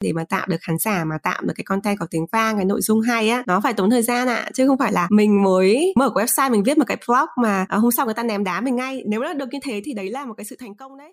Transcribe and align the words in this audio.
để 0.00 0.12
mà 0.12 0.24
tạo 0.24 0.46
được 0.48 0.56
khán 0.60 0.78
giả 0.78 1.04
mà 1.04 1.18
tạo 1.18 1.42
được 1.42 1.52
cái 1.56 1.64
content 1.64 1.98
có 1.98 2.06
tiếng 2.10 2.26
vang 2.32 2.56
cái 2.56 2.64
nội 2.64 2.80
dung 2.82 3.00
hay 3.00 3.28
á 3.28 3.42
nó 3.46 3.60
phải 3.60 3.74
tốn 3.74 3.90
thời 3.90 4.02
gian 4.02 4.28
ạ. 4.28 4.34
À. 4.34 4.50
chứ 4.54 4.66
không 4.66 4.78
phải 4.78 4.92
là 4.92 5.08
mình 5.10 5.42
mới 5.42 5.92
mở 5.96 6.10
cái 6.14 6.26
website 6.26 6.50
mình 6.50 6.62
viết 6.62 6.78
một 6.78 6.84
cái 6.86 6.96
blog 7.06 7.28
mà 7.42 7.66
ờ, 7.68 7.78
hôm 7.78 7.90
sau 7.90 8.06
người 8.06 8.14
ta 8.14 8.22
ném 8.22 8.44
đá 8.44 8.60
mình 8.60 8.76
ngay. 8.76 9.02
Nếu 9.06 9.20
nó 9.20 9.32
được 9.32 9.48
như 9.52 9.58
thế 9.62 9.80
thì 9.84 9.94
đấy 9.94 10.10
là 10.10 10.24
một 10.24 10.34
cái 10.36 10.44
sự 10.44 10.56
thành 10.60 10.74
công 10.74 10.98
đấy. 10.98 11.12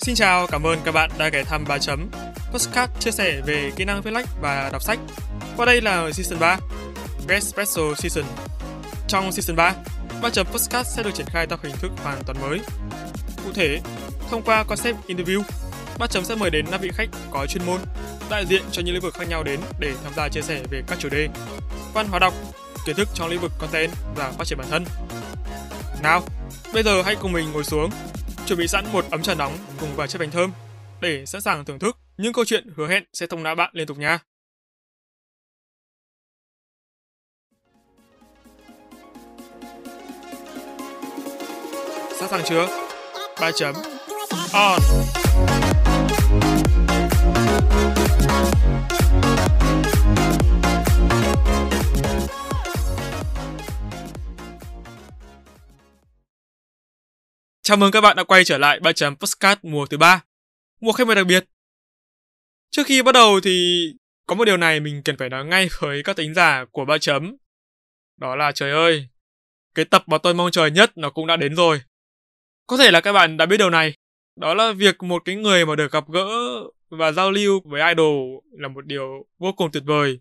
Xin 0.00 0.14
chào, 0.14 0.46
cảm 0.46 0.66
ơn 0.66 0.78
các 0.84 0.92
bạn 0.92 1.10
đã 1.18 1.28
ghé 1.28 1.44
thăm 1.44 1.64
3 1.68 1.78
chấm 1.78 2.08
Postcard 2.52 2.92
chia 2.98 3.10
sẻ 3.10 3.40
về 3.46 3.72
kỹ 3.76 3.84
năng 3.84 4.02
viết 4.02 4.10
lách 4.10 4.26
và 4.42 4.70
đọc 4.72 4.82
sách. 4.82 4.98
Qua 5.56 5.66
đây 5.66 5.80
là 5.80 6.12
Season 6.12 6.38
3 6.38 6.58
Best 7.28 7.46
Special 7.46 7.94
Season 7.98 8.24
Trong 9.08 9.32
Season 9.32 9.56
3, 9.56 9.74
3 10.22 10.30
chấm 10.30 10.46
podcast 10.46 10.96
sẽ 10.96 11.02
được 11.02 11.14
triển 11.14 11.26
khai 11.26 11.46
theo 11.46 11.58
hình 11.62 11.76
thức 11.80 11.90
hoàn 12.02 12.22
toàn 12.26 12.40
mới 12.40 12.60
Cụ 13.44 13.52
thể, 13.54 13.80
thông 14.30 14.42
qua 14.42 14.64
concept 14.64 14.96
interview 15.06 15.42
ba 15.98 16.06
chấm 16.06 16.24
sẽ 16.24 16.34
mời 16.34 16.50
đến 16.50 16.66
5 16.70 16.80
vị 16.80 16.90
khách 16.94 17.08
có 17.30 17.46
chuyên 17.46 17.66
môn 17.66 17.80
đại 18.30 18.46
diện 18.46 18.62
cho 18.72 18.82
những 18.82 18.94
lĩnh 18.94 19.02
vực 19.02 19.14
khác 19.14 19.28
nhau 19.28 19.42
đến 19.42 19.60
để 19.80 19.92
tham 20.04 20.12
gia 20.16 20.28
chia 20.28 20.42
sẻ 20.42 20.62
về 20.70 20.82
các 20.86 20.98
chủ 20.98 21.08
đề 21.08 21.28
văn 21.94 22.06
hóa 22.08 22.18
đọc, 22.18 22.34
kiến 22.86 22.96
thức 22.96 23.08
trong 23.14 23.28
lĩnh 23.28 23.40
vực 23.40 23.52
content 23.58 23.90
và 24.16 24.30
phát 24.30 24.44
triển 24.46 24.58
bản 24.58 24.68
thân. 24.70 24.84
Nào, 26.02 26.22
bây 26.74 26.82
giờ 26.82 27.02
hãy 27.02 27.16
cùng 27.20 27.32
mình 27.32 27.52
ngồi 27.52 27.64
xuống 27.64 27.90
chuẩn 28.46 28.58
bị 28.58 28.68
sẵn 28.68 28.84
một 28.92 29.04
ấm 29.10 29.22
trà 29.22 29.34
nóng 29.34 29.52
cùng 29.80 29.96
vài 29.96 30.08
chiếc 30.08 30.18
bánh 30.18 30.30
thơm 30.30 30.52
để 31.00 31.26
sẵn 31.26 31.40
sàng 31.40 31.64
thưởng 31.64 31.78
thức 31.78 31.96
những 32.16 32.32
câu 32.32 32.44
chuyện 32.44 32.68
hứa 32.76 32.88
hẹn 32.88 33.04
sẽ 33.12 33.26
thông 33.26 33.42
não 33.42 33.54
bạn 33.54 33.70
liên 33.72 33.86
tục 33.86 33.98
nha. 33.98 34.18
Sẵn 42.20 42.28
sàng 42.28 42.42
chưa? 42.48 42.68
3 43.40 43.50
chấm 43.52 43.74
on. 44.52 44.80
Chào 57.62 57.76
mừng 57.76 57.90
các 57.90 58.00
bạn 58.00 58.16
đã 58.16 58.24
quay 58.24 58.44
trở 58.44 58.58
lại 58.58 58.80
3 58.80 58.92
chấm 58.92 59.16
Postcard 59.16 59.60
mùa 59.62 59.86
thứ 59.86 59.96
ba, 59.96 60.24
mùa 60.80 60.92
khách 60.92 61.06
mời 61.06 61.16
đặc 61.16 61.26
biệt. 61.26 61.44
Trước 62.70 62.82
khi 62.86 63.02
bắt 63.02 63.12
đầu 63.12 63.40
thì 63.40 63.86
có 64.26 64.34
một 64.34 64.44
điều 64.44 64.56
này 64.56 64.80
mình 64.80 65.02
cần 65.04 65.16
phải 65.16 65.28
nói 65.28 65.44
ngay 65.44 65.68
với 65.80 66.02
các 66.02 66.16
tính 66.16 66.34
giả 66.34 66.64
của 66.72 66.84
ba 66.84 66.98
chấm. 66.98 67.36
Đó 68.16 68.36
là 68.36 68.52
trời 68.52 68.70
ơi, 68.70 69.08
cái 69.74 69.84
tập 69.84 70.02
mà 70.06 70.18
tôi 70.18 70.34
mong 70.34 70.50
chờ 70.50 70.66
nhất 70.66 70.92
nó 70.96 71.10
cũng 71.10 71.26
đã 71.26 71.36
đến 71.36 71.54
rồi. 71.54 71.80
Có 72.70 72.76
thể 72.76 72.90
là 72.90 73.00
các 73.00 73.12
bạn 73.12 73.36
đã 73.36 73.46
biết 73.46 73.56
điều 73.56 73.70
này, 73.70 73.94
đó 74.36 74.54
là 74.54 74.72
việc 74.72 75.02
một 75.02 75.22
cái 75.24 75.36
người 75.36 75.66
mà 75.66 75.76
được 75.76 75.92
gặp 75.92 76.04
gỡ 76.08 76.28
và 76.90 77.12
giao 77.12 77.30
lưu 77.30 77.60
với 77.64 77.88
idol 77.88 78.38
là 78.52 78.68
một 78.68 78.86
điều 78.86 79.26
vô 79.38 79.52
cùng 79.56 79.70
tuyệt 79.72 79.82
vời. 79.86 80.20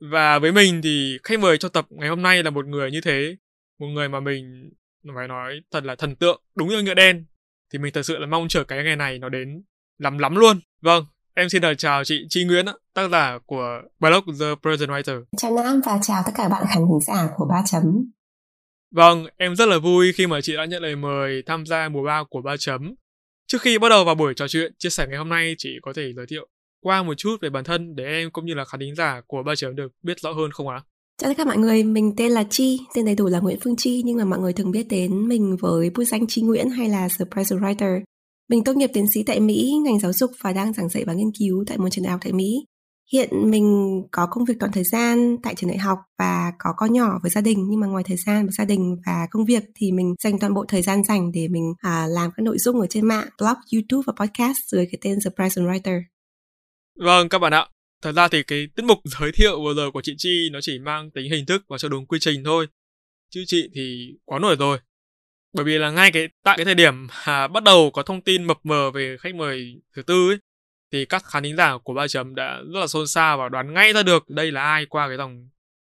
Và 0.00 0.38
với 0.38 0.52
mình 0.52 0.80
thì 0.82 1.18
khách 1.24 1.40
mời 1.40 1.58
cho 1.58 1.68
tập 1.68 1.86
ngày 1.90 2.08
hôm 2.08 2.22
nay 2.22 2.42
là 2.42 2.50
một 2.50 2.66
người 2.66 2.90
như 2.90 3.00
thế, 3.00 3.36
một 3.78 3.86
người 3.86 4.08
mà 4.08 4.20
mình 4.20 4.70
phải 5.16 5.28
nói 5.28 5.60
thật 5.72 5.84
là 5.84 5.94
thần 5.94 6.16
tượng 6.16 6.42
đúng 6.54 6.68
như 6.68 6.82
nghĩa 6.82 6.94
đen. 6.94 7.24
Thì 7.72 7.78
mình 7.78 7.92
thật 7.92 8.02
sự 8.02 8.18
là 8.18 8.26
mong 8.26 8.48
chờ 8.48 8.64
cái 8.64 8.84
ngày 8.84 8.96
này 8.96 9.18
nó 9.18 9.28
đến 9.28 9.62
lắm 9.98 10.18
lắm 10.18 10.36
luôn. 10.36 10.60
Vâng 10.80 11.04
em 11.34 11.48
xin 11.48 11.62
được 11.62 11.74
chào 11.78 12.04
chị 12.04 12.26
Chi 12.28 12.44
Nguyễn 12.44 12.66
tác 12.94 13.08
giả 13.10 13.38
của 13.46 13.80
blog 14.00 14.24
The 14.40 14.46
Present 14.62 14.90
Writer. 14.90 15.24
Chào 15.36 15.54
Nam 15.54 15.80
và 15.86 15.98
chào 16.02 16.22
tất 16.26 16.32
cả 16.36 16.48
bạn 16.48 16.64
khán 16.74 16.84
giả 17.06 17.28
của 17.36 17.46
ba 17.50 17.62
chấm 17.66 18.10
vâng 18.96 19.26
em 19.36 19.56
rất 19.56 19.68
là 19.68 19.78
vui 19.78 20.12
khi 20.12 20.26
mà 20.26 20.40
chị 20.40 20.56
đã 20.56 20.64
nhận 20.64 20.82
lời 20.82 20.96
mời 20.96 21.42
tham 21.46 21.66
gia 21.66 21.88
mùa 21.88 22.02
3 22.02 22.24
của 22.30 22.42
ba 22.42 22.56
chấm 22.56 22.94
trước 23.46 23.62
khi 23.62 23.78
bắt 23.78 23.88
đầu 23.88 24.04
vào 24.04 24.14
buổi 24.14 24.34
trò 24.34 24.48
chuyện 24.48 24.72
chia 24.78 24.90
sẻ 24.90 25.06
ngày 25.08 25.18
hôm 25.18 25.28
nay 25.28 25.54
chị 25.58 25.70
có 25.82 25.92
thể 25.92 26.12
giới 26.16 26.26
thiệu 26.26 26.48
qua 26.80 27.02
một 27.02 27.14
chút 27.14 27.36
về 27.40 27.50
bản 27.50 27.64
thân 27.64 27.96
để 27.96 28.04
em 28.04 28.30
cũng 28.30 28.46
như 28.46 28.54
là 28.54 28.64
khán 28.64 28.80
thính 28.80 28.94
giả 28.94 29.20
của 29.26 29.42
ba 29.42 29.54
chấm 29.54 29.76
được 29.76 29.92
biết 30.02 30.20
rõ 30.20 30.32
hơn 30.32 30.50
không 30.50 30.68
ạ? 30.68 30.82
Chào 31.22 31.30
tất 31.30 31.34
cả 31.36 31.44
mọi 31.44 31.56
người, 31.56 31.84
mình 31.84 32.12
tên 32.16 32.32
là 32.32 32.44
Chi, 32.50 32.80
tên 32.94 33.04
đầy 33.04 33.14
đủ 33.14 33.26
là 33.26 33.40
Nguyễn 33.40 33.58
Phương 33.64 33.76
Chi 33.76 34.02
nhưng 34.04 34.18
mà 34.18 34.24
mọi 34.24 34.38
người 34.38 34.52
thường 34.52 34.70
biết 34.70 34.86
đến 34.88 35.28
mình 35.28 35.56
với 35.60 35.90
bút 35.90 36.04
danh 36.04 36.26
Chi 36.26 36.42
Nguyễn 36.42 36.70
hay 36.70 36.88
là 36.88 37.08
Surprise 37.08 37.56
Writer. 37.56 38.00
Mình 38.50 38.64
tốt 38.64 38.76
nghiệp 38.76 38.90
tiến 38.92 39.06
sĩ 39.14 39.22
tại 39.22 39.40
Mỹ, 39.40 39.72
ngành 39.84 39.98
giáo 39.98 40.12
dục 40.12 40.30
và 40.40 40.52
đang 40.52 40.72
giảng 40.72 40.88
dạy 40.88 41.04
và 41.06 41.12
nghiên 41.12 41.30
cứu 41.38 41.64
tại 41.66 41.78
một 41.78 41.88
trường 41.90 42.04
đại 42.04 42.12
học 42.12 42.20
tại 42.24 42.32
Mỹ. 42.32 42.64
Hiện 43.12 43.50
mình 43.50 44.02
có 44.12 44.26
công 44.30 44.44
việc 44.44 44.54
toàn 44.60 44.72
thời 44.72 44.84
gian 44.84 45.36
tại 45.42 45.54
trường 45.54 45.70
đại 45.70 45.78
học 45.78 45.98
và 46.18 46.52
có 46.58 46.74
con 46.76 46.92
nhỏ 46.92 47.18
với 47.22 47.30
gia 47.30 47.40
đình 47.40 47.66
nhưng 47.68 47.80
mà 47.80 47.86
ngoài 47.86 48.04
thời 48.06 48.16
gian 48.26 48.46
với 48.46 48.52
gia 48.58 48.64
đình 48.64 48.96
và 49.06 49.26
công 49.30 49.44
việc 49.44 49.62
thì 49.74 49.92
mình 49.92 50.14
dành 50.22 50.38
toàn 50.38 50.54
bộ 50.54 50.64
thời 50.68 50.82
gian 50.82 51.04
dành 51.04 51.32
để 51.32 51.48
mình 51.48 51.74
à, 51.78 52.06
làm 52.06 52.30
các 52.36 52.42
nội 52.42 52.58
dung 52.58 52.80
ở 52.80 52.86
trên 52.90 53.08
mạng, 53.08 53.28
blog, 53.38 53.56
YouTube 53.72 54.02
và 54.06 54.12
podcast 54.26 54.58
dưới 54.66 54.86
cái 54.86 54.98
tên 55.02 55.18
The 55.24 55.30
Present 55.36 55.66
Writer. 55.66 56.00
Vâng 56.98 57.28
các 57.28 57.38
bạn 57.38 57.52
ạ, 57.52 57.66
Thật 58.02 58.12
ra 58.12 58.28
thì 58.28 58.42
cái 58.42 58.68
tiết 58.76 58.82
mục 58.82 58.98
giới 59.04 59.32
thiệu 59.32 59.62
vừa 59.62 59.74
rồi 59.74 59.90
của 59.92 60.00
chị 60.02 60.14
Chi 60.18 60.48
nó 60.52 60.60
chỉ 60.62 60.78
mang 60.78 61.10
tính 61.10 61.30
hình 61.30 61.46
thức 61.46 61.62
và 61.68 61.78
cho 61.78 61.88
đúng 61.88 62.06
quy 62.06 62.18
trình 62.18 62.44
thôi. 62.44 62.66
Chứ 63.30 63.44
chị 63.46 63.70
thì 63.74 64.14
quá 64.24 64.38
nổi 64.38 64.56
rồi. 64.56 64.78
Bởi 65.52 65.64
vì 65.64 65.78
là 65.78 65.90
ngay 65.90 66.10
cái 66.12 66.28
tại 66.44 66.56
cái 66.56 66.64
thời 66.64 66.74
điểm 66.74 67.06
à, 67.24 67.48
bắt 67.48 67.62
đầu 67.62 67.90
có 67.90 68.02
thông 68.02 68.20
tin 68.20 68.44
mập 68.44 68.58
mờ 68.64 68.90
về 68.90 69.16
khách 69.20 69.34
mời 69.34 69.80
thứ 69.96 70.02
tư 70.02 70.30
ấy, 70.30 70.38
thì 70.96 71.04
các 71.04 71.24
khán 71.24 71.42
thính 71.42 71.56
giả 71.56 71.78
của 71.84 71.94
ba 71.94 72.08
chấm 72.08 72.34
đã 72.34 72.60
rất 72.72 72.80
là 72.80 72.86
xôn 72.86 73.06
xao 73.06 73.38
và 73.38 73.48
đoán 73.48 73.74
ngay 73.74 73.92
ra 73.92 74.02
được 74.02 74.30
đây 74.30 74.52
là 74.52 74.62
ai 74.62 74.86
qua 74.86 75.08
cái 75.08 75.16
dòng 75.16 75.48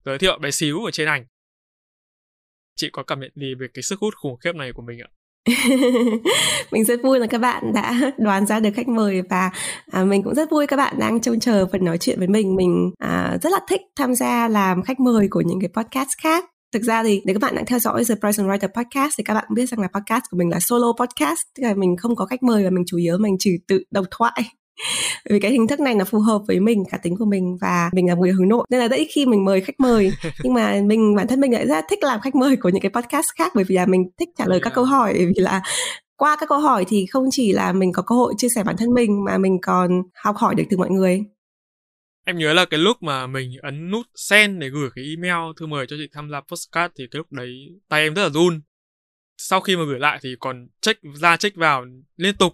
giới 0.04 0.18
thiệu 0.18 0.38
bé 0.38 0.50
xíu 0.50 0.84
ở 0.84 0.90
trên 0.90 1.08
ảnh. 1.08 1.24
Chị 2.76 2.90
có 2.92 3.02
cảm 3.02 3.20
nhận 3.20 3.30
gì 3.34 3.54
về 3.54 3.66
cái 3.74 3.82
sức 3.82 4.00
hút 4.00 4.14
khủng 4.16 4.36
khiếp 4.36 4.54
này 4.54 4.72
của 4.72 4.82
mình 4.82 4.98
ạ? 4.98 5.08
mình 6.72 6.84
rất 6.84 7.00
vui 7.02 7.18
là 7.18 7.26
các 7.26 7.38
bạn 7.38 7.72
đã 7.74 7.94
đoán 8.18 8.46
ra 8.46 8.60
được 8.60 8.70
khách 8.74 8.88
mời 8.88 9.22
và 9.30 9.50
à, 9.90 10.04
mình 10.04 10.22
cũng 10.22 10.34
rất 10.34 10.50
vui 10.50 10.66
các 10.66 10.76
bạn 10.76 10.94
đang 10.98 11.20
trông 11.20 11.40
chờ 11.40 11.66
phần 11.72 11.84
nói 11.84 11.98
chuyện 11.98 12.18
với 12.18 12.28
mình 12.28 12.56
mình 12.56 12.90
à, 12.98 13.38
rất 13.42 13.52
là 13.52 13.58
thích 13.68 13.80
tham 13.96 14.14
gia 14.14 14.48
làm 14.48 14.82
khách 14.82 15.00
mời 15.00 15.28
của 15.30 15.40
những 15.40 15.60
cái 15.60 15.70
podcast 15.74 16.08
khác 16.22 16.44
thực 16.72 16.82
ra 16.82 17.02
thì 17.02 17.22
nếu 17.24 17.34
các 17.34 17.42
bạn 17.42 17.54
đang 17.54 17.66
theo 17.66 17.78
dõi 17.78 18.04
The 18.08 18.14
Price 18.14 18.42
Writer 18.42 18.68
podcast 18.68 19.14
thì 19.18 19.24
các 19.24 19.34
bạn 19.34 19.44
cũng 19.48 19.54
biết 19.54 19.68
rằng 19.68 19.80
là 19.80 19.88
podcast 19.88 20.24
của 20.30 20.36
mình 20.36 20.50
là 20.50 20.60
solo 20.60 20.92
podcast 21.00 21.40
tức 21.56 21.62
là 21.62 21.74
mình 21.74 21.96
không 21.96 22.16
có 22.16 22.26
khách 22.26 22.42
mời 22.42 22.64
và 22.64 22.70
mình 22.70 22.84
chủ 22.86 22.96
yếu 22.96 23.18
mình 23.18 23.36
chỉ 23.38 23.50
tự 23.68 23.84
độc 23.90 24.04
thoại 24.10 24.42
vì 25.30 25.40
cái 25.40 25.50
hình 25.50 25.66
thức 25.66 25.80
này 25.80 25.94
nó 25.94 26.04
phù 26.04 26.18
hợp 26.18 26.42
với 26.48 26.60
mình 26.60 26.84
cả 26.90 26.98
tính 27.02 27.16
của 27.16 27.24
mình 27.24 27.56
và 27.60 27.90
mình 27.92 28.08
là 28.08 28.14
người 28.14 28.32
hướng 28.32 28.48
nội. 28.48 28.66
Nên 28.70 28.80
là 28.80 28.88
rất 28.88 28.96
ít 28.96 29.08
khi 29.14 29.26
mình 29.26 29.44
mời 29.44 29.60
khách 29.60 29.80
mời. 29.80 30.12
Nhưng 30.42 30.54
mà 30.54 30.80
mình 30.86 31.16
bản 31.16 31.28
thân 31.28 31.40
mình 31.40 31.52
lại 31.52 31.66
rất 31.66 31.84
thích 31.90 32.02
làm 32.02 32.20
khách 32.20 32.34
mời 32.34 32.56
của 32.56 32.68
những 32.68 32.82
cái 32.82 32.90
podcast 32.90 33.26
khác 33.38 33.52
bởi 33.54 33.64
vì 33.64 33.74
là 33.74 33.86
mình 33.86 34.10
thích 34.18 34.28
trả 34.38 34.44
lời 34.46 34.60
các 34.62 34.72
câu 34.74 34.84
hỏi. 34.84 35.14
Vì 35.14 35.42
là 35.42 35.62
qua 36.16 36.36
các 36.40 36.48
câu 36.48 36.58
hỏi 36.58 36.84
thì 36.88 37.06
không 37.06 37.24
chỉ 37.30 37.52
là 37.52 37.72
mình 37.72 37.92
có 37.92 38.02
cơ 38.02 38.14
hội 38.14 38.34
chia 38.36 38.48
sẻ 38.48 38.64
bản 38.64 38.76
thân 38.78 38.94
mình 38.94 39.24
mà 39.24 39.38
mình 39.38 39.58
còn 39.62 40.02
học 40.14 40.36
hỏi 40.36 40.54
được 40.54 40.64
từ 40.70 40.76
mọi 40.76 40.90
người. 40.90 41.24
Em 42.24 42.38
nhớ 42.38 42.52
là 42.52 42.64
cái 42.64 42.78
lúc 42.78 43.02
mà 43.02 43.26
mình 43.26 43.50
ấn 43.62 43.90
nút 43.90 44.06
send 44.14 44.60
để 44.60 44.68
gửi 44.68 44.90
cái 44.94 45.04
email 45.04 45.52
thư 45.60 45.66
mời 45.66 45.86
cho 45.86 45.96
chị 45.98 46.08
tham 46.12 46.30
gia 46.30 46.40
postcard 46.40 46.94
thì 46.98 47.04
cái 47.10 47.18
lúc 47.18 47.32
đấy 47.32 47.48
tay 47.88 48.02
em 48.02 48.14
rất 48.14 48.22
là 48.22 48.28
run. 48.28 48.60
Sau 49.36 49.60
khi 49.60 49.76
mà 49.76 49.82
gửi 49.84 49.98
lại 49.98 50.18
thì 50.22 50.36
còn 50.40 50.68
check 50.80 51.00
ra 51.20 51.36
check 51.36 51.56
vào 51.56 51.84
liên 52.16 52.36
tục 52.36 52.52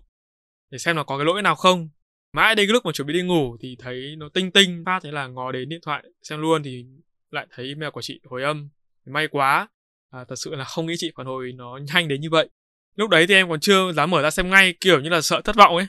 để 0.70 0.78
xem 0.78 0.96
là 0.96 1.02
có 1.02 1.18
cái 1.18 1.24
lỗi 1.24 1.42
nào 1.42 1.54
không 1.54 1.88
mãi 2.32 2.54
đến 2.54 2.66
cái 2.66 2.72
lúc 2.72 2.86
mà 2.86 2.92
chuẩn 2.92 3.08
bị 3.08 3.14
đi 3.14 3.22
ngủ 3.22 3.56
thì 3.60 3.76
thấy 3.78 4.14
nó 4.18 4.28
tinh 4.28 4.50
tinh 4.50 4.82
phát 4.86 5.00
thế 5.02 5.10
là 5.10 5.26
ngó 5.26 5.52
đến 5.52 5.68
điện 5.68 5.80
thoại 5.82 6.04
xem 6.22 6.40
luôn 6.40 6.62
thì 6.62 6.84
lại 7.30 7.46
thấy 7.54 7.66
email 7.66 7.90
của 7.90 8.02
chị 8.02 8.20
hồi 8.24 8.42
âm. 8.42 8.68
May 9.06 9.28
quá. 9.28 9.68
À, 10.10 10.24
thật 10.28 10.36
sự 10.36 10.54
là 10.54 10.64
không 10.64 10.86
nghĩ 10.86 10.94
chị 10.98 11.12
phản 11.16 11.26
hồi 11.26 11.52
nó 11.56 11.78
nhanh 11.92 12.08
đến 12.08 12.20
như 12.20 12.30
vậy. 12.30 12.48
Lúc 12.96 13.10
đấy 13.10 13.26
thì 13.26 13.34
em 13.34 13.48
còn 13.48 13.60
chưa 13.60 13.92
dám 13.92 14.10
mở 14.10 14.22
ra 14.22 14.30
xem 14.30 14.50
ngay 14.50 14.74
kiểu 14.80 15.00
như 15.00 15.08
là 15.08 15.20
sợ 15.20 15.40
thất 15.40 15.56
vọng 15.56 15.76
ấy. 15.76 15.86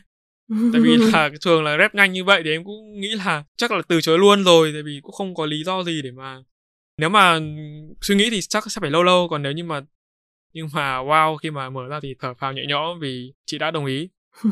Tại 0.74 0.82
vì 0.82 0.98
là 0.98 1.30
thường 1.46 1.64
là 1.64 1.78
rep 1.78 1.96
nhanh 1.96 2.12
như 2.12 2.24
vậy 2.24 2.42
thì 2.46 2.52
em 2.52 2.64
cũng 2.64 3.00
nghĩ 3.00 3.08
là 3.08 3.44
chắc 3.58 3.72
là 3.72 3.82
từ 3.88 4.02
chối 4.02 4.20
luôn 4.20 4.44
rồi 4.44 4.72
tại 4.74 4.84
vì 4.84 5.00
cũng 5.04 5.12
không 5.12 5.36
có 5.36 5.46
lý 5.46 5.64
do 5.64 5.84
gì 5.84 6.02
để 6.02 6.12
mà 6.12 6.38
nếu 6.98 7.10
mà 7.10 7.40
suy 8.02 8.16
nghĩ 8.16 8.30
thì 8.30 8.42
chắc 8.42 8.72
sẽ 8.72 8.82
phải 8.82 8.92
lâu 8.92 9.04
lâu 9.04 9.28
còn 9.30 9.42
nếu 9.42 9.52
như 9.52 9.64
mà 9.64 9.82
nhưng 10.54 10.68
mà 10.74 10.98
wow 10.98 11.38
khi 11.38 11.52
mà 11.52 11.70
mở 11.70 11.88
ra 11.90 12.00
thì 12.04 12.16
thở 12.20 12.34
phào 12.34 12.54
nhẹ 12.54 12.62
nhõm 12.68 13.00
vì 13.00 13.34
chị 13.46 13.58
đã 13.58 13.72
đồng 13.72 13.86
ý 13.86 14.10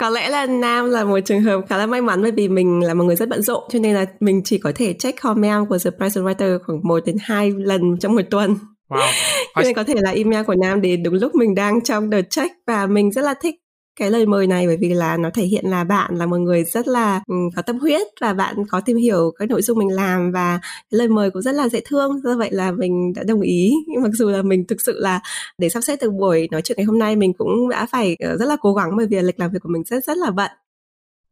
có 0.00 0.10
lẽ 0.10 0.28
là 0.28 0.46
nam 0.46 0.90
là 0.90 1.04
một 1.04 1.18
trường 1.24 1.42
hợp 1.42 1.60
khá 1.68 1.76
là 1.76 1.86
may 1.86 2.00
mắn 2.02 2.22
bởi 2.22 2.30
vì 2.30 2.48
mình 2.48 2.80
là 2.80 2.94
một 2.94 3.04
người 3.04 3.16
rất 3.16 3.28
bận 3.28 3.42
rộn 3.42 3.62
cho 3.70 3.78
nên 3.78 3.94
là 3.94 4.06
mình 4.20 4.42
chỉ 4.44 4.58
có 4.58 4.72
thể 4.74 4.92
check 4.92 5.22
comment 5.22 5.68
của 5.68 5.78
The 5.78 5.90
Price 5.90 6.20
Writer 6.20 6.58
khoảng 6.66 6.80
1 6.82 7.06
đến 7.06 7.16
2 7.20 7.50
lần 7.50 7.98
trong 8.00 8.14
một 8.14 8.22
tuần. 8.30 8.56
Wow. 8.88 9.12
cho 9.54 9.62
nên 9.62 9.74
có 9.74 9.84
thể 9.84 9.94
là 9.96 10.10
email 10.10 10.44
của 10.44 10.54
Nam 10.54 10.80
đến 10.80 11.02
đúng 11.02 11.14
lúc 11.14 11.34
mình 11.34 11.54
đang 11.54 11.80
trong 11.84 12.10
đợt 12.10 12.22
check 12.30 12.54
và 12.66 12.86
mình 12.86 13.12
rất 13.12 13.22
là 13.22 13.34
thích 13.42 13.54
cái 14.00 14.10
lời 14.10 14.26
mời 14.26 14.46
này 14.46 14.66
bởi 14.66 14.76
vì 14.76 14.88
là 14.88 15.16
nó 15.16 15.30
thể 15.34 15.42
hiện 15.42 15.64
là 15.66 15.84
bạn 15.84 16.16
là 16.16 16.26
một 16.26 16.36
người 16.36 16.64
rất 16.64 16.88
là 16.88 17.20
um, 17.26 17.50
có 17.56 17.62
tâm 17.62 17.78
huyết 17.78 18.06
và 18.20 18.32
bạn 18.32 18.56
có 18.70 18.80
tìm 18.80 18.96
hiểu 18.96 19.32
cái 19.38 19.48
nội 19.48 19.62
dung 19.62 19.78
mình 19.78 19.88
làm 19.88 20.32
và 20.32 20.58
cái 20.62 20.98
lời 20.98 21.08
mời 21.08 21.30
cũng 21.30 21.42
rất 21.42 21.54
là 21.54 21.68
dễ 21.68 21.80
thương. 21.84 22.20
Do 22.24 22.36
vậy 22.36 22.48
là 22.52 22.72
mình 22.72 23.12
đã 23.16 23.22
đồng 23.22 23.40
ý. 23.40 23.72
Mặc 24.02 24.10
dù 24.12 24.30
là 24.30 24.42
mình 24.42 24.66
thực 24.66 24.80
sự 24.80 25.00
là 25.00 25.20
để 25.58 25.68
sắp 25.68 25.80
xếp 25.80 25.96
từ 26.00 26.10
buổi 26.10 26.48
nói 26.50 26.62
chuyện 26.62 26.76
ngày 26.78 26.84
hôm 26.84 26.98
nay 26.98 27.16
mình 27.16 27.32
cũng 27.32 27.68
đã 27.68 27.86
phải 27.86 28.16
uh, 28.32 28.40
rất 28.40 28.46
là 28.46 28.56
cố 28.60 28.74
gắng 28.74 28.96
bởi 28.96 29.06
vì 29.06 29.20
lịch 29.22 29.40
làm 29.40 29.50
việc 29.50 29.58
của 29.62 29.68
mình 29.68 29.84
rất 29.84 30.04
rất 30.04 30.16
là 30.16 30.30
bận. 30.30 30.50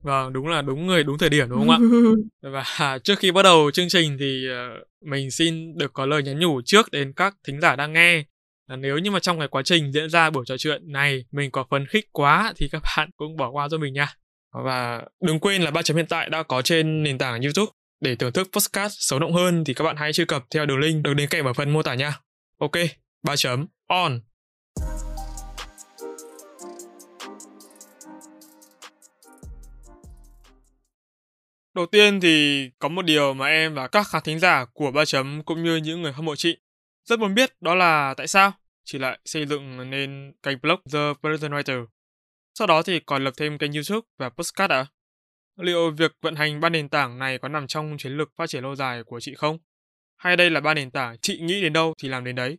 Vâng, 0.03 0.33
đúng 0.33 0.49
là 0.49 0.63
đúng 0.63 0.87
người 0.87 1.05
đúng 1.05 1.19
thời 1.19 1.29
điểm 1.29 1.51
đúng 1.51 1.59
không 1.59 1.71
ạ? 1.71 1.79
Và 2.83 2.99
trước 3.05 3.19
khi 3.19 3.33
bắt 3.33 3.43
đầu 3.43 3.71
chương 3.71 3.89
trình 3.89 4.17
thì 4.21 4.47
uh, 4.49 4.87
mình 5.05 5.31
xin 5.31 5.79
được 5.79 5.93
có 5.93 6.07
lời 6.07 6.23
nhắn 6.23 6.39
nhủ 6.39 6.61
trước 6.65 6.91
đến 6.93 7.13
các 7.17 7.37
thính 7.47 7.61
giả 7.61 7.77
đang 7.77 7.93
nghe 7.93 8.25
nếu 8.77 8.99
như 8.99 9.11
mà 9.11 9.21
trong 9.21 9.39
cái 9.39 9.49
quá 9.49 9.63
trình 9.65 9.93
diễn 9.93 10.11
ra 10.11 10.31
buổi 10.31 10.45
trò 10.47 10.57
chuyện 10.59 10.93
này 10.93 11.25
mình 11.31 11.51
có 11.51 11.65
phấn 11.71 11.87
khích 11.87 12.09
quá 12.13 12.53
thì 12.57 12.69
các 12.69 12.83
bạn 12.97 13.11
cũng 13.17 13.37
bỏ 13.37 13.51
qua 13.51 13.69
cho 13.71 13.79
mình 13.79 13.93
nha. 13.93 14.15
Và 14.65 15.03
đừng 15.21 15.41
quên 15.41 15.63
là 15.63 15.71
ba 15.71 15.83
chấm 15.83 15.97
hiện 15.97 16.07
tại 16.07 16.31
đã 16.31 16.43
có 16.43 16.63
trên 16.63 17.03
nền 17.03 17.19
tảng 17.19 17.43
YouTube 17.43 17.73
để 18.01 18.17
thưởng 18.17 18.33
thức 18.33 18.49
podcast 18.53 18.93
sống 18.99 19.21
động 19.21 19.33
hơn 19.33 19.65
thì 19.65 19.75
các 19.75 19.85
bạn 19.85 19.97
hãy 19.97 20.13
truy 20.13 20.25
cập 20.25 20.45
theo 20.51 20.67
đường 20.67 20.79
link 20.79 21.03
được 21.05 21.15
đính 21.15 21.29
kèm 21.29 21.45
ở 21.45 21.53
phần 21.53 21.71
mô 21.71 21.83
tả 21.83 21.95
nha. 21.95 22.21
Ok, 22.59 22.73
ba 23.23 23.37
chấm 23.37 23.67
on. 23.87 24.21
Đầu 31.75 31.87
tiên 31.87 32.21
thì 32.21 32.69
có 32.79 32.89
một 32.89 33.03
điều 33.03 33.35
mà 33.35 33.47
em 33.47 33.75
và 33.75 33.89
các 33.89 34.07
khán 34.09 34.23
thính 34.25 34.39
giả 34.39 34.65
của 34.73 34.91
ba 34.91 35.05
chấm 35.05 35.43
cũng 35.43 35.65
như 35.65 35.77
những 35.77 36.03
người 36.03 36.13
hâm 36.13 36.25
mộ 36.25 36.37
chị 36.37 36.57
rất 37.09 37.19
muốn 37.19 37.35
biết 37.35 37.53
đó 37.61 37.75
là 37.75 38.15
tại 38.17 38.27
sao 38.27 38.53
chị 38.85 38.99
lại 38.99 39.19
xây 39.25 39.47
dựng 39.47 39.91
nên 39.91 40.33
kênh 40.43 40.61
blog 40.63 40.81
The 40.93 41.13
Person 41.23 41.53
Writer. 41.53 41.87
Sau 42.55 42.67
đó 42.67 42.83
thì 42.83 43.01
còn 43.01 43.25
lập 43.25 43.35
thêm 43.37 43.59
kênh 43.59 43.73
YouTube 43.73 44.07
và 44.19 44.29
podcast 44.29 44.71
ạ. 44.71 44.77
À? 44.77 44.87
Liệu 45.57 45.91
việc 45.91 46.13
vận 46.21 46.35
hành 46.35 46.61
ba 46.61 46.69
nền 46.69 46.89
tảng 46.89 47.19
này 47.19 47.39
có 47.39 47.49
nằm 47.49 47.67
trong 47.67 47.97
chiến 47.99 48.13
lược 48.13 48.29
phát 48.37 48.47
triển 48.47 48.63
lâu 48.63 48.75
dài 48.75 49.03
của 49.05 49.21
chị 49.21 49.35
không? 49.35 49.59
Hay 50.17 50.37
đây 50.37 50.51
là 50.51 50.61
ba 50.61 50.75
nền 50.75 50.91
tảng 50.91 51.19
chị 51.19 51.39
nghĩ 51.41 51.63
đến 51.63 51.73
đâu 51.73 51.95
thì 52.03 52.09
làm 52.09 52.25
đến 52.25 52.37
đấy? 52.37 52.59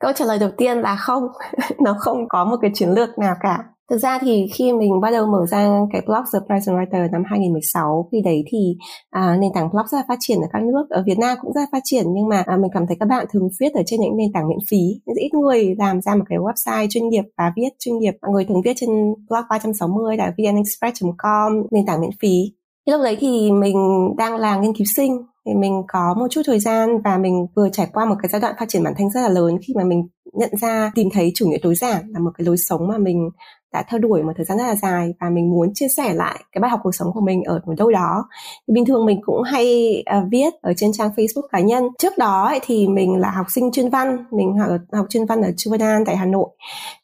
Câu 0.00 0.12
trả 0.12 0.24
lời 0.24 0.38
đầu 0.38 0.50
tiên 0.56 0.78
là 0.78 0.96
không, 0.96 1.22
nó 1.84 1.94
không 1.98 2.28
có 2.28 2.44
một 2.44 2.56
cái 2.62 2.70
chiến 2.74 2.90
lược 2.90 3.18
nào 3.18 3.34
cả. 3.40 3.58
Thực 3.90 3.98
ra 3.98 4.18
thì 4.18 4.46
khi 4.54 4.72
mình 4.72 5.00
bắt 5.00 5.10
đầu 5.10 5.26
mở 5.26 5.46
ra 5.46 5.68
cái 5.92 6.02
blog 6.06 6.24
The 6.32 6.38
Present 6.46 6.76
Writer 6.76 7.10
năm 7.10 7.22
2016 7.30 8.08
khi 8.12 8.20
đấy 8.24 8.44
thì 8.52 8.76
à, 9.10 9.36
nền 9.40 9.50
tảng 9.54 9.70
blog 9.70 9.86
rất 9.86 9.98
là 9.98 10.04
phát 10.08 10.16
triển 10.20 10.38
ở 10.40 10.46
các 10.52 10.62
nước 10.62 10.86
ở 10.90 11.02
Việt 11.06 11.18
Nam 11.18 11.38
cũng 11.40 11.52
rất 11.52 11.60
là 11.60 11.66
phát 11.72 11.80
triển 11.84 12.04
nhưng 12.14 12.28
mà 12.28 12.42
à, 12.46 12.56
mình 12.56 12.70
cảm 12.74 12.86
thấy 12.86 12.96
các 13.00 13.06
bạn 13.08 13.26
thường 13.32 13.48
viết 13.60 13.72
ở 13.74 13.82
trên 13.86 14.00
những 14.00 14.16
nền 14.16 14.32
tảng 14.34 14.48
miễn 14.48 14.58
phí. 14.70 14.80
Ít 15.20 15.34
người 15.34 15.74
làm 15.78 16.00
ra 16.00 16.14
một 16.14 16.24
cái 16.28 16.38
website 16.38 16.86
chuyên 16.90 17.08
nghiệp 17.08 17.24
và 17.38 17.52
viết 17.56 17.68
chuyên 17.78 17.98
nghiệp. 17.98 18.14
Mọi 18.22 18.30
người 18.30 18.44
thường 18.44 18.62
viết 18.64 18.72
trên 18.76 18.90
blog 19.28 19.44
360 19.50 20.16
là 20.16 20.32
vnexpress.com 20.38 21.52
nền 21.70 21.86
tảng 21.86 22.00
miễn 22.00 22.10
phí 22.22 22.55
thì 22.86 22.92
lúc 22.92 23.00
đấy 23.04 23.16
thì 23.20 23.50
mình 23.50 23.76
đang 24.16 24.36
là 24.36 24.56
nghiên 24.56 24.76
cứu 24.76 24.86
sinh 24.96 25.26
thì 25.46 25.54
mình 25.54 25.82
có 25.88 26.14
một 26.18 26.26
chút 26.30 26.42
thời 26.46 26.60
gian 26.60 27.02
và 27.04 27.18
mình 27.18 27.46
vừa 27.56 27.68
trải 27.72 27.88
qua 27.92 28.04
một 28.04 28.14
cái 28.22 28.28
giai 28.28 28.40
đoạn 28.40 28.54
phát 28.58 28.68
triển 28.68 28.84
bản 28.84 28.94
thân 28.98 29.10
rất 29.10 29.20
là 29.20 29.28
lớn 29.28 29.58
khi 29.66 29.74
mà 29.76 29.84
mình 29.84 30.08
nhận 30.32 30.50
ra 30.60 30.92
tìm 30.94 31.08
thấy 31.12 31.32
chủ 31.34 31.46
nghĩa 31.48 31.58
tối 31.62 31.74
giản 31.74 32.08
là 32.08 32.20
một 32.20 32.30
cái 32.38 32.44
lối 32.44 32.56
sống 32.56 32.88
mà 32.88 32.98
mình 32.98 33.30
đã 33.72 33.84
theo 33.88 34.00
đuổi 34.00 34.22
một 34.22 34.32
thời 34.36 34.44
gian 34.44 34.58
rất 34.58 34.64
là 34.64 34.74
dài 34.74 35.14
và 35.20 35.30
mình 35.30 35.50
muốn 35.50 35.74
chia 35.74 35.86
sẻ 35.96 36.14
lại 36.14 36.44
cái 36.52 36.60
bài 36.60 36.70
học 36.70 36.80
cuộc 36.82 36.94
sống 36.94 37.12
của 37.14 37.20
mình 37.20 37.42
ở 37.44 37.60
một 37.66 37.74
đâu 37.78 37.90
đó. 37.90 38.28
Thì 38.68 38.74
bình 38.74 38.84
thường 38.84 39.06
mình 39.06 39.20
cũng 39.26 39.42
hay 39.42 39.96
uh, 40.18 40.24
viết 40.30 40.54
ở 40.62 40.72
trên 40.76 40.92
trang 40.92 41.10
Facebook 41.16 41.48
cá 41.52 41.60
nhân. 41.60 41.84
Trước 41.98 42.18
đó 42.18 42.46
ấy, 42.46 42.60
thì 42.62 42.88
mình 42.88 43.16
là 43.16 43.30
học 43.30 43.46
sinh 43.48 43.72
chuyên 43.72 43.90
văn 43.90 44.24
mình 44.30 44.58
học, 44.58 44.70
học 44.92 45.06
chuyên 45.08 45.26
văn 45.26 45.42
ở 45.42 45.50
Chuvadan 45.56 46.04
tại 46.04 46.16
Hà 46.16 46.24
Nội. 46.24 46.48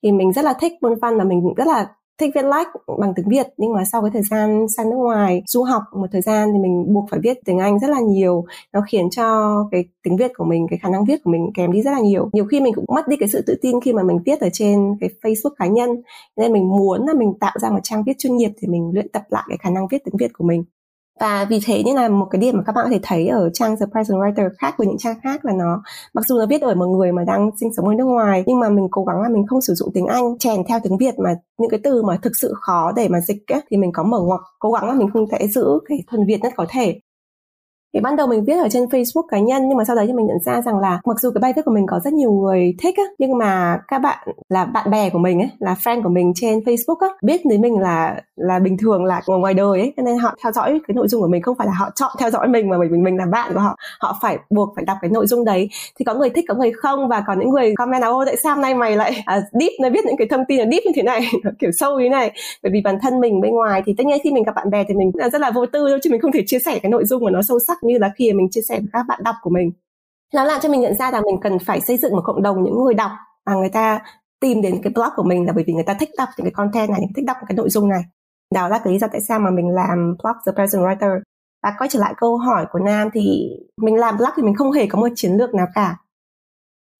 Thì 0.02 0.12
mình 0.12 0.32
rất 0.32 0.44
là 0.44 0.54
thích 0.60 0.72
môn 0.80 0.98
văn 1.02 1.18
và 1.18 1.24
mình 1.24 1.54
rất 1.56 1.66
là 1.66 1.86
thích 2.18 2.30
viết 2.34 2.44
lách 2.44 2.68
bằng 3.00 3.12
tiếng 3.16 3.28
Việt, 3.28 3.46
nhưng 3.56 3.72
mà 3.72 3.82
sau 3.92 4.02
cái 4.02 4.10
thời 4.10 4.22
gian 4.30 4.66
sang 4.76 4.90
nước 4.90 4.96
ngoài, 4.96 5.42
du 5.46 5.62
học 5.62 5.82
một 5.96 6.06
thời 6.12 6.20
gian 6.20 6.48
thì 6.52 6.58
mình 6.58 6.94
buộc 6.94 7.04
phải 7.10 7.20
viết 7.22 7.38
tiếng 7.44 7.58
Anh 7.58 7.78
rất 7.78 7.90
là 7.90 8.00
nhiều. 8.00 8.44
Nó 8.72 8.80
khiến 8.90 9.10
cho 9.10 9.56
cái 9.70 9.84
tiếng 10.02 10.16
Việt 10.16 10.30
của 10.36 10.44
mình, 10.44 10.66
cái 10.70 10.78
khả 10.82 10.88
năng 10.88 11.04
viết 11.04 11.24
của 11.24 11.30
mình 11.30 11.50
kém 11.54 11.72
đi 11.72 11.82
rất 11.82 11.90
là 11.90 12.00
nhiều. 12.00 12.30
Nhiều 12.32 12.44
khi 12.44 12.60
mình 12.60 12.74
cũng 12.74 12.84
mất 12.94 13.08
đi 13.08 13.16
cái 13.16 13.28
sự 13.28 13.42
tự 13.46 13.58
tin 13.62 13.80
khi 13.80 13.92
mà 13.92 14.02
mình 14.02 14.18
viết 14.26 14.40
ở 14.40 14.48
trên 14.52 14.96
cái 15.00 15.10
Facebook 15.22 15.54
cá 15.58 15.66
nhân. 15.66 16.02
Nên 16.36 16.52
mình 16.52 16.68
muốn 16.68 17.06
là 17.06 17.14
mình 17.14 17.32
tạo 17.40 17.54
ra 17.60 17.70
một 17.70 17.80
trang 17.82 18.02
viết 18.06 18.18
chuyên 18.18 18.36
nghiệp 18.36 18.50
thì 18.60 18.68
mình 18.68 18.90
luyện 18.94 19.08
tập 19.08 19.22
lại 19.28 19.44
cái 19.48 19.58
khả 19.60 19.70
năng 19.70 19.88
viết 19.88 20.04
tiếng 20.04 20.16
Việt 20.16 20.32
của 20.32 20.44
mình 20.44 20.64
và 21.22 21.44
vì 21.44 21.60
thế 21.64 21.82
nên 21.86 21.94
là 21.94 22.08
một 22.08 22.26
cái 22.30 22.40
điểm 22.40 22.56
mà 22.56 22.62
các 22.66 22.72
bạn 22.72 22.84
có 22.84 22.90
thể 22.90 23.00
thấy 23.02 23.28
ở 23.28 23.50
trang 23.50 23.76
The 23.80 23.86
Present 23.92 24.18
Writer 24.18 24.48
khác 24.58 24.74
với 24.78 24.86
những 24.86 24.98
trang 24.98 25.16
khác 25.22 25.44
là 25.44 25.52
nó 25.52 25.82
mặc 26.14 26.24
dù 26.28 26.38
là 26.38 26.46
viết 26.46 26.62
ở 26.62 26.74
một 26.74 26.86
người 26.86 27.12
mà 27.12 27.24
đang 27.26 27.50
sinh 27.60 27.74
sống 27.76 27.88
ở 27.88 27.94
nước 27.94 28.04
ngoài 28.04 28.44
nhưng 28.46 28.60
mà 28.60 28.68
mình 28.68 28.88
cố 28.90 29.04
gắng 29.04 29.22
là 29.22 29.28
mình 29.28 29.46
không 29.46 29.60
sử 29.60 29.74
dụng 29.74 29.90
tiếng 29.94 30.06
Anh 30.06 30.38
chèn 30.38 30.64
theo 30.68 30.80
tiếng 30.82 30.98
Việt 30.98 31.14
mà 31.18 31.34
những 31.58 31.70
cái 31.70 31.80
từ 31.84 32.02
mà 32.02 32.18
thực 32.22 32.32
sự 32.40 32.54
khó 32.60 32.92
để 32.96 33.08
mà 33.08 33.20
dịch 33.20 33.52
ấy, 33.52 33.60
thì 33.70 33.76
mình 33.76 33.92
có 33.92 34.02
mở 34.02 34.20
ngoặc 34.20 34.40
cố 34.58 34.72
gắng 34.72 34.88
là 34.88 34.94
mình 34.94 35.08
không 35.12 35.26
thể 35.32 35.48
giữ 35.48 35.66
cái 35.88 35.98
thuần 36.10 36.26
Việt 36.26 36.38
nhất 36.42 36.52
có 36.56 36.66
thể 36.68 37.00
thì 37.94 38.00
ban 38.00 38.16
đầu 38.16 38.26
mình 38.26 38.44
viết 38.44 38.56
ở 38.56 38.68
trên 38.68 38.84
Facebook 38.84 39.26
cá 39.28 39.38
nhân 39.38 39.68
nhưng 39.68 39.78
mà 39.78 39.84
sau 39.84 39.96
đấy 39.96 40.06
thì 40.06 40.12
mình 40.12 40.26
nhận 40.26 40.38
ra 40.44 40.60
rằng 40.62 40.78
là 40.78 41.00
mặc 41.04 41.20
dù 41.20 41.30
cái 41.30 41.40
bài 41.40 41.52
viết 41.56 41.62
của 41.64 41.74
mình 41.74 41.86
có 41.86 42.00
rất 42.04 42.12
nhiều 42.12 42.32
người 42.32 42.74
thích 42.82 42.96
á 42.96 43.04
nhưng 43.18 43.38
mà 43.38 43.78
các 43.88 43.98
bạn 43.98 44.28
là 44.48 44.64
bạn 44.64 44.90
bè 44.90 45.10
của 45.10 45.18
mình 45.18 45.40
ấy 45.40 45.50
là 45.58 45.74
friend 45.84 46.02
của 46.02 46.08
mình 46.08 46.32
trên 46.34 46.58
Facebook 46.58 46.98
á 47.00 47.08
biết 47.22 47.40
đến 47.44 47.60
mình 47.60 47.78
là 47.78 48.20
là 48.36 48.58
bình 48.58 48.76
thường 48.76 49.04
là 49.04 49.20
ngoài 49.26 49.54
đời 49.54 49.80
ấy 49.80 49.92
nên 49.96 50.18
họ 50.18 50.34
theo 50.42 50.52
dõi 50.52 50.80
cái 50.88 50.94
nội 50.94 51.08
dung 51.08 51.20
của 51.20 51.28
mình 51.28 51.42
không 51.42 51.56
phải 51.58 51.66
là 51.66 51.72
họ 51.72 51.90
chọn 51.94 52.10
theo 52.18 52.30
dõi 52.30 52.48
mình 52.48 52.68
mà 52.68 52.78
bởi 52.78 52.88
vì 52.88 52.98
mình 52.98 53.16
là 53.16 53.26
bạn 53.26 53.50
của 53.54 53.60
họ 53.60 53.76
họ 54.00 54.18
phải 54.22 54.38
buộc 54.50 54.72
phải 54.76 54.84
đọc 54.84 54.96
cái 55.00 55.10
nội 55.10 55.26
dung 55.26 55.44
đấy. 55.44 55.68
Thì 55.98 56.04
có 56.04 56.14
người 56.14 56.30
thích 56.30 56.44
có 56.48 56.54
người 56.54 56.72
không 56.72 57.08
và 57.08 57.24
có 57.26 57.34
những 57.34 57.50
người 57.50 57.74
comment 57.76 58.02
là 58.02 58.08
ô 58.08 58.24
tại 58.26 58.36
sao 58.42 58.56
nay 58.56 58.74
mày 58.74 58.96
lại 58.96 59.22
à, 59.24 59.40
deep 59.52 59.72
nó 59.80 59.90
viết 59.90 60.04
những 60.06 60.16
cái 60.16 60.28
thông 60.30 60.44
tin 60.48 60.58
là 60.58 60.64
deep 60.70 60.82
như 60.84 60.92
thế 60.94 61.02
này? 61.02 61.20
Kiểu 61.58 61.70
sâu 61.72 61.98
như 61.98 62.04
thế 62.04 62.08
này. 62.08 62.32
Bởi 62.62 62.72
vì 62.72 62.80
bản 62.84 62.98
thân 63.02 63.20
mình 63.20 63.40
bên 63.40 63.50
ngoài 63.54 63.82
thì 63.86 63.94
tất 63.98 64.06
nhiên 64.06 64.18
khi 64.24 64.30
mình 64.30 64.44
gặp 64.44 64.54
bạn 64.54 64.70
bè 64.70 64.84
thì 64.88 64.94
mình 64.94 65.10
rất 65.32 65.40
là 65.40 65.50
vô 65.50 65.66
tư 65.66 65.86
thôi 65.88 65.98
chứ 66.02 66.10
mình 66.10 66.20
không 66.20 66.32
thể 66.32 66.42
chia 66.46 66.58
sẻ 66.64 66.78
cái 66.78 66.90
nội 66.90 67.04
dung 67.04 67.24
mà 67.24 67.30
nó 67.30 67.42
sâu 67.42 67.58
sắc 67.66 67.81
như 67.82 67.98
là 67.98 68.12
khi 68.16 68.32
mình 68.32 68.48
chia 68.50 68.60
sẻ 68.68 68.80
với 68.80 68.88
các 68.92 69.02
bạn 69.08 69.20
đọc 69.24 69.34
của 69.42 69.50
mình. 69.50 69.72
Nó 70.34 70.44
làm 70.44 70.60
cho 70.60 70.68
mình 70.68 70.80
nhận 70.80 70.94
ra 70.94 71.10
rằng 71.10 71.22
mình 71.22 71.40
cần 71.42 71.58
phải 71.58 71.80
xây 71.80 71.96
dựng 71.96 72.12
một 72.12 72.22
cộng 72.24 72.42
đồng 72.42 72.64
những 72.64 72.84
người 72.84 72.94
đọc 72.94 73.10
mà 73.46 73.54
người 73.54 73.68
ta 73.68 74.00
tìm 74.40 74.62
đến 74.62 74.80
cái 74.82 74.92
blog 74.94 75.08
của 75.16 75.22
mình 75.22 75.46
là 75.46 75.52
bởi 75.52 75.64
vì 75.66 75.72
người 75.72 75.84
ta 75.84 75.94
thích 75.94 76.10
đọc 76.18 76.28
những 76.36 76.44
cái 76.44 76.52
content 76.52 76.90
này, 76.90 77.00
thích 77.16 77.24
đọc 77.24 77.36
cái 77.48 77.56
nội 77.56 77.70
dung 77.70 77.88
này. 77.88 78.02
Đó 78.54 78.68
là 78.68 78.78
cái 78.84 78.92
lý 78.92 78.98
do 78.98 79.06
tại 79.12 79.20
sao 79.20 79.38
mà 79.38 79.50
mình 79.50 79.68
làm 79.68 80.16
blog 80.22 80.36
The 80.46 80.52
Present 80.52 80.82
Writer. 80.82 81.20
Và 81.62 81.74
quay 81.78 81.88
trở 81.90 82.00
lại 82.00 82.14
câu 82.16 82.36
hỏi 82.36 82.66
của 82.72 82.78
Nam 82.78 83.08
thì 83.12 83.50
mình 83.76 83.96
làm 83.96 84.16
blog 84.18 84.30
thì 84.36 84.42
mình 84.42 84.54
không 84.54 84.72
hề 84.72 84.86
có 84.86 84.98
một 85.00 85.08
chiến 85.14 85.32
lược 85.32 85.54
nào 85.54 85.66
cả 85.74 85.96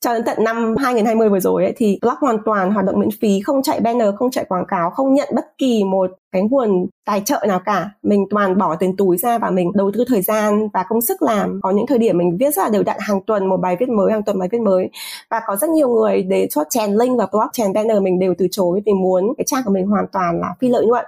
cho 0.02 0.14
đến 0.14 0.22
tận 0.26 0.44
năm 0.44 0.76
2020 0.76 1.28
vừa 1.28 1.40
rồi 1.40 1.64
ấy, 1.64 1.72
thì 1.76 1.99
blog 2.02 2.14
hoàn 2.20 2.37
toàn 2.44 2.70
hoạt 2.70 2.87
động 2.87 3.00
miễn 3.00 3.08
phí, 3.20 3.40
không 3.40 3.62
chạy 3.62 3.81
banner, 3.81 4.08
không 4.19 4.31
chạy 4.31 4.44
quảng 4.44 4.64
cáo, 4.69 4.90
không 4.90 5.14
nhận 5.14 5.28
bất 5.34 5.44
kỳ 5.58 5.84
một 5.84 6.10
cái 6.32 6.43
nguồn 6.43 6.87
tài 7.04 7.22
trợ 7.25 7.44
nào 7.49 7.60
cả. 7.64 7.90
Mình 8.02 8.26
toàn 8.31 8.58
bỏ 8.58 8.76
tiền 8.76 8.96
túi 8.96 9.16
ra 9.16 9.38
và 9.38 9.50
mình 9.50 9.72
đầu 9.75 9.90
tư 9.94 10.04
thời 10.08 10.22
gian 10.22 10.69
và 10.72 10.84
công 10.88 11.00
sức 11.00 11.22
làm. 11.22 11.60
Có 11.62 11.70
những 11.70 11.87
thời 11.87 11.99
điểm 11.99 12.19
mình 12.19 12.37
viết 12.40 12.54
ra 12.54 12.69
đều 12.69 12.82
đặn 12.82 12.96
hàng 13.00 13.20
tuần 13.26 13.49
một 13.49 13.56
bài 13.56 13.76
viết 13.81 13.88
mới, 13.88 14.12
hàng 14.12 14.22
tuần 14.22 14.38
bài 14.38 14.49
viết 14.52 14.60
mới. 14.60 14.90
Và 15.31 15.40
có 15.46 15.56
rất 15.56 15.70
nhiều 15.70 15.88
người 15.88 16.22
để 16.22 16.46
cho 16.50 16.64
chèn 16.70 16.93
link 16.93 17.19
và 17.19 17.26
blog, 17.32 17.48
chèn 17.52 17.72
banner 17.72 18.02
mình 18.02 18.19
đều 18.19 18.34
từ 18.38 18.46
chối 18.50 18.82
vì 18.87 18.93
muốn 18.93 19.25
cái 19.38 19.44
trang 19.46 19.62
của 19.64 19.72
mình 19.72 19.87
hoàn 19.87 20.06
toàn 20.12 20.40
là 20.40 20.55
phi 20.60 20.69
lợi 20.69 20.87
nhuận 20.87 21.05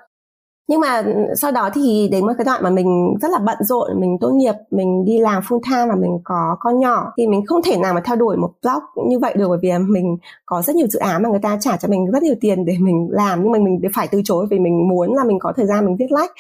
nhưng 0.69 0.81
mà 0.81 0.97
ừ, 0.97 1.13
sau 1.37 1.51
đó 1.53 1.71
thì 1.75 2.09
đến 2.13 2.27
một 2.27 2.33
cái 2.39 2.45
đoạn 2.45 2.63
mà 2.63 2.71
mình 2.71 3.15
rất 3.23 3.31
là 3.31 3.39
bận 3.39 3.57
rộn, 3.61 4.01
mình 4.01 4.19
tốt 4.21 4.31
nghiệp, 4.31 4.55
mình 4.71 5.05
đi 5.05 5.19
làm 5.19 5.43
full 5.43 5.61
time 5.71 5.87
và 5.89 5.95
mình 5.95 6.19
có 6.25 6.57
con 6.61 6.79
nhỏ, 6.79 7.13
thì 7.17 7.27
mình 7.27 7.47
không 7.47 7.63
thể 7.63 7.77
nào 7.77 7.95
mà 7.95 8.01
theo 8.05 8.17
đuổi 8.17 8.37
một 8.37 8.51
blog 8.63 9.09
như 9.09 9.19
vậy 9.19 9.35
được 9.37 9.49
bởi 9.49 9.59
vì 9.63 9.71
mình 9.89 10.17
có 10.47 10.63
rất 10.63 10.77
nhiều 10.77 10.87
dự 10.87 10.99
án 10.99 11.23
mà 11.23 11.29
người 11.29 11.39
ta 11.43 11.57
trả 11.61 11.77
cho 11.77 11.89
mình 11.89 12.11
rất 12.11 12.23
nhiều 12.23 12.35
tiền 12.41 12.65
để 12.65 12.77
mình 12.81 13.09
làm, 13.11 13.43
nhưng 13.43 13.53
mà 13.53 13.59
mình 13.59 13.81
phải 13.95 14.09
từ 14.09 14.21
chối 14.25 14.47
vì 14.51 14.59
mình 14.59 14.89
muốn 14.89 15.15
là 15.15 15.25
mình 15.25 15.39
có 15.39 15.53
thời 15.57 15.67
gian 15.67 15.87
mình 15.87 15.97
viết 15.97 16.13
lách. 16.13 16.31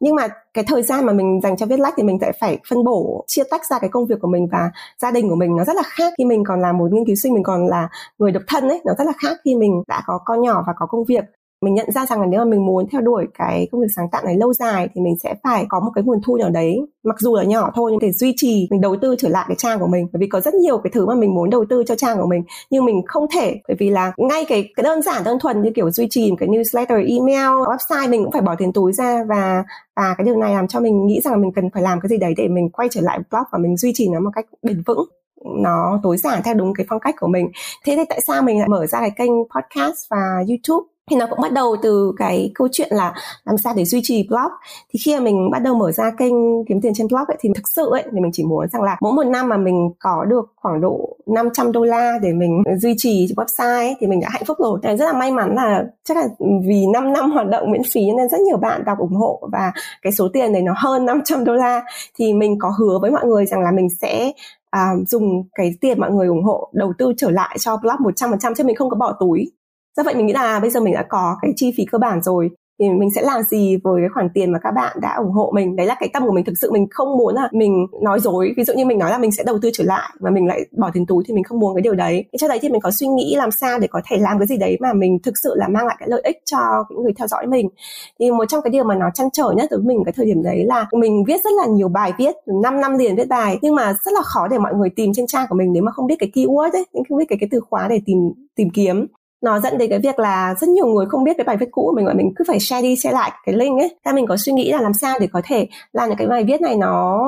Nhưng 0.00 0.14
mà 0.14 0.28
cái 0.54 0.64
thời 0.68 0.82
gian 0.82 1.06
mà 1.06 1.12
mình 1.12 1.40
dành 1.42 1.56
cho 1.56 1.66
viết 1.66 1.80
lách 1.80 1.94
thì 1.96 2.02
mình 2.02 2.18
sẽ 2.20 2.32
phải 2.40 2.58
phân 2.68 2.84
bổ, 2.84 3.24
chia 3.26 3.42
tách 3.50 3.66
ra 3.70 3.78
cái 3.78 3.90
công 3.90 4.06
việc 4.06 4.16
của 4.20 4.28
mình 4.28 4.48
và 4.52 4.70
gia 4.98 5.10
đình 5.10 5.28
của 5.28 5.36
mình 5.36 5.56
nó 5.56 5.64
rất 5.64 5.76
là 5.76 5.82
khác. 5.86 6.12
Khi 6.18 6.24
mình 6.24 6.44
còn 6.44 6.60
là 6.60 6.72
một 6.72 6.92
nghiên 6.92 7.06
cứu 7.06 7.16
sinh, 7.22 7.34
mình 7.34 7.42
còn 7.42 7.66
là 7.66 7.88
người 8.18 8.32
độc 8.32 8.42
thân 8.48 8.68
ấy, 8.68 8.80
nó 8.84 8.92
rất 8.98 9.04
là 9.04 9.12
khác 9.22 9.36
khi 9.44 9.54
mình 9.54 9.82
đã 9.88 10.02
có 10.06 10.18
con 10.24 10.40
nhỏ 10.42 10.64
và 10.66 10.72
có 10.76 10.86
công 10.86 11.04
việc 11.04 11.24
mình 11.64 11.74
nhận 11.74 11.90
ra 11.90 12.06
rằng 12.06 12.20
là 12.20 12.26
nếu 12.26 12.40
mà 12.40 12.44
mình 12.44 12.66
muốn 12.66 12.86
theo 12.92 13.00
đuổi 13.00 13.26
cái 13.38 13.68
công 13.72 13.80
việc 13.80 13.86
sáng 13.96 14.08
tạo 14.12 14.22
này 14.24 14.36
lâu 14.36 14.52
dài 14.52 14.88
thì 14.94 15.00
mình 15.00 15.14
sẽ 15.22 15.34
phải 15.42 15.66
có 15.68 15.80
một 15.80 15.90
cái 15.94 16.04
nguồn 16.04 16.20
thu 16.26 16.36
nào 16.36 16.50
đấy, 16.50 16.80
mặc 17.04 17.16
dù 17.20 17.36
là 17.36 17.44
nhỏ 17.44 17.70
thôi 17.74 17.90
nhưng 17.90 18.00
để 18.00 18.12
duy 18.12 18.34
trì, 18.36 18.68
mình 18.70 18.80
đầu 18.80 18.96
tư 18.96 19.14
trở 19.18 19.28
lại 19.28 19.44
cái 19.48 19.56
trang 19.56 19.78
của 19.78 19.86
mình. 19.86 20.08
Bởi 20.12 20.20
vì 20.20 20.26
có 20.26 20.40
rất 20.40 20.54
nhiều 20.54 20.78
cái 20.78 20.90
thứ 20.94 21.06
mà 21.06 21.14
mình 21.14 21.34
muốn 21.34 21.50
đầu 21.50 21.64
tư 21.70 21.82
cho 21.86 21.94
trang 21.96 22.16
của 22.18 22.26
mình 22.26 22.42
nhưng 22.70 22.84
mình 22.84 23.02
không 23.06 23.26
thể, 23.34 23.60
bởi 23.68 23.76
vì 23.80 23.90
là 23.90 24.12
ngay 24.16 24.44
cái 24.48 24.72
cái 24.76 24.84
đơn 24.84 25.02
giản, 25.02 25.24
đơn 25.24 25.38
thuần 25.38 25.62
như 25.62 25.70
kiểu 25.74 25.90
duy 25.90 26.06
trì 26.10 26.30
một 26.30 26.36
cái 26.40 26.48
newsletter, 26.48 27.18
email, 27.18 27.68
website 27.68 28.10
mình 28.10 28.24
cũng 28.24 28.32
phải 28.32 28.42
bỏ 28.42 28.54
tiền 28.58 28.72
túi 28.72 28.92
ra 28.92 29.24
và 29.28 29.64
và 29.96 30.14
cái 30.18 30.24
điều 30.24 30.36
này 30.36 30.54
làm 30.54 30.68
cho 30.68 30.80
mình 30.80 31.06
nghĩ 31.06 31.20
rằng 31.20 31.32
là 31.32 31.38
mình 31.38 31.52
cần 31.52 31.70
phải 31.74 31.82
làm 31.82 32.00
cái 32.00 32.08
gì 32.08 32.16
đấy 32.18 32.34
để 32.36 32.48
mình 32.48 32.70
quay 32.70 32.88
trở 32.90 33.00
lại 33.00 33.18
blog 33.30 33.42
và 33.52 33.58
mình 33.58 33.76
duy 33.76 33.92
trì 33.94 34.08
nó 34.08 34.20
một 34.20 34.30
cách 34.34 34.46
bền 34.62 34.82
vững, 34.86 35.08
nó 35.62 36.00
tối 36.02 36.16
giản 36.16 36.42
theo 36.44 36.54
đúng 36.54 36.74
cái 36.74 36.86
phong 36.88 37.00
cách 37.00 37.14
của 37.18 37.26
mình. 37.26 37.50
Thế 37.84 37.96
thì 37.96 38.02
tại 38.08 38.20
sao 38.26 38.42
mình 38.42 38.58
lại 38.58 38.68
mở 38.68 38.86
ra 38.86 39.00
cái 39.00 39.10
kênh 39.10 39.30
podcast 39.30 39.98
và 40.10 40.44
youtube? 40.48 40.93
Thì 41.10 41.16
nó 41.16 41.26
cũng 41.26 41.40
bắt 41.40 41.52
đầu 41.52 41.76
từ 41.82 42.12
cái 42.16 42.52
câu 42.54 42.68
chuyện 42.72 42.88
là 42.90 43.14
làm 43.44 43.58
sao 43.58 43.74
để 43.76 43.84
duy 43.84 44.00
trì 44.02 44.26
blog. 44.28 44.52
Thì 44.92 44.98
khi 45.04 45.14
mà 45.14 45.20
mình 45.20 45.50
bắt 45.52 45.58
đầu 45.58 45.74
mở 45.74 45.92
ra 45.92 46.10
kênh 46.18 46.64
kiếm 46.68 46.80
tiền 46.80 46.92
trên 46.94 47.08
blog 47.08 47.24
ấy, 47.26 47.36
thì 47.40 47.48
thực 47.54 47.68
sự 47.68 47.90
ấy 47.90 48.02
thì 48.12 48.20
mình 48.20 48.32
chỉ 48.32 48.44
muốn 48.44 48.68
rằng 48.72 48.82
là 48.82 48.96
mỗi 49.00 49.12
một 49.12 49.24
năm 49.24 49.48
mà 49.48 49.56
mình 49.56 49.90
có 49.98 50.24
được 50.24 50.52
khoảng 50.56 50.80
độ 50.80 51.16
500 51.26 51.72
đô 51.72 51.84
la 51.84 52.18
để 52.22 52.32
mình 52.32 52.62
duy 52.78 52.94
trì 52.96 53.26
website 53.36 53.76
ấy, 53.76 53.96
thì 54.00 54.06
mình 54.06 54.20
đã 54.20 54.28
hạnh 54.30 54.42
phúc 54.46 54.56
rồi. 54.60 54.80
Thì 54.82 54.96
rất 54.96 55.04
là 55.04 55.12
may 55.12 55.32
mắn 55.32 55.54
là 55.54 55.84
chắc 56.04 56.16
là 56.16 56.28
vì 56.66 56.86
5 56.92 57.12
năm 57.12 57.30
hoạt 57.30 57.48
động 57.48 57.70
miễn 57.70 57.82
phí 57.92 58.00
nên 58.16 58.28
rất 58.28 58.40
nhiều 58.40 58.56
bạn 58.56 58.84
đọc 58.84 58.98
ủng 58.98 59.16
hộ 59.16 59.48
và 59.52 59.72
cái 60.02 60.12
số 60.12 60.28
tiền 60.32 60.52
này 60.52 60.62
nó 60.62 60.74
hơn 60.76 61.06
500 61.06 61.44
đô 61.44 61.54
la. 61.54 61.82
Thì 62.18 62.32
mình 62.32 62.58
có 62.58 62.72
hứa 62.78 62.98
với 63.02 63.10
mọi 63.10 63.26
người 63.26 63.46
rằng 63.46 63.60
là 63.60 63.70
mình 63.70 63.88
sẽ 64.00 64.32
à, 64.70 64.90
dùng 65.06 65.44
cái 65.54 65.74
tiền 65.80 66.00
mọi 66.00 66.10
người 66.10 66.26
ủng 66.26 66.44
hộ 66.44 66.70
đầu 66.72 66.92
tư 66.98 67.12
trở 67.16 67.30
lại 67.30 67.56
cho 67.60 67.76
blog 67.76 67.96
100% 67.96 68.54
chứ 68.54 68.64
mình 68.64 68.76
không 68.76 68.90
có 68.90 68.96
bỏ 68.96 69.16
túi 69.20 69.50
do 69.96 70.02
vậy 70.02 70.14
mình 70.14 70.26
nghĩ 70.26 70.32
là 70.32 70.60
bây 70.60 70.70
giờ 70.70 70.80
mình 70.80 70.94
đã 70.94 71.04
có 71.08 71.36
cái 71.42 71.52
chi 71.56 71.72
phí 71.76 71.84
cơ 71.92 71.98
bản 71.98 72.22
rồi, 72.22 72.50
thì 72.80 72.90
mình 72.90 73.08
sẽ 73.14 73.22
làm 73.22 73.42
gì 73.42 73.76
với 73.84 74.02
cái 74.02 74.08
khoản 74.14 74.28
tiền 74.34 74.52
mà 74.52 74.58
các 74.62 74.70
bạn 74.70 74.96
đã 75.00 75.14
ủng 75.18 75.32
hộ 75.32 75.52
mình? 75.54 75.76
Đấy 75.76 75.86
là 75.86 75.96
cái 76.00 76.08
tâm 76.12 76.22
của 76.26 76.32
mình. 76.32 76.44
Thực 76.44 76.52
sự 76.60 76.72
mình 76.72 76.86
không 76.90 77.18
muốn 77.18 77.34
là 77.34 77.48
mình 77.52 77.86
nói 78.02 78.20
dối. 78.20 78.52
Ví 78.56 78.64
dụ 78.64 78.74
như 78.74 78.84
mình 78.84 78.98
nói 78.98 79.10
là 79.10 79.18
mình 79.18 79.32
sẽ 79.32 79.42
đầu 79.46 79.58
tư 79.62 79.70
trở 79.72 79.84
lại 79.84 80.10
và 80.20 80.30
mình 80.30 80.46
lại 80.46 80.60
bỏ 80.78 80.90
tiền 80.94 81.06
túi 81.06 81.24
thì 81.26 81.34
mình 81.34 81.44
không 81.44 81.60
muốn 81.60 81.74
cái 81.74 81.82
điều 81.82 81.94
đấy. 81.94 82.24
Thì 82.32 82.38
cho 82.38 82.48
đấy 82.48 82.58
thì 82.62 82.68
mình 82.68 82.80
có 82.80 82.90
suy 82.90 83.06
nghĩ 83.06 83.34
làm 83.36 83.50
sao 83.50 83.78
để 83.78 83.86
có 83.86 84.00
thể 84.10 84.16
làm 84.16 84.38
cái 84.38 84.46
gì 84.46 84.56
đấy 84.56 84.76
mà 84.80 84.92
mình 84.92 85.18
thực 85.22 85.34
sự 85.42 85.54
là 85.56 85.68
mang 85.68 85.86
lại 85.86 85.96
cái 85.98 86.08
lợi 86.08 86.20
ích 86.24 86.36
cho 86.44 86.58
những 86.90 87.02
người 87.02 87.12
theo 87.18 87.26
dõi 87.26 87.46
mình. 87.46 87.68
Thì 88.20 88.30
một 88.30 88.44
trong 88.48 88.62
cái 88.62 88.70
điều 88.70 88.84
mà 88.84 88.94
nó 88.94 89.06
chăn 89.14 89.28
trở 89.32 89.52
nhất 89.56 89.68
đối 89.70 89.80
với 89.80 89.86
mình 89.86 90.04
cái 90.04 90.12
thời 90.16 90.26
điểm 90.26 90.42
đấy 90.42 90.64
là 90.64 90.86
mình 90.92 91.24
viết 91.26 91.44
rất 91.44 91.52
là 91.52 91.66
nhiều 91.66 91.88
bài 91.88 92.12
viết 92.18 92.34
5 92.62 92.80
năm 92.80 92.98
liền 92.98 93.16
viết 93.16 93.28
bài, 93.28 93.58
nhưng 93.62 93.74
mà 93.74 93.94
rất 94.04 94.12
là 94.14 94.22
khó 94.22 94.48
để 94.48 94.58
mọi 94.58 94.74
người 94.74 94.90
tìm 94.96 95.12
trên 95.14 95.26
trang 95.26 95.46
của 95.48 95.56
mình 95.56 95.72
nếu 95.72 95.82
mà 95.82 95.92
không 95.92 96.06
biết 96.06 96.16
cái 96.18 96.30
keyword 96.34 96.72
ấy 96.72 96.86
không 97.08 97.18
biết 97.18 97.24
cái 97.28 97.38
cái 97.40 97.48
từ 97.52 97.60
khóa 97.70 97.88
để 97.88 98.00
tìm 98.06 98.18
tìm 98.56 98.70
kiếm 98.70 99.06
nó 99.44 99.60
dẫn 99.60 99.78
đến 99.78 99.90
cái 99.90 99.98
việc 99.98 100.18
là 100.18 100.54
rất 100.60 100.68
nhiều 100.68 100.86
người 100.86 101.06
không 101.08 101.24
biết 101.24 101.36
cái 101.36 101.44
bài 101.44 101.56
viết 101.56 101.68
cũ 101.70 101.82
của 101.82 101.96
mình 101.96 102.06
và 102.06 102.12
mình 102.12 102.32
cứ 102.36 102.44
phải 102.48 102.60
share 102.60 102.82
đi 102.82 102.96
share 102.96 103.14
lại 103.14 103.32
cái 103.46 103.54
link 103.54 103.80
ấy. 103.80 103.96
Thế 104.06 104.12
mình 104.12 104.26
có 104.26 104.36
suy 104.36 104.52
nghĩ 104.52 104.72
là 104.72 104.80
làm 104.80 104.92
sao 104.94 105.18
để 105.20 105.28
có 105.32 105.40
thể 105.44 105.68
làm 105.92 106.08
những 106.08 106.18
cái 106.18 106.26
bài 106.26 106.44
viết 106.44 106.60
này 106.60 106.76
nó 106.76 107.20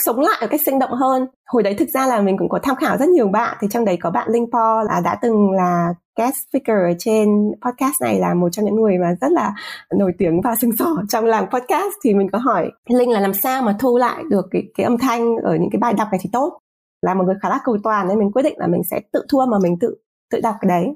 sống 0.00 0.20
lại 0.20 0.38
một 0.40 0.46
cách 0.50 0.60
sinh 0.66 0.78
động 0.78 0.92
hơn. 0.92 1.26
Hồi 1.46 1.62
đấy 1.62 1.74
thực 1.74 1.88
ra 1.88 2.06
là 2.06 2.20
mình 2.20 2.38
cũng 2.38 2.48
có 2.48 2.58
tham 2.62 2.76
khảo 2.76 2.96
rất 2.96 3.08
nhiều 3.08 3.28
bạn, 3.28 3.56
thì 3.60 3.68
trong 3.70 3.84
đấy 3.84 3.96
có 4.00 4.10
bạn 4.10 4.28
Linh 4.30 4.46
Po 4.52 4.82
là 4.82 5.00
đã 5.04 5.18
từng 5.22 5.50
là 5.50 5.94
guest 6.18 6.34
speaker 6.48 6.76
ở 6.76 6.92
trên 6.98 7.52
podcast 7.64 8.02
này, 8.02 8.18
là 8.18 8.34
một 8.34 8.48
trong 8.52 8.64
những 8.64 8.76
người 8.76 8.98
mà 8.98 9.14
rất 9.20 9.32
là 9.32 9.54
nổi 9.98 10.12
tiếng 10.18 10.40
và 10.40 10.54
sừng 10.60 10.76
sỏ 10.78 10.86
trong 11.08 11.24
làng 11.24 11.46
podcast. 11.50 11.92
Thì 12.04 12.14
mình 12.14 12.30
có 12.32 12.38
hỏi, 12.38 12.70
Linh 12.88 13.10
là 13.10 13.20
làm 13.20 13.34
sao 13.34 13.62
mà 13.62 13.76
thu 13.78 13.98
lại 13.98 14.22
được 14.30 14.46
cái 14.50 14.62
cái 14.76 14.84
âm 14.84 14.98
thanh 14.98 15.36
ở 15.36 15.56
những 15.56 15.70
cái 15.72 15.78
bài 15.80 15.92
đọc 15.92 16.08
này 16.10 16.20
thì 16.22 16.30
tốt? 16.32 16.58
Là 17.02 17.14
một 17.14 17.24
người 17.26 17.34
khá 17.42 17.48
là 17.48 17.58
cầu 17.64 17.76
toàn 17.84 18.08
nên 18.08 18.18
mình 18.18 18.32
quyết 18.32 18.42
định 18.42 18.58
là 18.58 18.66
mình 18.66 18.82
sẽ 18.90 19.00
tự 19.12 19.26
thua 19.28 19.46
mà 19.46 19.58
mình 19.58 19.78
tự 19.80 19.94
tự 20.32 20.40
đọc 20.40 20.54
cái 20.60 20.68
đấy 20.68 20.94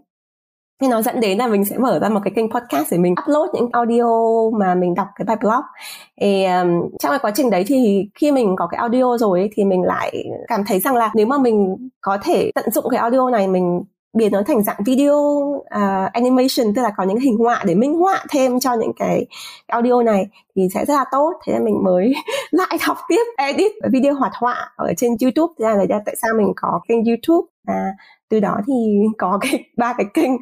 nên 0.81 0.91
nó 0.91 1.03
dẫn 1.03 1.21
đến 1.21 1.39
là 1.39 1.47
mình 1.47 1.65
sẽ 1.65 1.79
mở 1.79 1.99
ra 1.99 2.09
một 2.09 2.21
cái 2.25 2.33
kênh 2.37 2.51
podcast 2.51 2.93
để 2.93 2.99
mình 2.99 3.15
upload 3.23 3.49
những 3.55 3.69
audio 3.73 4.05
mà 4.59 4.75
mình 4.75 4.95
đọc 4.95 5.07
cái 5.17 5.25
bài 5.25 5.37
blog. 5.41 5.63
Thì 6.21 6.45
um, 6.45 6.69
trong 6.99 7.11
cái 7.11 7.19
quá 7.19 7.31
trình 7.35 7.51
đấy 7.51 7.65
thì 7.67 8.09
khi 8.15 8.33
mình 8.33 8.57
có 8.57 8.67
cái 8.67 8.79
audio 8.79 9.17
rồi 9.19 9.41
ấy, 9.41 9.51
thì 9.53 9.65
mình 9.65 9.83
lại 9.83 10.25
cảm 10.49 10.65
thấy 10.67 10.81
rằng 10.81 10.97
là 10.97 11.11
nếu 11.15 11.27
mà 11.27 11.39
mình 11.39 11.77
có 12.01 12.19
thể 12.23 12.51
tận 12.55 12.71
dụng 12.71 12.85
cái 12.91 13.01
audio 13.01 13.31
này 13.31 13.49
mình 13.49 13.83
biến 14.13 14.33
nó 14.33 14.43
thành 14.47 14.63
dạng 14.63 14.83
video 14.87 15.17
uh, 15.59 16.13
animation 16.13 16.75
tức 16.75 16.83
là 16.83 16.91
có 16.97 17.05
những 17.05 17.19
hình 17.19 17.37
họa 17.39 17.63
để 17.67 17.75
minh 17.75 17.95
họa 17.95 18.25
thêm 18.31 18.61
cho 18.61 18.75
những 18.75 18.93
cái 18.99 19.27
audio 19.67 20.03
này 20.03 20.27
thì 20.57 20.69
sẽ 20.75 20.85
rất 20.85 20.95
là 20.95 21.05
tốt. 21.13 21.33
Thế 21.47 21.53
nên 21.53 21.65
mình 21.65 21.85
mới 21.85 22.15
lại 22.51 22.79
học 22.83 22.97
tiếp 23.09 23.25
edit 23.37 23.73
video 23.93 24.15
hoạt 24.15 24.33
họa 24.35 24.73
ở 24.77 24.93
trên 24.97 25.17
youtube. 25.23 25.53
Thế 25.59 25.87
là 25.89 26.01
tại 26.07 26.17
sao 26.23 26.31
mình 26.39 26.53
có 26.57 26.81
kênh 26.89 27.05
youtube? 27.05 27.47
Và 27.69 27.93
từ 28.29 28.41
đó 28.41 28.61
thì 28.67 28.75
có 29.19 29.39
cái 29.41 29.65
ba 29.77 29.95
cái 29.99 30.07
kênh 30.15 30.33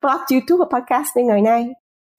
blog 0.00 0.20
youtube 0.32 0.64
và 0.70 0.78
podcast 0.78 1.08
như 1.16 1.24
ngày 1.24 1.40
nay 1.42 1.68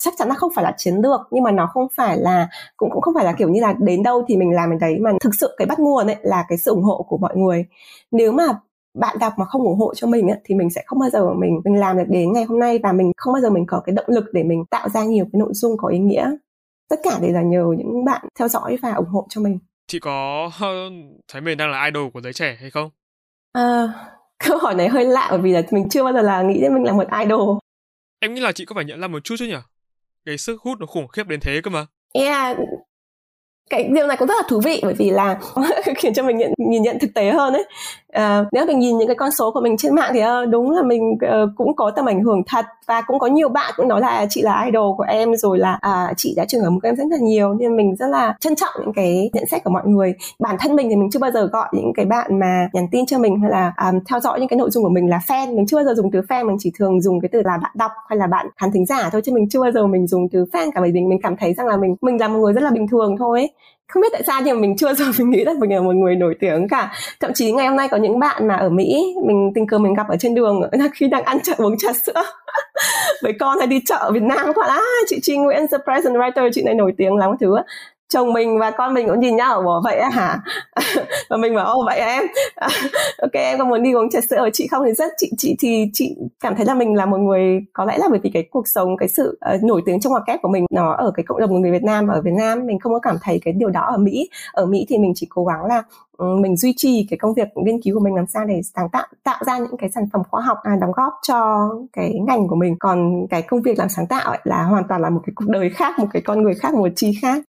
chắc 0.04 0.14
chắn 0.18 0.30
nó 0.30 0.36
không 0.36 0.52
phải 0.56 0.64
là 0.64 0.74
chiến 0.78 0.96
lược 0.96 1.20
nhưng 1.32 1.44
mà 1.44 1.52
nó 1.52 1.68
không 1.74 1.88
phải 1.96 2.18
là 2.18 2.48
cũng 2.78 2.90
cũng 2.92 3.02
không 3.02 3.14
phải 3.14 3.26
là 3.26 3.34
kiểu 3.34 3.50
như 3.50 3.62
là 3.62 3.74
đến 3.80 4.04
đâu 4.04 4.26
thì 4.28 4.38
mình 4.38 4.52
làm 4.52 4.70
cái 4.70 4.90
đấy 4.90 5.00
mà 5.00 5.12
thực 5.22 5.36
sự 5.40 5.56
cái 5.58 5.66
bắt 5.66 5.80
nguồn 5.80 6.08
ấy 6.08 6.16
là 6.22 6.46
cái 6.50 6.58
sự 6.58 6.72
ủng 6.72 6.84
hộ 6.84 7.06
của 7.10 7.18
mọi 7.18 7.36
người. 7.36 7.66
Nếu 8.12 8.32
mà 8.32 8.44
bạn 9.00 9.18
đọc 9.20 9.34
mà 9.38 9.46
không 9.46 9.62
ủng 9.62 9.80
hộ 9.80 9.94
cho 9.96 10.08
mình 10.08 10.28
ấy, 10.28 10.40
thì 10.44 10.56
mình 10.56 10.70
sẽ 10.70 10.84
không 10.86 11.00
bao 11.00 11.10
giờ 11.10 11.34
mình 11.34 11.62
mình 11.66 11.80
làm 11.80 11.98
được 11.98 12.04
đến 12.08 12.34
ngày 12.34 12.44
hôm 12.44 12.60
nay 12.60 12.80
và 12.84 12.92
mình 12.92 13.12
không 13.18 13.34
bao 13.34 13.42
giờ 13.42 13.50
mình 13.50 13.66
có 13.68 13.82
cái 13.86 13.96
động 13.96 14.06
lực 14.08 14.26
để 14.34 14.44
mình 14.44 14.64
tạo 14.70 14.90
ra 14.90 15.04
nhiều 15.04 15.26
cái 15.34 15.40
nội 15.40 15.52
dung 15.54 15.78
có 15.78 15.88
ý 15.88 16.00
nghĩa. 16.00 16.32
Tất 16.90 17.00
cả 17.04 17.20
đều 17.22 17.32
là 17.32 17.42
nhờ 17.42 17.66
những 17.78 18.06
bạn 18.06 18.22
theo 18.40 18.48
dõi 18.48 18.78
và 18.82 18.94
ủng 18.94 19.10
hộ 19.10 19.28
cho 19.30 19.42
mình. 19.42 19.60
Chị 19.88 20.00
có 20.00 20.52
thấy 21.32 21.42
mình 21.42 21.58
đang 21.58 21.72
là 21.72 21.86
idol 21.86 22.10
của 22.14 22.22
giới 22.22 22.34
trẻ 22.34 22.58
hay 22.60 22.70
không? 22.70 22.90
À, 23.54 23.94
câu 24.48 24.58
hỏi 24.58 24.76
này 24.76 24.88
hơi 24.88 25.06
lạ 25.06 25.28
bởi 25.30 25.40
vì 25.40 25.52
là 25.52 25.62
mình 25.72 25.90
chưa 25.90 26.04
bao 26.04 26.14
giờ 26.14 26.22
là 26.22 26.42
nghĩ 26.42 26.62
đến 26.62 26.74
mình 26.74 26.84
là 26.84 26.94
một 26.94 27.08
idol. 27.24 27.58
Em 28.20 28.34
nghĩ 28.34 28.42
là 28.42 28.52
chị 28.52 28.66
có 28.66 28.76
phải 28.76 28.86
nhận 28.86 29.02
ra 29.02 29.08
một 29.08 29.24
chút 29.24 29.36
chứ 29.40 29.46
nhỉ? 29.46 29.56
Cái 30.26 30.38
sức 30.38 30.62
hút 30.62 30.80
nó 30.80 30.86
khủng 30.86 31.08
khiếp 31.08 31.28
đến 31.28 31.40
thế 31.40 31.62
cơ 31.64 31.72
mà. 31.72 31.86
Yeah 32.14 32.58
cái 33.72 33.84
điều 33.84 34.08
này 34.08 34.18
cũng 34.18 34.28
rất 34.28 34.36
là 34.38 34.44
thú 34.50 34.62
vị 34.64 34.80
bởi 34.84 34.94
vì 34.94 35.10
là 35.10 35.40
khiến 35.98 36.14
cho 36.14 36.24
mình 36.24 36.38
nhận, 36.38 36.54
nhìn 36.58 36.82
nhận 36.82 37.00
thực 37.00 37.14
tế 37.14 37.32
hơn 37.32 37.54
ấy. 37.54 37.66
À, 38.12 38.46
nếu 38.52 38.66
mình 38.66 38.80
nhìn 38.80 38.98
những 38.98 39.08
cái 39.08 39.16
con 39.16 39.32
số 39.32 39.52
của 39.52 39.62
mình 39.62 39.78
trên 39.78 39.96
mạng 39.96 40.12
thì 40.14 40.20
ờ, 40.20 40.46
đúng 40.46 40.72
là 40.72 40.84
mình 40.84 41.02
uh, 41.12 41.50
cũng 41.58 41.76
có 41.76 41.92
tầm 41.96 42.06
ảnh 42.06 42.24
hưởng 42.24 42.42
thật 42.48 42.66
và 42.88 43.02
cũng 43.02 43.20
có 43.20 43.28
nhiều 43.28 43.50
bạn 43.50 43.74
cũng 43.78 43.88
nói 43.88 44.02
là 44.02 44.26
chị 44.30 44.42
là 44.42 44.64
idol 44.66 44.98
của 44.98 45.04
em 45.04 45.36
rồi 45.36 45.60
là 45.60 45.78
à, 45.82 46.14
chị 46.18 46.34
đã 46.38 46.46
trường 46.48 46.62
ở 46.62 46.70
một 46.70 46.80
em 46.84 46.96
rất 46.96 47.04
là 47.12 47.18
nhiều. 47.22 47.54
Nên 47.54 47.76
mình 47.78 47.96
rất 47.96 48.08
là 48.08 48.36
trân 48.40 48.56
trọng 48.56 48.70
những 48.80 48.94
cái 48.94 49.30
nhận 49.34 49.46
xét 49.52 49.64
của 49.64 49.70
mọi 49.70 49.84
người. 49.86 50.14
Bản 50.40 50.56
thân 50.60 50.76
mình 50.76 50.90
thì 50.90 50.96
mình 50.96 51.10
chưa 51.12 51.20
bao 51.20 51.32
giờ 51.32 51.46
gọi 51.46 51.68
những 51.72 51.92
cái 51.96 52.06
bạn 52.06 52.40
mà 52.40 52.70
nhắn 52.74 52.88
tin 52.92 53.06
cho 53.06 53.20
mình 53.20 53.40
hay 53.42 53.52
là 53.52 53.74
um, 53.86 54.00
theo 54.10 54.20
dõi 54.20 54.40
những 54.40 54.50
cái 54.50 54.58
nội 54.58 54.70
dung 54.70 54.84
của 54.84 54.90
mình 54.90 55.10
là 55.10 55.20
fan. 55.28 55.56
Mình 55.56 55.66
chưa 55.68 55.78
bao 55.78 55.86
giờ 55.86 55.94
dùng 55.94 56.12
từ 56.12 56.22
fan 56.30 56.48
mình 56.48 56.58
chỉ 56.60 56.72
thường 56.80 57.02
dùng 57.02 57.22
cái 57.22 57.30
từ 57.32 57.42
là 57.42 57.58
bạn 57.62 57.72
đọc 57.76 57.92
hay 58.10 58.18
là 58.18 58.28
bạn 58.28 58.48
khán 58.58 58.72
thính 58.72 58.86
giả 58.86 59.10
thôi 59.12 59.22
chứ 59.26 59.32
mình 59.32 59.50
chưa 59.50 59.62
bao 59.62 59.72
giờ 59.72 59.88
mình 59.88 60.08
dùng 60.08 60.30
từ 60.30 60.46
fan 60.54 60.72
cả 60.76 60.82
bởi 60.82 60.92
vì 60.92 61.02
mình 61.02 61.20
cảm 61.24 61.36
thấy 61.38 61.54
rằng 61.54 61.68
là 61.68 61.78
mình 61.78 61.96
mình 62.02 62.20
là 62.20 62.28
một 62.28 62.40
người 62.40 62.54
rất 62.54 62.64
là 62.64 62.70
bình 62.70 62.88
thường 62.88 63.16
thôi 63.20 63.40
ấy 63.40 63.52
không 63.88 64.02
biết 64.02 64.08
tại 64.12 64.24
sao 64.28 64.42
nhưng 64.46 64.56
mà 64.56 64.62
mình 64.62 64.78
chưa 64.78 64.94
giờ 64.98 65.06
mình 65.20 65.30
nghĩ 65.30 65.44
là 65.44 65.54
mình 65.60 65.74
là 65.74 65.82
một 65.82 65.96
người 65.96 66.16
nổi 66.16 66.36
tiếng 66.40 66.68
cả. 66.68 66.92
Thậm 67.20 67.32
chí 67.34 67.52
ngày 67.52 67.68
hôm 67.68 67.76
nay 67.76 67.88
có 67.88 67.98
những 67.98 68.20
bạn 68.20 68.48
mà 68.48 68.56
ở 68.56 68.70
mỹ, 68.70 69.16
mình, 69.26 69.52
tình 69.56 69.68
cờ 69.68 69.78
mình 69.78 69.94
gặp 69.94 70.08
ở 70.10 70.16
trên 70.20 70.36
đường, 70.36 70.62
khi 70.94 71.08
đang 71.08 71.24
ăn 71.24 71.40
chợ 71.44 71.54
uống 71.58 71.78
trà 71.78 71.94
sữa 72.06 72.24
với 73.24 73.34
con 73.40 73.58
hay 73.58 73.68
đi 73.68 73.80
chợ 73.86 74.12
Việt 74.14 74.24
Nam 74.24 74.46
các 74.46 74.58
bạn 74.58 74.70
à 74.70 74.82
chị 75.08 75.20
Trinh 75.22 75.44
Nguyễn 75.44 75.68
the 75.72 75.78
present 75.84 76.16
writer, 76.16 76.50
chị 76.54 76.64
này 76.64 76.74
nổi 76.74 76.94
tiếng 76.98 77.16
lắm, 77.16 77.32
thứ 77.40 77.56
chồng 78.14 78.34
mình 78.34 78.60
và 78.60 78.72
con 78.72 78.94
mình 78.94 79.08
cũng 79.08 79.20
nhìn 79.20 79.36
nhau 79.36 79.62
bảo 79.62 79.82
vậy 79.84 80.02
hả? 80.12 80.40
Và 81.30 81.38
mình 81.38 81.56
bảo 81.56 81.66
ô 81.66 81.84
vậy 81.86 82.00
em. 82.00 82.24
Ok 83.22 83.32
em 83.32 83.60
có 83.60 83.66
muốn 83.66 83.84
đi 83.84 83.94
uống 83.94 84.10
trà 84.10 84.20
sữa 84.30 84.36
ở 84.36 84.50
chị 84.54 84.68
không? 84.68 84.84
Thì 84.86 84.94
rất 84.94 85.12
chị 85.18 85.32
chị 85.38 85.56
thì 85.60 85.90
chị 85.94 86.16
cảm 86.40 86.56
thấy 86.56 86.66
là 86.66 86.74
mình 86.74 86.96
là 86.96 87.06
một 87.06 87.18
người 87.18 87.66
có 87.74 87.86
lẽ 87.86 87.98
là 87.98 88.08
bởi 88.10 88.20
vì 88.24 88.30
cái 88.34 88.48
cuộc 88.52 88.68
sống 88.68 88.98
cái 88.98 89.10
sự 89.10 89.40
uh, 89.56 89.64
nổi 89.64 89.82
tiếng 89.86 90.00
trong 90.00 90.12
ngoặc 90.12 90.24
kép 90.28 90.42
của 90.42 90.50
mình 90.50 90.66
nó 90.72 90.94
ở 90.94 91.12
cái 91.16 91.24
cộng 91.28 91.40
đồng 91.40 91.62
người 91.62 91.72
Việt 91.72 91.84
Nam 91.84 92.08
và 92.08 92.14
ở 92.14 92.22
Việt 92.22 92.34
Nam 92.38 92.66
mình 92.66 92.80
không 92.80 92.94
có 92.94 93.00
cảm 93.00 93.18
thấy 93.22 93.40
cái 93.46 93.54
điều 93.54 93.70
đó 93.70 93.82
ở 93.82 93.98
Mỹ. 93.98 94.30
Ở 94.54 94.66
Mỹ 94.66 94.86
thì 94.90 94.98
mình 94.98 95.12
chỉ 95.16 95.28
cố 95.30 95.46
gắng 95.46 95.66
là 95.66 95.84
ừ, 96.18 96.26
mình 96.40 96.58
duy 96.58 96.74
trì 96.78 97.08
cái 97.10 97.18
công 97.18 97.34
việc 97.34 97.48
nghiên 97.56 97.82
cứu 97.82 98.00
của 98.00 98.04
mình 98.04 98.16
làm 98.16 98.28
sao 98.28 98.46
để 98.46 98.62
sáng 98.76 98.90
tạo 98.90 99.08
tạo 99.24 99.38
ra 99.46 99.58
những 99.58 99.78
cái 99.78 99.90
sản 99.90 100.04
phẩm 100.14 100.22
khoa 100.30 100.42
học 100.42 100.58
à, 100.64 100.72
đóng 100.82 100.92
góp 100.92 101.14
cho 101.28 101.70
cái 101.94 102.14
ngành 102.28 102.48
của 102.48 102.56
mình. 102.56 102.76
Còn 102.80 103.28
cái 103.30 103.42
công 103.42 103.62
việc 103.62 103.80
làm 103.80 103.90
sáng 103.90 104.08
tạo 104.08 104.30
ấy 104.30 104.40
là 104.44 104.64
hoàn 104.64 104.84
toàn 104.90 105.02
là 105.02 105.10
một 105.10 105.22
cái 105.26 105.34
cuộc 105.36 105.50
đời 105.50 105.70
khác 105.70 106.00
một 106.00 106.08
cái 106.14 106.22
con 106.22 106.44
người 106.44 106.54
khác 106.56 106.74
một 106.74 106.90
chi 106.96 107.12
khác. 107.22 107.44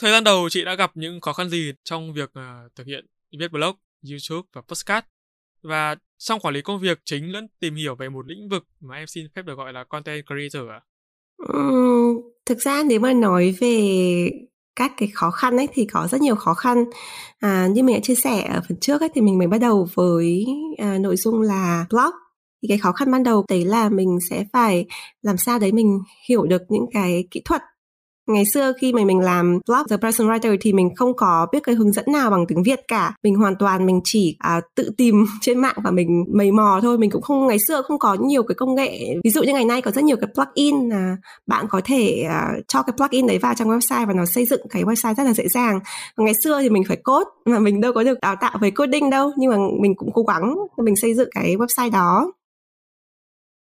Thời 0.00 0.12
gian 0.12 0.24
đầu 0.24 0.48
chị 0.48 0.64
đã 0.64 0.74
gặp 0.74 0.90
những 0.94 1.20
khó 1.20 1.32
khăn 1.32 1.48
gì 1.50 1.72
trong 1.84 2.12
việc 2.12 2.30
uh, 2.30 2.74
thực 2.76 2.86
hiện 2.86 3.06
viết 3.38 3.52
blog, 3.52 3.76
YouTube 4.10 4.48
và 4.52 4.60
podcast? 4.68 5.04
Và 5.62 5.96
trong 6.18 6.40
quản 6.40 6.54
lý 6.54 6.62
công 6.62 6.80
việc 6.80 7.00
chính 7.04 7.32
lẫn 7.32 7.46
tìm 7.60 7.74
hiểu 7.74 7.94
về 7.94 8.08
một 8.08 8.26
lĩnh 8.26 8.48
vực 8.48 8.66
mà 8.80 8.96
em 8.96 9.06
xin 9.06 9.26
phép 9.34 9.42
được 9.42 9.54
gọi 9.54 9.72
là 9.72 9.84
content 9.84 10.24
creator 10.26 10.70
à? 10.70 10.80
Ừ, 11.48 11.62
thực 12.46 12.58
ra 12.58 12.82
nếu 12.86 13.00
mà 13.00 13.12
nói 13.12 13.54
về 13.60 14.30
các 14.76 14.92
cái 14.96 15.08
khó 15.14 15.30
khăn 15.30 15.56
ấy 15.56 15.68
thì 15.72 15.86
có 15.92 16.08
rất 16.10 16.20
nhiều 16.20 16.34
khó 16.34 16.54
khăn 16.54 16.84
à, 17.38 17.66
như 17.66 17.82
mình 17.82 17.96
đã 17.96 18.00
chia 18.02 18.14
sẻ 18.14 18.42
ở 18.42 18.60
phần 18.68 18.78
trước 18.80 19.00
ấy 19.00 19.08
thì 19.14 19.20
mình 19.20 19.38
mới 19.38 19.48
bắt 19.48 19.58
đầu 19.58 19.88
với 19.94 20.46
à, 20.78 20.98
nội 20.98 21.16
dung 21.16 21.40
là 21.40 21.86
blog 21.90 22.10
thì 22.62 22.68
cái 22.68 22.78
khó 22.78 22.92
khăn 22.92 23.10
ban 23.10 23.22
đầu 23.22 23.44
đấy 23.48 23.64
là 23.64 23.88
mình 23.88 24.18
sẽ 24.30 24.44
phải 24.52 24.86
làm 25.22 25.36
sao 25.36 25.58
đấy 25.58 25.72
mình 25.72 25.98
hiểu 26.28 26.42
được 26.42 26.62
những 26.68 26.86
cái 26.92 27.24
kỹ 27.30 27.42
thuật 27.44 27.62
Ngày 28.32 28.44
xưa 28.54 28.72
khi 28.80 28.92
mà 28.92 29.04
mình 29.04 29.20
làm 29.20 29.58
blog 29.66 29.82
The 29.90 29.96
Person 29.96 30.28
Writer 30.28 30.56
thì 30.60 30.72
mình 30.72 30.94
không 30.94 31.16
có 31.16 31.46
biết 31.52 31.58
cái 31.62 31.74
hướng 31.74 31.92
dẫn 31.92 32.04
nào 32.08 32.30
bằng 32.30 32.46
tiếng 32.46 32.62
Việt 32.62 32.80
cả. 32.88 33.14
Mình 33.22 33.34
hoàn 33.34 33.56
toàn 33.56 33.86
mình 33.86 34.00
chỉ 34.04 34.36
à, 34.38 34.60
tự 34.74 34.90
tìm 34.96 35.24
trên 35.40 35.58
mạng 35.58 35.76
và 35.84 35.90
mình 35.90 36.24
mầy 36.34 36.52
mò 36.52 36.78
thôi. 36.82 36.98
Mình 36.98 37.10
cũng 37.10 37.22
không 37.22 37.46
ngày 37.46 37.58
xưa 37.58 37.82
không 37.82 37.98
có 37.98 38.14
nhiều 38.14 38.42
cái 38.42 38.54
công 38.54 38.74
nghệ. 38.74 39.14
Ví 39.24 39.30
dụ 39.30 39.42
như 39.42 39.52
ngày 39.52 39.64
nay 39.64 39.82
có 39.82 39.90
rất 39.90 40.04
nhiều 40.04 40.16
cái 40.16 40.30
plugin 40.34 40.88
là 40.88 41.16
bạn 41.46 41.66
có 41.70 41.80
thể 41.84 42.22
à, 42.28 42.48
cho 42.68 42.82
cái 42.82 42.94
plugin 42.96 43.26
đấy 43.26 43.38
vào 43.38 43.54
trong 43.54 43.68
website 43.68 44.06
và 44.06 44.12
nó 44.12 44.24
xây 44.24 44.46
dựng 44.46 44.60
cái 44.70 44.84
website 44.84 45.14
rất 45.14 45.24
là 45.24 45.32
dễ 45.32 45.48
dàng. 45.48 45.80
Còn 46.16 46.24
ngày 46.24 46.34
xưa 46.44 46.60
thì 46.60 46.70
mình 46.70 46.84
phải 46.88 46.96
code 46.96 47.30
mà 47.46 47.58
mình 47.58 47.80
đâu 47.80 47.92
có 47.92 48.02
được 48.02 48.20
đào 48.20 48.36
tạo 48.40 48.58
về 48.60 48.70
coding 48.70 49.10
đâu 49.10 49.32
nhưng 49.36 49.50
mà 49.50 49.56
mình 49.80 49.94
cũng 49.96 50.10
cố 50.14 50.22
gắng 50.22 50.54
mình 50.76 50.96
xây 50.96 51.14
dựng 51.14 51.28
cái 51.34 51.56
website 51.56 51.90
đó 51.90 52.32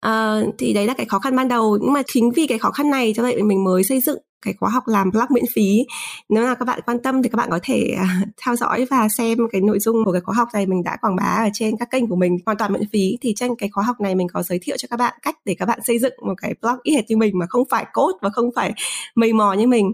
Uh, 0.08 0.56
thì 0.58 0.74
đấy 0.74 0.88
là 0.88 0.94
cái 0.94 1.06
khó 1.06 1.20
khăn 1.20 1.36
ban 1.36 1.48
đầu 1.48 1.78
nhưng 1.82 1.94
mà 1.94 2.02
chính 2.08 2.32
vì 2.32 2.48
cái 2.48 2.58
khó 2.58 2.72
khăn 2.72 2.90
này 2.90 3.14
cho 3.16 3.24
vậy 3.24 3.44
mình 3.44 3.64
mới 3.64 3.84
xây 3.84 4.00
dựng 4.02 4.18
cái 4.42 4.54
khóa 4.60 4.70
học 4.70 4.84
làm 4.88 5.12
blog 5.12 5.26
miễn 5.30 5.44
phí. 5.54 5.86
Nếu 6.30 6.44
là 6.44 6.56
các 6.56 6.66
bạn 6.66 6.80
quan 6.86 7.00
tâm 7.00 7.24
thì 7.24 7.30
các 7.30 7.36
bạn 7.36 7.50
có 7.52 7.60
thể 7.64 7.96
uh, 7.96 8.28
theo 8.46 8.56
dõi 8.56 8.86
và 8.90 9.08
xem 9.10 9.38
cái 9.52 9.62
nội 9.62 9.80
dung 9.80 10.06
của 10.06 10.12
cái 10.12 10.22
khóa 10.22 10.36
học 10.36 10.48
này 10.54 10.66
mình 10.66 10.84
đã 10.84 10.98
quảng 11.02 11.16
bá 11.16 11.24
ở 11.24 11.50
trên 11.54 11.78
các 11.78 11.92
kênh 11.92 12.08
của 12.08 12.16
mình 12.16 12.38
hoàn 12.46 12.58
toàn 12.58 12.74
miễn 12.74 12.90
phí. 12.94 13.18
Thì 13.22 13.34
trên 13.36 13.56
cái 13.56 13.70
khóa 13.70 13.84
học 13.84 14.02
này 14.02 14.16
mình 14.16 14.28
có 14.34 14.44
giới 14.44 14.60
thiệu 14.62 14.78
cho 14.80 14.88
các 14.88 14.98
bạn 14.98 15.14
cách 15.22 15.36
để 15.46 15.56
các 15.60 15.66
bạn 15.66 15.80
xây 15.84 16.00
dựng 16.00 16.14
một 16.28 16.34
cái 16.42 16.54
blog 16.62 16.78
y 16.84 16.96
hệt 16.96 17.06
như 17.08 17.18
mình 17.18 17.40
mà 17.40 17.46
không 17.50 17.64
phải 17.70 17.86
code 17.94 18.18
và 18.22 18.30
không 18.30 18.50
phải 18.56 18.74
mây 19.16 19.34
mò 19.34 19.54
như 19.54 19.68
mình. 19.68 19.92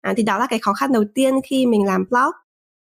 À, 0.00 0.14
thì 0.16 0.22
đó 0.22 0.38
là 0.38 0.46
cái 0.46 0.58
khó 0.58 0.72
khăn 0.72 0.92
đầu 0.92 1.04
tiên 1.14 1.34
khi 1.50 1.66
mình 1.66 1.84
làm 1.84 2.04
blog 2.10 2.30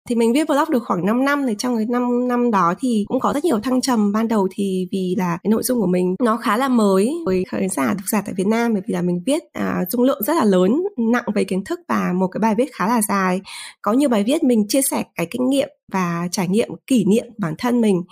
thì 0.09 0.15
mình 0.15 0.33
viết 0.33 0.47
blog 0.47 0.69
được 0.69 0.83
khoảng 0.85 1.05
5 1.05 1.25
năm 1.25 1.45
thì 1.47 1.55
trong 1.57 1.77
cái 1.77 1.85
5 1.89 2.27
năm 2.27 2.51
đó 2.51 2.74
thì 2.79 3.05
cũng 3.07 3.19
có 3.19 3.33
rất 3.33 3.45
nhiều 3.45 3.59
thăng 3.59 3.81
trầm. 3.81 4.12
Ban 4.12 4.27
đầu 4.27 4.47
thì 4.51 4.88
vì 4.91 5.15
là 5.17 5.38
cái 5.43 5.51
nội 5.51 5.63
dung 5.63 5.79
của 5.79 5.88
mình 5.88 6.15
nó 6.24 6.38
khá 6.38 6.57
là 6.57 6.67
mới 6.67 7.13
với 7.25 7.43
khán 7.47 7.69
giả 7.69 7.85
độc 7.88 8.07
giả 8.07 8.21
tại 8.25 8.33
Việt 8.38 8.47
Nam 8.47 8.74
bởi 8.74 8.81
vì 8.88 8.93
là 8.93 9.01
mình 9.01 9.24
viết 9.25 9.43
à, 9.53 9.85
dung 9.89 10.03
lượng 10.03 10.24
rất 10.24 10.33
là 10.33 10.43
lớn 10.43 10.83
nặng 10.97 11.24
về 11.35 11.43
kiến 11.43 11.63
thức 11.63 11.79
và 11.88 12.13
một 12.15 12.27
cái 12.27 12.39
bài 12.39 12.55
viết 12.57 12.74
khá 12.74 12.88
là 12.88 13.01
dài. 13.01 13.41
Có 13.81 13.93
nhiều 13.93 14.09
bài 14.09 14.24
viết 14.24 14.43
mình 14.43 14.65
chia 14.67 14.81
sẻ 14.81 15.03
cái 15.15 15.27
kinh 15.31 15.50
nghiệm 15.50 15.69
và 15.91 16.27
trải 16.31 16.47
nghiệm 16.47 16.69
kỷ 16.88 17.05
niệm 17.05 17.25
bản 17.38 17.53
thân 17.57 17.81
mình 17.81 18.03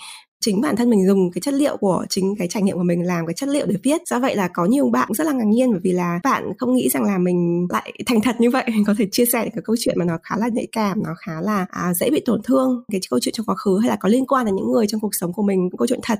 chính 0.43 0.61
bản 0.61 0.75
thân 0.75 0.89
mình 0.89 1.07
dùng 1.07 1.31
cái 1.31 1.41
chất 1.41 1.53
liệu 1.53 1.77
của 1.77 2.05
chính 2.09 2.35
cái 2.35 2.47
trải 2.47 2.63
nghiệm 2.63 2.77
của 2.77 2.83
mình 2.83 3.05
làm 3.05 3.25
cái 3.25 3.33
chất 3.33 3.49
liệu 3.49 3.65
để 3.65 3.75
viết. 3.83 4.01
Do 4.07 4.19
vậy 4.19 4.35
là 4.35 4.47
có 4.47 4.65
nhiều 4.65 4.89
bạn 4.89 5.09
rất 5.13 5.27
là 5.27 5.33
ngạc 5.33 5.47
nhiên 5.47 5.71
bởi 5.71 5.79
vì 5.83 5.91
là 5.91 6.19
bạn 6.23 6.51
không 6.57 6.73
nghĩ 6.73 6.89
rằng 6.89 7.03
là 7.03 7.17
mình 7.17 7.67
lại 7.69 7.93
thành 8.05 8.21
thật 8.21 8.35
như 8.39 8.49
vậy. 8.49 8.65
Có 8.87 8.95
thể 8.97 9.07
chia 9.11 9.25
sẻ 9.25 9.49
cái 9.53 9.61
câu 9.63 9.75
chuyện 9.79 9.95
mà 9.99 10.05
nó 10.05 10.17
khá 10.23 10.35
là 10.37 10.47
nhạy 10.53 10.67
cảm 10.71 11.03
nó 11.03 11.09
khá 11.17 11.41
là 11.41 11.65
à, 11.69 11.93
dễ 11.93 12.09
bị 12.09 12.21
tổn 12.25 12.41
thương. 12.43 12.83
Cái 12.91 13.01
câu 13.09 13.19
chuyện 13.19 13.33
trong 13.33 13.45
quá 13.45 13.55
khứ 13.55 13.77
hay 13.81 13.89
là 13.89 13.95
có 13.95 14.09
liên 14.09 14.25
quan 14.25 14.45
đến 14.45 14.55
những 14.55 14.71
người 14.71 14.87
trong 14.87 15.01
cuộc 15.01 15.15
sống 15.15 15.33
của 15.33 15.43
mình 15.43 15.69
câu 15.77 15.87
chuyện 15.87 15.99
thật. 16.03 16.19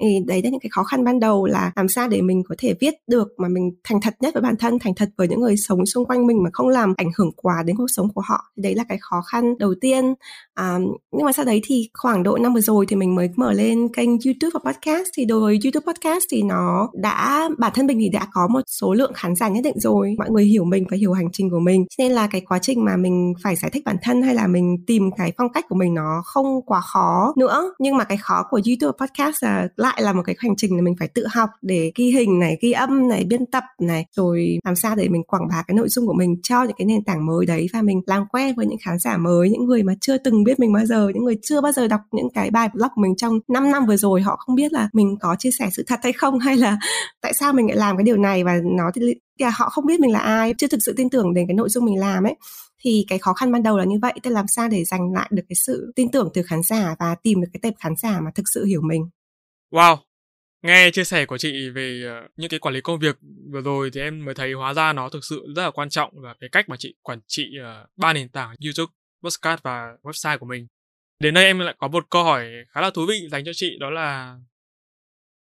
Thì 0.00 0.18
đấy 0.26 0.42
là 0.42 0.50
những 0.50 0.60
cái 0.60 0.70
khó 0.72 0.84
khăn 0.84 1.04
ban 1.04 1.20
đầu 1.20 1.46
là 1.46 1.72
làm 1.76 1.88
sao 1.88 2.08
để 2.08 2.20
mình 2.22 2.42
có 2.48 2.54
thể 2.58 2.74
viết 2.80 2.94
được 3.06 3.28
mà 3.38 3.48
mình 3.48 3.70
thành 3.84 4.00
thật 4.00 4.14
nhất 4.20 4.34
với 4.34 4.42
bản 4.42 4.56
thân 4.56 4.78
thành 4.78 4.94
thật 4.94 5.08
với 5.16 5.28
những 5.28 5.40
người 5.40 5.56
sống 5.56 5.86
xung 5.86 6.04
quanh 6.04 6.26
mình 6.26 6.42
mà 6.42 6.50
không 6.52 6.68
làm 6.68 6.94
ảnh 6.96 7.10
hưởng 7.18 7.30
quá 7.36 7.62
đến 7.66 7.76
cuộc 7.76 7.90
sống 7.96 8.08
của 8.14 8.22
họ. 8.24 8.52
Đấy 8.56 8.74
là 8.74 8.84
cái 8.88 8.98
khó 9.00 9.22
khăn 9.32 9.58
đầu 9.58 9.74
tiên. 9.80 10.14
À, 10.54 10.78
nhưng 11.12 11.26
mà 11.26 11.32
sau 11.32 11.44
đấy 11.44 11.60
thì 11.64 11.88
khoảng 11.94 12.22
độ 12.22 12.36
năm 12.36 12.54
vừa 12.54 12.60
rồi 12.60 12.86
thì 12.88 12.96
mình 12.96 13.14
mới 13.14 13.28
mở 13.36 13.52
lên 13.54 13.88
kênh 13.96 14.08
youtube 14.08 14.50
và 14.54 14.60
podcast 14.70 15.08
thì 15.16 15.24
đối 15.24 15.40
với 15.40 15.58
youtube 15.64 15.92
podcast 15.92 16.24
thì 16.30 16.42
nó 16.42 16.88
đã, 16.94 17.48
bản 17.58 17.72
thân 17.74 17.86
mình 17.86 17.98
thì 18.00 18.08
đã 18.08 18.26
có 18.32 18.48
một 18.48 18.60
số 18.66 18.94
lượng 18.94 19.12
khán 19.14 19.34
giả 19.34 19.48
nhất 19.48 19.64
định 19.64 19.80
rồi. 19.80 20.14
Mọi 20.18 20.30
người 20.30 20.44
hiểu 20.44 20.64
mình 20.64 20.84
và 20.90 20.96
hiểu 20.96 21.12
hành 21.12 21.28
trình 21.32 21.50
của 21.50 21.58
mình. 21.58 21.84
Nên 21.98 22.12
là 22.12 22.26
cái 22.26 22.40
quá 22.40 22.58
trình 22.58 22.84
mà 22.84 22.96
mình 22.96 23.34
phải 23.42 23.56
giải 23.56 23.70
thích 23.70 23.82
bản 23.84 23.96
thân 24.02 24.22
hay 24.22 24.34
là 24.34 24.46
mình 24.46 24.76
tìm 24.86 25.10
cái 25.16 25.32
phong 25.38 25.52
cách 25.52 25.64
của 25.68 25.76
mình 25.76 25.94
nó 25.94 26.22
không 26.24 26.62
quá 26.66 26.80
khó 26.80 27.32
nữa. 27.36 27.72
Nhưng 27.78 27.96
mà 27.96 28.04
cái 28.04 28.18
khó 28.18 28.42
của 28.50 28.60
youtube 28.66 28.92
và 28.98 29.06
podcast 29.06 29.44
là 29.44 29.68
lại 29.76 30.02
là 30.02 30.12
một 30.12 30.22
cái 30.24 30.36
hành 30.38 30.56
trình 30.56 30.76
là 30.76 30.82
mình 30.82 30.94
phải 30.98 31.08
tự 31.08 31.26
học 31.34 31.50
để 31.62 31.92
ghi 31.94 32.10
hình 32.10 32.38
này, 32.38 32.58
ghi 32.62 32.72
âm 32.72 33.08
này, 33.08 33.24
biên 33.24 33.46
tập 33.46 33.64
này, 33.80 34.06
rồi 34.16 34.58
làm 34.64 34.76
sao 34.76 34.96
để 34.96 35.08
mình 35.08 35.22
quảng 35.22 35.48
bá 35.50 35.62
cái 35.66 35.74
nội 35.74 35.88
dung 35.88 36.06
của 36.06 36.14
mình 36.14 36.36
cho 36.42 36.62
những 36.62 36.76
cái 36.78 36.86
nền 36.86 37.04
tảng 37.04 37.26
mới 37.26 37.46
đấy 37.46 37.66
và 37.72 37.82
mình 37.82 38.00
làm 38.06 38.26
quen 38.32 38.54
với 38.56 38.66
những 38.66 38.78
khán 38.84 38.98
giả 38.98 39.16
mới, 39.16 39.50
những 39.50 39.64
người 39.64 39.82
mà 39.82 39.94
chưa 40.00 40.18
từng 40.18 40.44
biết 40.44 40.60
mình 40.60 40.72
bao 40.72 40.86
giờ, 40.86 41.08
những 41.14 41.24
người 41.24 41.38
chưa 41.42 41.60
bao 41.60 41.72
giờ 41.72 41.88
đọc 41.88 42.00
những 42.12 42.28
cái 42.34 42.50
bài 42.50 42.68
blog 42.74 42.88
của 42.94 43.02
mình 43.02 43.16
trong 43.16 43.38
5 43.48 43.70
năm 43.70 43.86
vừa 43.86 43.96
rồi 43.96 44.22
họ 44.22 44.36
không 44.36 44.54
biết 44.54 44.72
là 44.72 44.88
mình 44.92 45.16
có 45.20 45.36
chia 45.38 45.50
sẻ 45.58 45.68
sự 45.72 45.84
thật 45.86 46.00
hay 46.02 46.12
không 46.12 46.38
hay 46.38 46.56
là 46.56 46.78
tại 47.20 47.32
sao 47.34 47.52
mình 47.52 47.66
lại 47.66 47.76
làm 47.76 47.96
cái 47.96 48.04
điều 48.04 48.16
này 48.16 48.44
và 48.44 48.54
nó 48.64 48.90
thì 48.94 49.02
là 49.38 49.50
họ 49.54 49.68
không 49.68 49.86
biết 49.86 50.00
mình 50.00 50.12
là 50.12 50.18
ai 50.18 50.54
chưa 50.58 50.66
thực 50.68 50.80
sự 50.86 50.94
tin 50.96 51.10
tưởng 51.10 51.34
đến 51.34 51.46
cái 51.48 51.54
nội 51.54 51.68
dung 51.68 51.84
mình 51.84 52.00
làm 52.00 52.24
ấy. 52.24 52.34
Thì 52.84 53.04
cái 53.08 53.18
khó 53.18 53.32
khăn 53.32 53.52
ban 53.52 53.62
đầu 53.62 53.78
là 53.78 53.84
như 53.84 53.98
vậy 54.02 54.12
tức 54.22 54.30
làm 54.30 54.46
sao 54.48 54.68
để 54.68 54.84
giành 54.84 55.12
lại 55.12 55.28
được 55.32 55.42
cái 55.48 55.56
sự 55.66 55.92
tin 55.96 56.10
tưởng 56.10 56.28
từ 56.34 56.42
khán 56.42 56.62
giả 56.62 56.94
và 56.98 57.14
tìm 57.22 57.40
được 57.40 57.48
cái 57.52 57.60
tệp 57.62 57.74
khán 57.80 57.92
giả 57.96 58.20
mà 58.20 58.30
thực 58.34 58.44
sự 58.54 58.64
hiểu 58.64 58.80
mình. 58.82 59.08
Wow! 59.72 59.96
Nghe 60.62 60.90
chia 60.90 61.04
sẻ 61.04 61.26
của 61.26 61.38
chị 61.38 61.70
về 61.70 62.02
ờ, 62.06 62.28
những 62.36 62.48
cái 62.48 62.60
quản 62.60 62.74
lý 62.74 62.80
công 62.80 62.98
việc 62.98 63.16
vừa 63.52 63.60
rồi 63.60 63.90
thì 63.92 64.00
em 64.00 64.24
mới 64.24 64.34
thấy 64.34 64.52
hóa 64.52 64.74
ra 64.74 64.92
nó 64.92 65.08
thực 65.08 65.24
sự 65.24 65.46
rất 65.56 65.62
là 65.62 65.70
quan 65.70 65.88
trọng 65.88 66.10
và 66.14 66.34
cái 66.40 66.50
cách 66.52 66.68
mà 66.68 66.76
chị 66.78 66.94
quản 67.02 67.20
trị 67.26 67.42
ờ, 67.62 67.86
ba 67.96 68.12
nền 68.12 68.28
tảng 68.28 68.54
YouTube, 68.64 68.92
podcast 69.24 69.62
và 69.62 69.96
website 70.02 70.38
của 70.38 70.46
mình. 70.46 70.66
Đến 71.24 71.34
đây 71.34 71.44
em 71.44 71.58
lại 71.58 71.74
có 71.78 71.88
một 71.88 72.10
câu 72.10 72.24
hỏi 72.24 72.50
khá 72.68 72.80
là 72.80 72.90
thú 72.90 73.06
vị 73.06 73.28
dành 73.30 73.44
cho 73.44 73.52
chị 73.54 73.78
đó 73.80 73.90
là 73.90 74.36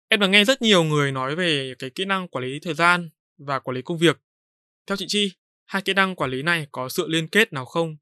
em 0.09 0.19
đã 0.19 0.27
nghe 0.27 0.45
rất 0.45 0.61
nhiều 0.61 0.83
người 0.83 1.11
nói 1.11 1.35
về 1.35 1.73
cái 1.79 1.89
kỹ 1.89 2.05
năng 2.05 2.27
quản 2.27 2.45
lý 2.45 2.59
thời 2.59 2.73
gian 2.73 3.09
và 3.37 3.59
quản 3.59 3.75
lý 3.75 3.81
công 3.81 3.97
việc. 3.97 4.21
Theo 4.87 4.95
chị 4.95 5.05
Chi, 5.07 5.31
hai 5.65 5.81
kỹ 5.81 5.93
năng 5.93 6.15
quản 6.15 6.31
lý 6.31 6.41
này 6.41 6.67
có 6.71 6.89
sự 6.89 7.07
liên 7.07 7.27
kết 7.27 7.53
nào 7.53 7.65
không? 7.65 7.97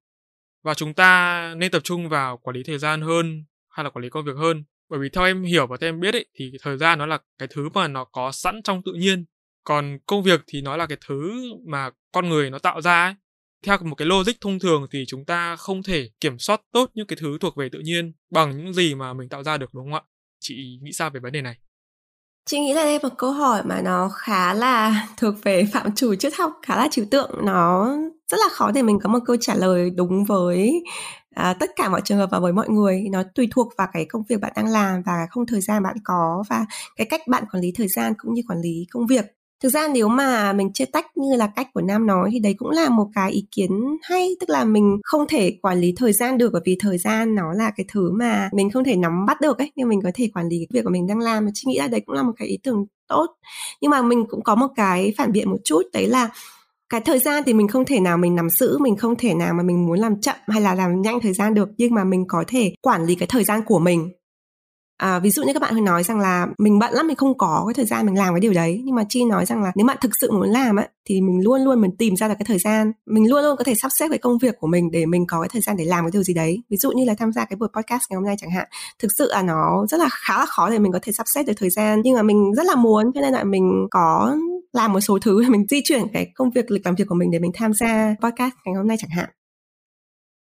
Và 0.63 0.73
chúng 0.73 0.93
ta 0.93 1.53
nên 1.57 1.71
tập 1.71 1.83
trung 1.83 2.09
vào 2.09 2.37
quản 2.37 2.55
lý 2.55 2.63
thời 2.63 2.77
gian 2.77 3.01
hơn 3.01 3.45
hay 3.69 3.83
là 3.83 3.89
quản 3.89 4.03
lý 4.03 4.09
công 4.09 4.25
việc 4.25 4.35
hơn? 4.37 4.63
bởi 4.89 4.99
vì 4.99 5.09
theo 5.09 5.25
em 5.25 5.43
hiểu 5.43 5.67
và 5.67 5.77
theo 5.81 5.89
em 5.89 5.99
biết 5.99 6.13
ấy, 6.13 6.25
thì 6.33 6.51
thời 6.61 6.77
gian 6.77 6.99
nó 6.99 7.05
là 7.05 7.19
cái 7.37 7.47
thứ 7.51 7.69
mà 7.73 7.87
nó 7.87 8.03
có 8.03 8.31
sẵn 8.31 8.61
trong 8.63 8.81
tự 8.85 8.93
nhiên 8.93 9.25
còn 9.63 9.97
công 10.05 10.23
việc 10.23 10.41
thì 10.47 10.61
nó 10.61 10.77
là 10.77 10.85
cái 10.85 10.97
thứ 11.07 11.43
mà 11.67 11.89
con 12.11 12.29
người 12.29 12.49
nó 12.49 12.59
tạo 12.59 12.81
ra 12.81 13.03
ấy 13.05 13.13
theo 13.65 13.77
một 13.81 13.95
cái 13.95 14.05
logic 14.05 14.41
thông 14.41 14.59
thường 14.59 14.87
thì 14.91 15.05
chúng 15.07 15.25
ta 15.25 15.55
không 15.55 15.83
thể 15.83 16.09
kiểm 16.19 16.39
soát 16.39 16.61
tốt 16.71 16.91
những 16.93 17.07
cái 17.07 17.17
thứ 17.21 17.37
thuộc 17.41 17.55
về 17.57 17.69
tự 17.71 17.79
nhiên 17.79 18.13
bằng 18.29 18.57
những 18.57 18.73
gì 18.73 18.95
mà 18.95 19.13
mình 19.13 19.29
tạo 19.29 19.43
ra 19.43 19.57
được 19.57 19.73
đúng 19.73 19.83
không 19.83 19.93
ạ? 19.93 20.01
Chị 20.39 20.79
nghĩ 20.81 20.91
sao 20.93 21.09
về 21.09 21.19
vấn 21.19 21.31
đề 21.31 21.41
này? 21.41 21.55
Chị 22.45 22.59
nghĩ 22.59 22.73
là 22.73 22.83
đây 22.83 22.99
một 23.03 23.09
câu 23.17 23.31
hỏi 23.31 23.61
mà 23.65 23.81
nó 23.81 24.09
khá 24.09 24.53
là 24.53 25.07
thuộc 25.17 25.35
về 25.43 25.65
phạm 25.73 25.95
chủ 25.95 26.15
triết 26.15 26.33
học, 26.37 26.51
khá 26.61 26.75
là 26.75 26.87
trừu 26.91 27.05
tượng. 27.11 27.31
Nó 27.43 27.95
rất 28.27 28.37
là 28.39 28.49
khó 28.51 28.71
để 28.71 28.81
mình 28.81 28.99
có 29.03 29.09
một 29.09 29.19
câu 29.25 29.35
trả 29.41 29.55
lời 29.55 29.89
đúng 29.89 30.23
với 30.25 30.83
à, 31.35 31.55
tất 31.59 31.69
cả 31.75 31.89
mọi 31.89 32.01
trường 32.03 32.17
hợp 32.17 32.29
và 32.31 32.39
với 32.39 32.53
mọi 32.53 32.69
người. 32.69 33.03
Nó 33.11 33.23
tùy 33.35 33.47
thuộc 33.51 33.73
vào 33.77 33.87
cái 33.93 34.05
công 34.09 34.23
việc 34.29 34.41
bạn 34.41 34.53
đang 34.55 34.67
làm 34.67 35.01
và 35.05 35.27
không 35.29 35.45
thời 35.45 35.61
gian 35.61 35.83
bạn 35.83 35.95
có 36.03 36.43
và 36.49 36.65
cái 36.95 37.07
cách 37.09 37.21
bạn 37.27 37.43
quản 37.51 37.63
lý 37.63 37.71
thời 37.75 37.87
gian 37.87 38.13
cũng 38.17 38.33
như 38.33 38.41
quản 38.47 38.61
lý 38.61 38.85
công 38.91 39.07
việc 39.07 39.25
thực 39.65 39.69
ra 39.69 39.87
nếu 39.87 40.07
mà 40.07 40.53
mình 40.53 40.73
chia 40.73 40.85
tách 40.85 41.05
như 41.17 41.35
là 41.35 41.47
cách 41.55 41.67
của 41.73 41.81
nam 41.81 42.07
nói 42.07 42.29
thì 42.31 42.39
đấy 42.39 42.55
cũng 42.57 42.69
là 42.69 42.89
một 42.89 43.07
cái 43.15 43.31
ý 43.31 43.45
kiến 43.55 43.71
hay, 44.01 44.29
tức 44.39 44.49
là 44.49 44.63
mình 44.63 44.97
không 45.03 45.25
thể 45.29 45.57
quản 45.61 45.79
lý 45.79 45.93
thời 45.97 46.13
gian 46.13 46.37
được 46.37 46.49
bởi 46.53 46.61
vì 46.65 46.77
thời 46.79 46.97
gian 46.97 47.35
nó 47.35 47.53
là 47.53 47.71
cái 47.77 47.85
thứ 47.93 48.11
mà 48.11 48.49
mình 48.53 48.69
không 48.71 48.83
thể 48.83 48.95
nắm 48.95 49.25
bắt 49.25 49.41
được 49.41 49.57
ấy, 49.57 49.71
nhưng 49.75 49.89
mình 49.89 49.99
có 50.03 50.11
thể 50.15 50.29
quản 50.33 50.47
lý 50.47 50.67
việc 50.69 50.81
của 50.83 50.89
mình 50.89 51.07
đang 51.07 51.19
làm. 51.19 51.45
Và 51.45 51.51
chị 51.53 51.63
nghĩ 51.67 51.77
là 51.77 51.87
đấy 51.87 52.01
cũng 52.05 52.15
là 52.15 52.23
một 52.23 52.31
cái 52.37 52.47
ý 52.47 52.57
tưởng 52.63 52.85
tốt. 53.07 53.27
Nhưng 53.81 53.91
mà 53.91 54.01
mình 54.01 54.25
cũng 54.29 54.43
có 54.43 54.55
một 54.55 54.67
cái 54.75 55.13
phản 55.17 55.31
biện 55.31 55.49
một 55.49 55.59
chút, 55.63 55.81
đấy 55.93 56.07
là 56.07 56.29
cái 56.89 57.01
thời 57.01 57.19
gian 57.19 57.43
thì 57.45 57.53
mình 57.53 57.67
không 57.67 57.85
thể 57.85 57.99
nào 57.99 58.17
mình 58.17 58.35
nắm 58.35 58.49
giữ, 58.49 58.77
mình 58.77 58.95
không 58.95 59.15
thể 59.15 59.33
nào 59.33 59.53
mà 59.53 59.63
mình 59.63 59.87
muốn 59.87 59.99
làm 59.99 60.21
chậm 60.21 60.35
hay 60.47 60.61
là 60.61 60.75
làm 60.75 61.01
nhanh 61.01 61.19
thời 61.19 61.33
gian 61.33 61.53
được, 61.53 61.69
nhưng 61.77 61.93
mà 61.93 62.03
mình 62.03 62.25
có 62.27 62.43
thể 62.47 62.75
quản 62.81 63.05
lý 63.05 63.15
cái 63.15 63.27
thời 63.27 63.43
gian 63.43 63.61
của 63.65 63.79
mình. 63.79 64.09
À, 64.97 65.19
ví 65.19 65.29
dụ 65.29 65.43
như 65.43 65.53
các 65.53 65.61
bạn 65.61 65.73
hồi 65.73 65.81
nói 65.81 66.03
rằng 66.03 66.19
là 66.19 66.47
mình 66.57 66.79
bận 66.79 66.93
lắm 66.93 67.07
mình 67.07 67.15
không 67.15 67.37
có 67.37 67.63
cái 67.67 67.73
thời 67.73 67.85
gian 67.85 68.05
mình 68.05 68.17
làm 68.17 68.33
cái 68.33 68.39
điều 68.39 68.53
đấy. 68.53 68.81
Nhưng 68.85 68.95
mà 68.95 69.03
chi 69.09 69.25
nói 69.25 69.45
rằng 69.45 69.63
là 69.63 69.71
nếu 69.75 69.85
bạn 69.85 69.97
thực 70.01 70.11
sự 70.21 70.31
muốn 70.31 70.49
làm 70.49 70.75
ấy 70.75 70.87
thì 71.05 71.21
mình 71.21 71.41
luôn 71.43 71.61
luôn 71.61 71.81
mình 71.81 71.91
tìm 71.97 72.15
ra 72.15 72.27
được 72.27 72.33
cái 72.39 72.45
thời 72.45 72.59
gian. 72.59 72.91
Mình 73.05 73.29
luôn 73.29 73.43
luôn 73.43 73.57
có 73.57 73.63
thể 73.63 73.75
sắp 73.75 73.89
xếp 73.99 74.07
cái 74.09 74.17
công 74.17 74.37
việc 74.37 74.55
của 74.59 74.67
mình 74.67 74.91
để 74.91 75.05
mình 75.05 75.27
có 75.27 75.41
cái 75.41 75.49
thời 75.53 75.61
gian 75.61 75.77
để 75.77 75.85
làm 75.85 76.05
cái 76.05 76.11
điều 76.11 76.23
gì 76.23 76.33
đấy. 76.33 76.63
Ví 76.69 76.77
dụ 76.77 76.91
như 76.91 77.05
là 77.05 77.13
tham 77.19 77.31
gia 77.31 77.45
cái 77.45 77.57
buổi 77.57 77.69
podcast 77.73 78.01
ngày 78.09 78.15
hôm 78.15 78.25
nay 78.25 78.35
chẳng 78.39 78.51
hạn. 78.51 78.67
Thực 78.99 79.07
sự 79.17 79.27
là 79.31 79.41
nó 79.41 79.85
rất 79.89 79.99
là 79.99 80.09
khá 80.11 80.37
là 80.39 80.45
khó 80.45 80.69
để 80.69 80.79
mình 80.79 80.91
có 80.91 80.99
thể 81.01 81.11
sắp 81.13 81.25
xếp 81.35 81.43
được 81.43 81.53
thời 81.57 81.69
gian. 81.69 82.01
Nhưng 82.03 82.15
mà 82.15 82.21
mình 82.21 82.53
rất 82.53 82.65
là 82.65 82.75
muốn 82.75 83.11
cho 83.15 83.21
nên 83.21 83.33
là 83.33 83.43
mình 83.43 83.87
có 83.91 84.35
làm 84.73 84.93
một 84.93 84.99
số 84.99 85.19
thứ 85.21 85.49
mình 85.49 85.65
di 85.69 85.81
chuyển 85.83 86.07
cái 86.13 86.27
công 86.35 86.51
việc 86.51 86.71
lịch 86.71 86.85
làm 86.85 86.95
việc 86.95 87.05
của 87.07 87.15
mình 87.15 87.31
để 87.31 87.39
mình 87.39 87.51
tham 87.53 87.73
gia 87.73 88.15
podcast 88.21 88.53
ngày 88.65 88.75
hôm 88.75 88.87
nay 88.87 88.97
chẳng 88.99 89.09
hạn. 89.09 89.29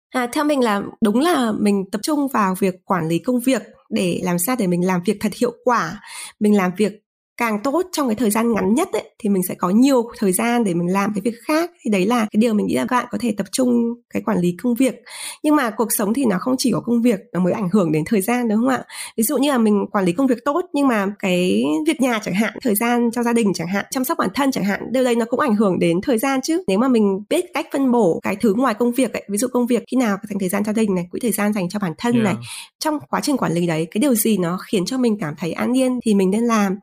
À, 0.09 0.27
theo 0.33 0.43
mình 0.43 0.59
là 0.59 0.81
đúng 1.01 1.19
là 1.19 1.51
mình 1.59 1.85
tập 1.91 1.99
trung 2.03 2.27
vào 2.27 2.55
việc 2.59 2.85
quản 2.85 3.07
lý 3.07 3.19
công 3.19 3.39
việc 3.39 3.61
để 3.89 4.21
làm 4.23 4.39
sao 4.39 4.55
để 4.59 4.67
mình 4.67 4.85
làm 4.85 5.01
việc 5.05 5.17
thật 5.19 5.33
hiệu 5.33 5.53
quả 5.63 6.01
mình 6.39 6.57
làm 6.57 6.71
việc 6.77 6.91
càng 7.37 7.59
tốt 7.63 7.85
trong 7.91 8.07
cái 8.07 8.15
thời 8.15 8.29
gian 8.29 8.53
ngắn 8.53 8.73
nhất 8.73 8.89
ấy, 8.93 9.11
thì 9.19 9.29
mình 9.29 9.43
sẽ 9.43 9.55
có 9.55 9.69
nhiều 9.69 10.09
thời 10.17 10.31
gian 10.31 10.63
để 10.63 10.73
mình 10.73 10.93
làm 10.93 11.13
cái 11.13 11.21
việc 11.21 11.35
khác. 11.47 11.71
Thì 11.81 11.91
đấy 11.91 12.05
là 12.05 12.19
cái 12.19 12.37
điều 12.39 12.53
mình 12.53 12.67
nghĩ 12.67 12.75
là 12.75 12.85
bạn 12.91 13.05
có 13.11 13.17
thể 13.21 13.33
tập 13.37 13.45
trung 13.51 13.93
cái 14.13 14.21
quản 14.25 14.37
lý 14.39 14.55
công 14.63 14.75
việc. 14.75 14.95
Nhưng 15.43 15.55
mà 15.55 15.69
cuộc 15.69 15.91
sống 15.91 16.13
thì 16.13 16.25
nó 16.25 16.37
không 16.39 16.55
chỉ 16.57 16.71
có 16.71 16.79
công 16.79 17.01
việc 17.01 17.19
nó 17.33 17.39
mới 17.39 17.53
ảnh 17.53 17.69
hưởng 17.73 17.91
đến 17.91 18.03
thời 18.05 18.21
gian 18.21 18.47
đúng 18.47 18.57
không 18.57 18.67
ạ? 18.67 18.83
Ví 19.17 19.23
dụ 19.23 19.37
như 19.37 19.51
là 19.51 19.57
mình 19.57 19.85
quản 19.91 20.05
lý 20.05 20.11
công 20.11 20.27
việc 20.27 20.45
tốt 20.45 20.61
nhưng 20.73 20.87
mà 20.87 21.07
cái 21.19 21.63
việc 21.87 22.01
nhà 22.01 22.19
chẳng 22.23 22.33
hạn 22.33 22.53
thời 22.61 22.75
gian 22.75 23.09
cho 23.11 23.23
gia 23.23 23.33
đình 23.33 23.53
chẳng 23.53 23.67
hạn 23.67 23.85
chăm 23.91 24.03
sóc 24.03 24.17
bản 24.17 24.29
thân 24.35 24.51
chẳng 24.51 24.63
hạn 24.63 24.81
điều 24.91 25.03
đấy 25.03 25.15
nó 25.15 25.25
cũng 25.25 25.39
ảnh 25.39 25.55
hưởng 25.55 25.79
đến 25.79 26.01
thời 26.01 26.17
gian 26.17 26.39
chứ. 26.43 26.63
Nếu 26.67 26.79
mà 26.79 26.87
mình 26.87 27.19
biết 27.29 27.45
cách 27.53 27.67
phân 27.73 27.91
bổ 27.91 28.19
cái 28.23 28.35
thứ 28.35 28.53
ngoài 28.53 28.73
công 28.73 28.91
việc 28.91 29.13
ấy 29.13 29.23
ví 29.29 29.37
dụ 29.37 29.47
công 29.47 29.67
việc 29.67 29.83
khi 29.91 29.97
nào 29.97 30.17
dành 30.29 30.39
thời 30.39 30.49
gian 30.49 30.63
cho 30.63 30.73
gia 30.73 30.81
đình 30.81 30.95
này 30.95 31.07
quỹ 31.11 31.19
thời 31.19 31.31
gian 31.31 31.53
dành 31.53 31.69
cho 31.69 31.79
bản 31.79 31.93
thân 31.97 32.13
yeah. 32.13 32.25
này 32.25 32.35
trong 32.79 32.99
quá 33.09 33.19
trình 33.23 33.37
quản 33.37 33.53
lý 33.53 33.67
đấy 33.67 33.87
cái 33.91 33.99
điều 33.99 34.15
gì 34.15 34.37
nó 34.37 34.57
khiến 34.71 34.85
cho 34.85 34.97
mình 34.97 35.17
cảm 35.19 35.33
thấy 35.37 35.51
an 35.51 35.77
yên 35.77 35.99
thì 36.05 36.13
mình 36.13 36.31
nên 36.31 36.43
làm 36.43 36.75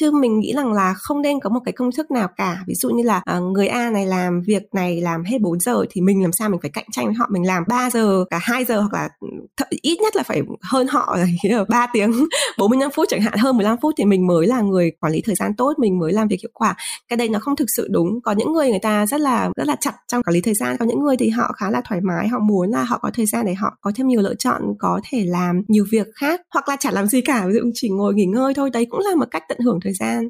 chứ 0.00 0.10
mình 0.10 0.40
nghĩ 0.40 0.52
rằng 0.56 0.72
là 0.72 0.94
không 0.94 1.22
nên 1.22 1.40
có 1.40 1.50
một 1.50 1.60
cái 1.64 1.72
công 1.72 1.92
thức 1.92 2.10
nào 2.10 2.28
cả. 2.36 2.62
Ví 2.66 2.74
dụ 2.74 2.90
như 2.90 3.02
là 3.02 3.22
uh, 3.36 3.42
người 3.42 3.66
A 3.66 3.90
này 3.90 4.06
làm 4.06 4.42
việc 4.42 4.62
này 4.74 5.00
làm 5.00 5.24
hết 5.24 5.40
4 5.40 5.60
giờ 5.60 5.84
thì 5.90 6.00
mình 6.00 6.22
làm 6.22 6.32
sao 6.32 6.48
mình 6.48 6.60
phải 6.62 6.70
cạnh 6.70 6.84
tranh 6.92 7.06
với 7.06 7.14
họ? 7.14 7.26
Mình 7.30 7.46
làm 7.46 7.64
3 7.68 7.90
giờ 7.90 8.24
cả 8.30 8.38
2 8.42 8.64
giờ 8.64 8.80
hoặc 8.80 8.92
là 8.92 9.08
ừ, 9.20 9.28
th- 9.56 9.78
ít 9.82 9.98
nhất 10.00 10.16
là 10.16 10.22
phải 10.22 10.42
hơn 10.62 10.86
họ 10.86 11.16
là 11.16 11.64
3 11.68 11.86
tiếng 11.92 12.12
45 12.58 12.90
phút 12.90 13.06
chẳng 13.08 13.20
hạn. 13.20 13.38
Hơn 13.38 13.56
15 13.56 13.76
phút 13.82 13.94
thì 13.98 14.04
mình 14.04 14.26
mới 14.26 14.46
là 14.46 14.60
người 14.60 14.90
quản 15.00 15.12
lý 15.12 15.22
thời 15.24 15.34
gian 15.34 15.54
tốt 15.56 15.72
mình 15.78 15.98
mới 15.98 16.12
làm 16.12 16.28
việc 16.28 16.40
hiệu 16.42 16.50
quả. 16.54 16.76
Cái 17.08 17.16
đây 17.16 17.28
nó 17.28 17.38
không 17.38 17.56
thực 17.56 17.68
sự 17.76 17.88
đúng. 17.90 18.20
Có 18.24 18.32
những 18.32 18.52
người 18.52 18.70
người 18.70 18.78
ta 18.82 19.06
rất 19.06 19.20
là 19.20 19.50
rất 19.56 19.66
là 19.66 19.76
chặt 19.80 19.94
trong 20.08 20.22
quản 20.22 20.34
lý 20.34 20.40
thời 20.40 20.54
gian. 20.54 20.76
Có 20.76 20.84
những 20.84 21.00
người 21.00 21.16
thì 21.16 21.28
họ 21.28 21.52
khá 21.56 21.70
là 21.70 21.82
thoải 21.88 22.00
mái 22.00 22.28
họ 22.28 22.38
muốn 22.38 22.70
là 22.70 22.82
họ 22.82 22.98
có 23.02 23.10
thời 23.14 23.26
gian 23.26 23.46
để 23.46 23.54
họ 23.54 23.76
có 23.80 23.92
thêm 23.94 24.08
nhiều 24.08 24.20
lựa 24.20 24.34
chọn 24.34 24.62
có 24.78 25.00
thể 25.10 25.24
làm 25.26 25.62
nhiều 25.68 25.84
việc 25.90 26.06
khác 26.14 26.40
hoặc 26.54 26.68
là 26.68 26.76
chả 26.76 26.90
làm 26.90 27.06
gì 27.06 27.20
cả. 27.20 27.46
Ví 27.46 27.54
dụ 27.54 27.60
chỉ 27.74 27.88
ngồi 27.88 28.14
nghỉ 28.14 28.24
ngơi 28.24 28.54
thôi. 28.54 28.70
Đấy 28.72 28.86
cũng 28.90 29.00
là 29.00 29.14
một 29.14 29.26
cách 29.30 29.42
tận 29.48 29.58
hưởng 29.58 29.78
thời 29.84 29.89
gian. 29.94 30.28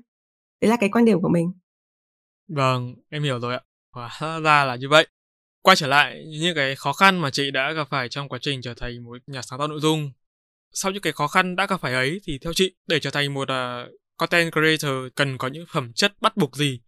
Đấy 0.61 0.71
là 0.71 0.77
cái 0.81 0.89
quan 0.93 1.05
điểm 1.05 1.21
của 1.21 1.29
mình. 1.29 1.53
Vâng 2.49 2.95
em 3.09 3.23
hiểu 3.23 3.41
rồi 3.41 3.55
ạ. 3.55 3.61
Hóa 3.93 4.41
ra 4.41 4.65
là 4.65 4.77
như 4.77 4.89
vậy. 4.89 5.07
Quay 5.63 5.77
trở 5.77 5.87
lại 5.87 6.25
những 6.41 6.55
cái 6.55 6.77
khó 6.77 6.93
khăn 6.93 7.19
mà 7.19 7.31
chị 7.31 7.51
đã 7.51 7.73
gặp 7.73 7.89
phải 7.91 8.09
trong 8.09 8.29
quá 8.29 8.39
trình 8.43 8.63
trở 8.63 8.75
thành 8.75 9.05
một 9.05 9.19
nhà 9.27 9.43
sáng 9.43 9.59
tạo 9.59 9.69
nội 9.69 9.81
dung. 9.81 10.13
Sau 10.73 10.93
những 10.93 11.03
cái 11.03 11.13
khó 11.13 11.29
khăn 11.29 11.57
đã 11.57 11.67
gặp 11.67 11.81
phải 11.81 11.95
ấy 11.95 12.21
thì 12.25 12.39
theo 12.39 12.53
chị 12.53 12.75
để 12.87 13.01
trở 13.01 13.11
thành 13.11 13.35
một 13.35 13.49
uh, 13.51 14.01
content 14.17 14.53
creator 14.53 15.13
cần 15.15 15.39
có 15.39 15.49
những 15.49 15.65
phẩm 15.73 15.93
chất 15.93 16.13
bắt 16.21 16.37
buộc 16.37 16.57
gì? 16.57 16.81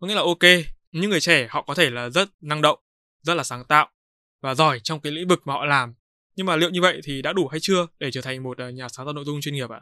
Có 0.00 0.06
nghĩa 0.06 0.14
là 0.14 0.22
ok 0.22 0.64
những 0.92 1.10
người 1.10 1.20
trẻ 1.20 1.46
họ 1.50 1.62
có 1.62 1.74
thể 1.74 1.90
là 1.90 2.08
rất 2.08 2.28
năng 2.40 2.62
động 2.62 2.78
rất 3.22 3.34
là 3.34 3.42
sáng 3.42 3.64
tạo 3.64 3.90
và 4.40 4.54
giỏi 4.54 4.80
trong 4.80 5.00
cái 5.00 5.12
lĩnh 5.12 5.28
vực 5.28 5.40
mà 5.44 5.52
họ 5.52 5.64
làm. 5.64 5.94
Nhưng 6.36 6.46
mà 6.46 6.56
liệu 6.56 6.70
như 6.70 6.80
vậy 6.82 7.00
thì 7.04 7.22
đã 7.22 7.32
đủ 7.32 7.48
hay 7.48 7.60
chưa 7.62 7.86
để 7.98 8.10
trở 8.10 8.20
thành 8.20 8.42
một 8.42 8.58
uh, 8.68 8.74
nhà 8.74 8.88
sáng 8.88 9.06
tạo 9.06 9.12
nội 9.12 9.24
dung 9.24 9.40
chuyên 9.40 9.54
nghiệp 9.54 9.70
ạ? 9.70 9.80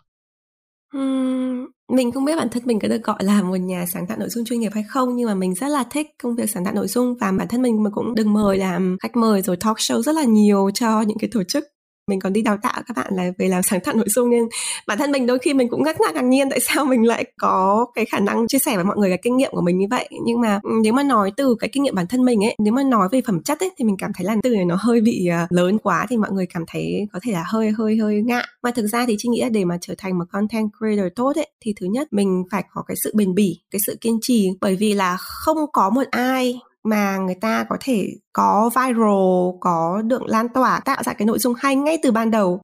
Ừm, 0.92 1.66
mình 1.92 2.12
không 2.12 2.24
biết 2.24 2.36
bản 2.36 2.48
thân 2.48 2.62
mình 2.66 2.78
có 2.82 2.88
được 2.88 3.02
gọi 3.02 3.24
là 3.24 3.42
một 3.42 3.56
nhà 3.56 3.84
sáng 3.86 4.06
tạo 4.06 4.18
nội 4.18 4.28
dung 4.28 4.44
chuyên 4.44 4.60
nghiệp 4.60 4.72
hay 4.74 4.84
không 4.88 5.16
nhưng 5.16 5.26
mà 5.28 5.34
mình 5.34 5.54
rất 5.54 5.68
là 5.68 5.84
thích 5.90 6.06
công 6.22 6.36
việc 6.36 6.50
sáng 6.50 6.64
tạo 6.64 6.74
nội 6.74 6.88
dung 6.88 7.14
và 7.20 7.32
bản 7.32 7.48
thân 7.48 7.62
mình 7.62 7.82
mà 7.82 7.90
cũng 7.90 8.14
được 8.14 8.26
mời 8.26 8.58
làm 8.58 8.96
khách 9.02 9.16
mời 9.16 9.42
rồi 9.42 9.56
talk 9.56 9.76
show 9.76 10.02
rất 10.02 10.14
là 10.14 10.24
nhiều 10.24 10.70
cho 10.74 11.00
những 11.02 11.18
cái 11.18 11.30
tổ 11.32 11.42
chức 11.44 11.64
mình 12.06 12.20
còn 12.20 12.32
đi 12.32 12.42
đào 12.42 12.56
tạo 12.62 12.82
các 12.86 12.96
bạn 12.96 13.14
là 13.14 13.30
về 13.38 13.48
làm 13.48 13.62
sáng 13.62 13.80
tạo 13.80 13.94
nội 13.94 14.08
dung 14.08 14.30
nên 14.30 14.48
bản 14.86 14.98
thân 14.98 15.12
mình 15.12 15.26
đôi 15.26 15.38
khi 15.38 15.54
mình 15.54 15.68
cũng 15.68 15.82
ngất 15.82 16.00
ngạc 16.00 16.14
ngạc 16.14 16.24
nhiên 16.24 16.50
tại 16.50 16.60
sao 16.60 16.84
mình 16.84 17.06
lại 17.06 17.24
có 17.40 17.86
cái 17.94 18.04
khả 18.04 18.20
năng 18.20 18.48
chia 18.48 18.58
sẻ 18.58 18.76
với 18.76 18.84
mọi 18.84 18.96
người 18.96 19.10
cái 19.10 19.18
kinh 19.22 19.36
nghiệm 19.36 19.50
của 19.52 19.60
mình 19.60 19.78
như 19.78 19.86
vậy. 19.90 20.08
Nhưng 20.24 20.40
mà 20.40 20.60
ừ, 20.62 20.70
nếu 20.82 20.92
mà 20.92 21.02
nói 21.02 21.32
từ 21.36 21.54
cái 21.58 21.70
kinh 21.72 21.82
nghiệm 21.82 21.94
bản 21.94 22.06
thân 22.06 22.24
mình 22.24 22.44
ấy, 22.44 22.56
nếu 22.58 22.72
mà 22.72 22.82
nói 22.82 23.08
về 23.12 23.20
phẩm 23.26 23.42
chất 23.42 23.60
ấy 23.60 23.70
thì 23.78 23.84
mình 23.84 23.96
cảm 23.98 24.10
thấy 24.16 24.24
là 24.24 24.36
từ 24.42 24.54
này 24.54 24.64
nó 24.64 24.76
hơi 24.80 25.00
bị 25.00 25.26
ờ, 25.26 25.46
lớn 25.50 25.78
quá 25.78 26.06
thì 26.10 26.16
mọi 26.16 26.30
người 26.32 26.46
cảm 26.54 26.64
thấy 26.68 27.06
có 27.12 27.20
thể 27.22 27.32
là 27.32 27.44
hơi 27.46 27.70
hơi 27.70 27.96
hơi 27.96 28.22
ngại. 28.22 28.46
Mà 28.62 28.70
thực 28.70 28.86
ra 28.86 29.04
thì 29.06 29.14
chị 29.18 29.28
nghĩ 29.28 29.42
là 29.42 29.48
để 29.48 29.64
mà 29.64 29.78
trở 29.80 29.94
thành 29.98 30.18
một 30.18 30.24
content 30.32 30.70
creator 30.78 31.12
tốt 31.16 31.32
ấy, 31.36 31.48
thì 31.60 31.74
thứ 31.80 31.86
nhất 31.86 32.08
mình 32.10 32.44
phải 32.50 32.64
có 32.72 32.82
cái 32.88 32.96
sự 32.96 33.12
bền 33.14 33.34
bỉ, 33.34 33.60
cái 33.70 33.80
sự 33.86 33.96
kiên 34.00 34.18
trì. 34.22 34.50
Bởi 34.60 34.76
vì 34.76 34.94
là 34.94 35.16
không 35.16 35.58
có 35.72 35.90
một 35.90 36.04
ai 36.10 36.60
mà 36.86 37.16
người 37.16 37.34
ta 37.34 37.64
có 37.68 37.76
thể 37.80 38.08
có 38.32 38.70
viral, 38.74 39.58
có 39.60 40.02
được 40.04 40.22
lan 40.22 40.48
tỏa, 40.48 40.80
tạo 40.80 41.02
ra 41.02 41.12
cái 41.12 41.26
nội 41.26 41.38
dung 41.38 41.54
hay 41.54 41.76
ngay 41.76 41.98
từ 42.02 42.10
ban 42.12 42.30
đầu. 42.30 42.60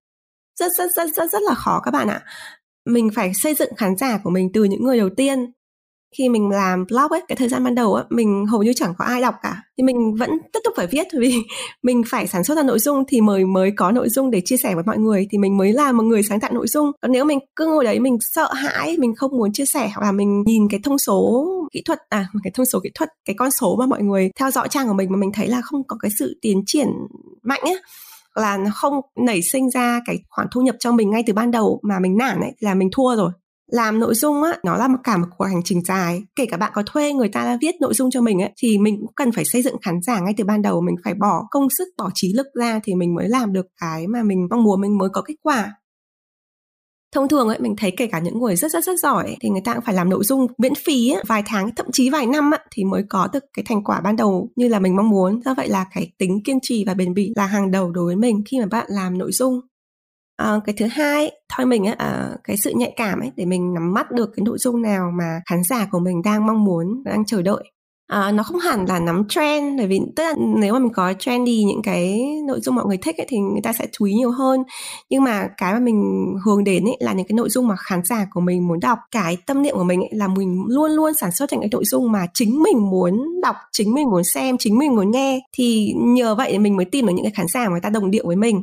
Rất 0.60 0.72
rất 0.78 0.90
rất 0.96 1.10
rất 1.16 1.30
rất 1.32 1.42
là 1.42 1.54
khó 1.54 1.80
các 1.84 1.90
bạn 1.90 2.08
ạ. 2.08 2.22
Mình 2.86 3.10
phải 3.14 3.34
xây 3.34 3.54
dựng 3.54 3.74
khán 3.76 3.96
giả 3.96 4.18
của 4.24 4.30
mình 4.30 4.50
từ 4.52 4.64
những 4.64 4.84
người 4.84 4.98
đầu 4.98 5.10
tiên 5.16 5.52
khi 6.18 6.28
mình 6.28 6.50
làm 6.50 6.84
blog 6.86 7.10
ấy, 7.10 7.22
cái 7.28 7.36
thời 7.36 7.48
gian 7.48 7.64
ban 7.64 7.74
đầu 7.74 7.94
á 7.94 8.04
mình 8.10 8.46
hầu 8.46 8.62
như 8.62 8.72
chẳng 8.72 8.94
có 8.98 9.04
ai 9.04 9.20
đọc 9.20 9.34
cả. 9.42 9.62
Thì 9.78 9.84
mình 9.84 10.14
vẫn 10.14 10.30
tiếp 10.52 10.60
tục 10.64 10.74
phải 10.76 10.86
viết, 10.86 11.06
vì 11.18 11.34
mình 11.82 12.02
phải 12.10 12.26
sản 12.26 12.44
xuất 12.44 12.54
ra 12.54 12.62
nội 12.62 12.78
dung 12.78 13.04
thì 13.08 13.20
mới 13.20 13.44
mới 13.44 13.72
có 13.76 13.92
nội 13.92 14.08
dung 14.08 14.30
để 14.30 14.42
chia 14.44 14.56
sẻ 14.56 14.74
với 14.74 14.84
mọi 14.86 14.98
người, 14.98 15.26
thì 15.30 15.38
mình 15.38 15.56
mới 15.56 15.72
là 15.72 15.92
một 15.92 16.02
người 16.02 16.22
sáng 16.22 16.40
tạo 16.40 16.52
nội 16.52 16.68
dung. 16.68 16.90
Còn 17.02 17.12
nếu 17.12 17.24
mình 17.24 17.38
cứ 17.56 17.66
ngồi 17.66 17.84
đấy 17.84 18.00
mình 18.00 18.18
sợ 18.20 18.52
hãi, 18.52 18.96
mình 18.98 19.14
không 19.16 19.30
muốn 19.30 19.52
chia 19.52 19.66
sẻ 19.66 19.90
hoặc 19.94 20.06
là 20.06 20.12
mình 20.12 20.42
nhìn 20.46 20.68
cái 20.70 20.80
thông 20.84 20.98
số 20.98 21.48
kỹ 21.72 21.82
thuật 21.84 21.98
à 22.08 22.26
cái 22.44 22.50
thông 22.54 22.66
số 22.66 22.80
kỹ 22.80 22.90
thuật, 22.94 23.08
cái 23.24 23.36
con 23.38 23.50
số 23.50 23.76
mà 23.78 23.86
mọi 23.86 24.02
người 24.02 24.30
theo 24.38 24.50
dõi 24.50 24.68
trang 24.68 24.88
của 24.88 24.94
mình 24.94 25.10
mà 25.10 25.16
mình 25.16 25.32
thấy 25.34 25.48
là 25.48 25.60
không 25.60 25.82
có 25.86 25.96
cái 26.00 26.10
sự 26.18 26.38
tiến 26.42 26.62
triển 26.66 26.88
mạnh 27.42 27.60
ấy 27.62 27.76
là 28.34 28.56
nó 28.56 28.70
không 28.74 28.94
nảy 29.16 29.42
sinh 29.42 29.70
ra 29.70 30.00
cái 30.06 30.18
khoản 30.30 30.48
thu 30.50 30.60
nhập 30.60 30.76
cho 30.78 30.92
mình 30.92 31.10
ngay 31.10 31.22
từ 31.26 31.32
ban 31.32 31.50
đầu 31.50 31.80
mà 31.82 31.98
mình 31.98 32.16
nản 32.16 32.40
ấy, 32.40 32.52
là 32.60 32.74
mình 32.74 32.88
thua 32.92 33.16
rồi 33.16 33.32
làm 33.72 34.00
nội 34.00 34.14
dung 34.14 34.42
á 34.42 34.58
nó 34.64 34.76
là 34.76 34.88
một 34.88 34.98
cả 35.04 35.16
một 35.16 35.26
cuộc 35.38 35.44
hành 35.44 35.62
trình 35.64 35.84
dài. 35.84 36.22
Kể 36.36 36.46
cả 36.46 36.56
bạn 36.56 36.72
có 36.74 36.82
thuê 36.86 37.12
người 37.12 37.28
ta 37.28 37.58
viết 37.60 37.74
nội 37.80 37.94
dung 37.94 38.10
cho 38.10 38.20
mình 38.20 38.42
ấy 38.42 38.50
thì 38.56 38.78
mình 38.78 38.96
cũng 39.00 39.12
cần 39.16 39.32
phải 39.32 39.44
xây 39.44 39.62
dựng 39.62 39.76
khán 39.82 40.02
giả 40.02 40.20
ngay 40.20 40.34
từ 40.36 40.44
ban 40.44 40.62
đầu. 40.62 40.80
Mình 40.80 40.96
phải 41.04 41.14
bỏ 41.14 41.46
công 41.50 41.68
sức 41.78 41.88
bỏ 41.98 42.10
trí 42.14 42.32
lực 42.32 42.46
ra 42.54 42.80
thì 42.84 42.94
mình 42.94 43.14
mới 43.14 43.28
làm 43.28 43.52
được 43.52 43.66
cái 43.80 44.06
mà 44.06 44.22
mình 44.22 44.46
mong 44.50 44.62
muốn 44.62 44.80
mình 44.80 44.98
mới 44.98 45.08
có 45.12 45.22
kết 45.22 45.34
quả. 45.42 45.72
Thông 47.14 47.28
thường 47.28 47.48
ấy 47.48 47.58
mình 47.60 47.74
thấy 47.76 47.90
kể 47.96 48.06
cả 48.06 48.18
những 48.18 48.38
người 48.38 48.56
rất 48.56 48.72
rất 48.72 48.84
rất 48.84 48.98
giỏi 49.02 49.24
ấy, 49.24 49.36
thì 49.40 49.48
người 49.48 49.60
ta 49.64 49.74
cũng 49.74 49.84
phải 49.84 49.94
làm 49.94 50.10
nội 50.10 50.24
dung 50.24 50.46
miễn 50.58 50.72
phí 50.74 51.10
ấy, 51.10 51.24
vài 51.26 51.42
tháng 51.46 51.74
thậm 51.74 51.86
chí 51.92 52.10
vài 52.10 52.26
năm 52.26 52.54
ấy, 52.54 52.60
thì 52.70 52.84
mới 52.84 53.02
có 53.08 53.28
được 53.32 53.44
cái 53.52 53.64
thành 53.68 53.84
quả 53.84 54.00
ban 54.00 54.16
đầu 54.16 54.48
như 54.56 54.68
là 54.68 54.78
mình 54.78 54.96
mong 54.96 55.10
muốn. 55.10 55.40
Do 55.44 55.54
vậy 55.54 55.68
là 55.68 55.86
cái 55.94 56.12
tính 56.18 56.42
kiên 56.44 56.58
trì 56.62 56.84
và 56.86 56.94
bền 56.94 57.14
bỉ 57.14 57.32
là 57.36 57.46
hàng 57.46 57.70
đầu 57.70 57.90
đối 57.90 58.04
với 58.04 58.16
mình 58.16 58.42
khi 58.46 58.60
mà 58.60 58.66
bạn 58.66 58.86
làm 58.88 59.18
nội 59.18 59.32
dung 59.32 59.60
à, 60.42 60.60
cái 60.64 60.74
thứ 60.78 60.86
hai 60.86 61.30
thôi 61.56 61.66
mình 61.66 61.84
á 61.84 61.94
à, 61.98 62.30
cái 62.44 62.56
sự 62.64 62.72
nhạy 62.76 62.92
cảm 62.96 63.20
ấy 63.20 63.30
để 63.36 63.44
mình 63.44 63.74
nắm 63.74 63.94
bắt 63.94 64.10
được 64.10 64.30
cái 64.36 64.44
nội 64.44 64.58
dung 64.58 64.82
nào 64.82 65.10
mà 65.18 65.40
khán 65.50 65.62
giả 65.68 65.86
của 65.90 65.98
mình 65.98 66.22
đang 66.22 66.46
mong 66.46 66.64
muốn 66.64 67.02
đang 67.04 67.24
chờ 67.24 67.42
đợi. 67.42 67.64
À, 68.12 68.32
nó 68.32 68.42
không 68.42 68.58
hẳn 68.58 68.84
là 68.88 69.00
nắm 69.00 69.24
trend 69.28 69.78
bởi 69.78 69.86
vì 69.86 70.00
tức 70.16 70.22
là 70.22 70.34
nếu 70.38 70.72
mà 70.72 70.78
mình 70.78 70.92
có 70.92 71.12
trendy 71.18 71.64
những 71.64 71.82
cái 71.82 72.20
nội 72.46 72.60
dung 72.60 72.74
mọi 72.74 72.84
người 72.86 72.96
thích 72.96 73.16
ấy, 73.16 73.26
thì 73.28 73.38
người 73.38 73.60
ta 73.62 73.72
sẽ 73.72 73.86
chú 73.92 74.04
ý 74.04 74.12
nhiều 74.12 74.30
hơn. 74.30 74.62
Nhưng 75.10 75.24
mà 75.24 75.48
cái 75.56 75.72
mà 75.72 75.78
mình 75.78 76.26
hướng 76.44 76.64
đến 76.64 76.84
ấy 76.84 76.96
là 77.00 77.12
những 77.12 77.26
cái 77.26 77.34
nội 77.34 77.48
dung 77.50 77.68
mà 77.68 77.74
khán 77.78 78.00
giả 78.04 78.26
của 78.30 78.40
mình 78.40 78.68
muốn 78.68 78.80
đọc. 78.80 78.98
Cái 79.10 79.36
tâm 79.46 79.62
niệm 79.62 79.74
của 79.76 79.84
mình 79.84 80.00
ấy 80.00 80.10
là 80.12 80.28
mình 80.28 80.64
luôn 80.68 80.90
luôn 80.90 81.12
sản 81.20 81.30
xuất 81.32 81.52
những 81.52 81.60
cái 81.60 81.68
nội 81.72 81.84
dung 81.84 82.12
mà 82.12 82.26
chính 82.34 82.62
mình 82.62 82.90
muốn 82.90 83.40
đọc 83.42 83.56
chính 83.72 83.94
mình 83.94 84.10
muốn 84.10 84.24
xem 84.24 84.56
chính 84.58 84.78
mình 84.78 84.96
muốn 84.96 85.10
nghe. 85.10 85.40
Thì 85.56 85.92
nhờ 85.96 86.34
vậy 86.34 86.58
mình 86.58 86.76
mới 86.76 86.84
tìm 86.84 87.06
được 87.06 87.12
những 87.16 87.24
cái 87.24 87.32
khán 87.36 87.46
giả 87.48 87.64
mà 87.64 87.70
người 87.70 87.80
ta 87.80 87.90
đồng 87.90 88.10
điệu 88.10 88.26
với 88.26 88.36
mình 88.36 88.62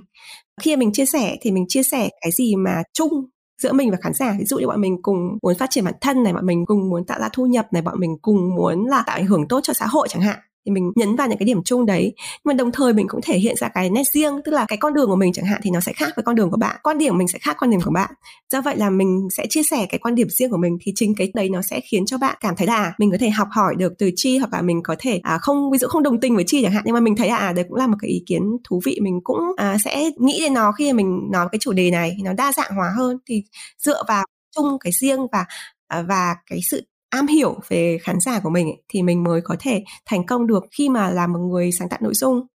khi 0.59 0.75
mình 0.75 0.91
chia 0.93 1.05
sẻ 1.05 1.37
thì 1.41 1.51
mình 1.51 1.65
chia 1.67 1.83
sẻ 1.83 2.09
cái 2.21 2.31
gì 2.31 2.55
mà 2.55 2.83
chung 2.93 3.25
giữa 3.61 3.73
mình 3.73 3.91
và 3.91 3.97
khán 4.01 4.13
giả. 4.13 4.35
Ví 4.39 4.45
dụ 4.45 4.57
như 4.57 4.67
bọn 4.67 4.81
mình 4.81 5.01
cùng 5.01 5.37
muốn 5.43 5.55
phát 5.55 5.69
triển 5.69 5.85
bản 5.85 5.93
thân 6.01 6.23
này, 6.23 6.33
bọn 6.33 6.45
mình 6.45 6.65
cùng 6.65 6.89
muốn 6.89 7.05
tạo 7.05 7.19
ra 7.19 7.29
thu 7.33 7.45
nhập 7.45 7.67
này, 7.73 7.81
bọn 7.81 7.99
mình 7.99 8.17
cùng 8.21 8.55
muốn 8.55 8.85
là 8.85 9.03
tạo 9.07 9.15
ảnh 9.15 9.25
hưởng 9.25 9.47
tốt 9.47 9.59
cho 9.63 9.73
xã 9.73 9.87
hội 9.87 10.07
chẳng 10.07 10.21
hạn 10.21 10.39
thì 10.65 10.71
mình 10.71 10.91
nhấn 10.95 11.15
vào 11.15 11.27
những 11.27 11.37
cái 11.37 11.45
điểm 11.45 11.63
chung 11.63 11.85
đấy. 11.85 12.13
Nhưng 12.15 12.41
mà 12.43 12.53
đồng 12.53 12.71
thời 12.71 12.93
mình 12.93 13.07
cũng 13.09 13.21
thể 13.23 13.37
hiện 13.37 13.55
ra 13.55 13.67
cái 13.67 13.89
nét 13.89 14.03
riêng 14.13 14.33
tức 14.45 14.51
là 14.51 14.65
cái 14.67 14.77
con 14.77 14.93
đường 14.93 15.07
của 15.09 15.15
mình 15.15 15.33
chẳng 15.33 15.45
hạn 15.45 15.61
thì 15.63 15.69
nó 15.71 15.79
sẽ 15.79 15.93
khác 15.93 16.09
với 16.15 16.23
con 16.23 16.35
đường 16.35 16.51
của 16.51 16.57
bạn. 16.57 16.75
Quan 16.83 16.97
điểm 16.97 17.17
mình 17.17 17.27
sẽ 17.27 17.39
khác 17.39 17.57
quan 17.59 17.71
điểm 17.71 17.81
của 17.81 17.91
bạn. 17.91 18.11
Do 18.53 18.61
vậy 18.61 18.75
là 18.77 18.89
mình 18.89 19.27
sẽ 19.37 19.45
chia 19.49 19.61
sẻ 19.71 19.85
cái 19.89 19.99
quan 19.99 20.15
điểm 20.15 20.27
riêng 20.29 20.51
của 20.51 20.57
mình 20.57 20.77
thì 20.81 20.91
chính 20.95 21.15
cái 21.15 21.31
đấy 21.33 21.49
nó 21.49 21.61
sẽ 21.61 21.79
khiến 21.91 22.05
cho 22.05 22.17
bạn 22.17 22.35
cảm 22.39 22.55
thấy 22.55 22.67
là 22.67 22.75
à, 22.75 22.93
mình 22.97 23.11
có 23.11 23.17
thể 23.19 23.29
học 23.29 23.47
hỏi 23.51 23.75
được 23.77 23.93
từ 23.97 24.11
chi 24.15 24.37
hoặc 24.37 24.53
là 24.53 24.61
mình 24.61 24.81
có 24.83 24.95
thể 24.99 25.19
à, 25.23 25.37
không 25.41 25.71
ví 25.71 25.77
dụ 25.77 25.87
không 25.87 26.03
đồng 26.03 26.19
tình 26.19 26.35
với 26.35 26.43
chi 26.47 26.61
chẳng 26.63 26.71
hạn. 26.71 26.83
Nhưng 26.85 26.93
mà 26.93 26.99
mình 26.99 27.15
thấy 27.15 27.29
là 27.29 27.37
à, 27.37 27.53
đấy 27.53 27.65
cũng 27.69 27.77
là 27.77 27.87
một 27.87 27.97
cái 28.01 28.09
ý 28.11 28.23
kiến 28.25 28.41
thú 28.63 28.81
vị. 28.85 28.99
Mình 29.01 29.19
cũng 29.23 29.39
à, 29.57 29.77
sẽ 29.85 30.09
nghĩ 30.19 30.39
đến 30.41 30.53
nó 30.53 30.71
khi 30.71 30.93
mình 30.93 31.27
nói 31.31 31.47
cái 31.51 31.59
chủ 31.59 31.73
đề 31.73 31.91
này 31.91 32.17
nó 32.23 32.33
đa 32.33 32.51
dạng 32.53 32.71
hóa 32.75 32.93
hơn. 32.97 33.17
Thì 33.25 33.43
dựa 33.77 34.03
vào 34.07 34.25
chung 34.55 34.77
cái 34.79 34.91
riêng 35.01 35.19
và 35.31 35.45
à, 35.87 36.01
và 36.01 36.35
cái 36.49 36.59
sự 36.71 36.81
am 37.09 37.27
hiểu 37.27 37.59
về 37.67 37.97
khán 38.01 38.19
giả 38.19 38.39
của 38.39 38.49
mình 38.49 38.67
ấy, 38.67 38.81
thì 38.89 39.03
mình 39.03 39.23
mới 39.23 39.41
có 39.41 39.55
thể 39.59 39.83
thành 40.05 40.25
công 40.25 40.47
được 40.47 40.65
khi 40.71 40.89
mà 40.89 41.09
là 41.09 41.27
một 41.27 41.39
người 41.39 41.71
sáng 41.71 41.89
tạo 41.89 41.99
nội 42.03 42.13
dung. 42.13 42.47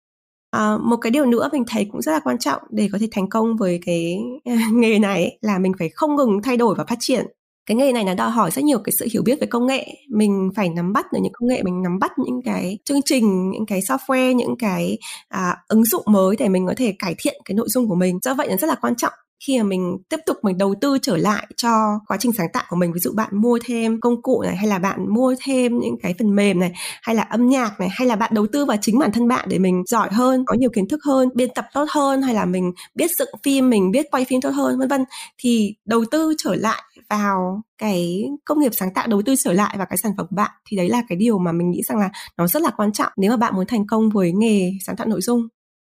À, 0.50 0.76
một 0.84 0.96
cái 0.96 1.10
điều 1.10 1.26
nữa 1.26 1.48
mình 1.52 1.64
thấy 1.68 1.88
cũng 1.92 2.02
rất 2.02 2.12
là 2.12 2.20
quan 2.24 2.38
trọng 2.38 2.62
để 2.70 2.88
có 2.92 2.98
thể 3.00 3.08
thành 3.12 3.28
công 3.28 3.56
với 3.56 3.80
cái 3.86 4.18
nghề 4.72 4.98
này 4.98 5.22
ấy, 5.22 5.38
là 5.40 5.58
mình 5.58 5.72
phải 5.78 5.88
không 5.88 6.16
ngừng 6.16 6.42
thay 6.42 6.56
đổi 6.56 6.74
và 6.78 6.84
phát 6.84 6.96
triển. 7.00 7.26
Cái 7.66 7.76
nghề 7.76 7.92
này 7.92 8.04
nó 8.04 8.14
đòi 8.14 8.30
hỏi 8.30 8.50
rất 8.50 8.64
nhiều 8.64 8.78
cái 8.84 8.92
sự 8.98 9.06
hiểu 9.12 9.22
biết 9.22 9.40
về 9.40 9.46
công 9.46 9.66
nghệ. 9.66 9.86
Mình 10.10 10.50
phải 10.56 10.68
nắm 10.68 10.92
bắt 10.92 11.12
được 11.12 11.18
những 11.22 11.32
công 11.32 11.48
nghệ 11.48 11.62
mình 11.62 11.82
nắm 11.82 11.98
bắt 11.98 12.12
những 12.18 12.40
cái 12.44 12.78
chương 12.84 13.02
trình 13.04 13.50
những 13.50 13.66
cái 13.66 13.80
software 13.80 14.32
những 14.32 14.56
cái 14.58 14.98
à, 15.28 15.56
ứng 15.68 15.84
dụng 15.84 16.04
mới 16.06 16.36
để 16.36 16.48
mình 16.48 16.66
có 16.66 16.74
thể 16.76 16.94
cải 16.98 17.14
thiện 17.18 17.34
cái 17.44 17.54
nội 17.54 17.68
dung 17.68 17.88
của 17.88 17.94
mình. 17.94 18.18
Do 18.22 18.34
vậy 18.34 18.48
nó 18.50 18.56
rất 18.56 18.66
là 18.66 18.74
quan 18.80 18.94
trọng 18.96 19.12
khi 19.46 19.58
mà 19.58 19.64
mình 19.64 19.98
tiếp 20.08 20.16
tục 20.26 20.36
mình 20.42 20.58
đầu 20.58 20.74
tư 20.80 20.98
trở 21.02 21.16
lại 21.16 21.46
cho 21.56 22.00
quá 22.08 22.16
trình 22.20 22.32
sáng 22.32 22.46
tạo 22.52 22.64
của 22.68 22.76
mình, 22.76 22.92
ví 22.92 23.00
dụ 23.00 23.12
bạn 23.16 23.28
mua 23.32 23.58
thêm 23.64 24.00
công 24.00 24.22
cụ 24.22 24.42
này, 24.42 24.56
hay 24.56 24.66
là 24.66 24.78
bạn 24.78 25.14
mua 25.14 25.34
thêm 25.44 25.78
những 25.78 25.94
cái 26.02 26.14
phần 26.18 26.36
mềm 26.36 26.60
này, 26.60 26.72
hay 27.02 27.16
là 27.16 27.22
âm 27.22 27.48
nhạc 27.48 27.80
này, 27.80 27.88
hay 27.92 28.08
là 28.08 28.16
bạn 28.16 28.30
đầu 28.34 28.46
tư 28.52 28.64
vào 28.64 28.76
chính 28.80 28.98
bản 28.98 29.12
thân 29.12 29.28
bạn 29.28 29.48
để 29.48 29.58
mình 29.58 29.82
giỏi 29.86 30.08
hơn, 30.12 30.44
có 30.46 30.54
nhiều 30.54 30.70
kiến 30.74 30.88
thức 30.88 31.00
hơn, 31.04 31.28
biên 31.34 31.48
tập 31.54 31.66
tốt 31.74 31.84
hơn, 31.90 32.22
hay 32.22 32.34
là 32.34 32.44
mình 32.44 32.72
biết 32.94 33.10
dựng 33.18 33.28
phim, 33.42 33.70
mình 33.70 33.90
biết 33.90 34.06
quay 34.10 34.24
phim 34.24 34.40
tốt 34.40 34.50
hơn, 34.50 34.78
vân 34.78 34.88
vân, 34.88 35.04
thì 35.38 35.74
đầu 35.84 36.04
tư 36.10 36.34
trở 36.38 36.54
lại 36.54 36.82
vào 37.10 37.62
cái 37.78 38.24
công 38.44 38.60
nghiệp 38.60 38.72
sáng 38.72 38.94
tạo, 38.94 39.06
đầu 39.06 39.22
tư 39.22 39.34
trở 39.44 39.52
lại 39.52 39.74
vào 39.78 39.86
cái 39.90 39.96
sản 39.96 40.12
phẩm 40.16 40.26
của 40.30 40.36
bạn, 40.36 40.50
thì 40.66 40.76
đấy 40.76 40.88
là 40.88 41.02
cái 41.08 41.16
điều 41.16 41.38
mà 41.38 41.52
mình 41.52 41.70
nghĩ 41.70 41.82
rằng 41.88 41.98
là 41.98 42.10
nó 42.36 42.46
rất 42.46 42.62
là 42.62 42.70
quan 42.76 42.92
trọng 42.92 43.12
nếu 43.16 43.30
mà 43.30 43.36
bạn 43.36 43.54
muốn 43.56 43.66
thành 43.66 43.86
công 43.86 44.10
với 44.10 44.32
nghề 44.32 44.70
sáng 44.86 44.96
tạo 44.96 45.06
nội 45.06 45.20
dung. 45.20 45.48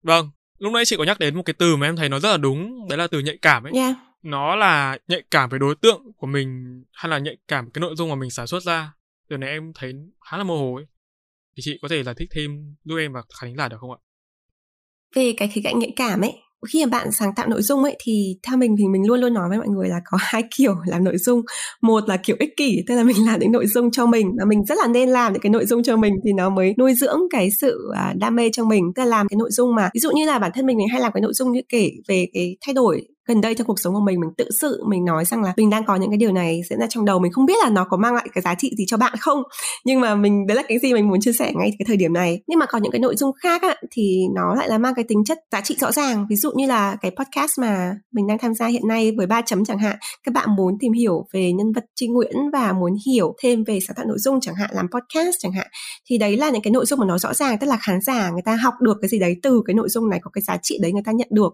Vâng 0.03 0.36
lúc 0.57 0.73
nãy 0.73 0.85
chị 0.85 0.95
có 0.97 1.03
nhắc 1.03 1.19
đến 1.19 1.35
một 1.35 1.43
cái 1.43 1.53
từ 1.53 1.75
mà 1.75 1.87
em 1.87 1.95
thấy 1.95 2.09
nó 2.09 2.19
rất 2.19 2.29
là 2.29 2.37
đúng 2.37 2.87
đấy 2.89 2.97
là 2.97 3.07
từ 3.07 3.19
nhạy 3.19 3.37
cảm 3.41 3.63
ấy. 3.63 3.73
Yeah. 3.73 3.95
nó 4.23 4.55
là 4.55 4.97
nhạy 5.07 5.23
cảm 5.31 5.49
với 5.49 5.59
đối 5.59 5.75
tượng 5.75 6.01
của 6.17 6.27
mình 6.27 6.47
hay 6.93 7.09
là 7.09 7.17
nhạy 7.17 7.37
cảm 7.47 7.71
cái 7.71 7.79
nội 7.79 7.95
dung 7.95 8.09
mà 8.09 8.15
mình 8.15 8.29
sản 8.29 8.47
xuất 8.47 8.63
ra. 8.63 8.93
Điều 9.29 9.37
này 9.37 9.49
em 9.49 9.71
thấy 9.75 9.93
khá 10.29 10.37
là 10.37 10.43
mơ 10.43 10.53
hồ 10.53 10.75
ấy. 10.75 10.85
Thì 11.57 11.61
chị 11.65 11.79
có 11.81 11.87
thể 11.87 12.03
giải 12.03 12.15
thích 12.17 12.29
thêm 12.31 12.75
giúp 12.83 12.97
em 12.97 13.13
và 13.13 13.21
khán 13.39 13.57
giả 13.57 13.67
được 13.67 13.77
không 13.79 13.91
ạ? 13.91 13.99
Về 15.15 15.33
cái 15.37 15.47
khía 15.47 15.61
cạnh 15.63 15.79
nhạy 15.79 15.93
cảm 15.95 16.21
ấy 16.21 16.33
khi 16.69 16.85
mà 16.85 16.89
bạn 16.89 17.11
sáng 17.11 17.35
tạo 17.35 17.47
nội 17.47 17.61
dung 17.61 17.83
ấy, 17.83 17.95
thì 18.03 18.37
theo 18.47 18.57
mình 18.57 18.75
thì 18.79 18.87
mình 18.87 19.07
luôn 19.07 19.19
luôn 19.19 19.33
nói 19.33 19.49
với 19.49 19.57
mọi 19.57 19.67
người 19.67 19.89
là 19.89 19.99
có 20.05 20.17
hai 20.21 20.43
kiểu 20.57 20.75
làm 20.85 21.03
nội 21.03 21.17
dung. 21.17 21.41
Một 21.81 22.09
là 22.09 22.17
kiểu 22.17 22.35
ích 22.39 22.57
kỷ, 22.57 22.83
tức 22.87 22.95
là 22.95 23.03
mình 23.03 23.25
làm 23.25 23.39
những 23.39 23.51
nội 23.51 23.67
dung 23.67 23.91
cho 23.91 24.05
mình 24.05 24.31
và 24.39 24.45
mình 24.45 24.65
rất 24.65 24.77
là 24.77 24.87
nên 24.87 25.09
làm 25.09 25.33
những 25.33 25.41
cái 25.41 25.49
nội 25.49 25.65
dung 25.65 25.83
cho 25.83 25.97
mình 25.97 26.13
thì 26.25 26.31
nó 26.37 26.49
mới 26.49 26.73
nuôi 26.77 26.93
dưỡng 26.93 27.19
cái 27.29 27.49
sự 27.61 27.89
à, 27.95 28.13
đam 28.17 28.35
mê 28.35 28.49
trong 28.53 28.67
mình. 28.67 28.83
Tức 28.95 29.01
là 29.03 29.09
làm 29.09 29.27
cái 29.27 29.37
nội 29.37 29.49
dung 29.51 29.75
mà, 29.75 29.89
ví 29.93 29.99
dụ 29.99 30.11
như 30.11 30.25
là 30.25 30.39
bản 30.39 30.51
thân 30.55 30.65
mình 30.65 30.77
mình 30.77 30.87
hay 30.87 31.01
làm 31.01 31.11
cái 31.11 31.21
nội 31.21 31.33
dung 31.33 31.51
như 31.51 31.61
kể 31.69 31.91
về 32.07 32.27
cái 32.33 32.57
thay 32.65 32.73
đổi 32.73 33.07
gần 33.27 33.41
đây 33.41 33.55
trong 33.55 33.67
cuộc 33.67 33.79
sống 33.79 33.93
của 33.93 33.99
mình 33.99 34.19
mình 34.19 34.29
tự 34.37 34.49
sự 34.61 34.83
mình 34.87 35.05
nói 35.05 35.25
rằng 35.25 35.43
là 35.43 35.53
mình 35.57 35.69
đang 35.69 35.85
có 35.85 35.95
những 35.95 36.09
cái 36.09 36.17
điều 36.17 36.31
này 36.31 36.61
diễn 36.69 36.79
ra 36.79 36.87
trong 36.89 37.05
đầu. 37.05 37.19
Mình 37.19 37.31
không 37.31 37.45
biết 37.45 37.57
là 37.63 37.69
nó 37.69 37.85
có 37.89 37.97
mang 37.97 38.15
lại 38.15 38.27
cái 38.33 38.41
giá 38.41 38.55
trị 38.55 38.71
gì 38.77 38.83
cho 38.87 38.97
bạn 38.97 39.13
không. 39.19 39.43
Nhưng 39.85 40.01
mà 40.01 40.15
mình 40.15 40.47
đấy 40.47 40.55
là 40.55 40.63
cái 40.67 40.79
gì 40.79 40.93
mình 40.93 41.07
muốn 41.07 41.21
chia 41.21 41.33
sẻ 41.33 41.53
ngay 41.55 41.71
cái 41.79 41.85
thời 41.87 41.97
điểm 41.97 42.13
này. 42.13 42.41
Nhưng 42.47 42.59
mà 42.59 42.65
có 42.65 42.77
những 42.77 42.91
cái 42.91 42.99
nội 42.99 43.15
dung 43.15 43.31
khác 43.43 43.61
á, 43.61 43.75
thì 43.91 44.21
nó 44.35 44.55
lại 44.55 44.69
là 44.69 44.77
mang 44.77 44.93
cái 44.95 45.05
tính 45.07 45.23
chất 45.25 45.37
giá 45.51 45.61
trị 45.61 45.75
rõ 45.79 45.91
ràng. 45.91 46.25
Ví 46.29 46.35
dụ 46.35 46.51
như 46.55 46.65
là 46.65 46.95
cái 47.01 47.11
podcast 47.11 47.51
mà 47.59 47.91
mình 48.13 48.27
đang 48.27 48.37
tham 48.37 48.53
gia 48.53 48.67
hiện 48.67 48.87
nay 48.87 49.11
với 49.17 49.27
ba 49.27 49.41
chấm 49.41 49.65
chẳng 49.65 49.77
hạn 49.77 49.97
các 50.23 50.33
bạn 50.33 50.55
muốn 50.55 50.73
tìm 50.79 50.93
hiểu 50.93 51.25
về 51.33 51.51
nhân 51.51 51.71
vật 51.75 51.85
Trinh 51.95 52.13
Nguyễn 52.13 52.35
và 52.53 52.73
muốn 52.73 52.93
hiểu 53.07 53.35
thêm 53.43 53.63
về 53.63 53.79
sáng 53.87 53.95
tạo 53.95 54.05
nội 54.05 54.17
dung 54.19 54.39
chẳng 54.41 54.55
hạn 54.55 54.69
làm 54.73 54.87
podcast 54.91 55.35
chẳng 55.39 55.51
hạn 55.51 55.67
thì 56.09 56.17
đấy 56.17 56.37
là 56.37 56.49
những 56.49 56.61
cái 56.61 56.71
nội 56.71 56.85
dung 56.85 56.99
mà 56.99 57.05
nó 57.05 57.17
rõ 57.17 57.33
ràng. 57.33 57.57
Tức 57.59 57.67
là 57.67 57.77
khán 57.81 58.01
giả 58.01 58.29
người 58.29 58.41
ta 58.45 58.55
học 58.55 58.73
được 58.81 58.97
cái 59.01 59.09
gì 59.09 59.19
đấy 59.19 59.35
từ 59.43 59.61
cái 59.65 59.73
nội 59.73 59.89
dung 59.89 60.09
này 60.09 60.19
có 60.23 60.31
cái 60.33 60.41
giá 60.41 60.57
trị 60.63 60.77
đấy 60.81 60.91
người 60.91 61.03
ta 61.05 61.11
nhận 61.11 61.27
được 61.31 61.53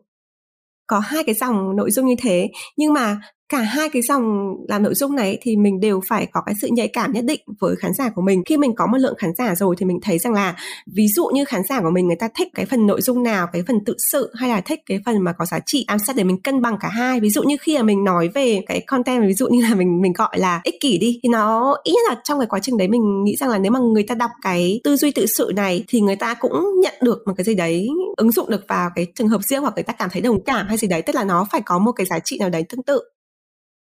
có 0.88 1.00
hai 1.00 1.24
cái 1.24 1.36
dòng 1.36 1.76
nội 1.76 1.92
dung 1.92 2.06
như 2.06 2.16
thế. 2.22 2.50
Nhưng 2.78 2.94
mà 2.94 3.18
cả 3.50 3.62
hai 3.62 3.90
cái 3.90 4.02
dòng 4.02 4.56
làm 4.68 4.84
nội 4.84 4.96
dung 4.96 5.16
này 5.16 5.38
thì 5.42 5.58
mình 5.58 5.80
đều 5.80 6.02
phải 6.08 6.28
có 6.32 6.42
cái 6.46 6.56
sự 6.62 6.68
nhạy 6.72 6.88
cảm 6.88 7.12
nhất 7.12 7.26
định 7.26 7.42
với 7.60 7.76
khán 7.76 7.94
giả 7.94 8.10
của 8.16 8.22
mình. 8.22 8.44
Khi 8.46 8.58
mình 8.58 8.76
có 8.76 8.88
một 8.88 8.98
lượng 8.98 9.16
khán 9.18 9.32
giả 9.38 9.56
rồi 9.56 9.76
thì 9.80 9.86
mình 9.86 10.00
thấy 10.02 10.20
rằng 10.20 10.34
là 10.34 10.56
ví 10.94 11.08
dụ 11.08 11.26
như 11.34 11.46
khán 11.46 11.62
giả 11.70 11.82
của 11.82 11.90
mình, 11.90 12.08
người 12.08 12.16
ta 12.16 12.30
thích 12.36 12.48
cái 12.56 12.66
phần 12.66 12.88
nội 12.88 13.02
dung 13.02 13.24
nào, 13.24 13.48
cái 13.54 13.64
phần 13.68 13.86
tự 13.86 13.96
sự 14.12 14.32
hay 14.36 14.50
là 14.50 14.62
thích 14.62 14.80
cái 14.86 15.00
phần 15.06 15.24
mà 15.24 15.34
có 15.34 15.46
giá 15.46 15.60
trị 15.66 15.86
ám 15.88 16.00
sát 16.00 16.16
để 16.16 16.24
mình 16.24 16.42
cân 16.42 16.62
bằng 16.62 16.78
cả 16.80 16.88
hai. 16.88 17.20
Ví 17.20 17.30
dụ 17.30 17.44
như 17.44 17.58
khi 17.62 17.78
mà 17.78 17.84
mình 17.84 18.04
nói 18.04 18.30
về 18.34 18.62
cái 18.68 18.82
content 18.88 19.28
ví 19.28 19.34
dụ 19.34 19.48
như 19.48 19.62
là 19.62 19.76
mình 19.76 20.02
mình 20.02 20.14
gọi 20.14 20.40
là 20.40 20.62
ích 20.64 20.76
kỷ 20.82 20.98
đi, 20.98 21.20
thì 21.24 21.30
nó 21.30 21.76
ít 21.84 21.92
nhất 21.92 22.10
là 22.10 22.22
trong 22.24 22.40
cái 22.40 22.48
quá 22.48 22.60
trình 22.62 22.78
đấy 22.78 22.88
mình 22.88 23.24
nghĩ 23.24 23.36
rằng 23.40 23.50
là 23.50 23.58
nếu 23.58 23.72
mà 23.72 23.80
người 23.80 24.04
ta 24.04 24.16
đọc 24.16 24.32
cái 24.42 24.82
tư 24.84 24.96
duy 24.96 25.12
tự 25.12 25.26
sự 25.26 25.52
này 25.56 25.84
thì 25.88 26.02
người 26.02 26.16
ta 26.16 26.34
cũng 26.34 26.82
nhận 26.82 26.94
được 27.02 27.24
một 27.26 27.34
cái 27.38 27.44
gì 27.44 27.56
đấy, 27.56 27.88
ứng 28.18 28.32
dụng 28.32 28.50
được 28.50 28.66
vào 28.68 28.90
cái 28.96 29.08
trường 29.16 29.28
hợp 29.28 29.42
riêng 29.44 29.62
hoặc 29.62 29.74
người 29.76 29.84
ta 29.84 29.94
cảm 29.94 30.10
thấy 30.10 30.22
đồng 30.22 30.44
cảm 30.44 30.68
hay 30.68 30.78
gì 30.78 30.88
đấy. 30.88 31.02
Tức 31.02 31.16
là 31.16 31.24
nó 31.24 31.48
phải 31.52 31.62
có 31.62 31.80
một 31.80 31.92
cái 31.92 32.06
giá 32.06 32.20
trị 32.20 32.38
nào 32.40 32.50
đấy 32.50 32.64
tương 32.70 32.84
tự 32.84 33.00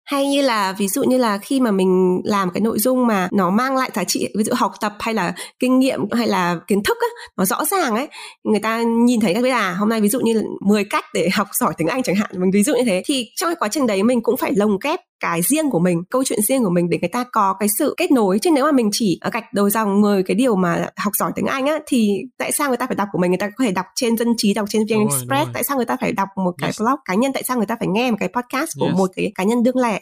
hay 0.10 0.28
như 0.28 0.41
là, 0.41 0.74
ví 0.78 0.88
dụ 0.88 1.04
như 1.04 1.17
là 1.17 1.38
khi 1.38 1.60
mà 1.60 1.72
mình 1.72 2.22
làm 2.24 2.50
cái 2.52 2.62
nội 2.62 2.80
dung 2.80 3.08
mà 3.08 3.30
nó 3.32 3.50
mang 3.50 3.76
lại 3.76 3.91
giá 3.93 4.04
trị, 4.04 4.28
ví 4.38 4.43
dụ 4.43 4.54
học 4.56 4.74
tập 4.82 4.93
hay 5.00 5.13
là 5.13 5.34
kinh 5.60 5.80
nghiệm 5.80 6.00
hay 6.12 6.28
là 6.28 6.60
kiến 6.67 6.84
thức 6.84 6.98
á, 7.02 7.08
nó 7.38 7.45
rõ 7.45 7.65
ràng 7.65 7.95
ấy, 7.95 8.08
người 8.43 8.60
ta 8.60 8.82
nhìn 8.82 9.19
thấy 9.19 9.34
các 9.34 9.41
biết 9.43 9.50
là 9.50 9.60
à, 9.60 9.74
hôm 9.74 9.89
nay 9.89 10.02
ví 10.02 10.10
dụ 10.10 10.19
như 10.19 10.43
10 10.62 10.84
cách 10.84 11.06
để 11.13 11.30
học 11.34 11.48
giỏi 11.60 11.74
tiếng 11.78 11.88
Anh 11.88 12.04
chẳng 12.04 12.15
hạn, 12.15 12.30
mình 12.34 12.52
ví 12.52 12.63
dụ 12.63 12.76
như 12.76 12.84
thế, 12.86 13.02
thì 13.06 13.28
trong 13.36 13.50
cái 13.50 13.56
quá 13.60 13.69
trình 13.72 13.88
đấy 13.88 14.04
mình 14.04 14.22
cũng 14.22 14.38
phải 14.38 14.52
lồng 14.56 14.78
ghép 14.84 15.00
cái 15.20 15.42
riêng 15.42 15.70
của 15.70 15.80
mình 15.80 16.04
câu 16.10 16.24
chuyện 16.24 16.42
riêng 16.42 16.64
của 16.64 16.70
mình 16.70 16.90
để 16.90 16.98
người 17.02 17.10
ta 17.10 17.24
có 17.32 17.56
cái 17.60 17.70
sự 17.78 17.94
kết 17.98 18.12
nối. 18.12 18.40
Chứ 18.40 18.52
nếu 18.52 18.66
mà 18.66 18.72
mình 18.72 18.90
chỉ 18.92 19.20
gạch 19.34 19.54
đầu 19.54 19.70
dòng 19.70 20.02
10 20.02 20.24
cái 20.24 20.36
điều 20.36 20.56
mà 20.56 20.90
học 20.98 21.14
giỏi 21.20 21.32
tiếng 21.36 21.46
Anh 21.46 21.66
á 21.66 21.80
thì 21.88 22.22
tại 22.38 22.52
sao 22.52 22.68
người 22.68 22.78
ta 22.78 22.88
phải 22.88 22.96
đọc 22.96 23.08
của 23.12 23.20
mình? 23.20 23.32
Người 23.32 23.38
ta 23.38 23.50
có 23.58 23.64
thể 23.64 23.72
đọc 23.72 23.86
trên 23.96 24.18
dân 24.18 24.34
trí 24.38 24.54
đọc 24.54 24.66
trên 24.70 24.82
VN 24.90 25.00
Express. 25.00 25.50
tại 25.54 25.64
sao 25.64 25.78
người 25.78 25.86
ta 25.86 25.98
phải 26.02 26.12
đọc 26.12 26.30
một 26.36 26.52
cái 26.58 26.68
yes. 26.68 26.82
blog 26.82 27.00
cá 27.06 27.16
nhân? 27.16 27.34
Tại 27.34 27.44
sao 27.44 27.58
người 27.58 27.66
ta 27.66 27.76
phải 27.80 27.88
nghe 27.88 28.12
một 28.12 28.18
cái 28.20 28.30
podcast 28.30 28.70
của 28.80 28.86
yes. 28.86 28.96
một 28.96 29.10
cái 29.16 29.32
cá 29.36 29.44
nhân 29.44 29.64
đương 29.64 29.78
lẻ 29.78 30.02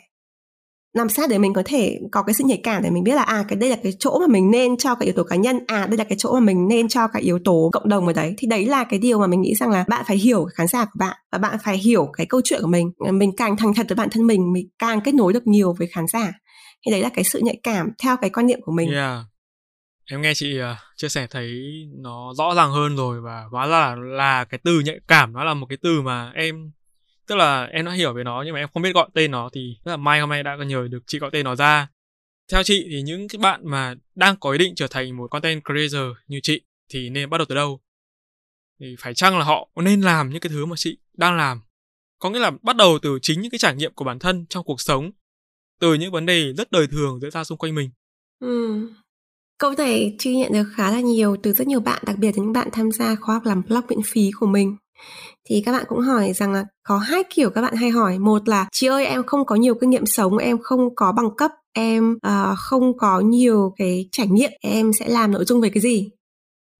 làm 0.98 1.10
sát 1.10 1.30
để 1.30 1.38
mình 1.38 1.54
có 1.54 1.64
thể 1.66 2.00
có 2.12 2.24
cái 2.24 2.34
sự 2.34 2.44
nhạy 2.44 2.60
cảm 2.64 2.84
để 2.84 2.90
mình 2.90 3.04
biết 3.04 3.16
là 3.16 3.24
à 3.24 3.46
cái 3.48 3.56
đây 3.56 3.70
là 3.70 3.76
cái 3.84 3.94
chỗ 4.00 4.20
mà 4.20 4.28
mình 4.28 4.52
nên 4.52 4.78
cho 4.78 4.96
cái 4.96 5.06
yếu 5.06 5.16
tố 5.16 5.24
cá 5.24 5.36
nhân 5.36 5.60
à 5.68 5.88
đây 5.88 5.98
là 5.98 6.04
cái 6.04 6.16
chỗ 6.20 6.34
mà 6.34 6.40
mình 6.40 6.68
nên 6.68 6.88
cho 6.88 7.08
cái 7.08 7.22
yếu 7.22 7.40
tố 7.46 7.70
cộng 7.74 7.90
đồng 7.90 8.08
ở 8.08 8.14
đấy. 8.14 8.36
Thì 8.38 8.48
đấy 8.48 8.66
là 8.66 8.84
cái 8.84 9.00
điều 9.00 9.20
mà 9.20 9.28
mình 9.28 9.42
nghĩ 9.42 9.56
rằng 9.56 9.70
là 9.70 9.86
bạn 9.88 10.04
phải 10.08 10.18
hiểu 10.18 10.46
khán 10.54 10.68
giả 10.68 10.86
của 10.86 10.98
bạn 11.00 11.18
và 11.32 11.38
bạn 11.38 11.58
phải 11.64 11.78
hiểu 11.78 12.10
cái 12.18 12.26
câu 12.26 12.42
chuyện 12.44 12.62
của 12.62 12.68
mình. 12.68 12.92
Mình 13.14 13.32
càng 13.38 13.58
thành 13.58 13.74
thật 13.74 13.86
với 13.90 13.96
bản 13.96 14.10
thân 14.12 14.28
mình 14.28 14.54
mình 14.54 14.68
càng 14.80 15.02
kết 15.02 15.16
nối 15.16 15.34
được 15.34 15.48
nhiều 15.48 15.76
với 15.80 15.88
khán 15.88 16.08
giả. 16.08 16.34
Thì 16.86 16.92
đấy 16.92 17.02
là 17.02 17.10
cái 17.10 17.24
sự 17.24 17.40
nhạy 17.40 17.60
cảm 17.64 17.90
theo 18.04 18.18
cái 18.18 18.30
quan 18.30 18.48
niệm 18.48 18.60
của 18.62 18.72
mình. 18.72 18.92
Yeah. 18.92 19.20
em 20.12 20.22
nghe 20.22 20.34
chị 20.34 20.60
uh, 20.60 20.78
chia 20.96 21.10
sẻ 21.10 21.28
thấy 21.30 21.62
nó 22.04 22.34
rõ 22.38 22.56
ràng 22.56 22.72
hơn 22.72 22.96
rồi 22.96 23.22
và 23.22 23.44
hóa 23.52 23.68
ra 23.68 23.80
là, 23.80 23.96
là 23.96 24.46
cái 24.46 24.60
từ 24.64 24.80
nhạy 24.80 25.00
cảm 25.08 25.34
nó 25.34 25.44
là 25.44 25.54
một 25.54 25.66
cái 25.70 25.78
từ 25.84 26.02
mà 26.02 26.32
em 26.36 26.72
tức 27.28 27.36
là 27.36 27.66
em 27.66 27.86
đã 27.86 27.92
hiểu 27.92 28.14
về 28.14 28.24
nó 28.24 28.44
nhưng 28.46 28.54
mà 28.54 28.60
em 28.60 28.70
không 28.74 28.84
biết 28.84 28.94
gọi 28.94 29.10
tên 29.14 29.32
nó 29.32 29.50
thì 29.54 29.78
rất 29.86 29.92
là 29.92 29.98
may 29.98 30.20
hôm 30.20 30.30
nay 30.30 30.44
đã 30.44 30.56
nhờ 30.56 30.88
được 30.92 31.04
chị 31.08 31.20
gọi 31.20 31.30
tên 31.34 31.44
nó 31.44 31.56
ra. 31.56 31.88
Theo 32.52 32.64
chị 32.64 32.88
thì 32.92 33.02
những 33.02 33.28
cái 33.28 33.40
bạn 33.40 33.62
mà 33.64 33.96
đang 34.16 34.36
có 34.40 34.52
ý 34.52 34.58
định 34.58 34.76
trở 34.76 34.88
thành 34.88 35.18
một 35.18 35.32
content 35.32 35.62
creator 35.66 36.18
như 36.28 36.40
chị 36.44 36.62
thì 36.90 37.10
nên 37.10 37.30
bắt 37.30 37.38
đầu 37.38 37.46
từ 37.50 37.56
đâu? 37.56 37.80
Thì 38.80 38.96
phải 39.00 39.14
chăng 39.14 39.38
là 39.38 39.44
họ 39.46 39.70
nên 39.76 40.02
làm 40.02 40.30
những 40.30 40.40
cái 40.40 40.50
thứ 40.50 40.66
mà 40.66 40.76
chị 40.78 40.98
đang 41.14 41.38
làm? 41.38 41.62
Có 42.20 42.30
nghĩa 42.30 42.40
là 42.40 42.52
bắt 42.62 42.76
đầu 42.76 43.00
từ 43.02 43.20
chính 43.22 43.42
những 43.42 43.52
cái 43.52 43.60
trải 43.60 43.76
nghiệm 43.76 43.94
của 43.94 44.06
bản 44.06 44.20
thân 44.20 44.46
trong 44.50 44.66
cuộc 44.66 44.82
sống, 44.82 45.12
từ 45.80 45.94
những 45.94 46.12
vấn 46.12 46.26
đề 46.26 46.54
rất 46.54 46.72
đời 46.72 46.88
thường 46.88 47.20
diễn 47.22 47.32
ra 47.32 47.44
xung 47.44 47.58
quanh 47.58 47.76
mình. 47.76 47.90
Ừ. 48.40 48.80
câu 49.58 49.74
này 49.78 50.16
chị 50.20 50.36
nhận 50.36 50.54
được 50.54 50.66
khá 50.76 50.92
là 50.92 51.00
nhiều 51.00 51.38
từ 51.44 51.54
rất 51.54 51.68
nhiều 51.68 51.80
bạn, 51.80 52.04
đặc 52.06 52.18
biệt 52.20 52.38
là 52.38 52.44
những 52.44 52.54
bạn 52.54 52.70
tham 52.72 52.92
gia 52.92 53.16
khóa 53.16 53.36
học 53.36 53.46
làm 53.46 53.62
blog 53.68 53.86
miễn 53.90 54.00
phí 54.06 54.32
của 54.40 54.46
mình 54.46 54.78
thì 55.50 55.64
các 55.66 55.72
bạn 55.72 55.84
cũng 55.88 56.00
hỏi 56.00 56.34
rằng 56.34 56.54
là 56.54 56.66
có 56.84 56.98
hai 56.98 57.24
kiểu 57.30 57.50
các 57.50 57.62
bạn 57.62 57.76
hay 57.76 57.90
hỏi. 57.90 58.20
Một 58.20 58.48
là 58.48 58.68
chị 58.72 58.88
ơi 58.88 59.06
em 59.06 59.24
không 59.24 59.46
có 59.46 59.56
nhiều 59.56 59.76
kinh 59.76 59.90
nghiệm 59.90 60.06
sống 60.06 60.38
em 60.38 60.58
không 60.62 60.96
có 60.96 61.12
bằng 61.12 61.36
cấp 61.38 61.52
em 61.74 62.18
uh, 62.28 62.58
không 62.58 62.98
có 62.98 63.20
nhiều 63.20 63.74
cái 63.78 64.10
trải 64.12 64.28
nghiệm 64.28 64.52
em 64.62 64.94
sẽ 64.94 65.08
làm 65.08 65.32
nội 65.32 65.46
dung 65.46 65.62
về 65.62 65.70
cái 65.70 65.82
gì? 65.82 66.10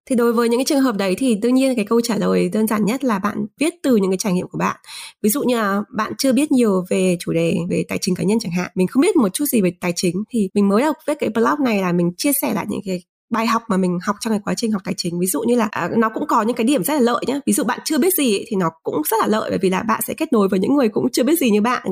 Thì 0.10 0.16
đối 0.16 0.34
với 0.34 0.50
những 0.50 0.60
cái 0.60 0.66
trường 0.66 0.82
hợp 0.82 0.96
đấy 0.96 1.16
thì 1.18 1.36
đương 1.36 1.54
nhiên 1.54 1.76
cái 1.76 1.86
câu 1.86 2.02
trả 2.02 2.18
lời 2.18 2.50
đơn 2.54 2.68
giản 2.68 2.86
nhất 2.86 3.04
là 3.04 3.20
bạn 3.20 3.46
viết 3.60 3.74
từ 3.84 3.96
những 3.96 4.12
cái 4.12 4.18
trải 4.18 4.34
nghiệm 4.34 4.48
của 4.48 4.58
bạn. 4.58 4.76
Ví 5.24 5.30
dụ 5.30 5.44
như 5.44 5.58
là 5.58 5.82
bạn 5.98 6.14
chưa 6.18 6.34
biết 6.34 6.52
nhiều 6.52 6.86
về 6.90 7.18
chủ 7.20 7.34
đề 7.34 7.58
về 7.70 7.84
tài 7.88 7.98
chính 8.02 8.16
cá 8.16 8.24
nhân 8.24 8.40
chẳng 8.40 8.52
hạn 8.52 8.72
mình 8.76 8.88
không 8.88 9.02
biết 9.02 9.16
một 9.16 9.30
chút 9.34 9.46
gì 9.46 9.62
về 9.62 9.72
tài 9.82 9.94
chính 9.96 10.24
thì 10.30 10.50
mình 10.54 10.70
mới 10.70 10.82
đọc 10.82 10.96
viết 11.08 11.14
cái 11.20 11.30
blog 11.30 11.64
này 11.64 11.82
là 11.82 11.92
mình 11.92 12.12
chia 12.18 12.32
sẻ 12.42 12.54
lại 12.54 12.66
những 12.70 12.82
cái 12.86 13.02
bài 13.30 13.48
học 13.48 13.62
mà 13.68 13.78
mình 13.78 14.00
học 14.04 14.16
trong 14.20 14.32
cái 14.32 14.40
quá 14.46 14.54
trình 14.58 14.72
học 14.72 14.82
tài 14.86 14.94
chính. 14.98 15.20
Ví 15.20 15.28
dụ 15.28 15.42
như 15.42 15.56
là 15.56 15.68
à, 15.72 15.90
nó 15.98 16.10
cũng 16.10 16.28
có 16.28 16.42
những 16.42 16.56
cái 16.56 16.66
điểm 16.66 16.84
rất 16.84 16.94
là 16.94 17.00
lợi 17.00 17.24
nhé 17.28 17.40
ví 17.46 17.54
dụ 17.54 17.64
bạn 17.64 17.80
chưa 17.86 17.98
biết 17.98 18.14
gì 18.14 18.46
thì 18.48 18.56
nó 18.58 18.70
cũng 18.84 19.02
rất 19.12 19.18
là 19.22 19.28
lợi 19.28 19.50
bởi 19.50 19.60
vì 19.62 19.70
là 19.70 19.84
bạn 19.84 20.02
sẽ 20.08 20.14
kết 20.14 20.34
nối 20.34 20.48
với 20.48 20.60
những 20.60 20.76
người 20.76 20.90
cũng 20.90 21.12
chưa 21.12 21.24
biết 21.24 21.40
gì 21.40 21.50
như 21.50 21.62
bạn. 21.62 21.88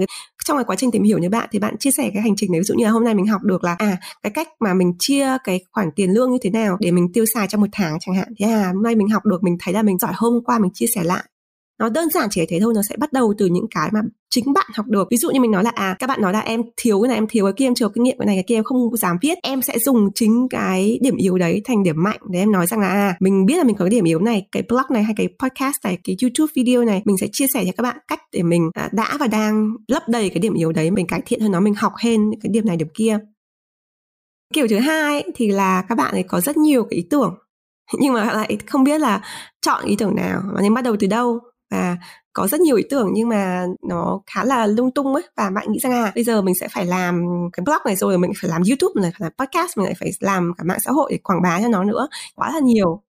Trong 0.45 0.57
cái 0.57 0.63
quá 0.63 0.75
trình 0.75 0.91
tìm 0.91 1.03
hiểu 1.03 1.17
như 1.17 1.29
bạn 1.29 1.49
thì 1.51 1.59
bạn 1.59 1.77
chia 1.77 1.91
sẻ 1.91 2.09
cái 2.13 2.21
hành 2.21 2.35
trình 2.37 2.51
này 2.51 2.59
ví 2.59 2.63
dụ 2.63 2.75
như 2.75 2.85
là 2.85 2.91
hôm 2.91 3.03
nay 3.03 3.13
mình 3.13 3.27
học 3.27 3.41
được 3.43 3.63
là 3.63 3.75
à 3.79 3.97
cái 4.23 4.31
cách 4.31 4.47
mà 4.59 4.73
mình 4.73 4.93
chia 4.99 5.27
cái 5.43 5.59
khoản 5.71 5.89
tiền 5.95 6.11
lương 6.13 6.31
như 6.31 6.37
thế 6.41 6.49
nào 6.49 6.77
để 6.79 6.91
mình 6.91 7.13
tiêu 7.13 7.25
xài 7.33 7.47
trong 7.47 7.61
một 7.61 7.67
tháng 7.71 7.97
chẳng 7.99 8.15
hạn. 8.15 8.27
Thế 8.39 8.45
à 8.45 8.71
hôm 8.73 8.83
nay 8.83 8.95
mình 8.95 9.09
học 9.09 9.25
được 9.25 9.43
mình 9.43 9.57
thấy 9.59 9.73
là 9.73 9.83
mình 9.83 9.97
giỏi 9.97 10.11
hôm 10.15 10.43
qua 10.45 10.59
mình 10.59 10.71
chia 10.73 10.87
sẻ 10.95 11.03
lại 11.03 11.23
nó 11.79 11.89
đơn 11.89 12.09
giản 12.09 12.27
chỉ 12.31 12.41
thế 12.49 12.59
thôi, 12.61 12.73
nó 12.75 12.81
sẽ 12.89 12.95
bắt 12.97 13.13
đầu 13.13 13.33
từ 13.37 13.45
những 13.45 13.65
cái 13.75 13.89
mà 13.93 13.99
chính 14.29 14.53
bạn 14.53 14.65
học 14.75 14.85
được. 14.87 15.07
Ví 15.11 15.17
dụ 15.17 15.31
như 15.31 15.39
mình 15.39 15.51
nói 15.51 15.63
là 15.63 15.71
à 15.75 15.95
các 15.99 16.07
bạn 16.07 16.21
nói 16.21 16.33
là 16.33 16.39
em 16.39 16.61
thiếu 16.77 17.01
cái 17.01 17.07
này, 17.07 17.17
em 17.17 17.27
thiếu 17.29 17.45
cái 17.45 17.53
kia, 17.57 17.65
em 17.65 17.75
chưa 17.75 17.89
kinh 17.89 18.03
nghiệm 18.03 18.17
cái 18.19 18.25
này, 18.25 18.35
cái 18.35 18.43
kia, 18.47 18.55
em 18.55 18.63
không 18.63 18.97
dám 18.97 19.17
viết. 19.21 19.37
Em 19.43 19.61
sẽ 19.61 19.79
dùng 19.79 20.09
chính 20.15 20.47
cái 20.49 20.99
điểm 21.01 21.15
yếu 21.15 21.37
đấy 21.37 21.61
thành 21.65 21.83
điểm 21.83 22.03
mạnh 22.03 22.19
để 22.29 22.39
em 22.39 22.51
nói 22.51 22.67
rằng 22.67 22.79
là 22.79 22.87
à 22.87 23.17
mình 23.19 23.45
biết 23.45 23.57
là 23.57 23.63
mình 23.63 23.75
có 23.75 23.85
cái 23.85 23.89
điểm 23.89 24.03
yếu 24.03 24.19
này, 24.19 24.47
cái 24.51 24.63
blog 24.69 24.85
này 24.89 25.03
hay 25.03 25.13
cái 25.17 25.27
podcast 25.39 25.75
này, 25.83 25.97
cái 26.03 26.15
youtube 26.21 26.51
video 26.55 26.83
này, 26.83 27.01
mình 27.05 27.17
sẽ 27.17 27.27
chia 27.31 27.47
sẻ 27.53 27.63
cho 27.65 27.71
các 27.77 27.81
bạn 27.83 27.97
cách 28.07 28.19
để 28.31 28.43
mình 28.43 28.69
à, 28.73 28.89
đã 28.91 29.17
và 29.19 29.27
đang 29.27 29.69
lấp 29.87 30.03
đầy 30.09 30.29
cái 30.29 30.39
điểm 30.39 30.53
yếu 30.53 30.71
đấy, 30.71 30.91
mình 30.91 31.07
cải 31.07 31.21
thiện 31.25 31.39
hơn 31.39 31.51
nó, 31.51 31.59
mình 31.59 31.73
học 31.73 31.93
hơn 32.03 32.31
cái 32.43 32.49
điểm 32.53 32.65
này, 32.65 32.77
điểm 32.77 32.87
kia. 32.93 33.19
Kiểu 34.53 34.67
thứ 34.67 34.79
hai 34.79 35.23
thì 35.35 35.47
là 35.47 35.85
các 35.89 35.95
bạn 35.95 36.13
ấy 36.13 36.23
có 36.23 36.41
rất 36.41 36.57
nhiều 36.57 36.83
cái 36.83 36.97
ý 36.97 37.07
tưởng, 37.09 37.35
nhưng 37.99 38.13
mà 38.13 38.33
lại 38.33 38.57
không 38.67 38.83
biết 38.83 39.01
là 39.01 39.21
chọn 39.61 39.85
ý 39.85 39.95
tưởng 39.95 40.15
nào. 40.15 40.41
Và 40.53 40.61
nên 40.61 40.73
bắt 40.73 40.83
đầu 40.83 40.95
từ 40.99 41.07
đâu? 41.07 41.39
Và 41.71 41.97
có 42.33 42.47
rất 42.47 42.61
nhiều 42.61 42.75
ý 42.75 42.83
tưởng 42.89 43.09
nhưng 43.13 43.29
mà 43.29 43.65
nó 43.89 44.21
khá 44.27 44.43
là 44.43 44.67
lung 44.67 44.91
tung 44.91 45.13
ấy 45.15 45.23
và 45.37 45.49
bạn 45.49 45.71
nghĩ 45.71 45.79
rằng 45.79 45.91
à 45.91 46.11
bây 46.15 46.23
giờ 46.23 46.41
mình 46.41 46.55
sẽ 46.55 46.67
phải 46.67 46.85
làm 46.85 47.25
cái 47.53 47.63
blog 47.65 47.77
này 47.85 47.95
rồi 47.95 48.17
mình 48.17 48.31
phải 48.41 48.49
làm 48.49 48.61
youtube 48.69 49.01
mình 49.01 49.11
phải 49.19 49.29
làm 49.29 49.31
podcast 49.37 49.77
mình 49.77 49.85
lại 49.85 49.93
phải 49.99 50.11
làm 50.19 50.53
cả 50.57 50.63
mạng 50.63 50.79
xã 50.85 50.91
hội 50.91 51.11
để 51.11 51.17
quảng 51.23 51.41
bá 51.41 51.61
cho 51.61 51.67
nó 51.67 51.83
nữa. 51.83 52.07
Quá 52.35 52.51
là 52.53 52.59
nhiều. 52.59 53.01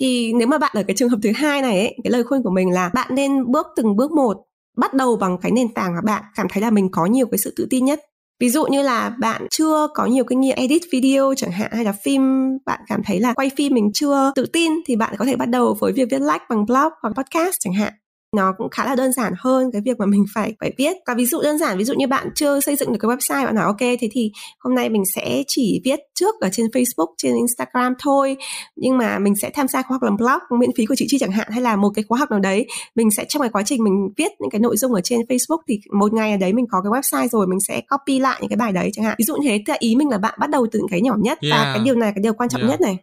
Thì 0.00 0.32
nếu 0.32 0.48
mà 0.48 0.58
bạn 0.58 0.72
ở 0.74 0.82
cái 0.86 0.96
trường 0.96 1.08
hợp 1.08 1.18
thứ 1.22 1.32
hai 1.36 1.62
này 1.62 1.80
ấy, 1.80 1.98
cái 2.04 2.10
lời 2.10 2.24
khuyên 2.24 2.42
của 2.42 2.50
mình 2.50 2.70
là 2.72 2.90
bạn 2.94 3.14
nên 3.14 3.52
bước 3.52 3.66
từng 3.76 3.96
bước 3.96 4.12
một 4.12 4.46
bắt 4.76 4.94
đầu 4.94 5.16
bằng 5.16 5.38
cái 5.38 5.52
nền 5.52 5.74
tảng 5.74 5.94
mà 5.94 6.00
bạn 6.04 6.24
cảm 6.34 6.46
thấy 6.50 6.62
là 6.62 6.70
mình 6.70 6.88
có 6.92 7.06
nhiều 7.06 7.26
cái 7.30 7.38
sự 7.38 7.54
tự 7.56 7.66
tin 7.70 7.84
nhất 7.84 8.00
ví 8.40 8.48
dụ 8.48 8.64
như 8.66 8.82
là 8.82 9.10
bạn 9.20 9.46
chưa 9.50 9.88
có 9.94 10.06
nhiều 10.06 10.24
kinh 10.24 10.40
nghiệm 10.40 10.56
edit 10.56 10.82
video 10.92 11.34
chẳng 11.36 11.52
hạn 11.52 11.70
hay 11.72 11.84
là 11.84 11.92
phim, 11.92 12.22
bạn 12.66 12.80
cảm 12.86 13.00
thấy 13.06 13.20
là 13.20 13.32
quay 13.32 13.50
phim 13.56 13.74
mình 13.74 13.90
chưa 13.94 14.32
tự 14.34 14.46
tin 14.46 14.72
thì 14.86 14.96
bạn 14.96 15.14
có 15.18 15.24
thể 15.24 15.36
bắt 15.36 15.48
đầu 15.48 15.76
với 15.80 15.92
việc 15.92 16.08
viết 16.10 16.20
like 16.20 16.44
bằng 16.50 16.66
blog 16.66 16.92
hoặc 17.02 17.12
podcast 17.16 17.54
chẳng 17.60 17.74
hạn 17.74 17.92
nó 18.34 18.52
cũng 18.58 18.70
khá 18.70 18.84
là 18.84 18.94
đơn 18.94 19.12
giản 19.12 19.32
hơn 19.38 19.70
cái 19.72 19.82
việc 19.84 19.98
mà 19.98 20.06
mình 20.06 20.24
phải 20.34 20.54
phải 20.60 20.72
viết 20.78 20.96
và 21.06 21.14
ví 21.14 21.26
dụ 21.26 21.42
đơn 21.42 21.58
giản 21.58 21.78
ví 21.78 21.84
dụ 21.84 21.94
như 21.94 22.06
bạn 22.06 22.28
chưa 22.34 22.60
xây 22.60 22.76
dựng 22.76 22.92
được 22.92 22.98
cái 23.00 23.10
website 23.10 23.44
bạn 23.44 23.54
nói 23.54 23.64
ok 23.64 23.80
thế 23.80 24.08
thì 24.12 24.30
hôm 24.58 24.74
nay 24.74 24.88
mình 24.88 25.02
sẽ 25.14 25.42
chỉ 25.46 25.80
viết 25.84 26.00
trước 26.14 26.34
ở 26.40 26.48
trên 26.52 26.66
Facebook 26.66 27.14
trên 27.18 27.34
Instagram 27.34 27.92
thôi 27.98 28.36
nhưng 28.76 28.98
mà 28.98 29.18
mình 29.18 29.34
sẽ 29.42 29.50
tham 29.50 29.68
gia 29.68 29.82
khóa 29.82 29.94
học 29.94 30.02
làm 30.02 30.16
blog 30.16 30.60
miễn 30.60 30.70
phí 30.76 30.86
của 30.86 30.94
chị 30.94 31.06
Chi 31.08 31.18
chẳng 31.18 31.30
hạn 31.30 31.48
hay 31.50 31.60
là 31.60 31.76
một 31.76 31.90
cái 31.94 32.04
khóa 32.08 32.18
học 32.18 32.30
nào 32.30 32.40
đấy 32.40 32.66
mình 32.94 33.10
sẽ 33.10 33.24
trong 33.28 33.40
cái 33.40 33.50
quá 33.50 33.62
trình 33.66 33.84
mình 33.84 34.08
viết 34.16 34.32
những 34.40 34.50
cái 34.50 34.60
nội 34.60 34.76
dung 34.76 34.94
ở 34.94 35.00
trên 35.04 35.20
Facebook 35.20 35.60
thì 35.68 35.80
một 35.98 36.12
ngày 36.12 36.30
ở 36.30 36.36
đấy 36.36 36.52
mình 36.52 36.66
có 36.70 36.82
cái 36.82 36.90
website 37.00 37.28
rồi 37.28 37.46
mình 37.46 37.60
sẽ 37.68 37.80
copy 37.90 38.18
lại 38.18 38.38
những 38.40 38.48
cái 38.48 38.56
bài 38.56 38.72
đấy 38.72 38.90
chẳng 38.92 39.04
hạn 39.04 39.14
ví 39.18 39.24
dụ 39.24 39.36
như 39.36 39.48
thế 39.48 39.62
thì 39.66 39.74
ý 39.78 39.96
mình 39.96 40.08
là 40.08 40.18
bạn 40.18 40.34
bắt 40.40 40.50
đầu 40.50 40.66
từ 40.72 40.78
những 40.78 40.88
cái 40.88 41.00
nhỏ 41.00 41.14
nhất 41.18 41.38
yeah. 41.42 41.52
và 41.52 41.72
cái 41.74 41.84
điều 41.84 41.94
này 41.94 42.08
là 42.08 42.12
cái 42.12 42.22
điều 42.22 42.34
quan 42.34 42.48
trọng 42.48 42.60
yeah. 42.60 42.70
nhất 42.70 42.80
này 42.80 42.98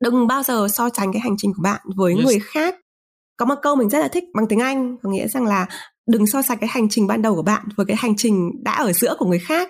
đừng 0.00 0.26
bao 0.26 0.42
giờ 0.42 0.68
so 0.72 0.88
sánh 0.96 1.12
cái 1.12 1.20
hành 1.20 1.34
trình 1.38 1.52
của 1.56 1.62
bạn 1.62 1.80
với 1.96 2.14
yes. 2.14 2.24
người 2.24 2.38
khác 2.38 2.74
có 3.36 3.46
một 3.46 3.54
câu 3.62 3.76
mình 3.76 3.88
rất 3.88 3.98
là 3.98 4.08
thích 4.08 4.24
bằng 4.34 4.46
tiếng 4.48 4.60
Anh 4.60 4.96
có 5.02 5.10
nghĩa 5.10 5.28
rằng 5.28 5.46
là 5.46 5.66
đừng 6.06 6.26
so 6.26 6.42
sánh 6.42 6.58
cái 6.58 6.68
hành 6.72 6.88
trình 6.88 7.06
ban 7.06 7.22
đầu 7.22 7.34
của 7.34 7.42
bạn 7.42 7.62
với 7.76 7.86
cái 7.86 7.96
hành 8.00 8.16
trình 8.16 8.50
đã 8.62 8.72
ở 8.72 8.92
giữa 8.92 9.16
của 9.18 9.26
người 9.26 9.38
khác 9.38 9.68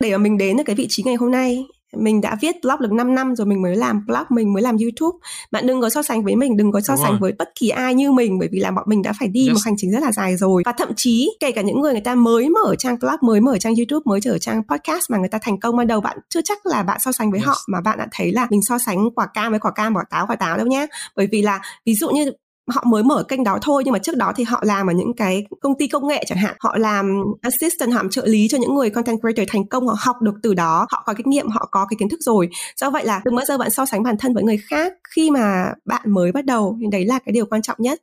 để 0.00 0.12
mà 0.12 0.18
mình 0.18 0.38
đến 0.38 0.56
được 0.56 0.62
cái 0.66 0.76
vị 0.76 0.86
trí 0.88 1.02
ngày 1.02 1.14
hôm 1.14 1.30
nay 1.30 1.64
mình 1.96 2.20
đã 2.20 2.36
viết 2.40 2.56
blog 2.62 2.80
được 2.80 2.92
5 2.92 3.14
năm 3.14 3.36
rồi 3.36 3.46
mình 3.46 3.62
mới 3.62 3.76
làm 3.76 4.06
blog 4.06 4.22
mình 4.30 4.52
mới 4.52 4.62
làm 4.62 4.76
youtube 4.76 5.18
bạn 5.50 5.66
đừng 5.66 5.80
có 5.80 5.90
so 5.90 6.02
sánh 6.02 6.24
với 6.24 6.36
mình 6.36 6.56
đừng 6.56 6.72
có 6.72 6.80
so 6.80 6.94
Đúng 6.94 7.02
sánh 7.02 7.10
rồi. 7.10 7.18
với 7.20 7.32
bất 7.38 7.48
kỳ 7.54 7.68
ai 7.68 7.94
như 7.94 8.12
mình 8.12 8.38
bởi 8.38 8.48
vì 8.52 8.60
là 8.60 8.70
bọn 8.70 8.84
mình 8.88 9.02
đã 9.02 9.12
phải 9.18 9.28
đi 9.28 9.46
yes. 9.46 9.54
một 9.54 9.60
hành 9.64 9.74
trình 9.76 9.90
rất 9.90 10.02
là 10.02 10.12
dài 10.12 10.36
rồi 10.36 10.62
và 10.66 10.72
thậm 10.72 10.88
chí 10.96 11.30
kể 11.40 11.52
cả 11.52 11.62
những 11.62 11.80
người 11.80 11.92
người 11.92 12.00
ta 12.00 12.14
mới 12.14 12.48
mở 12.48 12.74
trang 12.78 12.98
blog 13.00 13.16
mới 13.22 13.40
mở 13.40 13.58
trang 13.58 13.74
youtube 13.74 14.02
mới 14.04 14.20
trở 14.20 14.38
trang 14.38 14.62
podcast 14.68 15.10
mà 15.10 15.18
người 15.18 15.28
ta 15.28 15.38
thành 15.42 15.60
công 15.60 15.76
ban 15.76 15.86
đầu 15.86 16.00
bạn 16.00 16.18
chưa 16.28 16.40
chắc 16.44 16.66
là 16.66 16.82
bạn 16.82 17.00
so 17.00 17.12
sánh 17.12 17.30
với 17.30 17.40
yes. 17.40 17.46
họ 17.46 17.56
mà 17.68 17.80
bạn 17.80 17.98
đã 17.98 18.06
thấy 18.12 18.32
là 18.32 18.46
mình 18.50 18.62
so 18.62 18.78
sánh 18.78 19.10
quả 19.14 19.26
cam 19.34 19.52
với 19.52 19.60
quả 19.60 19.70
cam 19.70 19.94
quả 19.94 20.04
táo 20.10 20.26
quả 20.26 20.36
táo 20.36 20.56
đâu 20.56 20.66
nhé 20.66 20.86
bởi 21.16 21.28
vì 21.32 21.42
là 21.42 21.60
ví 21.86 21.94
dụ 21.94 22.10
như 22.10 22.30
họ 22.70 22.84
mới 22.86 23.02
mở 23.02 23.22
kênh 23.28 23.44
đó 23.44 23.58
thôi 23.62 23.82
nhưng 23.84 23.92
mà 23.92 23.98
trước 23.98 24.16
đó 24.16 24.32
thì 24.36 24.44
họ 24.44 24.62
làm 24.66 24.86
ở 24.86 24.92
những 24.92 25.12
cái 25.16 25.44
công 25.60 25.72
ty 25.78 25.88
công 25.88 26.08
nghệ 26.08 26.24
chẳng 26.26 26.38
hạn. 26.38 26.56
Họ 26.60 26.76
làm 26.78 27.22
assistant 27.42 27.92
họ 27.92 27.96
làm 27.96 28.10
trợ 28.10 28.26
lý 28.26 28.48
cho 28.48 28.58
những 28.58 28.74
người 28.74 28.90
content 28.90 29.20
creator 29.20 29.48
thành 29.48 29.68
công 29.68 29.86
họ 29.86 29.96
học 29.98 30.16
được 30.22 30.34
từ 30.42 30.54
đó 30.54 30.86
họ 30.90 31.02
có 31.06 31.14
kinh 31.14 31.30
nghiệm 31.30 31.48
họ 31.48 31.68
có 31.70 31.86
cái 31.90 31.96
kiến 32.00 32.08
thức 32.08 32.20
rồi. 32.20 32.48
Do 32.76 32.90
vậy 32.90 33.04
là 33.04 33.20
đừng 33.24 33.36
bao 33.36 33.44
giờ 33.44 33.58
bạn 33.58 33.70
so 33.70 33.86
sánh 33.86 34.02
bản 34.02 34.16
thân 34.18 34.34
với 34.34 34.44
người 34.44 34.58
khác 34.70 34.92
khi 35.16 35.30
mà 35.30 35.66
bạn 35.84 36.02
mới 36.06 36.32
bắt 36.32 36.44
đầu 36.44 36.78
thì 36.80 36.86
đấy 36.92 37.04
là 37.04 37.18
cái 37.18 37.32
điều 37.32 37.46
quan 37.46 37.62
trọng 37.62 37.76
nhất. 37.80 38.00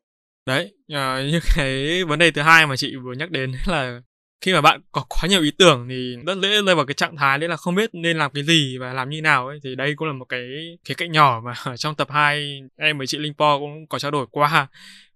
Đấy 0.47 0.73
uh, 0.93 1.31
như 1.31 1.39
cái 1.55 2.03
vấn 2.03 2.19
đề 2.19 2.31
thứ 2.31 2.41
hai 2.41 2.67
mà 2.67 2.75
chị 2.75 2.95
vừa 3.03 3.13
nhắc 3.13 3.31
đến 3.31 3.51
là 3.65 4.01
khi 4.41 4.53
mà 4.53 4.61
bạn 4.61 4.81
có 4.91 5.05
quá 5.09 5.29
nhiều 5.29 5.41
ý 5.41 5.51
tưởng 5.51 5.87
thì 5.89 6.15
rất 6.25 6.37
dễ 6.41 6.61
rơi 6.61 6.75
vào 6.75 6.85
cái 6.85 6.93
trạng 6.93 7.15
thái 7.17 7.37
đấy 7.37 7.49
là 7.49 7.57
không 7.57 7.75
biết 7.75 7.89
nên 7.93 8.17
làm 8.17 8.31
cái 8.31 8.43
gì 8.43 8.77
và 8.77 8.93
làm 8.93 9.09
như 9.09 9.21
nào 9.21 9.47
ấy. 9.47 9.59
Thì 9.63 9.75
đây 9.75 9.95
cũng 9.95 10.07
là 10.07 10.13
một 10.13 10.25
cái 10.25 10.77
khía 10.85 10.93
cạnh 10.93 11.11
nhỏ 11.11 11.41
mà 11.45 11.53
trong 11.77 11.95
tập 11.95 12.07
2 12.11 12.61
em 12.77 12.97
với 12.97 13.07
chị 13.07 13.17
Linh 13.17 13.33
Po 13.33 13.59
cũng 13.59 13.87
có 13.87 13.99
trao 13.99 14.11
đổi 14.11 14.25
qua. 14.31 14.67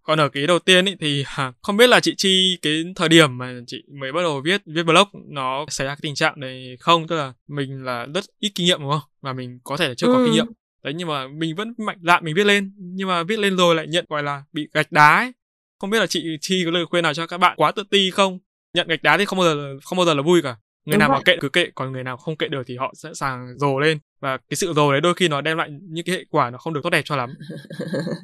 Còn 0.03 0.19
ở 0.19 0.29
cái 0.29 0.47
đầu 0.47 0.59
tiên 0.59 0.85
ý, 0.85 0.95
thì 0.99 1.23
không 1.61 1.77
biết 1.77 1.87
là 1.87 1.99
chị 1.99 2.13
chi 2.17 2.57
cái 2.61 2.83
thời 2.95 3.09
điểm 3.09 3.37
mà 3.37 3.53
chị 3.67 3.83
mới 3.99 4.11
bắt 4.11 4.21
đầu 4.21 4.41
viết 4.45 4.61
viết 4.65 4.83
blog 4.83 5.07
nó 5.13 5.65
xảy 5.69 5.87
ra 5.87 5.95
cái 5.95 5.99
tình 6.01 6.15
trạng 6.15 6.39
này 6.39 6.77
không? 6.79 7.07
Tức 7.07 7.15
là 7.15 7.33
mình 7.47 7.83
là 7.83 8.05
rất 8.13 8.23
ít 8.39 8.51
kinh 8.55 8.65
nghiệm 8.65 8.79
đúng 8.79 8.91
không? 8.91 9.09
Và 9.21 9.33
mình 9.33 9.59
có 9.63 9.77
thể 9.77 9.87
là 9.87 9.93
chưa 9.93 10.07
ừ. 10.07 10.13
có 10.13 10.23
kinh 10.25 10.33
nghiệm. 10.33 10.47
Đấy 10.83 10.93
nhưng 10.93 11.07
mà 11.07 11.27
mình 11.27 11.55
vẫn 11.55 11.73
mạnh 11.77 11.97
dạn 12.01 12.25
mình 12.25 12.35
viết 12.35 12.45
lên. 12.45 12.73
Nhưng 12.77 13.07
mà 13.07 13.23
viết 13.23 13.39
lên 13.39 13.57
rồi 13.57 13.75
lại 13.75 13.87
nhận 13.87 14.05
gọi 14.09 14.23
là 14.23 14.43
bị 14.53 14.67
gạch 14.73 14.91
đá 14.91 15.17
ấy. 15.17 15.31
Không 15.79 15.89
biết 15.89 15.99
là 15.99 16.07
chị 16.07 16.37
chi 16.41 16.61
có 16.65 16.71
lời 16.71 16.85
khuyên 16.85 17.03
nào 17.03 17.13
cho 17.13 17.27
các 17.27 17.37
bạn 17.37 17.53
quá 17.57 17.71
tự 17.71 17.83
ti 17.91 18.11
không 18.11 18.39
nhận 18.73 18.87
gạch 18.87 19.03
đá 19.03 19.17
thì 19.17 19.25
không 19.25 19.39
bao 19.39 19.47
giờ 19.47 19.77
không 19.83 19.97
bao 19.97 20.05
giờ 20.05 20.13
là 20.13 20.21
vui 20.21 20.41
cả. 20.41 20.55
Người 20.85 20.93
Đúng 20.93 20.99
nào 20.99 21.09
vậy. 21.09 21.17
mà 21.17 21.23
kệ 21.25 21.37
cứ 21.41 21.49
kệ 21.49 21.67
còn 21.75 21.91
người 21.91 22.03
nào 22.03 22.17
không 22.17 22.35
kệ 22.35 22.47
được 22.47 22.63
thì 22.67 22.77
họ 22.77 22.93
sẽ 22.95 23.09
sàng 23.13 23.47
rồ 23.57 23.79
lên. 23.79 23.97
Và 24.21 24.37
cái 24.37 24.57
sự 24.57 24.73
rồ 24.73 24.91
đấy 24.91 25.01
đôi 25.01 25.13
khi 25.13 25.27
nó 25.27 25.41
đem 25.41 25.57
lại 25.57 25.69
những 25.89 26.05
cái 26.05 26.15
hệ 26.15 26.25
quả 26.29 26.49
nó 26.49 26.57
không 26.57 26.73
được 26.73 26.79
tốt 26.83 26.89
đẹp 26.89 27.01
cho 27.05 27.15
lắm. 27.15 27.29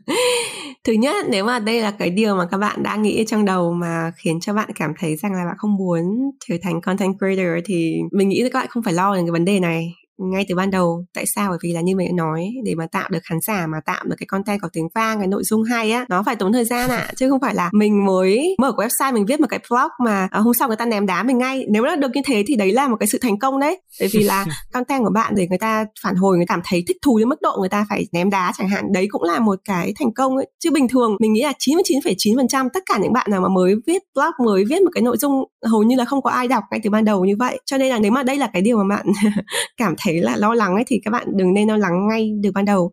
Thứ 0.84 0.94
nhất 0.94 1.26
nếu 1.30 1.46
mà 1.46 1.60
đây 1.60 1.82
là 1.82 1.92
cái 1.92 2.10
điều 2.10 2.36
mà 2.36 2.48
các 2.52 2.58
bạn 2.58 2.84
đã 2.84 2.96
nghĩ 2.96 3.26
trong 3.28 3.46
đầu 3.46 3.74
mà 3.74 4.12
khiến 4.16 4.40
cho 4.40 4.54
bạn 4.54 4.70
cảm 4.76 4.94
thấy 5.00 5.16
rằng 5.16 5.34
là 5.34 5.46
bạn 5.46 5.56
không 5.58 5.76
muốn 5.76 6.04
trở 6.48 6.56
thành 6.64 6.82
content 6.82 7.18
creator 7.18 7.66
thì 7.66 7.98
mình 8.12 8.30
nghĩ 8.30 8.42
là 8.42 8.50
các 8.54 8.60
bạn 8.60 8.68
không 8.70 8.84
phải 8.84 8.94
lo 8.94 9.14
về 9.14 9.20
cái 9.20 9.32
vấn 9.32 9.46
đề 9.46 9.60
này 9.60 9.94
ngay 10.18 10.46
từ 10.50 10.56
ban 10.56 10.72
đầu 10.72 11.06
tại 11.14 11.26
sao? 11.36 11.50
Bởi 11.50 11.58
vì 11.62 11.74
là 11.74 11.82
như 11.82 11.96
mình 11.96 12.08
đã 12.08 12.14
nói 12.24 12.54
để 12.64 12.76
mà 12.76 12.88
tạo 12.92 13.10
được 13.12 13.20
khán 13.24 13.38
giả 13.48 13.68
mà 13.68 13.78
tạo 13.86 14.04
được 14.06 14.16
cái 14.18 14.28
content 14.28 14.62
có 14.62 14.70
tiếng 14.74 14.88
vang 14.96 15.20
cái 15.20 15.28
nội 15.28 15.44
dung 15.44 15.64
hay 15.64 15.92
á 15.92 16.06
nó 16.10 16.24
phải 16.24 16.36
tốn 16.36 16.54
thời 16.54 16.66
gian 16.66 16.90
ạ. 16.90 16.98
À. 16.98 17.12
chứ 17.16 17.30
không 17.30 17.40
phải 17.42 17.56
là 17.56 17.70
mình 17.74 18.06
mới 18.06 18.56
mở 18.60 18.72
cái 18.78 18.88
website 18.88 19.14
mình 19.14 19.26
viết 19.26 19.40
một 19.40 19.48
cái 19.50 19.60
blog 19.70 19.92
mà 20.06 20.28
uh, 20.40 20.44
hôm 20.44 20.54
sau 20.54 20.68
người 20.68 20.78
ta 20.78 20.86
ném 20.86 21.06
đá 21.06 21.24
mình 21.24 21.38
ngay. 21.38 21.66
Nếu 21.70 21.84
nó 21.84 21.96
được 21.96 22.12
như 22.14 22.22
thế 22.26 22.44
thì 22.48 22.56
đấy 22.56 22.72
là 22.72 22.88
một 22.88 22.98
cái 23.00 23.08
sự 23.08 23.18
thành 23.22 23.40
công 23.40 23.60
đấy. 23.60 23.82
Bởi 24.00 24.10
vì 24.14 24.24
là 24.24 24.46
content 24.74 25.04
của 25.04 25.12
bạn 25.14 25.34
để 25.36 25.48
người 25.50 25.58
ta 25.58 25.86
phản 26.04 26.16
hồi 26.16 26.38
người 26.38 26.46
cảm 26.46 26.62
thấy 26.66 26.84
thích 26.88 26.98
thú 27.02 27.20
đến 27.20 27.30
mức 27.30 27.42
độ 27.42 27.58
người 27.60 27.70
ta 27.70 27.86
phải 27.90 28.08
ném 28.12 28.30
đá 28.30 28.52
chẳng 28.58 28.70
hạn 28.70 28.86
đấy 28.94 29.08
cũng 29.10 29.24
là 29.24 29.40
một 29.40 29.60
cái 29.66 29.94
thành 30.00 30.14
công 30.14 30.36
ấy. 30.36 30.50
Chứ 30.60 30.72
bình 30.72 30.88
thường 30.88 31.16
mình 31.20 31.34
nghĩ 31.34 31.44
là 31.44 31.54
99,9% 31.60 32.70
tất 32.74 32.84
cả 32.86 32.98
những 33.02 33.14
bạn 33.14 33.28
nào 33.32 33.42
mà 33.42 33.48
mới 33.50 33.76
viết 33.88 34.04
blog 34.16 34.46
mới 34.46 34.64
viết 34.70 34.82
một 34.82 34.90
cái 34.94 35.02
nội 35.02 35.18
dung 35.18 35.44
hầu 35.68 35.84
như 35.84 35.96
là 35.96 36.06
không 36.06 36.22
có 36.22 36.30
ai 36.30 36.48
đọc 36.48 36.64
ngay 36.72 36.80
từ 36.84 36.90
ban 36.90 37.06
đầu 37.06 37.26
như 37.26 37.36
vậy. 37.40 37.60
Cho 37.66 37.78
nên 37.78 37.90
là 37.90 38.00
nếu 38.00 38.12
mà 38.12 38.24
đây 38.24 38.38
là 38.38 38.48
cái 38.54 38.62
điều 38.62 38.78
mà 38.78 38.96
bạn 38.96 39.06
cảm 39.78 39.96
thấy 39.98 40.22
là 40.22 40.38
lo 40.38 40.54
lắng 40.54 40.76
ấy 40.76 40.84
thì 40.88 41.00
các 41.06 41.12
bạn 41.12 41.28
đừng 41.36 41.54
nên 41.54 41.68
lo 41.68 41.78
lắng 41.78 42.08
ngay 42.08 42.32
từ 42.44 42.52
ban 42.52 42.66
đầu 42.66 42.92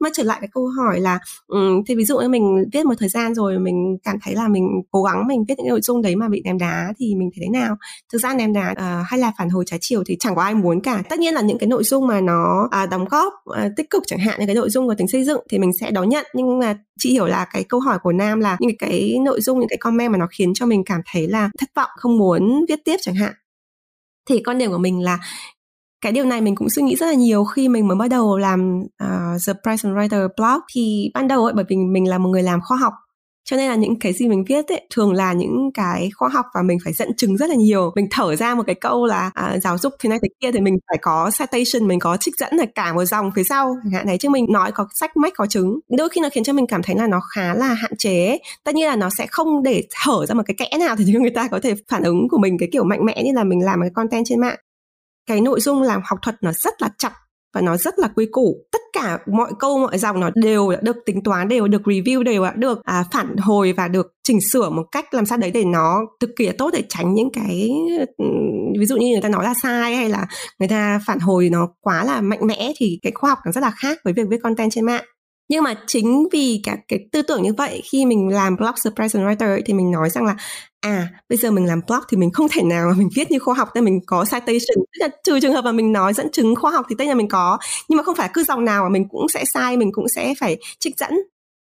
mà 0.00 0.10
trở 0.14 0.22
lại 0.22 0.38
cái 0.40 0.48
câu 0.52 0.66
hỏi 0.66 1.00
là 1.00 1.18
um, 1.46 1.82
thì 1.86 1.94
ví 1.94 2.04
dụ 2.04 2.18
như 2.18 2.28
mình 2.28 2.64
viết 2.72 2.86
một 2.86 2.94
thời 2.98 3.08
gian 3.08 3.34
rồi 3.34 3.58
mình 3.58 3.96
cảm 4.02 4.16
thấy 4.22 4.34
là 4.34 4.48
mình 4.48 4.68
cố 4.90 5.02
gắng 5.02 5.26
mình 5.26 5.44
viết 5.48 5.54
những 5.58 5.68
nội 5.68 5.80
dung 5.80 6.02
đấy 6.02 6.16
mà 6.16 6.28
bị 6.28 6.42
ném 6.44 6.58
đá 6.58 6.92
thì 6.98 7.14
mình 7.14 7.30
thấy 7.36 7.46
thế 7.46 7.60
nào? 7.60 7.76
Thực 8.12 8.18
ra 8.18 8.34
ném 8.34 8.52
đá 8.52 8.70
uh, 8.70 9.06
hay 9.06 9.20
là 9.20 9.32
phản 9.38 9.48
hồi 9.48 9.64
trái 9.66 9.78
chiều 9.82 10.02
thì 10.06 10.16
chẳng 10.20 10.34
có 10.34 10.42
ai 10.42 10.54
muốn 10.54 10.80
cả. 10.80 11.02
Tất 11.08 11.18
nhiên 11.18 11.34
là 11.34 11.40
những 11.40 11.58
cái 11.58 11.66
nội 11.66 11.84
dung 11.84 12.06
mà 12.06 12.20
nó 12.20 12.68
uh, 12.84 12.90
đóng 12.90 13.04
góp 13.04 13.32
uh, 13.50 13.56
tích 13.76 13.90
cực 13.90 14.02
chẳng 14.06 14.18
hạn 14.18 14.40
như 14.40 14.46
cái 14.46 14.54
nội 14.54 14.70
dung 14.70 14.88
có 14.88 14.94
tính 14.94 15.08
xây 15.08 15.24
dựng 15.24 15.40
thì 15.50 15.58
mình 15.58 15.70
sẽ 15.80 15.90
đón 15.90 16.08
nhận. 16.08 16.26
Nhưng 16.34 16.58
mà 16.58 16.78
chị 16.98 17.12
hiểu 17.12 17.26
là 17.26 17.46
cái 17.52 17.64
câu 17.64 17.80
hỏi 17.80 17.98
của 18.02 18.12
nam 18.12 18.40
là 18.40 18.56
những 18.60 18.78
cái 18.78 19.16
nội 19.24 19.40
dung 19.40 19.58
những 19.58 19.68
cái 19.68 19.78
comment 19.78 20.12
mà 20.12 20.18
nó 20.18 20.26
khiến 20.30 20.54
cho 20.54 20.66
mình 20.66 20.84
cảm 20.84 21.00
thấy 21.12 21.28
là 21.28 21.50
thất 21.58 21.68
vọng 21.76 21.90
không 21.96 22.18
muốn 22.18 22.64
viết 22.68 22.84
tiếp 22.84 22.96
chẳng 23.00 23.14
hạn. 23.14 23.32
Thì 24.28 24.42
quan 24.42 24.58
điểm 24.58 24.70
của 24.70 24.78
mình 24.78 25.02
là 25.02 25.18
cái 26.00 26.12
điều 26.12 26.24
này 26.24 26.40
mình 26.40 26.54
cũng 26.54 26.70
suy 26.70 26.82
nghĩ 26.82 26.96
rất 26.96 27.06
là 27.06 27.14
nhiều 27.14 27.44
khi 27.44 27.68
mình 27.68 27.88
mới 27.88 27.96
bắt 27.96 28.08
đầu 28.10 28.38
làm 28.38 28.82
uh, 28.82 29.40
The 29.46 29.52
Price 29.52 29.88
Writer 29.88 30.28
blog. 30.36 30.60
Thì 30.74 31.10
ban 31.14 31.28
đầu 31.28 31.44
ấy 31.44 31.52
bởi 31.56 31.64
vì 31.68 31.76
mình 31.76 32.08
là 32.08 32.18
một 32.18 32.28
người 32.28 32.42
làm 32.42 32.60
khoa 32.68 32.76
học 32.76 32.92
cho 33.50 33.56
nên 33.56 33.68
là 33.68 33.74
những 33.74 33.98
cái 33.98 34.12
gì 34.12 34.28
mình 34.28 34.44
viết 34.48 34.68
ấy 34.68 34.86
thường 34.94 35.12
là 35.12 35.32
những 35.32 35.70
cái 35.74 36.10
khoa 36.16 36.28
học 36.28 36.46
và 36.54 36.62
mình 36.62 36.78
phải 36.84 36.92
dẫn 36.92 37.16
chứng 37.16 37.36
rất 37.36 37.50
là 37.50 37.56
nhiều. 37.56 37.92
Mình 37.96 38.06
thở 38.10 38.36
ra 38.36 38.54
một 38.54 38.62
cái 38.66 38.74
câu 38.74 39.06
là 39.06 39.30
à, 39.34 39.58
giáo 39.62 39.78
dục 39.78 39.92
thế 40.00 40.08
này 40.08 40.18
thế 40.22 40.28
kia 40.40 40.52
thì 40.52 40.60
mình 40.60 40.78
phải 40.88 40.98
có 41.02 41.30
citation 41.38 41.88
mình 41.88 41.98
có 41.98 42.16
trích 42.16 42.34
dẫn 42.38 42.54
là 42.54 42.64
cả 42.74 42.92
một 42.92 43.04
dòng 43.04 43.30
phía 43.36 43.44
sau. 43.44 43.76
Chẳng 43.84 43.92
hạn 43.92 44.06
này 44.06 44.18
chứ 44.18 44.28
mình 44.28 44.46
nói 44.48 44.72
có 44.72 44.86
sách 44.94 45.16
mách 45.16 45.32
có 45.36 45.46
chứng. 45.46 45.78
Đôi 45.98 46.08
khi 46.08 46.20
nó 46.20 46.28
khiến 46.32 46.44
cho 46.44 46.52
mình 46.52 46.66
cảm 46.66 46.82
thấy 46.82 46.96
là 46.96 47.06
nó 47.06 47.20
khá 47.34 47.54
là 47.54 47.74
hạn 47.74 47.96
chế. 47.98 48.38
Tất 48.64 48.74
nhiên 48.74 48.88
là 48.88 48.96
nó 48.96 49.10
sẽ 49.18 49.26
không 49.26 49.62
để 49.62 49.82
thở 50.04 50.26
ra 50.26 50.34
một 50.34 50.42
cái 50.46 50.54
kẽ 50.58 50.78
nào 50.78 50.96
thì 50.96 51.04
người 51.20 51.30
ta 51.30 51.48
có 51.48 51.60
thể 51.62 51.74
phản 51.88 52.02
ứng 52.02 52.28
của 52.28 52.38
mình 52.38 52.58
cái 52.58 52.68
kiểu 52.72 52.84
mạnh 52.84 53.04
mẽ 53.04 53.22
như 53.24 53.32
là 53.34 53.44
mình 53.44 53.64
làm 53.64 53.80
cái 53.80 53.90
content 53.94 54.24
trên 54.26 54.40
mạng 54.40 54.56
cái 55.26 55.40
nội 55.40 55.60
dung 55.60 55.82
làm 55.82 56.00
học 56.04 56.18
thuật 56.22 56.36
nó 56.40 56.52
rất 56.52 56.82
là 56.82 56.88
chặt 56.98 57.12
và 57.54 57.60
nó 57.62 57.76
rất 57.76 57.98
là 57.98 58.08
quy 58.08 58.26
củ. 58.30 58.56
Tất 58.72 58.78
cả 58.92 59.18
mọi 59.32 59.52
câu 59.58 59.78
mọi 59.78 59.98
dòng 59.98 60.20
nó 60.20 60.30
đều 60.34 60.70
đã 60.70 60.78
được 60.82 60.96
tính 61.06 61.22
toán 61.22 61.48
đều 61.48 61.68
được 61.68 61.82
review 61.82 62.22
đều 62.22 62.44
đã 62.44 62.52
được 62.56 62.78
à, 62.84 63.04
phản 63.12 63.36
hồi 63.36 63.72
và 63.72 63.88
được 63.88 64.06
chỉnh 64.22 64.38
sửa 64.52 64.70
một 64.70 64.84
cách 64.92 65.14
làm 65.14 65.26
sao 65.26 65.38
đấy 65.38 65.50
để 65.50 65.64
nó 65.64 66.00
thực 66.20 66.30
kỳ 66.36 66.52
tốt 66.58 66.70
để 66.72 66.82
tránh 66.88 67.14
những 67.14 67.30
cái 67.32 67.70
ví 68.80 68.86
dụ 68.86 68.96
như 68.96 69.08
người 69.08 69.22
ta 69.22 69.28
nói 69.28 69.44
là 69.44 69.54
sai 69.62 69.96
hay 69.96 70.08
là 70.08 70.26
người 70.58 70.68
ta 70.68 71.00
phản 71.06 71.18
hồi 71.18 71.48
nó 71.52 71.68
quá 71.80 72.04
là 72.04 72.20
mạnh 72.20 72.46
mẽ 72.46 72.72
thì 72.76 72.98
cái 73.02 73.12
khoa 73.14 73.30
học 73.30 73.38
nó 73.46 73.52
rất 73.52 73.60
là 73.60 73.70
khác 73.70 73.98
với 74.04 74.12
việc 74.12 74.28
viết 74.30 74.42
content 74.42 74.70
trên 74.72 74.86
mạng. 74.86 75.04
Nhưng 75.48 75.64
mà 75.64 75.74
chính 75.86 76.28
vì 76.32 76.60
cả 76.64 76.76
cái 76.88 76.98
tư 77.12 77.22
tưởng 77.22 77.42
như 77.42 77.54
vậy 77.54 77.82
khi 77.92 78.06
mình 78.06 78.28
làm 78.28 78.56
blog 78.56 78.76
surprise 78.76 79.18
and 79.18 79.28
writer 79.28 79.48
ấy, 79.48 79.62
thì 79.66 79.74
mình 79.74 79.90
nói 79.90 80.10
rằng 80.10 80.24
là 80.24 80.36
à 80.86 81.08
bây 81.28 81.38
giờ 81.38 81.50
mình 81.50 81.66
làm 81.66 81.80
blog 81.86 82.00
thì 82.08 82.16
mình 82.16 82.30
không 82.30 82.46
thể 82.50 82.62
nào 82.62 82.88
mà 82.88 82.94
mình 82.96 83.08
viết 83.14 83.30
như 83.30 83.38
khoa 83.38 83.54
học 83.54 83.68
nên 83.74 83.84
mình 83.84 84.00
có 84.06 84.24
citation. 84.24 84.76
Tức 84.76 84.98
là 85.00 85.08
trừ 85.24 85.40
trường 85.40 85.52
hợp 85.52 85.64
mà 85.64 85.72
mình 85.72 85.92
nói 85.92 86.14
dẫn 86.14 86.30
chứng 86.32 86.54
khoa 86.56 86.70
học 86.70 86.86
thì 86.88 86.96
tất 86.98 87.04
nhiên 87.04 87.16
mình 87.16 87.28
có. 87.28 87.58
Nhưng 87.88 87.96
mà 87.96 88.02
không 88.02 88.16
phải 88.16 88.30
cứ 88.34 88.44
dòng 88.44 88.64
nào 88.64 88.82
mà 88.82 88.88
mình 88.88 89.08
cũng 89.08 89.28
sẽ 89.28 89.44
sai 89.44 89.76
mình 89.76 89.92
cũng 89.92 90.08
sẽ 90.08 90.34
phải 90.40 90.56
trích 90.78 90.98
dẫn. 90.98 91.10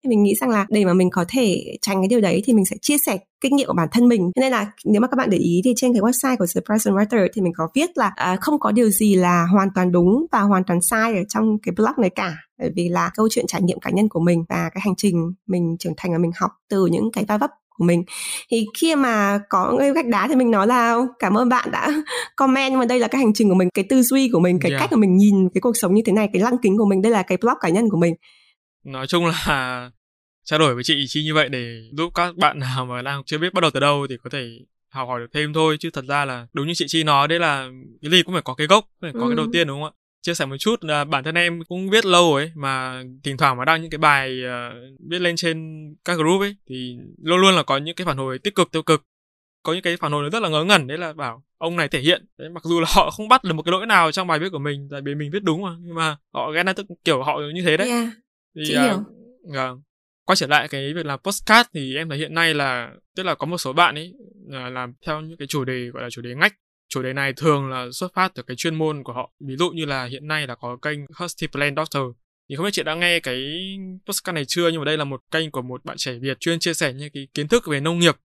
Thì 0.05 0.09
mình 0.09 0.23
nghĩ 0.23 0.35
rằng 0.41 0.51
là 0.51 0.67
để 0.69 0.85
mà 0.85 0.95
mình 0.95 1.11
có 1.11 1.25
thể 1.29 1.77
tránh 1.83 2.01
cái 2.01 2.09
điều 2.09 2.21
đấy 2.21 2.43
thì 2.45 2.53
mình 2.53 2.65
sẽ 2.65 2.77
chia 2.83 2.97
sẻ 3.07 3.19
kinh 3.41 3.57
nghiệm 3.57 3.67
của 3.67 3.75
bản 3.75 3.89
thân 3.93 4.09
mình. 4.09 4.31
Nên 4.37 4.53
là 4.53 4.73
nếu 4.85 5.01
mà 5.01 5.09
các 5.09 5.17
bạn 5.17 5.31
để 5.31 5.39
ý 5.39 5.61
thì 5.65 5.73
trên 5.77 5.93
cái 5.93 6.01
website 6.01 6.37
của 6.37 6.47
The 6.55 6.61
Present 6.67 6.95
Writer 6.95 7.29
thì 7.35 7.43
mình 7.43 7.53
có 7.57 7.69
viết 7.75 7.91
là 7.95 8.13
à, 8.17 8.37
không 8.41 8.59
có 8.61 8.73
điều 8.73 8.91
gì 8.91 9.15
là 9.15 9.47
hoàn 9.47 9.69
toàn 9.75 9.93
đúng 9.93 10.27
và 10.33 10.41
hoàn 10.41 10.65
toàn 10.65 10.79
sai 10.91 11.17
ở 11.17 11.23
trong 11.29 11.59
cái 11.63 11.73
blog 11.77 11.93
này 11.99 12.11
cả. 12.11 12.35
Bởi 12.59 12.71
vì 12.77 12.89
là 12.89 13.11
câu 13.15 13.29
chuyện 13.31 13.45
trải 13.49 13.63
nghiệm 13.63 13.81
cá 13.81 13.91
nhân 13.91 14.09
của 14.09 14.21
mình 14.21 14.45
và 14.49 14.71
cái 14.75 14.81
hành 14.85 14.95
trình 14.97 15.33
mình 15.47 15.77
trưởng 15.79 15.95
thành 15.97 16.13
và 16.13 16.19
mình 16.19 16.33
học 16.37 16.51
từ 16.71 16.87
những 16.87 17.13
cái 17.13 17.25
va 17.29 17.39
vấp 17.39 17.51
của 17.77 17.85
mình 17.85 18.05
thì 18.51 18.67
khi 18.79 18.95
mà 18.97 19.39
có 19.49 19.77
cái 19.79 19.93
gạch 19.93 20.07
đá 20.07 20.29
thì 20.29 20.35
mình 20.35 20.51
nói 20.51 20.67
là 20.67 20.97
cảm 21.19 21.39
ơn 21.39 21.49
bạn 21.49 21.71
đã 21.71 21.91
comment 22.37 22.71
nhưng 22.71 22.79
mà 22.79 22.87
đây 22.87 22.99
là 22.99 23.09
cái 23.09 23.19
hành 23.19 23.33
trình 23.35 23.49
của 23.49 23.55
mình 23.55 23.69
cái 23.75 23.85
tư 23.89 24.03
duy 24.03 24.31
của 24.33 24.41
mình 24.41 24.59
cái 24.61 24.71
yeah. 24.71 24.81
cách 24.81 24.93
mà 24.93 24.99
mình 24.99 25.17
nhìn 25.17 25.49
cái 25.55 25.61
cuộc 25.61 25.77
sống 25.77 25.95
như 25.95 26.03
thế 26.07 26.13
này 26.13 26.29
cái 26.33 26.43
lăng 26.43 26.59
kính 26.63 26.79
của 26.79 26.87
mình 26.87 27.03
đây 27.03 27.13
là 27.13 27.23
cái 27.23 27.39
blog 27.41 27.55
cá 27.61 27.69
nhân 27.69 27.89
của 27.91 27.99
mình 27.99 28.15
nói 28.85 29.07
chung 29.07 29.27
là 29.27 29.91
trao 30.45 30.59
đổi 30.59 30.75
với 30.75 30.85
chị 30.85 31.05
chi 31.09 31.25
như 31.25 31.35
vậy 31.35 31.49
để 31.49 31.81
giúp 31.93 32.13
các 32.15 32.37
bạn 32.37 32.59
nào 32.59 32.87
mà 32.87 33.03
đang 33.03 33.23
chưa 33.27 33.39
biết 33.39 33.55
bắt 33.55 33.61
đầu 33.61 33.71
từ 33.75 33.81
đâu 33.81 34.07
thì 34.11 34.17
có 34.25 34.31
thể 34.31 34.49
học 34.89 35.09
hỏi 35.09 35.21
được 35.21 35.27
thêm 35.35 35.53
thôi 35.53 35.77
chứ 35.81 35.91
thật 35.91 36.05
ra 36.09 36.25
là 36.25 36.47
đúng 36.53 36.67
như 36.67 36.73
chị 36.77 36.85
chi 36.89 37.05
nói 37.05 37.29
đấy 37.29 37.39
là 37.39 37.69
cái 38.03 38.11
gì 38.11 38.23
cũng 38.23 38.35
phải 38.35 38.43
có 38.43 38.55
cái 38.55 38.67
gốc 38.67 38.85
phải 39.01 39.13
có 39.13 39.21
ừ. 39.21 39.27
cái 39.29 39.37
đầu 39.37 39.47
tiên 39.53 39.69
đúng 39.69 39.83
không 39.83 39.93
ạ 39.97 40.02
chia 40.23 40.35
sẻ 40.35 40.47
một 40.47 40.57
chút 40.59 40.85
là 40.85 41.05
bản 41.05 41.25
thân 41.25 41.35
em 41.35 41.65
cũng 41.65 41.91
viết 41.91 42.05
lâu 42.05 42.35
ấy 42.35 42.53
mà 42.55 43.03
thỉnh 43.23 43.37
thoảng 43.37 43.57
mà 43.57 43.65
đăng 43.65 43.83
những 43.83 43.91
cái 43.91 43.99
bài 43.99 44.41
uh, 44.45 45.01
viết 45.11 45.19
lên 45.19 45.37
trên 45.37 45.87
các 46.05 46.15
group 46.15 46.41
ấy 46.41 46.57
thì 46.69 46.97
luôn 47.23 47.41
luôn 47.41 47.55
là 47.55 47.63
có 47.63 47.77
những 47.77 47.95
cái 47.95 48.05
phản 48.05 48.17
hồi 48.17 48.39
tích 48.39 48.55
cực 48.55 48.71
tiêu 48.73 48.83
cực. 48.83 49.05
Có 49.63 49.73
những 49.73 49.83
cái 49.83 49.97
phản 49.97 50.13
hồi 50.13 50.23
nó 50.23 50.31
rất 50.31 50.43
là 50.43 50.49
ngớ 50.49 50.65
ngẩn 50.65 50.87
đấy 50.87 50.99
là 50.99 51.13
bảo 51.13 51.43
ông 51.59 51.77
này 51.77 51.89
thể 51.89 52.01
hiện. 52.01 52.27
Đấy, 52.39 52.49
mặc 52.49 52.65
dù 52.65 52.81
là 52.81 52.87
họ 52.95 53.11
không 53.11 53.29
bắt 53.29 53.45
được 53.45 53.53
một 53.53 53.63
cái 53.63 53.73
lỗi 53.73 53.87
nào 53.87 54.13
trong 54.13 54.27
bài 54.27 54.39
viết 54.39 54.49
của 54.53 54.59
mình 54.59 54.89
tại 54.91 55.01
vì 55.05 55.15
mình 55.15 55.31
viết 55.31 55.43
đúng 55.43 55.63
mà 55.63 55.71
nhưng 55.81 55.95
mà 55.95 56.17
họ 56.35 56.53
ghen 56.53 56.67
tức 56.77 56.87
kiểu 57.05 57.23
họ 57.23 57.41
như 57.55 57.63
thế 57.63 57.77
đấy. 57.77 57.89
Yeah, 57.89 58.09
thì, 58.57 58.63
chị 58.67 58.75
uh, 58.77 58.83
hiểu. 58.83 58.99
Uh, 59.49 59.81
quay 60.27 60.37
trở 60.37 60.47
lại 60.47 60.69
cái 60.69 60.95
việc 60.95 61.07
làm 61.07 61.19
postcard 61.19 61.69
thì 61.75 61.97
em 61.97 62.09
thấy 62.09 62.19
hiện 62.19 62.35
nay 62.35 62.55
là 62.55 62.91
tức 63.17 63.23
là 63.23 63.35
có 63.35 63.47
một 63.47 63.59
số 63.59 63.73
bạn 63.73 63.95
ấy 63.95 64.15
uh, 64.47 64.73
làm 64.73 64.93
theo 65.07 65.21
những 65.21 65.37
cái 65.37 65.49
chủ 65.49 65.65
đề 65.65 65.89
gọi 65.93 66.03
là 66.03 66.11
chủ 66.11 66.23
đề 66.23 66.35
ngách 66.35 66.55
chủ 66.93 67.03
đề 67.03 67.13
này 67.13 67.33
thường 67.33 67.71
là 67.71 67.87
xuất 67.93 68.15
phát 68.15 68.35
từ 68.35 68.43
cái 68.43 68.57
chuyên 68.57 68.75
môn 68.75 69.03
của 69.05 69.13
họ. 69.13 69.33
Ví 69.41 69.57
dụ 69.57 69.71
như 69.71 69.85
là 69.85 70.05
hiện 70.05 70.27
nay 70.27 70.47
là 70.47 70.55
có 70.55 70.77
kênh 70.83 70.99
Husty 71.15 71.47
Plan 71.47 71.77
Doctor. 71.77 72.03
Thì 72.49 72.57
không 72.57 72.65
biết 72.65 72.71
chị 72.73 72.83
đã 72.83 72.95
nghe 72.95 73.21
cái 73.21 73.43
podcast 74.07 74.35
này 74.35 74.45
chưa? 74.49 74.69
Nhưng 74.69 74.81
mà 74.81 74.85
đây 74.85 74.97
là 74.97 75.05
một 75.05 75.23
kênh 75.31 75.51
của 75.51 75.63
một 75.63 75.85
bạn 75.85 75.97
trẻ 75.97 76.19
Việt 76.19 76.41
chuyên 76.41 76.59
chia 76.59 76.75
sẻ 76.75 76.93
những 76.93 77.11
cái 77.13 77.29
kiến 77.35 77.49
thức 77.49 77.67
về 77.67 77.81
nông 77.81 77.99
nghiệp. 77.99 78.17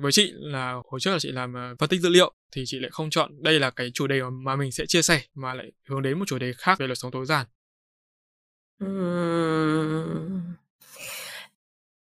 Với 0.00 0.12
chị 0.12 0.32
là, 0.34 0.72
hồi 0.90 1.00
trước 1.00 1.10
là 1.10 1.18
chị 1.18 1.32
làm 1.32 1.54
ờ, 1.54 1.74
phân 1.78 1.88
tích 1.88 2.00
dữ 2.00 2.08
liệu, 2.08 2.32
thì 2.52 2.62
chị 2.66 2.78
lại 2.78 2.90
không 2.90 3.10
chọn 3.10 3.42
đây 3.42 3.60
là 3.60 3.70
cái 3.70 3.90
chủ 3.94 4.06
đề 4.06 4.20
mà 4.44 4.56
mình 4.56 4.72
sẽ 4.72 4.86
chia 4.86 5.02
sẻ, 5.02 5.22
mà 5.34 5.54
lại 5.54 5.72
hướng 5.88 6.02
đến 6.02 6.18
một 6.18 6.24
chủ 6.28 6.38
đề 6.38 6.52
khác 6.52 6.78
về 6.78 6.86
đời 6.86 6.96
sống 6.96 7.10
tối 7.10 7.26
giản 7.26 7.46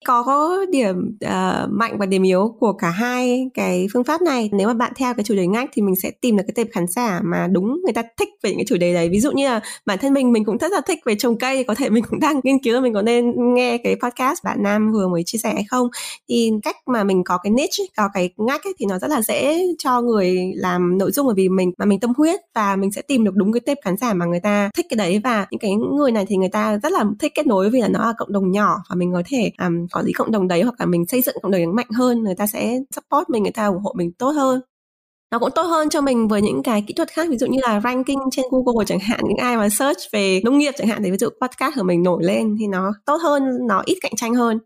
có 0.08 0.66
điểm 0.70 1.18
uh, 1.24 1.70
mạnh 1.70 1.98
và 1.98 2.06
điểm 2.06 2.22
yếu 2.22 2.56
của 2.60 2.72
cả 2.72 2.90
hai 2.90 3.50
cái 3.54 3.86
phương 3.92 4.04
pháp 4.04 4.22
này. 4.22 4.50
Nếu 4.52 4.68
mà 4.68 4.74
bạn 4.74 4.92
theo 4.96 5.14
cái 5.14 5.24
chủ 5.24 5.34
đề 5.34 5.46
ngách 5.46 5.70
thì 5.72 5.82
mình 5.82 5.96
sẽ 5.96 6.10
tìm 6.10 6.36
được 6.36 6.42
cái 6.46 6.52
tệp 6.54 6.66
khán 6.72 6.86
giả 6.88 7.20
mà 7.24 7.46
đúng 7.52 7.80
người 7.84 7.92
ta 7.92 8.02
thích 8.18 8.28
về 8.42 8.50
những 8.50 8.58
cái 8.58 8.64
chủ 8.68 8.76
đề 8.76 8.94
đấy. 8.94 9.08
Ví 9.08 9.20
dụ 9.20 9.32
như 9.32 9.48
là 9.48 9.60
bản 9.86 9.98
thân 9.98 10.14
mình 10.14 10.32
mình 10.32 10.44
cũng 10.44 10.58
rất 10.58 10.72
là 10.72 10.80
thích 10.80 10.98
về 11.04 11.14
trồng 11.14 11.38
cây 11.38 11.64
có 11.64 11.74
thể 11.74 11.90
mình 11.90 12.04
cũng 12.10 12.20
đang 12.20 12.40
nghiên 12.44 12.58
cứu 12.62 12.80
mình 12.80 12.94
có 12.94 13.02
nên 13.02 13.54
nghe 13.54 13.78
cái 13.78 13.96
podcast 14.02 14.44
bạn 14.44 14.62
nam 14.62 14.92
vừa 14.92 15.08
mới 15.08 15.22
chia 15.26 15.38
sẻ 15.38 15.54
hay 15.54 15.64
không. 15.68 15.88
Thì 16.28 16.52
cách 16.62 16.76
mà 16.86 17.04
mình 17.04 17.24
có 17.24 17.38
cái 17.42 17.50
niche 17.50 17.84
có 17.96 18.08
cái 18.14 18.30
ngách 18.36 18.64
ấy, 18.64 18.74
thì 18.78 18.86
nó 18.86 18.98
rất 18.98 19.10
là 19.10 19.22
dễ 19.22 19.62
cho 19.78 20.00
người 20.00 20.52
làm 20.54 20.98
nội 20.98 21.10
dung 21.12 21.26
bởi 21.26 21.34
vì 21.34 21.48
mình 21.48 21.72
mà 21.78 21.84
mình 21.84 22.00
tâm 22.00 22.12
huyết 22.16 22.40
và 22.54 22.76
mình 22.76 22.92
sẽ 22.92 23.02
tìm 23.02 23.24
được 23.24 23.34
đúng 23.34 23.52
cái 23.52 23.60
tệp 23.60 23.78
khán 23.84 23.96
giả 23.96 24.14
mà 24.14 24.26
người 24.26 24.40
ta 24.40 24.70
thích 24.76 24.86
cái 24.90 24.96
đấy. 24.96 25.20
Và 25.24 25.46
những 25.50 25.58
cái 25.58 25.70
người 25.74 26.12
này 26.12 26.26
thì 26.28 26.36
người 26.36 26.48
ta 26.52 26.78
rất 26.82 26.92
là 26.92 27.04
thích 27.18 27.32
kết 27.34 27.46
nối 27.46 27.70
vì 27.70 27.80
là 27.80 27.88
nó 27.88 28.06
là 28.06 28.12
cộng 28.18 28.32
đồng 28.32 28.50
nhỏ 28.50 28.76
và 28.90 28.96
mình 28.96 29.12
có 29.12 29.22
thể 29.26 29.50
um, 29.66 29.86
có 29.92 29.97
lý 30.02 30.12
cộng 30.12 30.30
đồng 30.30 30.48
đấy 30.48 30.62
hoặc 30.62 30.74
là 30.78 30.86
mình 30.86 31.06
xây 31.06 31.22
dựng 31.22 31.36
cộng 31.42 31.52
đồng 31.52 31.74
mạnh 31.74 31.90
hơn 31.94 32.22
người 32.22 32.34
ta 32.34 32.46
sẽ 32.46 32.78
support 32.96 33.30
mình 33.30 33.42
người 33.42 33.52
ta 33.52 33.66
ủng 33.66 33.82
hộ 33.82 33.94
mình 33.96 34.12
tốt 34.12 34.30
hơn. 34.30 34.60
Nó 35.32 35.38
cũng 35.38 35.50
tốt 35.54 35.62
hơn 35.62 35.88
cho 35.88 36.00
mình 36.00 36.28
với 36.28 36.42
những 36.42 36.62
cái 36.62 36.84
kỹ 36.86 36.94
thuật 36.94 37.08
khác 37.08 37.26
ví 37.30 37.36
dụ 37.36 37.46
như 37.46 37.58
là 37.62 37.80
ranking 37.84 38.30
trên 38.30 38.44
Google 38.50 38.84
chẳng 38.86 38.98
hạn 38.98 39.20
những 39.28 39.36
ai 39.36 39.56
mà 39.56 39.68
search 39.68 40.00
về 40.12 40.40
nông 40.44 40.58
nghiệp 40.58 40.72
chẳng 40.78 40.88
hạn 40.88 41.02
thì 41.04 41.10
ví 41.10 41.16
dụ 41.16 41.28
podcast 41.40 41.76
của 41.76 41.82
mình 41.82 42.02
nổi 42.02 42.24
lên 42.24 42.56
thì 42.60 42.66
nó 42.66 42.92
tốt 43.06 43.16
hơn 43.22 43.42
nó 43.68 43.82
ít 43.86 43.98
cạnh 44.02 44.12
tranh 44.16 44.34
hơn. 44.34 44.58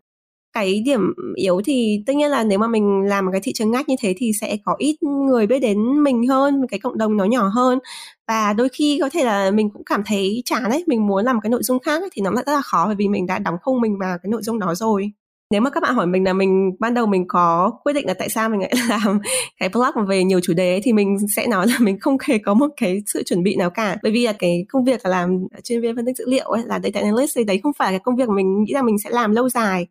Cái 0.53 0.81
điểm 0.85 1.13
yếu 1.35 1.61
thì 1.65 2.03
tất 2.05 2.15
nhiên 2.15 2.31
là 2.31 2.43
nếu 2.43 2.59
mà 2.59 2.67
mình 2.67 3.01
làm 3.07 3.25
một 3.25 3.31
cái 3.31 3.41
thị 3.43 3.51
trường 3.55 3.71
ngách 3.71 3.89
như 3.89 3.95
thế 3.99 4.13
thì 4.17 4.31
sẽ 4.41 4.57
có 4.65 4.75
ít 4.77 4.95
người 5.03 5.47
biết 5.47 5.59
đến 5.59 6.03
mình 6.03 6.27
hơn 6.27 6.67
cái 6.69 6.79
cộng 6.79 6.97
đồng 6.97 7.17
nó 7.17 7.25
nhỏ 7.25 7.47
hơn. 7.47 7.79
Và 8.27 8.53
đôi 8.53 8.69
khi 8.69 8.97
có 9.01 9.09
thể 9.09 9.23
là 9.23 9.51
mình 9.51 9.69
cũng 9.73 9.83
cảm 9.85 10.03
thấy 10.05 10.41
chán 10.45 10.63
ấy 10.63 10.83
mình 10.87 11.07
muốn 11.07 11.25
làm 11.25 11.41
cái 11.41 11.49
nội 11.49 11.63
dung 11.63 11.79
khác 11.79 12.01
ấy, 12.01 12.09
thì 12.13 12.21
nó 12.21 12.31
lại 12.31 12.43
rất 12.47 12.53
là 12.53 12.61
khó 12.61 12.85
bởi 12.85 12.95
vì 12.95 13.07
mình 13.07 13.27
đã 13.27 13.39
đóng 13.39 13.55
khung 13.61 13.81
mình 13.81 13.97
vào 13.99 14.17
cái 14.23 14.29
nội 14.29 14.41
dung 14.43 14.59
đó 14.59 14.75
rồi 14.75 15.11
nếu 15.51 15.61
mà 15.61 15.69
các 15.69 15.83
bạn 15.83 15.95
hỏi 15.95 16.07
mình 16.07 16.23
là 16.23 16.33
mình 16.33 16.71
ban 16.79 16.93
đầu 16.93 17.05
mình 17.05 17.25
có 17.27 17.71
quyết 17.83 17.93
định 17.93 18.07
là 18.07 18.13
tại 18.13 18.29
sao 18.29 18.49
mình 18.49 18.59
lại 18.59 18.73
làm 18.89 19.19
cái 19.59 19.69
blog 19.69 20.07
về 20.07 20.23
nhiều 20.23 20.39
chủ 20.39 20.53
đề 20.53 20.73
ấy, 20.73 20.81
thì 20.83 20.93
mình 20.93 21.17
sẽ 21.35 21.47
nói 21.47 21.67
là 21.67 21.75
mình 21.79 21.99
không 21.99 22.17
hề 22.27 22.37
có 22.37 22.53
một 22.53 22.67
cái 22.77 23.01
sự 23.05 23.23
chuẩn 23.23 23.43
bị 23.43 23.55
nào 23.55 23.69
cả. 23.69 23.97
Bởi 24.03 24.11
vì 24.11 24.25
là 24.25 24.33
cái 24.33 24.65
công 24.69 24.85
việc 24.85 25.01
là 25.03 25.09
làm 25.09 25.47
chuyên 25.63 25.81
viên 25.81 25.95
phân 25.95 26.05
tích 26.05 26.17
dữ 26.17 26.25
liệu 26.27 26.45
ấy 26.45 26.63
là 26.65 26.79
data 26.83 26.99
analyst 26.99 27.37
thì 27.37 27.43
đấy 27.43 27.59
không 27.63 27.73
phải 27.77 27.91
là 27.91 27.97
cái 27.97 28.03
công 28.03 28.15
việc 28.15 28.29
mình 28.29 28.63
nghĩ 28.63 28.73
là 28.73 28.81
mình 28.81 28.99
sẽ 29.03 29.09
làm 29.09 29.31
lâu 29.31 29.49
dài. 29.49 29.87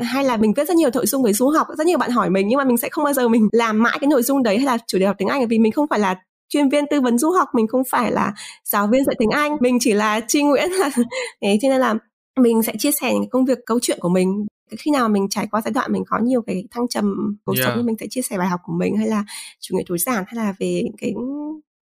Hay 0.00 0.24
là 0.24 0.36
mình 0.36 0.52
viết 0.56 0.68
rất 0.68 0.76
nhiều 0.76 0.90
nội 0.94 1.06
dung 1.06 1.22
về 1.22 1.32
du 1.32 1.48
học 1.48 1.66
rất 1.78 1.86
nhiều 1.86 1.98
bạn 1.98 2.10
hỏi 2.10 2.30
mình 2.30 2.48
nhưng 2.48 2.58
mà 2.58 2.64
mình 2.64 2.78
sẽ 2.78 2.88
không 2.88 3.04
bao 3.04 3.12
giờ 3.12 3.28
mình 3.28 3.48
làm 3.52 3.82
mãi 3.82 3.98
cái 4.00 4.08
nội 4.08 4.22
dung 4.22 4.42
đấy 4.42 4.56
hay 4.56 4.66
là 4.66 4.78
chủ 4.86 4.98
đề 4.98 5.06
học 5.06 5.16
tiếng 5.18 5.28
anh 5.28 5.48
vì 5.48 5.58
mình 5.58 5.72
không 5.72 5.86
phải 5.90 5.98
là 5.98 6.16
chuyên 6.48 6.68
viên 6.68 6.84
tư 6.90 7.00
vấn 7.00 7.18
du 7.18 7.30
học 7.30 7.48
mình 7.54 7.66
không 7.66 7.82
phải 7.90 8.12
là 8.12 8.32
giáo 8.64 8.86
viên 8.86 9.04
dạy 9.04 9.14
tiếng 9.18 9.30
anh. 9.30 9.56
Mình 9.60 9.78
chỉ 9.80 9.92
là 9.92 10.20
tri 10.28 10.42
nguyễn 10.42 10.68
thế 11.42 11.58
nên 11.62 11.80
là 11.80 11.94
mình 12.40 12.62
sẽ 12.62 12.72
chia 12.78 12.90
sẻ 13.00 13.14
những 13.14 13.30
công 13.30 13.44
việc 13.44 13.58
câu 13.66 13.78
chuyện 13.82 13.98
của 14.00 14.08
mình 14.08 14.46
khi 14.78 14.90
nào 14.90 15.08
mình 15.08 15.26
trải 15.30 15.46
qua 15.50 15.60
giai 15.64 15.72
đoạn 15.72 15.92
mình 15.92 16.04
có 16.06 16.18
nhiều 16.18 16.42
cái 16.42 16.64
thăng 16.70 16.88
trầm 16.88 17.36
cuộc 17.44 17.56
yeah. 17.56 17.66
sống 17.66 17.76
thì 17.76 17.82
mình 17.82 17.96
sẽ 18.00 18.06
chia 18.10 18.22
sẻ 18.22 18.38
bài 18.38 18.48
học 18.48 18.60
của 18.64 18.72
mình 18.72 18.96
hay 18.96 19.08
là 19.08 19.24
chủ 19.60 19.76
nghĩa 19.76 19.84
tối 19.86 19.98
giản 19.98 20.24
hay 20.26 20.44
là 20.44 20.54
về 20.58 20.82
cái 20.98 21.14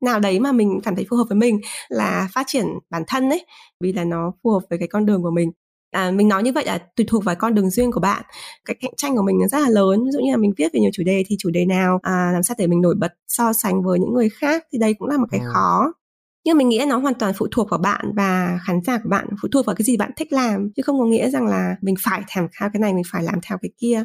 nào 0.01 0.21
đấy 0.21 0.41
mà 0.41 0.53
mình 0.53 0.81
cảm 0.83 0.97
thấy 0.97 1.07
phù 1.11 1.17
hợp 1.17 1.25
với 1.29 1.39
mình 1.39 1.61
là 1.89 2.29
phát 2.33 2.45
triển 2.47 2.67
bản 2.91 3.03
thân 3.07 3.31
ấy 3.31 3.47
vì 3.81 3.93
là 3.93 4.05
nó 4.05 4.33
phù 4.43 4.51
hợp 4.51 4.61
với 4.71 4.79
cái 4.79 4.89
con 4.89 5.07
đường 5.07 5.23
của 5.23 5.31
mình 5.31 5.51
à, 5.91 6.11
mình 6.11 6.29
nói 6.29 6.43
như 6.43 6.53
vậy 6.53 6.65
là 6.67 6.79
tùy 6.79 7.07
thuộc 7.09 7.25
vào 7.25 7.35
con 7.35 7.55
đường 7.55 7.71
duyên 7.71 7.93
của 7.93 8.01
bạn 8.01 8.23
cái 8.65 8.77
cạnh 8.81 8.93
tranh 8.97 9.17
của 9.17 9.23
mình 9.23 9.39
nó 9.41 9.49
rất 9.49 9.59
là 9.59 9.69
lớn 9.69 10.05
ví 10.05 10.11
dụ 10.11 10.21
như 10.21 10.31
là 10.31 10.37
mình 10.37 10.53
viết 10.57 10.73
về 10.73 10.81
nhiều 10.81 10.91
chủ 10.93 11.03
đề 11.03 11.25
thì 11.27 11.37
chủ 11.39 11.51
đề 11.51 11.65
nào 11.65 11.99
à, 12.03 12.31
làm 12.33 12.43
sao 12.43 12.55
để 12.59 12.67
mình 12.67 12.81
nổi 12.81 12.95
bật 12.99 13.13
so 13.29 13.53
sánh 13.53 13.83
với 13.83 13.99
những 13.99 14.15
người 14.15 14.29
khác 14.29 14.65
thì 14.73 14.79
đây 14.79 14.95
cũng 14.95 15.09
là 15.09 15.17
một 15.17 15.27
cái 15.31 15.41
ừ. 15.41 15.47
khó 15.53 15.93
nhưng 16.45 16.59
mình 16.59 16.69
nghĩ 16.69 16.85
nó 16.89 16.97
hoàn 16.97 17.15
toàn 17.15 17.33
phụ 17.37 17.47
thuộc 17.51 17.71
vào 17.71 17.79
bạn 17.79 18.13
và 18.17 18.59
khán 18.67 18.83
giả 18.83 18.99
của 19.03 19.09
bạn 19.09 19.27
phụ 19.43 19.49
thuộc 19.53 19.67
vào 19.67 19.77
cái 19.77 19.85
gì 19.85 19.97
bạn 19.97 20.11
thích 20.17 20.33
làm 20.33 20.71
chứ 20.77 20.83
không 20.83 20.99
có 20.99 21.05
nghĩa 21.05 21.31
rằng 21.31 21.47
là 21.47 21.77
mình 21.81 21.95
phải 22.05 22.23
thèm 22.29 22.49
khao 22.53 22.71
cái 22.73 22.81
này 22.81 22.95
mình 22.95 23.05
phải 23.13 23.23
làm 23.23 23.39
theo 23.43 23.59
cái 23.63 23.71
kia 23.79 24.05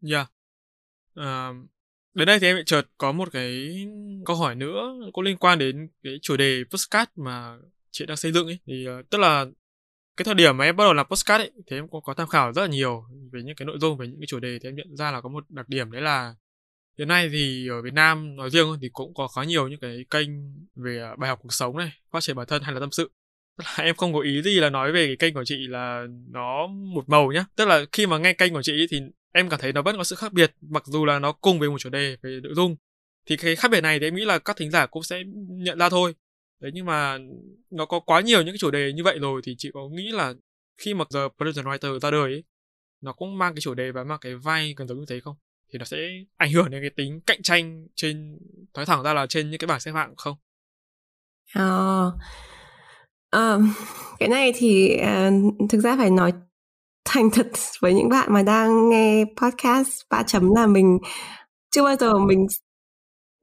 dạ 0.00 0.26
yeah. 1.16 1.50
uh, 1.50 1.68
đến 2.14 2.26
đây 2.26 2.40
thì 2.40 2.46
em 2.46 2.56
chợt 2.66 2.82
có 2.98 3.12
một 3.12 3.28
cái 3.32 3.76
câu 4.26 4.36
hỏi 4.36 4.54
nữa 4.54 4.94
có 5.12 5.22
liên 5.22 5.36
quan 5.36 5.58
đến 5.58 5.88
cái 6.02 6.18
chủ 6.22 6.36
đề 6.36 6.62
postcard 6.70 7.10
mà 7.16 7.56
chị 7.90 8.06
đang 8.06 8.16
xây 8.16 8.32
dựng 8.32 8.46
ấy 8.46 8.58
thì 8.66 8.86
uh, 8.88 9.10
tức 9.10 9.18
là 9.18 9.46
cái 10.16 10.24
thời 10.24 10.34
điểm 10.34 10.56
mà 10.56 10.64
em 10.64 10.76
bắt 10.76 10.84
đầu 10.84 10.92
làm 10.92 11.06
postcard 11.08 11.42
ấy 11.42 11.50
thì 11.66 11.76
em 11.76 11.88
cũng 11.88 12.02
có 12.02 12.14
tham 12.14 12.28
khảo 12.28 12.52
rất 12.52 12.62
là 12.62 12.68
nhiều 12.68 13.04
về 13.32 13.42
những 13.42 13.56
cái 13.56 13.66
nội 13.66 13.76
dung 13.80 13.96
về 13.98 14.06
những 14.06 14.20
cái 14.20 14.26
chủ 14.26 14.40
đề 14.40 14.58
thì 14.62 14.68
em 14.68 14.76
nhận 14.76 14.96
ra 14.96 15.10
là 15.10 15.20
có 15.20 15.28
một 15.28 15.44
đặc 15.48 15.68
điểm 15.68 15.90
đấy 15.90 16.02
là 16.02 16.34
hiện 16.98 17.08
nay 17.08 17.28
thì 17.32 17.68
ở 17.68 17.82
Việt 17.82 17.92
Nam 17.94 18.36
nói 18.36 18.50
riêng 18.50 18.66
thì 18.82 18.88
cũng 18.92 19.14
có 19.14 19.28
khá 19.28 19.44
nhiều 19.44 19.68
những 19.68 19.80
cái 19.80 20.04
kênh 20.10 20.28
về 20.76 21.00
à, 21.00 21.16
bài 21.18 21.28
học 21.28 21.38
cuộc 21.42 21.52
sống 21.52 21.76
này 21.76 21.92
phát 22.10 22.20
triển 22.22 22.36
bản 22.36 22.46
thân 22.46 22.62
hay 22.62 22.74
là 22.74 22.80
tâm 22.80 22.90
sự. 22.92 23.10
Tức 23.58 23.64
là 23.64 23.84
em 23.84 23.96
không 23.96 24.12
có 24.12 24.20
ý 24.20 24.42
gì 24.42 24.60
là 24.60 24.70
nói 24.70 24.92
về 24.92 25.06
cái 25.06 25.16
kênh 25.16 25.34
của 25.34 25.44
chị 25.44 25.66
là 25.68 26.06
nó 26.30 26.66
một 26.66 27.08
màu 27.08 27.32
nhá. 27.32 27.44
Tức 27.56 27.64
là 27.64 27.84
khi 27.92 28.06
mà 28.06 28.18
nghe 28.18 28.32
kênh 28.32 28.52
của 28.52 28.62
chị 28.62 28.86
thì 28.90 29.00
em 29.32 29.48
cảm 29.48 29.60
thấy 29.60 29.72
nó 29.72 29.82
vẫn 29.82 29.96
có 29.96 30.04
sự 30.04 30.16
khác 30.16 30.32
biệt 30.32 30.54
mặc 30.60 30.82
dù 30.86 31.04
là 31.04 31.18
nó 31.18 31.32
cùng 31.32 31.58
về 31.58 31.68
một 31.68 31.78
chủ 31.78 31.90
đề 31.90 32.16
về 32.22 32.40
nội 32.42 32.54
dung. 32.54 32.76
Thì 33.26 33.36
cái 33.36 33.56
khác 33.56 33.70
biệt 33.70 33.80
này 33.80 33.98
thì 33.98 34.06
em 34.06 34.14
nghĩ 34.14 34.24
là 34.24 34.38
các 34.38 34.56
thính 34.56 34.70
giả 34.70 34.86
cũng 34.86 35.02
sẽ 35.02 35.22
nhận 35.48 35.78
ra 35.78 35.88
thôi. 35.88 36.14
Đấy 36.60 36.70
nhưng 36.74 36.86
mà 36.86 37.18
nó 37.70 37.86
có 37.86 38.00
quá 38.00 38.20
nhiều 38.20 38.42
những 38.42 38.52
cái 38.52 38.58
chủ 38.58 38.70
đề 38.70 38.92
như 38.92 39.04
vậy 39.04 39.18
rồi 39.18 39.40
thì 39.44 39.54
chị 39.58 39.70
có 39.74 39.88
nghĩ 39.88 40.10
là 40.12 40.34
khi 40.78 40.94
mà 40.94 41.04
giờ 41.10 41.28
Production 41.36 41.66
Writer 41.66 41.98
ra 41.98 42.10
đời 42.10 42.32
ấy, 42.32 42.44
nó 43.00 43.12
cũng 43.12 43.38
mang 43.38 43.54
cái 43.54 43.60
chủ 43.60 43.74
đề 43.74 43.92
và 43.92 44.04
mang 44.04 44.18
cái 44.20 44.34
vai 44.34 44.74
gần 44.76 44.88
giống 44.88 44.98
như 44.98 45.04
thế 45.08 45.20
không? 45.20 45.36
Thì 45.74 45.78
nó 45.78 45.84
sẽ 45.84 45.96
ảnh 46.36 46.52
hưởng 46.52 46.70
đến 46.70 46.82
cái 46.82 46.90
tính 46.90 47.20
cạnh 47.26 47.42
tranh 47.42 47.86
trên 47.94 48.38
nói 48.74 48.86
thẳng 48.86 49.02
ra 49.02 49.14
là 49.14 49.26
trên 49.26 49.50
những 49.50 49.58
cái 49.58 49.66
bảng 49.66 49.80
xếp 49.80 49.92
hạng 49.92 50.14
không? 50.16 50.36
À, 51.54 52.02
à, 53.30 53.58
cái 54.18 54.28
này 54.28 54.52
thì 54.56 54.96
à, 54.96 55.30
thực 55.70 55.80
ra 55.80 55.96
phải 55.96 56.10
nói 56.10 56.32
thành 57.04 57.30
thật 57.30 57.46
với 57.80 57.94
những 57.94 58.08
bạn 58.08 58.32
mà 58.32 58.42
đang 58.42 58.88
nghe 58.88 59.24
podcast 59.42 60.00
ba 60.10 60.22
chấm 60.22 60.54
là 60.54 60.66
mình 60.66 60.98
chưa 61.70 61.84
bao 61.84 61.96
giờ 61.96 62.18
mình 62.18 62.46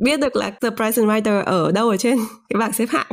biết 0.02 0.20
được 0.20 0.36
là 0.36 0.50
The 0.50 0.70
Price 0.70 1.02
and 1.02 1.10
Writer 1.10 1.44
ở 1.44 1.72
đâu 1.72 1.90
ở 1.90 1.98
trên 1.98 2.18
cái 2.50 2.60
bảng 2.60 2.74
xếp 2.74 2.86
hạng. 2.90 3.08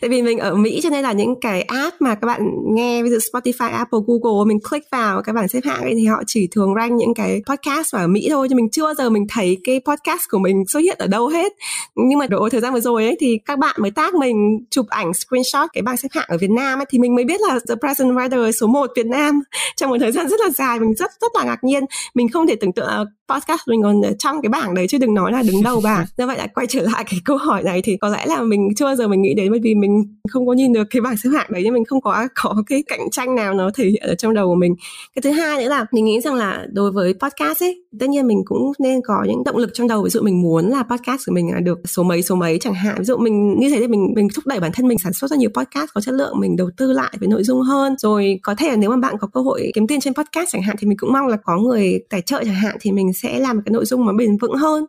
Tại 0.00 0.10
vì 0.10 0.22
mình 0.22 0.38
ở 0.38 0.54
Mỹ 0.54 0.80
cho 0.82 0.90
nên 0.90 1.02
là 1.02 1.12
những 1.12 1.34
cái 1.40 1.62
app 1.62 2.00
mà 2.00 2.14
các 2.14 2.26
bạn 2.26 2.40
nghe 2.74 3.02
ví 3.02 3.10
dụ 3.10 3.16
Spotify, 3.16 3.70
Apple, 3.70 3.98
Google 4.06 4.48
mình 4.48 4.58
click 4.70 4.90
vào 4.90 5.22
cái 5.22 5.32
bảng 5.32 5.48
xếp 5.48 5.60
hạng 5.64 5.82
ấy 5.82 5.94
thì 5.94 6.06
họ 6.06 6.22
chỉ 6.26 6.48
thường 6.50 6.74
rank 6.76 6.92
những 6.92 7.14
cái 7.14 7.42
podcast 7.46 7.94
ở 7.94 8.06
Mỹ 8.06 8.28
thôi. 8.30 8.48
Chứ 8.48 8.56
mình 8.56 8.68
chưa 8.72 8.84
bao 8.84 8.94
giờ 8.94 9.10
mình 9.10 9.26
thấy 9.28 9.56
cái 9.64 9.80
podcast 9.84 10.22
của 10.30 10.38
mình 10.38 10.64
xuất 10.68 10.80
hiện 10.80 10.96
ở 10.98 11.06
đâu 11.06 11.28
hết. 11.28 11.52
Nhưng 11.96 12.18
mà 12.18 12.26
độ 12.26 12.48
thời 12.48 12.60
gian 12.60 12.74
vừa 12.74 12.80
rồi 12.80 13.04
ấy 13.04 13.16
thì 13.20 13.38
các 13.44 13.58
bạn 13.58 13.76
mới 13.78 13.90
tag 13.90 14.18
mình 14.18 14.58
chụp 14.70 14.86
ảnh 14.88 15.14
screenshot 15.14 15.68
cái 15.72 15.82
bảng 15.82 15.96
xếp 15.96 16.08
hạng 16.12 16.28
ở 16.28 16.38
Việt 16.38 16.50
Nam 16.50 16.78
ấy 16.80 16.86
thì 16.90 16.98
mình 16.98 17.14
mới 17.14 17.24
biết 17.24 17.40
là 17.40 17.58
The 17.68 17.74
Price 17.74 18.04
and 18.04 18.12
Writer 18.12 18.50
số 18.52 18.66
1 18.66 18.90
Việt 18.96 19.06
Nam. 19.06 19.40
Trong 19.76 19.90
một 19.90 19.96
thời 20.00 20.12
gian 20.12 20.28
rất 20.28 20.40
là 20.40 20.50
dài 20.50 20.80
mình 20.80 20.94
rất 20.94 21.10
rất 21.20 21.32
là 21.34 21.44
ngạc 21.44 21.64
nhiên. 21.64 21.84
Mình 22.14 22.28
không 22.28 22.46
thể 22.46 22.56
tưởng 22.60 22.72
tượng 22.72 22.86
à, 22.86 23.04
podcast 23.28 23.60
mình 23.66 23.82
còn 23.82 24.00
trong 24.18 24.42
cái 24.42 24.48
bảng 24.50 24.74
đấy 24.74 24.86
chứ 24.88 24.98
đừng 24.98 25.14
nói 25.14 25.32
là 25.32 25.42
đứng 25.42 25.62
đầu 25.62 25.80
bảng. 25.80 26.06
Do 26.16 26.26
vậy 26.26 26.38
lại 26.38 26.48
quay 26.54 26.66
trở 26.66 26.80
lại 26.80 27.04
cái 27.10 27.20
câu 27.24 27.36
hỏi 27.36 27.62
này 27.62 27.82
thì 27.82 27.96
có 27.96 28.08
lẽ 28.08 28.26
là 28.26 28.42
mình 28.42 28.68
chưa 28.76 28.84
bao 28.84 28.96
giờ 28.96 29.08
mình 29.08 29.22
nghĩ 29.22 29.34
đến 29.34 29.50
bởi 29.50 29.60
vì 29.62 29.74
mình 29.74 30.16
không 30.28 30.46
có 30.46 30.52
nhìn 30.52 30.72
được 30.72 30.84
cái 30.90 31.00
bảng 31.00 31.16
xếp 31.16 31.30
hạng 31.32 31.46
đấy 31.50 31.62
nhưng 31.64 31.74
mình 31.74 31.84
không 31.84 32.00
có 32.00 32.28
có 32.34 32.62
cái 32.66 32.82
cạnh 32.86 33.10
tranh 33.10 33.34
nào 33.34 33.54
nó 33.54 33.70
thể 33.74 33.84
hiện 33.84 34.02
ở 34.02 34.14
trong 34.14 34.34
đầu 34.34 34.48
của 34.48 34.54
mình. 34.54 34.74
Cái 35.14 35.22
thứ 35.22 35.30
hai 35.30 35.62
nữa 35.62 35.68
là 35.68 35.86
mình 35.92 36.04
nghĩ 36.04 36.20
rằng 36.20 36.34
là 36.34 36.66
đối 36.72 36.92
với 36.92 37.14
podcast 37.14 37.62
ấy 37.62 37.84
tất 38.00 38.08
nhiên 38.08 38.26
mình 38.26 38.42
cũng 38.44 38.72
nên 38.78 39.00
có 39.06 39.24
những 39.28 39.44
động 39.44 39.56
lực 39.56 39.70
trong 39.74 39.88
đầu. 39.88 40.02
Ví 40.02 40.10
dụ 40.10 40.20
mình 40.22 40.42
muốn 40.42 40.68
là 40.68 40.82
podcast 40.82 41.22
của 41.26 41.32
mình 41.32 41.50
được 41.64 41.78
số 41.84 42.02
mấy 42.02 42.22
số 42.22 42.34
mấy 42.34 42.58
chẳng 42.58 42.74
hạn. 42.74 42.94
Ví 42.98 43.04
dụ 43.04 43.16
mình 43.16 43.60
như 43.60 43.70
thế 43.70 43.76
thì 43.80 43.86
mình 43.86 44.12
mình 44.16 44.28
thúc 44.34 44.46
đẩy 44.46 44.60
bản 44.60 44.72
thân 44.72 44.88
mình 44.88 44.98
sản 44.98 45.12
xuất 45.12 45.30
ra 45.30 45.36
nhiều 45.36 45.50
podcast 45.54 45.90
có 45.94 46.00
chất 46.00 46.14
lượng 46.14 46.40
mình 46.40 46.56
đầu 46.56 46.70
tư 46.76 46.92
lại 46.92 47.12
với 47.20 47.28
nội 47.28 47.42
dung 47.42 47.62
hơn. 47.62 47.94
Rồi 47.98 48.38
có 48.42 48.54
thể 48.54 48.68
là 48.68 48.76
nếu 48.76 48.90
mà 48.90 48.96
bạn 48.96 49.16
có 49.20 49.28
cơ 49.34 49.40
hội 49.40 49.70
kiếm 49.74 49.86
tiền 49.86 50.00
trên 50.00 50.14
podcast 50.14 50.48
chẳng 50.52 50.62
hạn 50.62 50.76
thì 50.78 50.86
mình 50.86 50.98
cũng 50.98 51.12
mong 51.12 51.26
là 51.26 51.36
có 51.44 51.56
người 51.56 51.98
tài 52.10 52.20
trợ 52.20 52.44
chẳng 52.44 52.54
hạn 52.54 52.76
thì 52.80 52.92
mình 52.92 53.12
sẽ 53.22 53.38
làm 53.38 53.62
cái 53.62 53.72
nội 53.72 53.84
dung 53.84 54.06
mà 54.06 54.12
bền 54.12 54.36
vững 54.36 54.54
hơn. 54.54 54.84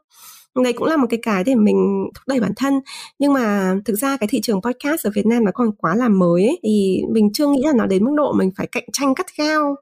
Đây 0.63 0.73
cũng 0.73 0.87
là 0.87 0.97
một 0.97 1.07
cái 1.09 1.19
cái 1.23 1.43
để 1.43 1.55
mình 1.55 2.05
thúc 2.15 2.23
đẩy 2.27 2.39
bản 2.39 2.51
thân. 2.55 2.79
Nhưng 3.19 3.33
mà 3.33 3.75
thực 3.85 3.93
ra 3.93 4.17
cái 4.17 4.27
thị 4.27 4.41
trường 4.41 4.61
podcast 4.61 5.07
ở 5.07 5.11
Việt 5.15 5.25
Nam 5.25 5.45
nó 5.45 5.51
còn 5.53 5.71
quá 5.71 5.95
là 5.95 6.09
mới 6.09 6.45
ấy, 6.45 6.59
thì 6.63 7.01
mình 7.11 7.29
chưa 7.33 7.47
nghĩ 7.47 7.61
là 7.65 7.73
nó 7.75 7.85
đến 7.85 8.05
mức 8.05 8.11
độ 8.17 8.33
mình 8.33 8.51
phải 8.57 8.67
cạnh 8.67 8.83
tranh 8.93 9.15
cắt 9.15 9.25
gao. 9.37 9.75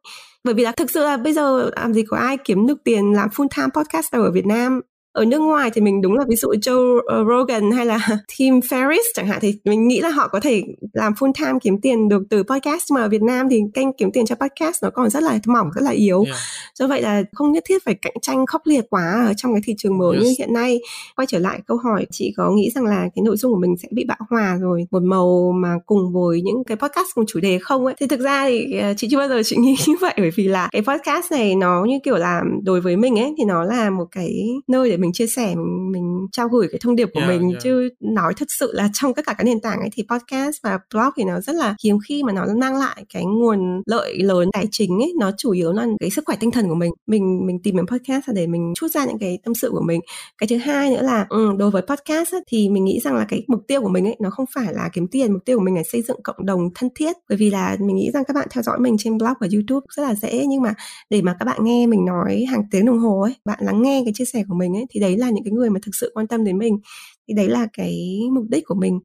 Bởi 0.43 0.53
vì 0.53 0.63
là 0.63 0.71
thực 0.71 0.91
sự 0.91 1.03
là 1.03 1.17
bây 1.17 1.33
giờ 1.33 1.69
làm 1.75 1.93
gì 1.93 2.03
có 2.03 2.17
ai 2.17 2.37
kiếm 2.37 2.67
được 2.67 2.83
tiền 2.83 3.13
làm 3.13 3.29
full 3.29 3.47
time 3.57 3.67
podcaster 3.73 4.21
ở 4.21 4.31
Việt 4.31 4.45
Nam 4.45 4.81
ở 5.11 5.25
nước 5.25 5.39
ngoài 5.39 5.69
thì 5.73 5.81
mình 5.81 6.01
đúng 6.01 6.13
là 6.13 6.25
ví 6.29 6.35
dụ 6.35 6.49
Joe 6.49 6.99
ờ, 7.05 7.25
Rogan 7.29 7.71
hay 7.71 7.85
là 7.85 8.07
Tim 8.37 8.59
Ferriss 8.59 9.03
chẳng 9.15 9.27
hạn 9.27 9.39
thì 9.41 9.59
mình 9.65 9.87
nghĩ 9.87 10.01
là 10.01 10.09
họ 10.09 10.27
có 10.27 10.39
thể 10.39 10.63
làm 10.93 11.13
full 11.13 11.31
time 11.33 11.59
kiếm 11.61 11.81
tiền 11.81 12.09
được 12.09 12.23
từ 12.29 12.43
podcast 12.43 12.91
mà 12.93 13.01
ở 13.01 13.09
Việt 13.09 13.21
Nam 13.21 13.47
thì 13.49 13.61
kênh 13.73 13.93
kiếm 13.93 14.11
tiền 14.11 14.25
cho 14.25 14.35
podcast 14.35 14.83
nó 14.83 14.89
còn 14.89 15.09
rất 15.09 15.23
là 15.23 15.39
mỏng 15.45 15.67
rất 15.75 15.81
là 15.81 15.91
yếu 15.91 16.23
yeah. 16.23 16.37
do 16.79 16.87
vậy 16.87 17.01
là 17.01 17.23
không 17.33 17.51
nhất 17.51 17.63
thiết 17.67 17.83
phải 17.85 17.95
cạnh 18.01 18.13
tranh 18.21 18.45
khốc 18.45 18.61
liệt 18.65 18.85
quá 18.89 19.25
ở 19.27 19.33
trong 19.37 19.53
cái 19.53 19.61
thị 19.65 19.73
trường 19.77 19.97
mới 19.97 20.17
yes. 20.17 20.23
như 20.23 20.33
hiện 20.39 20.53
nay 20.53 20.79
quay 21.15 21.25
trở 21.25 21.39
lại 21.39 21.59
câu 21.67 21.77
hỏi 21.77 22.05
chị 22.11 22.33
có 22.37 22.51
nghĩ 22.51 22.71
rằng 22.75 22.85
là 22.85 23.09
cái 23.15 23.23
nội 23.25 23.37
dung 23.37 23.51
của 23.51 23.59
mình 23.59 23.75
sẽ 23.81 23.87
bị 23.91 24.03
bão 24.07 24.17
hòa 24.29 24.57
rồi 24.61 24.87
một 24.91 25.03
màu 25.03 25.51
mà 25.55 25.75
cùng 25.85 26.13
với 26.13 26.41
những 26.41 26.63
cái 26.67 26.77
podcast 26.77 27.07
cùng 27.15 27.25
chủ 27.27 27.39
đề 27.39 27.59
không 27.61 27.85
ấy 27.85 27.95
thì 27.99 28.07
thực 28.07 28.19
ra 28.19 28.47
thì 28.47 28.79
ờ, 28.79 28.93
chị 28.97 29.07
chưa 29.11 29.17
bao 29.17 29.27
giờ 29.27 29.41
chị 29.45 29.55
nghĩ 29.59 29.75
như 29.87 29.95
vậy 30.01 30.13
bởi 30.17 30.31
vì 30.35 30.47
là 30.47 30.69
cái 30.71 30.81
podcast 30.81 31.31
này 31.31 31.55
nó 31.55 31.85
như 31.85 31.99
kiểu 32.03 32.15
là 32.15 32.41
đối 32.63 32.81
với 32.81 32.97
mình 32.97 33.19
ấy 33.19 33.33
thì 33.37 33.43
nó 33.45 33.63
là 33.63 33.89
một 33.89 34.05
cái 34.11 34.45
nơi 34.67 34.89
để 34.89 34.97
mình 34.97 35.06
mình 35.07 35.13
chia 35.13 35.27
sẻ 35.27 35.55
mình, 35.55 35.91
mình 35.91 36.27
trao 36.31 36.47
gửi 36.47 36.67
cái 36.71 36.79
thông 36.83 36.95
điệp 36.95 37.09
của 37.13 37.19
yeah, 37.19 37.29
mình 37.29 37.49
yeah. 37.49 37.63
chứ 37.63 37.89
nói 37.99 38.33
thật 38.37 38.45
sự 38.59 38.71
là 38.73 38.89
trong 38.93 39.13
tất 39.13 39.25
cả 39.25 39.35
các 39.37 39.43
nền 39.43 39.59
tảng 39.59 39.79
ấy 39.79 39.89
thì 39.93 40.03
podcast 40.09 40.55
và 40.63 40.79
blog 40.93 41.09
thì 41.17 41.23
nó 41.23 41.39
rất 41.39 41.55
là 41.55 41.75
hiếm 41.83 41.97
khi 42.07 42.23
mà 42.23 42.33
nó 42.33 42.45
mang 42.57 42.75
lại 42.75 43.05
cái 43.13 43.25
nguồn 43.25 43.81
lợi 43.85 44.17
lớn 44.17 44.49
tài 44.53 44.65
chính 44.71 44.99
ấy. 44.99 45.13
Nó 45.19 45.31
chủ 45.37 45.51
yếu 45.51 45.73
là 45.73 45.87
cái 45.99 46.09
sức 46.09 46.23
khỏe 46.25 46.35
tinh 46.39 46.51
thần 46.51 46.69
của 46.69 46.75
mình. 46.75 46.91
Mình 47.07 47.45
mình 47.47 47.59
tìm 47.63 47.75
đến 47.75 47.87
podcast 47.87 48.27
là 48.27 48.33
để 48.33 48.47
mình 48.47 48.73
chút 48.75 48.87
ra 48.87 49.05
những 49.05 49.19
cái 49.19 49.39
tâm 49.43 49.55
sự 49.55 49.69
của 49.71 49.83
mình. 49.87 50.01
Cái 50.37 50.47
thứ 50.47 50.57
hai 50.57 50.89
nữa 50.89 51.01
là 51.01 51.25
ừ, 51.29 51.51
đối 51.57 51.71
với 51.71 51.81
podcast 51.81 52.35
ấy, 52.35 52.41
thì 52.47 52.69
mình 52.69 52.85
nghĩ 52.85 52.99
rằng 53.03 53.15
là 53.15 53.25
cái 53.29 53.43
mục 53.47 53.61
tiêu 53.67 53.81
của 53.81 53.89
mình 53.89 54.05
ấy 54.05 54.15
nó 54.19 54.29
không 54.29 54.45
phải 54.55 54.73
là 54.73 54.89
kiếm 54.93 55.07
tiền. 55.07 55.33
Mục 55.33 55.45
tiêu 55.45 55.57
của 55.57 55.63
mình 55.63 55.75
là 55.75 55.83
xây 55.91 56.01
dựng 56.01 56.23
cộng 56.23 56.45
đồng 56.45 56.69
thân 56.75 56.89
thiết. 56.95 57.15
Bởi 57.29 57.37
vì 57.37 57.49
là 57.49 57.77
mình 57.79 57.95
nghĩ 57.95 58.11
rằng 58.13 58.23
các 58.27 58.33
bạn 58.33 58.47
theo 58.51 58.63
dõi 58.63 58.79
mình 58.79 58.95
trên 58.99 59.17
blog 59.17 59.33
và 59.39 59.47
youtube 59.53 59.85
rất 59.95 60.03
là 60.03 60.15
dễ. 60.15 60.45
Nhưng 60.49 60.61
mà 60.61 60.73
để 61.09 61.21
mà 61.21 61.35
các 61.39 61.45
bạn 61.45 61.63
nghe 61.63 61.87
mình 61.87 62.05
nói 62.05 62.45
hàng 62.51 62.63
tiếng 62.71 62.85
đồng 62.85 62.99
hồ 62.99 63.21
ấy 63.21 63.33
bạn 63.45 63.59
lắng 63.61 63.81
nghe 63.81 64.01
cái 64.05 64.13
chia 64.15 64.25
sẻ 64.25 64.43
của 64.47 64.55
mình 64.55 64.75
ấy 64.75 64.85
thì 64.89 64.99
đấy 64.99 65.17
là 65.17 65.29
những 65.29 65.43
cái 65.43 65.53
người 65.53 65.69
mà 65.69 65.79
thực 65.83 65.95
sự 65.95 66.11
quan 66.13 66.27
tâm 66.27 66.43
đến 66.43 66.57
mình. 66.57 66.79
Thì 67.27 67.33
đấy 67.33 67.47
là 67.49 67.67
cái 67.73 68.19
mục 68.31 68.45
đích 68.49 68.65
của 68.65 68.75
mình. 68.75 68.99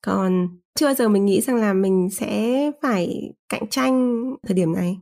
Còn 0.00 0.48
chưa 0.74 0.86
bao 0.86 0.94
giờ 0.94 1.08
mình 1.08 1.26
nghĩ 1.26 1.40
rằng 1.40 1.56
là 1.56 1.72
mình 1.72 2.08
sẽ 2.10 2.70
phải 2.82 3.32
cạnh 3.48 3.66
tranh 3.70 4.24
thời 4.46 4.54
điểm 4.54 4.72
này. 4.72 4.96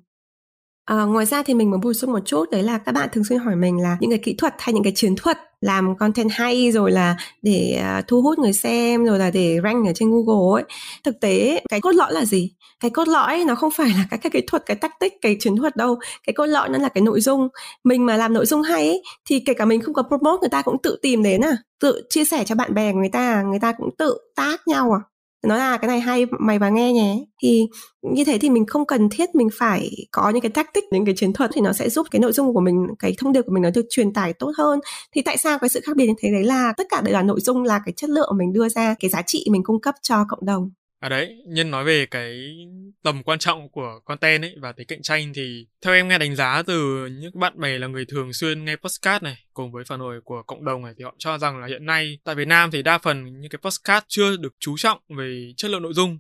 À, 0.85 1.05
ngoài 1.05 1.26
ra 1.26 1.43
thì 1.43 1.55
mình 1.55 1.70
muốn 1.70 1.80
bổ 1.80 1.93
sung 1.93 2.12
một 2.12 2.20
chút 2.24 2.51
đấy 2.51 2.62
là 2.62 2.78
các 2.78 2.93
bạn 2.93 3.09
thường 3.12 3.24
xuyên 3.24 3.39
hỏi 3.39 3.57
mình 3.57 3.78
là 3.82 3.97
những 4.01 4.11
cái 4.11 4.18
kỹ 4.18 4.35
thuật 4.39 4.55
hay 4.59 4.72
những 4.72 4.82
cái 4.82 4.93
chiến 4.97 5.16
thuật 5.16 5.39
làm 5.61 5.97
content 5.97 6.30
hay 6.32 6.72
rồi 6.72 6.91
là 6.91 7.16
để 7.43 7.82
uh, 7.99 8.05
thu 8.09 8.22
hút 8.22 8.39
người 8.39 8.53
xem 8.53 9.05
rồi 9.05 9.18
là 9.18 9.30
để 9.30 9.59
rank 9.64 9.87
ở 9.87 9.93
trên 9.95 10.11
Google 10.11 10.62
ấy. 10.62 10.64
Thực 11.05 11.20
tế 11.20 11.61
cái 11.70 11.80
cốt 11.80 11.95
lõi 11.95 12.12
là 12.12 12.24
gì? 12.24 12.53
Cái 12.80 12.91
cốt 12.91 13.09
lõi 13.09 13.45
nó 13.47 13.55
không 13.55 13.70
phải 13.70 13.89
là 13.89 14.07
các 14.11 14.20
cái 14.22 14.30
kỹ 14.30 14.41
thuật, 14.47 14.62
cái 14.66 14.76
tactic, 14.76 15.12
cái 15.22 15.37
chiến 15.41 15.57
thuật 15.57 15.76
đâu. 15.76 15.99
Cái 16.26 16.35
cốt 16.35 16.47
lõi 16.47 16.68
nó 16.68 16.78
là 16.78 16.89
cái 16.89 17.03
nội 17.03 17.20
dung. 17.20 17.49
Mình 17.85 18.07
mà 18.07 18.16
làm 18.16 18.32
nội 18.32 18.47
dung 18.47 18.62
hay 18.62 18.89
ấy, 18.89 19.03
thì 19.24 19.41
kể 19.47 19.55
cả 19.55 19.64
mình 19.64 19.80
không 19.80 19.95
có 19.95 20.03
promote 20.03 20.41
người 20.41 20.51
ta 20.51 20.62
cũng 20.62 20.76
tự 20.82 20.99
tìm 21.03 21.22
đến 21.22 21.41
à, 21.41 21.57
tự 21.80 22.03
chia 22.11 22.24
sẻ 22.24 22.45
cho 22.45 22.55
bạn 22.55 22.74
bè 22.74 22.93
người 22.93 23.09
ta, 23.09 23.43
người 23.43 23.59
ta 23.61 23.72
cũng 23.72 23.91
tự 23.99 24.18
tác 24.37 24.68
nhau 24.68 24.93
à 24.93 25.14
nói 25.47 25.59
là 25.59 25.76
cái 25.76 25.88
này 25.88 26.01
hay, 26.01 26.26
mày 26.40 26.59
vào 26.59 26.70
nghe 26.70 26.92
nhé. 26.92 27.24
Thì 27.42 27.66
như 28.03 28.24
thế 28.24 28.38
thì 28.38 28.51
mình 28.51 28.66
không 28.66 28.86
cần 28.86 29.09
thiết 29.11 29.34
mình 29.34 29.49
phải 29.59 29.90
có 30.12 30.30
những 30.30 30.40
cái 30.40 30.51
tactic, 30.51 30.84
những 30.90 31.05
cái 31.05 31.14
chiến 31.18 31.32
thuật 31.32 31.51
thì 31.55 31.61
nó 31.61 31.72
sẽ 31.72 31.90
giúp 31.90 32.07
cái 32.11 32.20
nội 32.20 32.32
dung 32.32 32.55
của 32.55 32.61
mình, 32.61 32.86
cái 32.99 33.14
thông 33.18 33.32
điệp 33.32 33.42
của 33.47 33.53
mình 33.53 33.62
nó 33.62 33.70
được 33.74 33.86
truyền 33.90 34.12
tải 34.12 34.32
tốt 34.32 34.53
hơn. 34.59 34.80
Thì 35.14 35.22
tại 35.22 35.36
sao 35.36 35.59
cái 35.59 35.68
sự 35.68 35.80
khác 35.84 35.97
biệt 35.97 36.07
như 36.07 36.14
thế 36.18 36.30
đấy 36.32 36.45
là 36.45 36.72
tất 36.76 36.86
cả 36.90 37.01
đều 37.01 37.12
là 37.14 37.22
nội 37.22 37.40
dung 37.40 37.62
là 37.62 37.80
cái 37.86 37.92
chất 37.97 38.11
lượng 38.11 38.32
mình 38.38 38.53
đưa 38.53 38.68
ra, 38.68 38.95
cái 39.01 39.11
giá 39.11 39.22
trị 39.26 39.47
mình 39.51 39.62
cung 39.64 39.80
cấp 39.80 39.95
cho 40.03 40.24
cộng 40.28 40.47
đồng? 40.47 40.70
À 41.01 41.09
đấy, 41.09 41.42
nhân 41.47 41.70
nói 41.70 41.84
về 41.84 42.07
cái 42.07 42.57
tầm 43.03 43.22
quan 43.22 43.38
trọng 43.38 43.68
của 43.68 44.01
content 44.05 44.42
ấy 44.42 44.57
và 44.61 44.72
tính 44.72 44.86
cạnh 44.86 45.03
tranh 45.03 45.32
thì 45.34 45.66
theo 45.82 45.95
em 45.95 46.09
nghe 46.09 46.18
đánh 46.18 46.36
giá 46.36 46.62
từ 46.66 47.07
những 47.07 47.40
bạn 47.40 47.61
bè 47.61 47.78
là 47.78 47.86
người 47.86 48.05
thường 48.05 48.32
xuyên 48.32 48.64
nghe 48.64 48.76
podcast 48.76 49.22
này 49.22 49.36
cùng 49.55 49.72
với 49.72 49.84
phản 49.84 50.01
hồi 50.01 50.20
của 50.24 50.42
cộng 50.42 50.64
đồng 50.64 50.84
này 50.84 50.95
thì 50.99 51.05
họ 51.05 51.14
cho 51.18 51.38
rằng 51.38 51.61
là 51.61 51.66
hiện 51.66 51.86
nay 51.86 52.18
tại 52.24 52.34
Việt 52.34 52.49
Nam 52.49 52.70
thì 52.70 52.82
đa 52.82 52.99
phần 52.99 53.40
những 53.40 53.51
cái 53.51 53.59
podcast 53.62 54.05
chưa 54.09 54.36
được 54.36 54.55
chú 54.59 54.76
trọng 54.76 54.99
về 55.16 55.53
chất 55.57 55.70
lượng 55.70 55.82
nội 55.82 55.92
dung. 55.92 56.18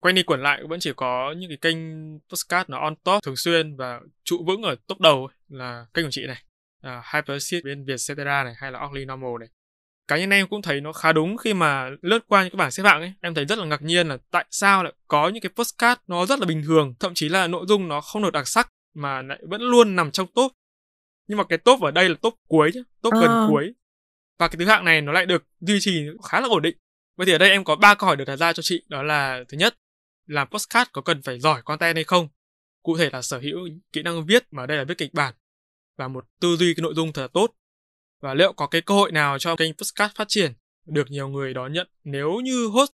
Quay 0.00 0.12
đi 0.12 0.22
quẩn 0.22 0.42
lại 0.42 0.62
vẫn 0.68 0.80
chỉ 0.80 0.92
có 0.96 1.34
những 1.38 1.50
cái 1.50 1.58
kênh 1.60 1.78
podcast 2.30 2.68
nó 2.68 2.78
on 2.78 2.94
top 2.96 3.22
thường 3.22 3.36
xuyên 3.36 3.76
và 3.76 4.00
trụ 4.24 4.44
vững 4.46 4.62
ở 4.62 4.76
top 4.86 5.00
đầu 5.00 5.28
là 5.48 5.86
kênh 5.94 6.04
của 6.04 6.10
chị 6.10 6.26
này. 6.26 6.42
À, 6.82 6.98
uh, 6.98 7.04
Hyperseed 7.14 7.64
bên 7.64 7.84
Vietcetera 7.84 8.44
này 8.44 8.54
hay 8.56 8.72
là 8.72 8.86
Orly 8.86 9.04
Normal 9.04 9.30
này 9.40 9.48
cá 10.10 10.18
nhân 10.18 10.30
em 10.30 10.46
cũng 10.48 10.62
thấy 10.62 10.80
nó 10.80 10.92
khá 10.92 11.12
đúng 11.12 11.36
khi 11.36 11.54
mà 11.54 11.90
lướt 12.02 12.18
qua 12.26 12.42
những 12.42 12.50
cái 12.52 12.56
bảng 12.56 12.70
xếp 12.70 12.82
hạng 12.82 13.00
ấy. 13.00 13.12
Em 13.20 13.34
thấy 13.34 13.44
rất 13.44 13.58
là 13.58 13.64
ngạc 13.64 13.82
nhiên 13.82 14.08
là 14.08 14.18
tại 14.30 14.46
sao 14.50 14.84
lại 14.84 14.92
có 15.08 15.28
những 15.28 15.42
cái 15.42 15.50
postcard 15.56 16.00
nó 16.06 16.26
rất 16.26 16.38
là 16.40 16.46
bình 16.46 16.62
thường 16.66 16.94
thậm 17.00 17.14
chí 17.14 17.28
là 17.28 17.46
nội 17.46 17.64
dung 17.68 17.88
nó 17.88 18.00
không 18.00 18.22
được 18.22 18.32
đặc 18.32 18.48
sắc 18.48 18.68
mà 18.94 19.22
lại 19.22 19.38
vẫn 19.42 19.62
luôn 19.62 19.96
nằm 19.96 20.10
trong 20.10 20.26
top. 20.34 20.52
Nhưng 21.28 21.38
mà 21.38 21.44
cái 21.44 21.58
top 21.58 21.80
ở 21.80 21.90
đây 21.90 22.08
là 22.08 22.14
top 22.22 22.34
cuối 22.48 22.70
chứ 22.74 22.82
top 23.02 23.14
à. 23.14 23.20
gần 23.20 23.30
ờ. 23.30 23.46
cuối. 23.48 23.72
Và 24.38 24.48
cái 24.48 24.56
thứ 24.58 24.64
hạng 24.64 24.84
này 24.84 25.00
nó 25.00 25.12
lại 25.12 25.26
được 25.26 25.44
duy 25.60 25.78
trì 25.80 26.06
khá 26.30 26.40
là 26.40 26.48
ổn 26.48 26.62
định. 26.62 26.76
Vậy 27.16 27.26
thì 27.26 27.32
ở 27.32 27.38
đây 27.38 27.50
em 27.50 27.64
có 27.64 27.76
ba 27.76 27.94
câu 27.94 28.06
hỏi 28.06 28.16
được 28.16 28.24
đặt 28.24 28.36
ra 28.36 28.52
cho 28.52 28.62
chị 28.62 28.82
đó 28.88 29.02
là 29.02 29.44
thứ 29.48 29.58
nhất 29.58 29.76
làm 30.26 30.48
postcard 30.48 30.90
có 30.92 31.02
cần 31.02 31.22
phải 31.22 31.40
giỏi 31.40 31.62
content 31.62 31.96
hay 31.96 32.04
không? 32.04 32.28
Cụ 32.82 32.96
thể 32.96 33.10
là 33.12 33.22
sở 33.22 33.38
hữu 33.38 33.68
kỹ 33.92 34.02
năng 34.02 34.26
viết 34.26 34.44
mà 34.50 34.66
đây 34.66 34.78
là 34.78 34.84
viết 34.84 34.98
kịch 34.98 35.14
bản. 35.14 35.34
Và 35.98 36.08
một 36.08 36.24
tư 36.40 36.56
duy 36.56 36.74
cái 36.74 36.82
nội 36.82 36.94
dung 36.94 37.12
thật 37.12 37.22
là 37.22 37.28
tốt 37.28 37.54
và 38.20 38.34
liệu 38.34 38.52
có 38.52 38.66
cái 38.66 38.80
cơ 38.80 38.94
hội 38.94 39.12
nào 39.12 39.38
cho 39.38 39.56
kênh 39.56 39.72
podcast 39.72 40.14
phát 40.14 40.28
triển 40.28 40.52
được 40.86 41.10
nhiều 41.10 41.28
người 41.28 41.54
đón 41.54 41.72
nhận 41.72 41.88
nếu 42.04 42.40
như 42.44 42.66
host 42.66 42.90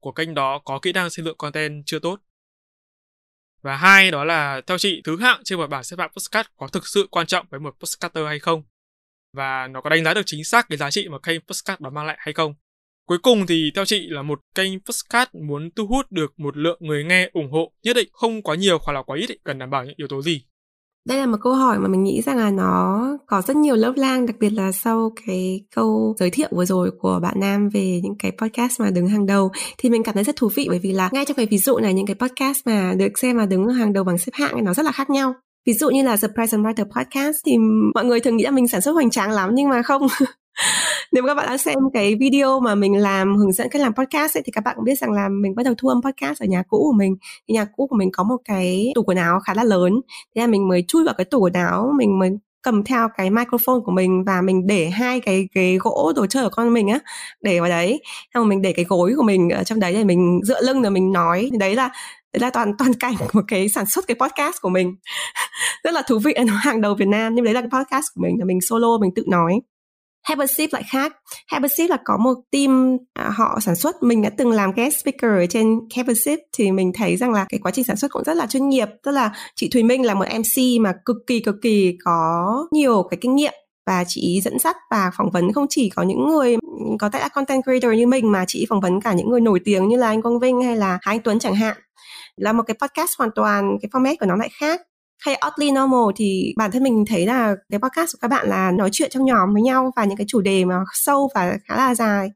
của 0.00 0.12
kênh 0.12 0.34
đó 0.34 0.58
có 0.64 0.78
kỹ 0.78 0.92
năng 0.92 1.10
xây 1.10 1.24
dựng 1.24 1.36
content 1.36 1.82
chưa 1.86 1.98
tốt. 1.98 2.20
Và 3.62 3.76
hai 3.76 4.10
đó 4.10 4.24
là 4.24 4.60
theo 4.66 4.78
chị 4.78 5.02
thứ 5.04 5.20
hạng 5.20 5.40
trên 5.44 5.58
một 5.58 5.66
bảng 5.66 5.84
xếp 5.84 5.96
hạng 5.98 6.10
podcast 6.10 6.46
có 6.56 6.68
thực 6.68 6.86
sự 6.86 7.08
quan 7.10 7.26
trọng 7.26 7.46
với 7.50 7.60
một 7.60 7.76
podcaster 7.80 8.26
hay 8.26 8.38
không? 8.38 8.62
Và 9.32 9.66
nó 9.66 9.80
có 9.80 9.90
đánh 9.90 10.04
giá 10.04 10.14
được 10.14 10.22
chính 10.26 10.44
xác 10.44 10.68
cái 10.68 10.78
giá 10.78 10.90
trị 10.90 11.08
mà 11.08 11.18
kênh 11.18 11.40
podcast 11.40 11.80
đó 11.80 11.90
mang 11.90 12.06
lại 12.06 12.16
hay 12.20 12.34
không? 12.34 12.54
Cuối 13.06 13.18
cùng 13.18 13.46
thì 13.46 13.70
theo 13.74 13.84
chị 13.84 14.06
là 14.08 14.22
một 14.22 14.40
kênh 14.54 14.80
podcast 14.80 15.28
muốn 15.32 15.70
thu 15.76 15.86
hút 15.86 16.12
được 16.12 16.38
một 16.38 16.56
lượng 16.56 16.78
người 16.80 17.04
nghe 17.04 17.30
ủng 17.32 17.50
hộ 17.50 17.72
nhất 17.82 17.96
định 17.96 18.08
không 18.12 18.42
quá 18.42 18.56
nhiều 18.56 18.78
hoặc 18.82 18.92
là 18.92 19.02
quá 19.02 19.16
ít 19.16 19.28
ý, 19.28 19.36
cần 19.44 19.58
đảm 19.58 19.70
bảo 19.70 19.84
những 19.84 19.94
yếu 19.96 20.08
tố 20.08 20.22
gì? 20.22 20.44
Đây 21.06 21.18
là 21.18 21.26
một 21.26 21.36
câu 21.42 21.52
hỏi 21.52 21.78
mà 21.78 21.88
mình 21.88 22.02
nghĩ 22.02 22.22
rằng 22.22 22.36
là 22.36 22.50
nó 22.50 23.02
có 23.26 23.42
rất 23.42 23.56
nhiều 23.56 23.76
lớp 23.76 23.92
lang, 23.96 24.26
đặc 24.26 24.36
biệt 24.40 24.50
là 24.50 24.72
sau 24.72 25.12
cái 25.26 25.64
câu 25.76 26.14
giới 26.18 26.30
thiệu 26.30 26.48
vừa 26.50 26.64
rồi 26.64 26.90
của 26.98 27.20
bạn 27.22 27.34
Nam 27.40 27.68
về 27.68 28.00
những 28.02 28.14
cái 28.18 28.32
podcast 28.38 28.80
mà 28.80 28.90
đứng 28.90 29.08
hàng 29.08 29.26
đầu 29.26 29.50
thì 29.78 29.90
mình 29.90 30.02
cảm 30.02 30.14
thấy 30.14 30.24
rất 30.24 30.36
thú 30.36 30.50
vị 30.54 30.66
bởi 30.68 30.78
vì 30.78 30.92
là 30.92 31.08
ngay 31.12 31.24
trong 31.24 31.36
cái 31.36 31.46
ví 31.46 31.58
dụ 31.58 31.78
này 31.78 31.94
những 31.94 32.06
cái 32.06 32.14
podcast 32.14 32.66
mà 32.66 32.94
được 32.96 33.18
xem 33.18 33.36
mà 33.36 33.46
đứng 33.46 33.68
hàng 33.68 33.92
đầu 33.92 34.04
bằng 34.04 34.18
xếp 34.18 34.32
hạng 34.34 34.64
nó 34.64 34.74
rất 34.74 34.86
là 34.86 34.92
khác 34.92 35.10
nhau. 35.10 35.34
Ví 35.66 35.72
dụ 35.72 35.90
như 35.90 36.02
là 36.02 36.16
The 36.16 36.28
Present 36.34 36.64
Writer 36.64 36.84
Podcast 36.84 37.36
thì 37.46 37.52
mọi 37.94 38.04
người 38.04 38.20
thường 38.20 38.36
nghĩ 38.36 38.44
là 38.44 38.50
mình 38.50 38.68
sản 38.68 38.80
xuất 38.80 38.92
hoành 38.92 39.10
tráng 39.10 39.30
lắm 39.30 39.50
nhưng 39.52 39.68
mà 39.68 39.82
không 39.82 40.06
nếu 41.12 41.26
các 41.26 41.34
bạn 41.34 41.46
đã 41.46 41.56
xem 41.56 41.78
cái 41.92 42.14
video 42.14 42.60
mà 42.60 42.74
mình 42.74 42.96
làm 42.96 43.36
hướng 43.36 43.52
dẫn 43.52 43.68
cách 43.70 43.82
làm 43.82 43.94
podcast 43.94 44.36
ấy, 44.36 44.42
thì 44.46 44.52
các 44.52 44.64
bạn 44.64 44.76
cũng 44.76 44.84
biết 44.84 44.98
rằng 44.98 45.12
là 45.12 45.28
mình 45.28 45.54
bắt 45.54 45.62
đầu 45.62 45.74
thu 45.78 45.88
âm 45.88 46.02
podcast 46.02 46.42
ở 46.42 46.46
nhà 46.46 46.62
cũ 46.68 46.78
của 46.78 46.96
mình. 46.96 47.16
Thì 47.48 47.54
nhà 47.54 47.64
cũ 47.76 47.86
của 47.90 47.96
mình 47.96 48.10
có 48.12 48.24
một 48.24 48.36
cái 48.44 48.92
tủ 48.94 49.02
quần 49.02 49.18
áo 49.18 49.40
khá 49.40 49.54
là 49.54 49.64
lớn. 49.64 50.00
Thế 50.34 50.40
là 50.40 50.46
mình 50.46 50.68
mới 50.68 50.84
chui 50.88 51.04
vào 51.04 51.14
cái 51.18 51.24
tủ 51.24 51.40
quần 51.40 51.52
áo 51.52 51.92
mình 51.98 52.18
mới 52.18 52.30
cầm 52.62 52.84
theo 52.84 53.08
cái 53.16 53.30
microphone 53.30 53.80
của 53.84 53.92
mình 53.92 54.24
và 54.24 54.42
mình 54.42 54.66
để 54.66 54.90
hai 54.90 55.20
cái 55.20 55.48
ghế 55.54 55.78
gỗ 55.80 56.12
đồ 56.16 56.26
chơi 56.26 56.44
của 56.44 56.50
con 56.50 56.72
mình 56.72 56.88
á 56.88 56.98
để 57.40 57.60
vào 57.60 57.68
đấy. 57.68 58.02
Xong 58.34 58.40
rồi 58.40 58.48
mình 58.48 58.62
để 58.62 58.72
cái 58.72 58.84
gối 58.84 59.12
của 59.16 59.22
mình 59.22 59.50
ở 59.50 59.64
trong 59.64 59.80
đấy 59.80 59.92
để 59.92 60.04
mình 60.04 60.40
dựa 60.44 60.60
lưng 60.62 60.82
rồi 60.82 60.90
mình 60.90 61.12
nói. 61.12 61.50
Đấy 61.58 61.74
là 61.74 61.90
đấy 62.32 62.40
là 62.40 62.50
toàn 62.50 62.72
toàn 62.78 62.94
cảnh 62.94 63.14
của 63.32 63.42
cái 63.48 63.68
sản 63.68 63.86
xuất 63.86 64.06
cái 64.06 64.16
podcast 64.20 64.60
của 64.62 64.68
mình. 64.68 64.96
Rất 65.84 65.94
là 65.94 66.02
thú 66.02 66.18
vị 66.18 66.34
nó 66.46 66.54
hàng 66.54 66.80
đầu 66.80 66.94
Việt 66.94 67.08
Nam 67.08 67.34
nhưng 67.34 67.44
đấy 67.44 67.54
là 67.54 67.60
cái 67.60 67.70
podcast 67.80 68.04
của 68.14 68.22
mình 68.22 68.36
là 68.38 68.44
mình 68.44 68.60
solo 68.60 68.98
mình 69.00 69.10
tự 69.14 69.24
nói. 69.26 69.60
Habership 70.28 70.72
lại 70.72 70.82
khác. 70.90 71.16
Habership 71.46 71.90
là 71.90 71.96
có 72.04 72.16
một 72.16 72.34
team 72.52 72.96
à, 73.14 73.30
họ 73.36 73.58
sản 73.60 73.76
xuất. 73.76 74.02
Mình 74.02 74.22
đã 74.22 74.30
từng 74.38 74.50
làm 74.50 74.72
guest 74.72 75.00
speaker 75.00 75.30
ở 75.30 75.46
trên 75.46 75.80
Habership 75.96 76.38
thì 76.52 76.72
mình 76.72 76.92
thấy 76.94 77.16
rằng 77.16 77.32
là 77.32 77.46
cái 77.48 77.60
quá 77.62 77.72
trình 77.72 77.84
sản 77.84 77.96
xuất 77.96 78.10
cũng 78.10 78.24
rất 78.24 78.36
là 78.36 78.46
chuyên 78.46 78.68
nghiệp. 78.68 78.88
Tức 79.02 79.10
là 79.10 79.32
chị 79.54 79.68
Thùy 79.68 79.82
Minh 79.82 80.06
là 80.06 80.14
một 80.14 80.24
MC 80.38 80.80
mà 80.80 80.92
cực 81.04 81.16
kỳ 81.26 81.40
cực 81.40 81.56
kỳ 81.62 81.96
có 82.04 82.68
nhiều 82.72 83.02
cái 83.10 83.18
kinh 83.20 83.34
nghiệm 83.34 83.52
và 83.86 84.04
chị 84.08 84.40
dẫn 84.44 84.58
dắt 84.58 84.76
và 84.90 85.10
phỏng 85.16 85.30
vấn 85.30 85.52
không 85.52 85.66
chỉ 85.68 85.90
có 85.90 86.02
những 86.02 86.26
người 86.26 86.56
có 86.98 87.08
thể 87.08 87.20
là 87.20 87.28
content 87.28 87.62
creator 87.62 87.92
như 87.94 88.06
mình 88.06 88.32
mà 88.32 88.44
chị 88.48 88.66
phỏng 88.68 88.80
vấn 88.80 89.00
cả 89.00 89.12
những 89.12 89.30
người 89.30 89.40
nổi 89.40 89.60
tiếng 89.64 89.88
như 89.88 89.96
là 89.96 90.06
anh 90.06 90.22
Quang 90.22 90.38
Vinh 90.38 90.62
hay 90.62 90.76
là 90.76 90.98
Hà 91.02 91.12
Anh 91.12 91.20
Tuấn 91.20 91.38
chẳng 91.38 91.54
hạn 91.54 91.76
là 92.36 92.52
một 92.52 92.62
cái 92.66 92.76
podcast 92.80 93.18
hoàn 93.18 93.30
toàn 93.34 93.76
cái 93.82 93.88
format 93.92 94.16
của 94.20 94.26
nó 94.26 94.36
lại 94.36 94.48
khác 94.60 94.80
hay 95.18 95.40
Oddly 95.46 95.70
Normal 95.70 96.14
thì 96.16 96.54
bản 96.56 96.70
thân 96.70 96.82
mình 96.82 97.04
thấy 97.08 97.26
là 97.26 97.54
cái 97.70 97.80
podcast 97.80 98.12
của 98.12 98.18
các 98.20 98.28
bạn 98.28 98.48
là 98.48 98.70
nói 98.70 98.88
chuyện 98.92 99.10
trong 99.12 99.24
nhóm 99.24 99.52
với 99.52 99.62
nhau 99.62 99.90
và 99.96 100.04
những 100.04 100.16
cái 100.16 100.26
chủ 100.28 100.40
đề 100.40 100.64
mà 100.64 100.74
sâu 100.92 101.30
và 101.34 101.58
khá 101.64 101.76
là 101.76 101.94
dài. 101.94 102.28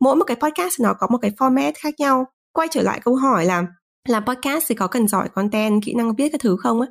Mỗi 0.00 0.16
một 0.16 0.24
cái 0.24 0.36
podcast 0.36 0.80
nó 0.80 0.94
có 0.98 1.06
một 1.10 1.18
cái 1.22 1.30
format 1.38 1.72
khác 1.78 1.94
nhau. 1.98 2.24
Quay 2.52 2.68
trở 2.70 2.82
lại 2.82 3.00
câu 3.04 3.14
hỏi 3.14 3.44
là 3.44 3.66
làm 4.08 4.24
podcast 4.24 4.64
thì 4.68 4.74
có 4.74 4.86
cần 4.86 5.08
giỏi 5.08 5.28
content, 5.28 5.82
kỹ 5.84 5.94
năng 5.94 6.16
viết 6.16 6.28
các 6.32 6.40
thứ 6.40 6.56
không 6.62 6.80
á? 6.80 6.86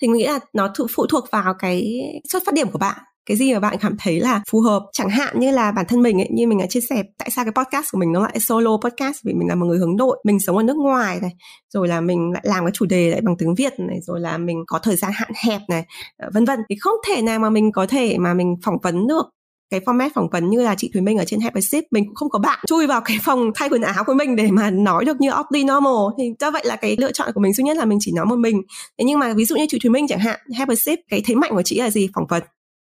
Thì 0.00 0.08
mình 0.08 0.16
nghĩ 0.16 0.26
là 0.26 0.38
nó 0.52 0.72
phụ 0.96 1.06
thuộc 1.06 1.24
vào 1.32 1.54
cái 1.58 1.92
xuất 2.28 2.42
phát 2.46 2.54
điểm 2.54 2.70
của 2.70 2.78
bạn 2.78 2.96
cái 3.30 3.36
gì 3.36 3.54
mà 3.54 3.60
bạn 3.60 3.76
cảm 3.80 3.96
thấy 3.98 4.20
là 4.20 4.42
phù 4.50 4.60
hợp. 4.60 4.82
Chẳng 4.92 5.08
hạn 5.08 5.40
như 5.40 5.50
là 5.50 5.72
bản 5.72 5.86
thân 5.88 6.02
mình 6.02 6.20
ấy, 6.20 6.28
như 6.30 6.46
mình 6.46 6.58
đã 6.58 6.66
chia 6.66 6.80
sẻ 6.80 7.02
tại 7.18 7.30
sao 7.30 7.44
cái 7.44 7.52
podcast 7.52 7.92
của 7.92 7.98
mình 7.98 8.12
nó 8.12 8.22
lại 8.22 8.40
solo 8.40 8.70
podcast? 8.76 9.16
Vì 9.24 9.32
mình 9.32 9.48
là 9.48 9.54
một 9.54 9.66
người 9.66 9.78
hướng 9.78 9.96
nội 9.96 10.18
mình 10.24 10.40
sống 10.40 10.56
ở 10.56 10.62
nước 10.62 10.76
ngoài 10.76 11.18
này 11.22 11.30
rồi 11.74 11.88
là 11.88 12.00
mình 12.00 12.30
lại 12.32 12.42
làm 12.46 12.64
cái 12.64 12.72
chủ 12.74 12.86
đề 12.86 13.10
lại 13.10 13.20
bằng 13.20 13.36
tiếng 13.36 13.54
việt 13.54 13.72
này 13.78 13.98
rồi 14.02 14.20
là 14.20 14.38
mình 14.38 14.64
có 14.66 14.78
thời 14.78 14.96
gian 14.96 15.10
hạn 15.14 15.30
hẹp 15.44 15.60
này 15.68 15.84
ờ, 16.16 16.30
vân 16.34 16.44
vân. 16.44 16.60
Thì 16.68 16.76
không 16.80 16.94
thể 17.08 17.22
nào 17.22 17.38
mà 17.38 17.50
mình 17.50 17.72
có 17.72 17.86
thể 17.86 18.18
mà 18.18 18.34
mình 18.34 18.56
phỏng 18.64 18.78
vấn 18.82 19.06
được 19.06 19.26
cái 19.70 19.80
format 19.80 20.10
phỏng 20.14 20.28
vấn 20.32 20.50
như 20.50 20.62
là 20.62 20.74
chị 20.74 20.90
Thùy 20.92 21.02
Minh 21.02 21.18
ở 21.18 21.24
trên 21.24 21.40
Happy 21.40 21.60
Ship 21.60 21.84
mình 21.90 22.06
cũng 22.06 22.14
không 22.14 22.30
có 22.30 22.38
bạn 22.38 22.58
chui 22.66 22.86
vào 22.86 23.00
cái 23.00 23.18
phòng 23.22 23.50
thay 23.54 23.68
quần 23.68 23.82
áo 23.82 24.04
của 24.04 24.14
mình 24.14 24.36
để 24.36 24.50
mà 24.50 24.70
nói 24.70 25.04
được 25.04 25.20
như 25.20 25.30
Opti 25.40 25.64
Normal. 25.64 26.14
Thì 26.18 26.24
do 26.40 26.50
vậy 26.50 26.62
là 26.66 26.76
cái 26.76 26.96
lựa 26.98 27.12
chọn 27.12 27.32
của 27.34 27.40
mình 27.40 27.52
duy 27.52 27.64
nhất 27.64 27.76
là 27.76 27.84
mình 27.84 27.98
chỉ 28.00 28.12
nói 28.12 28.26
một 28.26 28.38
mình. 28.38 28.62
Thế 28.98 29.04
nhưng 29.04 29.18
mà 29.18 29.32
ví 29.32 29.44
dụ 29.44 29.56
như 29.56 29.66
chị 29.68 29.78
Thùy 29.82 29.90
Minh 29.90 30.06
chẳng 30.08 30.18
hạn 30.18 30.40
Happy 30.58 30.76
Ship 30.76 30.98
cái 31.10 31.22
thế 31.24 31.34
mạnh 31.34 31.50
của 31.54 31.62
chị 31.62 31.78
là 31.78 31.90
gì? 31.90 32.08
Phỏng 32.14 32.26
vấn 32.28 32.42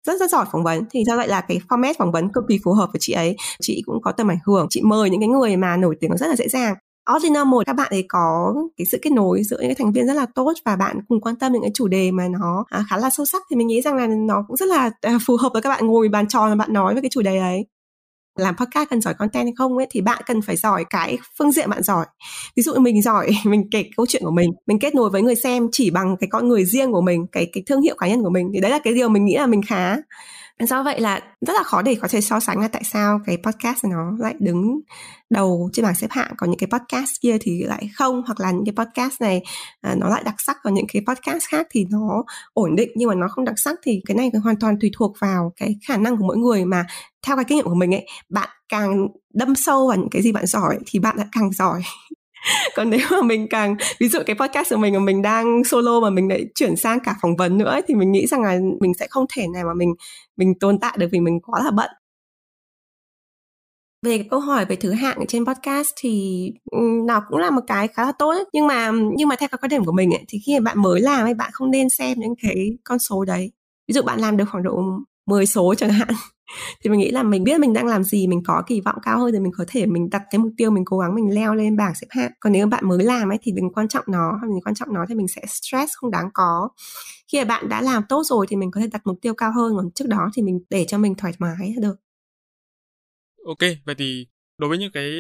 rất 0.09 0.21
rất 0.21 0.31
giỏi 0.31 0.47
phỏng 0.53 0.65
vấn. 0.65 0.85
Thì 0.91 1.05
do 1.07 1.17
vậy 1.17 1.29
là 1.29 1.41
cái 1.41 1.61
format 1.69 1.95
phỏng 1.99 2.13
vấn 2.13 2.29
cực 2.33 2.45
kỳ 2.49 2.59
phù 2.65 2.73
hợp 2.73 2.89
với 2.93 3.01
chị 3.01 3.13
ấy? 3.13 3.37
Chị 3.61 3.83
cũng 3.87 4.03
có 4.03 4.13
tầm 4.13 4.31
ảnh 4.31 4.39
hưởng. 4.47 4.67
Chị 4.71 4.83
mời 4.85 5.11
những 5.11 5.21
cái 5.21 5.29
người 5.29 5.57
mà 5.57 5.77
nổi 5.77 5.97
tiếng 6.01 6.17
rất 6.17 6.27
là 6.27 6.37
dễ 6.37 6.49
dàng. 6.49 6.75
Ordinal 7.17 7.45
một 7.45 7.67
các 7.67 7.73
bạn 7.73 7.89
ấy 7.91 8.05
có 8.09 8.55
cái 8.77 8.87
sự 8.87 8.99
kết 9.03 9.11
nối 9.11 9.43
giữa 9.43 9.57
những 9.61 9.69
cái 9.69 9.75
thành 9.75 9.93
viên 9.93 10.07
rất 10.07 10.15
là 10.15 10.27
tốt 10.35 10.53
và 10.65 10.77
bạn 10.77 11.01
cùng 11.09 11.21
quan 11.21 11.37
tâm 11.37 11.53
những 11.53 11.63
cái 11.63 11.71
chủ 11.75 11.89
đề 11.89 12.11
mà 12.11 12.29
nó 12.29 12.65
à, 12.71 12.85
khá 12.91 12.97
là 12.97 13.11
sâu 13.11 13.27
sắc. 13.27 13.43
Thì 13.51 13.57
mình 13.57 13.67
nghĩ 13.67 13.83
rằng 13.83 13.97
là 13.97 14.07
nó 14.07 14.45
cũng 14.49 14.57
rất 14.57 14.69
là 14.69 14.91
à, 15.01 15.19
phù 15.27 15.37
hợp 15.37 15.51
với 15.53 15.63
các 15.63 15.69
bạn 15.69 15.87
ngồi 15.87 16.09
bàn 16.09 16.29
tròn 16.29 16.49
và 16.49 16.55
bạn 16.55 16.73
nói 16.73 16.95
về 16.95 17.01
cái 17.01 17.11
chủ 17.11 17.23
đề 17.23 17.39
ấy 17.39 17.67
làm 18.39 18.57
podcast 18.57 18.91
cần 18.91 19.01
giỏi 19.01 19.15
content 19.15 19.45
hay 19.45 19.53
không 19.57 19.77
ấy 19.77 19.87
thì 19.91 20.01
bạn 20.01 20.23
cần 20.27 20.43
phải 20.43 20.57
giỏi 20.57 20.85
cái 20.91 21.19
phương 21.39 21.53
diện 21.53 21.71
bạn 21.71 21.83
giỏi. 21.83 22.07
Ví 22.57 22.63
dụ 22.63 22.75
mình 22.75 23.03
giỏi 23.03 23.31
mình 23.45 23.71
kể 23.71 23.91
câu 23.97 24.07
chuyện 24.07 24.23
của 24.25 24.31
mình 24.31 24.51
mình 24.67 24.79
kết 24.79 24.95
nối 24.95 25.11
với 25.11 25.23
người 25.23 25.37
xem 25.37 25.69
chỉ 25.73 25.91
bằng 25.91 26.17
cái 26.21 26.29
con 26.31 26.49
người 26.49 26.65
riêng 26.65 26.93
của 26.93 27.01
mình 27.01 27.27
cái 27.33 27.51
cái 27.53 27.63
thương 27.67 27.83
hiệu 27.83 27.95
cá 27.99 28.09
nhân 28.09 28.23
của 28.23 28.31
mình 28.31 28.51
thì 28.55 28.61
đấy 28.61 28.71
là 28.71 28.79
cái 28.79 28.95
điều 28.95 29.09
mình 29.09 29.25
nghĩ 29.25 29.37
là 29.37 29.47
mình 29.47 29.63
khá. 29.63 29.97
Do 30.61 30.83
vậy 30.83 31.01
là 31.01 31.21
rất 31.41 31.53
là 31.53 31.63
khó 31.63 31.83
để 31.83 31.95
có 31.95 32.09
thể 32.09 32.21
so 32.21 32.41
sánh 32.41 32.61
là 32.61 32.69
tại 32.69 32.83
sao 32.85 33.21
cái 33.27 33.39
podcast 33.43 33.85
nó 33.85 34.13
lại 34.19 34.35
đứng 34.39 34.81
đầu 35.31 35.71
trên 35.73 35.85
bảng 35.85 35.95
xếp 35.95 36.07
hạng. 36.11 36.33
Còn 36.37 36.51
những 36.51 36.59
cái 36.59 36.69
podcast 36.79 37.11
kia 37.21 37.37
thì 37.41 37.63
lại 37.63 37.91
không 37.95 38.23
hoặc 38.27 38.41
là 38.41 38.51
những 38.51 38.65
cái 38.65 38.85
podcast 38.85 39.21
này 39.21 39.43
à, 39.81 39.95
nó 39.99 40.09
lại 40.09 40.23
đặc 40.25 40.35
sắc. 40.39 40.57
Còn 40.63 40.75
những 40.75 40.87
cái 40.93 41.03
podcast 41.07 41.45
khác 41.49 41.67
thì 41.71 41.87
nó 41.91 42.25
ổn 42.55 42.77
định 42.77 42.91
nhưng 42.95 43.09
mà 43.09 43.15
nó 43.15 43.29
không 43.29 43.45
đặc 43.45 43.55
sắc 43.59 43.79
thì 43.83 44.01
cái 44.07 44.15
này 44.15 44.31
hoàn 44.43 44.57
toàn 44.57 44.77
tùy 44.81 44.91
thuộc 44.97 45.17
vào 45.19 45.53
cái 45.57 45.77
khả 45.89 45.97
năng 45.97 46.17
của 46.17 46.25
mỗi 46.25 46.37
người 46.37 46.65
mà 46.65 46.87
theo 47.27 47.37
cái 47.37 47.45
kinh 47.49 47.57
nghiệm 47.57 47.67
của 47.67 47.75
mình 47.75 47.95
ấy 47.95 48.07
bạn 48.29 48.49
càng 48.69 49.09
đâm 49.35 49.55
sâu 49.55 49.89
vào 49.89 49.97
những 49.97 50.11
cái 50.11 50.23
gì 50.23 50.33
bạn 50.33 50.47
giỏi 50.47 50.79
thì 50.87 50.99
bạn 50.99 51.17
lại 51.17 51.27
càng 51.33 51.53
giỏi. 51.53 51.83
Còn 52.77 52.91
nếu 52.91 53.01
mà 53.11 53.23
mình 53.23 53.47
càng 53.51 53.77
ví 54.01 54.09
dụ 54.09 54.19
cái 54.27 54.37
podcast 54.37 54.71
của 54.71 54.77
mình 54.77 54.95
mà 54.95 55.01
mình 55.01 55.23
đang 55.23 55.65
solo 55.65 56.01
mà 56.01 56.11
mình 56.11 56.29
lại 56.29 56.47
chuyển 56.55 56.77
sang 56.77 57.01
cả 57.01 57.15
phỏng 57.23 57.37
vấn 57.37 57.59
nữa 57.59 57.81
thì 57.89 57.95
mình 57.95 58.13
nghĩ 58.13 58.27
rằng 58.27 58.43
là 58.43 58.59
mình 58.81 58.95
sẽ 58.95 59.07
không 59.11 59.27
thể 59.37 59.47
nào 59.55 59.65
mà 59.67 59.75
mình 59.75 59.95
mình 60.37 60.55
tồn 60.61 60.79
tại 60.79 60.97
được 60.99 61.09
vì 61.13 61.21
mình 61.21 61.41
quá 61.41 61.65
là 61.65 61.71
bận. 61.71 61.91
Về 64.07 64.19
cái 64.19 64.27
câu 64.31 64.41
hỏi 64.41 64.65
về 64.65 64.77
thứ 64.77 64.93
hạng 64.93 65.27
trên 65.29 65.47
podcast 65.47 65.89
thì 66.01 66.43
ừ, 66.71 66.79
nó 67.07 67.23
cũng 67.29 67.39
là 67.39 67.51
một 67.51 67.61
cái 67.67 67.89
khá 67.89 68.05
là 68.05 68.13
tốt 68.13 68.31
ấy. 68.31 68.45
nhưng 68.53 68.67
mà 68.67 68.91
nhưng 69.17 69.29
mà 69.29 69.37
theo 69.37 69.49
cái 69.49 69.59
quan 69.63 69.69
điểm 69.71 69.85
của 69.85 69.93
mình 69.93 70.11
ấy, 70.15 70.25
thì 70.29 70.39
khi 70.47 70.59
mà 70.59 70.65
bạn 70.65 70.83
mới 70.83 71.01
làm 71.01 71.27
ấy 71.27 71.35
bạn 71.35 71.51
không 71.53 71.71
nên 71.71 71.91
xem 71.91 72.19
những 72.21 72.35
cái 72.43 72.79
con 72.85 72.99
số 72.99 73.25
đấy. 73.25 73.53
Ví 73.89 73.93
dụ 73.93 74.03
bạn 74.03 74.21
làm 74.21 74.37
được 74.37 74.45
khoảng 74.51 74.63
độ 74.63 74.83
10 75.27 75.47
số 75.47 75.75
chẳng 75.75 75.91
hạn 75.91 76.09
thì 76.85 76.91
mình 76.91 77.01
nghĩ 77.01 77.11
là 77.11 77.23
mình 77.23 77.45
biết 77.45 77.61
mình 77.61 77.73
đang 77.73 77.87
làm 77.87 78.05
gì 78.05 78.27
mình 78.27 78.43
có 78.47 78.63
kỳ 78.67 78.81
vọng 78.81 78.97
cao 79.03 79.19
hơn 79.19 79.33
thì 79.33 79.39
mình 79.39 79.53
có 79.57 79.65
thể 79.69 79.87
mình 79.87 80.11
đặt 80.11 80.23
cái 80.31 80.39
mục 80.39 80.53
tiêu 80.57 80.71
mình 80.71 80.85
cố 80.87 80.99
gắng 80.99 81.15
mình 81.15 81.35
leo 81.35 81.55
lên 81.55 81.77
bảng 81.77 81.95
xếp 81.95 82.07
hạng. 82.11 82.31
Còn 82.41 82.53
nếu 82.53 82.67
bạn 82.67 82.89
mới 82.89 83.05
làm 83.05 83.29
ấy 83.29 83.39
thì 83.43 83.53
đừng 83.53 83.73
quan 83.73 83.89
trọng 83.89 84.05
nó 84.09 84.41
mình 84.43 84.61
quan 84.65 84.75
trọng 84.75 84.95
nó 84.95 85.05
thì 85.09 85.15
mình 85.15 85.29
sẽ 85.29 85.43
stress 85.47 85.93
không 85.97 86.11
đáng 86.11 86.29
có. 86.35 86.69
Khi 87.33 87.39
mà 87.39 87.45
bạn 87.45 87.69
đã 87.69 87.83
làm 87.83 88.03
tốt 88.09 88.23
rồi 88.25 88.47
thì 88.49 88.57
mình 88.57 88.71
có 88.71 88.81
thể 88.81 88.87
đặt 88.93 89.03
mục 89.05 89.19
tiêu 89.23 89.35
cao 89.35 89.53
hơn 89.53 89.77
còn 89.77 89.91
trước 89.95 90.09
đó 90.09 90.31
thì 90.35 90.43
mình 90.43 90.61
để 90.71 90.85
cho 90.85 90.99
mình 90.99 91.15
thoải 91.15 91.33
mái 91.39 91.75
được. 91.81 91.97
Ok 93.47 93.69
vậy 93.87 93.95
thì 93.99 94.27
đối 94.59 94.69
với 94.69 94.79
những 94.79 94.93
cái 94.93 95.11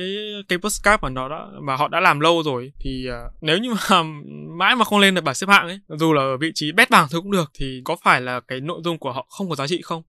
cái 0.48 0.58
postcard 0.58 1.02
mà 1.02 1.08
nó 1.08 1.28
đã 1.28 1.46
mà 1.62 1.76
họ 1.76 1.88
đã 1.88 2.00
làm 2.00 2.20
lâu 2.20 2.42
rồi 2.42 2.72
thì 2.80 3.06
uh, 3.08 3.32
nếu 3.42 3.58
như 3.58 3.74
mà 3.74 4.02
mãi 4.58 4.76
mà 4.76 4.84
không 4.84 4.98
lên 4.98 5.14
được 5.14 5.24
bảng 5.24 5.34
xếp 5.34 5.46
hạng 5.48 5.66
ấy 5.66 5.80
dù 5.88 6.12
là 6.12 6.22
ở 6.22 6.36
vị 6.36 6.50
trí 6.54 6.72
bét 6.72 6.90
bảng 6.90 7.06
thôi 7.10 7.20
cũng 7.20 7.30
được 7.30 7.50
thì 7.58 7.80
có 7.84 7.96
phải 8.04 8.20
là 8.20 8.40
cái 8.48 8.60
nội 8.60 8.80
dung 8.84 8.98
của 8.98 9.12
họ 9.12 9.26
không 9.28 9.48
có 9.48 9.54
giá 9.56 9.66
trị 9.66 9.82
không? 9.82 10.02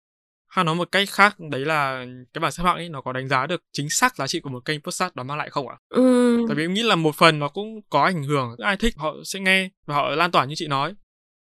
Hay 0.49 0.64
nói 0.64 0.74
một 0.74 0.88
cách 0.92 1.09
khác 1.11 1.36
đấy 1.51 1.64
là 1.64 2.05
cái 2.34 2.40
bảng 2.40 2.53
xếp 2.53 2.62
hạng 2.64 2.76
ấy 2.76 2.88
nó 2.88 3.01
có 3.01 3.12
đánh 3.12 3.28
giá 3.28 3.46
được 3.46 3.62
chính 3.72 3.90
xác 3.90 4.16
giá 4.16 4.26
trị 4.26 4.40
của 4.40 4.51
một 4.51 4.64
kênh 4.64 4.80
podcast 4.80 5.14
đó 5.14 5.22
mang 5.22 5.38
lại 5.38 5.51
không 5.51 5.68
ạ? 5.68 5.76
Ừ. 5.88 6.38
Tại 6.49 6.57
vì 6.57 6.64
em 6.64 6.74
nghĩ 6.74 6.82
là 6.82 6.94
một 6.94 7.14
phần 7.14 7.38
nó 7.38 7.49
cũng 7.49 7.80
có 7.90 8.03
ảnh 8.03 8.22
hưởng, 8.22 8.57
ai 8.59 8.76
thích 8.76 8.94
họ 8.96 9.14
sẽ 9.24 9.40
nghe 9.40 9.68
và 9.86 9.94
họ 9.94 10.09
lan 10.09 10.30
tỏa 10.30 10.44
như 10.44 10.55
chị 10.57 10.66
nói. 10.66 10.94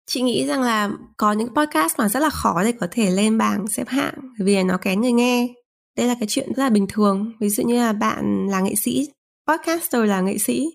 Chị 0.07 0.23
nghĩ 0.23 0.47
rằng 0.47 0.63
là 0.63 0.91
có 1.17 1.33
những 1.33 1.55
podcast 1.55 1.99
mà 1.99 2.09
rất 2.09 2.21
là 2.21 2.31
khó 2.31 2.63
để 2.65 2.73
có 2.81 2.87
thể 2.91 3.11
lên 3.11 3.39
bảng 3.39 3.67
xếp 3.67 3.89
hạng 3.89 4.15
vì 4.39 4.63
nó 4.63 4.77
kén 4.77 5.01
người 5.01 5.13
nghe 5.13 5.49
đây 5.99 6.07
là 6.07 6.15
cái 6.21 6.27
chuyện 6.29 6.53
rất 6.57 6.63
là 6.63 6.71
bình 6.71 6.87
thường 6.89 7.33
ví 7.41 7.49
dụ 7.49 7.63
như 7.63 7.79
là 7.79 7.93
bạn 7.93 8.47
là 8.51 8.61
nghệ 8.61 8.75
sĩ 8.75 9.09
podcaster 9.47 10.05
là 10.05 10.21
nghệ 10.21 10.39
sĩ 10.39 10.71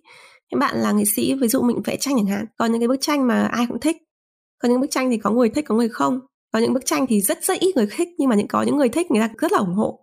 những 0.51 0.59
bạn 0.59 0.77
là 0.77 0.91
nghệ 0.91 1.03
sĩ 1.15 1.33
ví 1.33 1.47
dụ 1.47 1.61
mình 1.61 1.81
vẽ 1.85 1.97
tranh 1.97 2.15
chẳng 2.17 2.25
hạn 2.25 2.45
còn 2.57 2.71
những 2.71 2.81
cái 2.81 2.87
bức 2.87 3.01
tranh 3.01 3.27
mà 3.27 3.47
ai 3.51 3.65
cũng 3.67 3.79
thích 3.79 3.97
còn 4.59 4.71
những 4.71 4.81
bức 4.81 4.91
tranh 4.91 5.09
thì 5.11 5.17
có 5.17 5.31
người 5.31 5.49
thích 5.49 5.65
có 5.67 5.75
người 5.75 5.89
không 5.89 6.19
có 6.53 6.59
những 6.59 6.73
bức 6.73 6.85
tranh 6.85 7.05
thì 7.09 7.21
rất 7.21 7.43
rất 7.43 7.59
ít 7.59 7.75
người 7.75 7.87
thích, 7.97 8.07
nhưng 8.17 8.29
mà 8.29 8.35
những, 8.35 8.47
có 8.47 8.61
những 8.61 8.77
người 8.77 8.89
thích 8.89 9.11
người 9.11 9.21
ta 9.21 9.29
rất 9.39 9.51
là 9.51 9.57
ủng 9.57 9.73
hộ. 9.73 9.99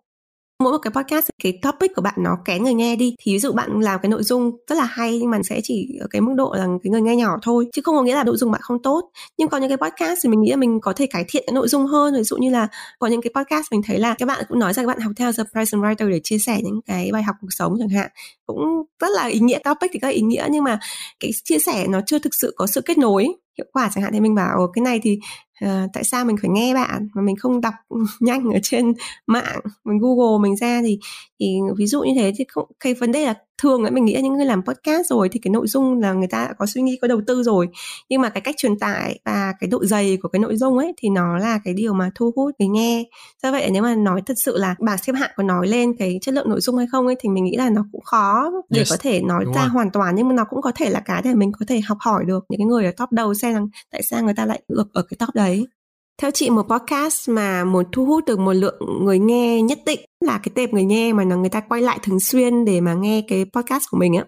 Mỗi 0.62 0.72
một 0.72 0.78
cái 0.78 0.90
podcast, 0.90 1.28
cái 1.42 1.59
topic 1.62 1.90
của 1.96 2.03
bạn 2.03 2.14
nó 2.18 2.38
kén 2.44 2.64
người 2.64 2.74
nghe 2.74 2.96
đi. 2.96 3.14
Thì 3.20 3.32
ví 3.32 3.38
dụ 3.38 3.53
bạn 3.53 3.80
làm 3.80 4.01
cái 4.03 4.11
nội 4.11 4.22
dung 4.22 4.51
rất 4.68 4.74
là 4.74 4.84
hay, 4.84 5.18
nhưng 5.18 5.30
mà 5.30 5.38
sẽ 5.44 5.61
chỉ 5.62 5.98
ở 6.01 6.07
cái 6.11 6.20
mức 6.20 6.32
độ 6.36 6.55
là 6.57 6.66
cái 6.82 6.90
người 6.90 7.01
nghe 7.01 7.16
nhỏ 7.16 7.38
thôi, 7.42 7.66
chứ 7.72 7.82
không 7.84 7.96
có 7.96 8.03
nghĩa 8.03 8.14
là 8.14 8.24
nội 8.24 8.36
dung 8.36 8.51
bạn 8.51 8.61
không 8.64 8.82
tốt. 8.82 9.11
Nhưng 9.38 9.48
có 9.48 9.59
những 9.59 9.68
cái 9.68 9.76
podcast 9.76 10.18
thì 10.22 10.28
mình 10.28 10.40
nghĩ 10.40 10.51
là 10.51 10.57
mình 10.57 10.80
có 10.80 10.92
thể 10.92 11.07
cải 11.07 11.24
thiện 11.28 11.42
cái 11.46 11.55
nội 11.55 11.68
dung 11.68 11.86
hơn. 11.86 12.14
Ví 12.14 12.22
dụ 12.22 12.36
như 12.36 12.51
là 12.51 12.68
có 12.98 13.07
những 13.07 13.22
cái 13.22 13.32
podcast 13.34 13.66
mình 13.70 13.82
thấy 13.86 13.98
là 13.98 14.14
các 14.18 14.26
bạn 14.26 14.44
cũng 14.48 14.59
nói 14.59 14.72
rằng 14.72 14.86
các 14.86 14.88
bạn 14.88 15.01
học 15.01 15.12
theo 15.16 15.32
The 15.32 15.44
Present 15.53 15.82
Writer 15.82 16.11
để 16.11 16.20
chia 16.24 16.38
sẻ 16.38 16.61
những 16.64 16.80
cái 16.86 17.11
bài 17.12 17.22
học 17.22 17.36
cuộc 17.40 17.48
sống 17.51 17.76
chẳng 17.78 17.88
hạn. 17.88 18.11
Cũng 18.46 18.59
rất 19.01 19.09
là 19.11 19.26
ý 19.26 19.40
nghĩa, 19.40 19.59
topic 19.59 19.90
thì 19.92 19.98
các 19.98 20.09
ý 20.09 20.20
nghĩa, 20.20 20.46
nhưng 20.51 20.64
mà 20.64 20.78
cái 21.20 21.30
chia 21.44 21.59
sẻ 21.59 21.86
nó 21.88 22.01
chưa 22.07 22.18
thực 22.18 22.34
sự 22.34 22.55
có 22.57 22.66
sự 22.66 22.80
kết 22.80 22.98
nối, 22.98 23.28
hiệu 23.59 23.66
quả 23.72 23.90
chẳng 23.94 24.05
hạn. 24.05 24.12
Thì 24.12 24.20
mình 24.20 24.34
bảo 24.34 24.70
cái 24.72 24.82
này 24.82 25.01
thì 25.03 25.18
uh, 25.65 25.91
tại 25.93 26.05
sao 26.05 26.25
mình 26.25 26.37
phải 26.43 26.51
nghe 26.51 26.75
bạn 26.75 27.09
mà 27.15 27.23
mình 27.23 27.37
không 27.37 27.61
đọc 27.61 27.75
nhanh 28.21 28.53
ở 28.53 28.59
trên 28.63 28.93
mạng 29.27 29.61
mình 29.85 29.99
google 29.99 30.43
mình 30.43 30.57
ra 30.57 30.81
thì 30.83 30.99
thì 31.41 31.59
ví 31.77 31.87
dụ 31.87 32.03
như 32.03 32.13
thế 32.17 32.33
thì 32.37 32.45
không 32.49 32.67
cái 32.81 32.95
vấn 32.95 33.13
đề 33.13 33.27
là 33.27 33.35
thường 33.61 33.83
ấy 33.83 33.91
mình 33.91 34.05
nghĩ 34.05 34.15
là 34.15 34.21
những 34.21 34.35
người 34.35 34.47
làm 34.47 34.63
podcast 34.63 35.07
rồi 35.07 35.29
thì 35.29 35.41
cái 35.43 35.51
nội 35.51 35.67
dung 35.67 36.01
là 36.01 36.13
người 36.13 36.29
ta 36.31 36.47
đã 36.47 36.53
có 36.59 36.67
suy 36.67 36.83
nghĩ 36.83 36.99
có 37.03 37.09
đầu 37.09 37.21
tư 37.27 37.43
rồi 37.43 37.69
nhưng 38.09 38.21
mà 38.21 38.29
cái 38.29 38.41
cách 38.41 38.55
truyền 38.59 38.79
tải 38.79 39.21
và 39.25 39.53
cái 39.61 39.69
độ 39.69 39.85
dày 39.85 40.19
của 40.23 40.29
cái 40.29 40.41
nội 40.41 40.57
dung 40.57 40.79
ấy 40.79 40.93
thì 40.97 41.09
nó 41.09 41.39
là 41.39 41.59
cái 41.65 41.75
điều 41.75 41.93
mà 41.93 42.11
thu 42.15 42.33
hút 42.37 42.55
người 42.59 42.69
nghe 42.69 43.05
do 43.43 43.53
vậy 43.53 43.71
nếu 43.71 43.83
mà 43.83 43.95
nói 43.95 44.23
thật 44.27 44.35
sự 44.45 44.59
là 44.59 44.75
bảng 44.81 44.99
xếp 44.99 45.13
hạng 45.13 45.31
có 45.37 45.43
nói 45.43 45.69
lên 45.69 45.97
cái 45.99 46.19
chất 46.23 46.35
lượng 46.35 46.49
nội 46.49 46.61
dung 46.61 46.77
hay 46.77 46.87
không 46.93 47.07
ấy 47.07 47.17
thì 47.21 47.29
mình 47.29 47.45
nghĩ 47.45 47.57
là 47.57 47.71
nó 47.71 47.85
cũng 47.93 48.03
khó 48.03 48.51
để 48.69 48.79
yes. 48.79 48.91
có 48.91 48.97
thể 49.01 49.21
nói 49.21 49.45
Đúng 49.45 49.55
ra 49.55 49.61
rồi. 49.61 49.71
hoàn 49.71 49.91
toàn 49.91 50.15
nhưng 50.15 50.29
mà 50.29 50.35
nó 50.35 50.45
cũng 50.51 50.63
có 50.63 50.73
thể 50.75 50.91
là 50.91 51.01
cái 51.01 51.23
để 51.25 51.35
mình 51.35 51.53
có 51.53 51.67
thể 51.69 51.81
học 51.81 51.99
hỏi 52.01 52.25
được 52.27 52.45
những 52.49 52.59
cái 52.59 52.67
người 52.67 52.85
ở 52.85 52.93
top 52.97 53.13
đầu 53.13 53.35
xem 53.35 53.55
rằng 53.55 53.69
tại 53.93 54.03
sao 54.11 54.23
người 54.23 54.35
ta 54.35 54.47
lại 54.47 54.63
được 54.69 54.93
ở 54.93 55.03
cái 55.03 55.17
top 55.19 55.35
đấy 55.35 55.67
theo 56.21 56.31
chị 56.31 56.51
một 56.51 56.62
podcast 56.62 57.29
mà 57.29 57.64
muốn 57.64 57.85
thu 57.93 58.05
hút 58.05 58.25
được 58.25 58.39
một 58.39 58.53
lượng 58.53 59.05
người 59.05 59.18
nghe 59.18 59.62
nhất 59.62 59.79
định 59.87 60.01
là 60.25 60.39
cái 60.39 60.53
tệp 60.55 60.73
người 60.73 60.85
nghe 60.85 61.12
mà 61.12 61.25
nó 61.25 61.37
người 61.37 61.49
ta 61.49 61.61
quay 61.61 61.83
lại 61.83 61.99
thường 62.03 62.21
xuyên 62.21 62.64
để 62.64 62.81
mà 62.81 62.95
nghe 62.95 63.25
cái 63.29 63.45
podcast 63.53 63.85
của 63.91 63.99
mình 63.99 64.14
á. 64.14 64.25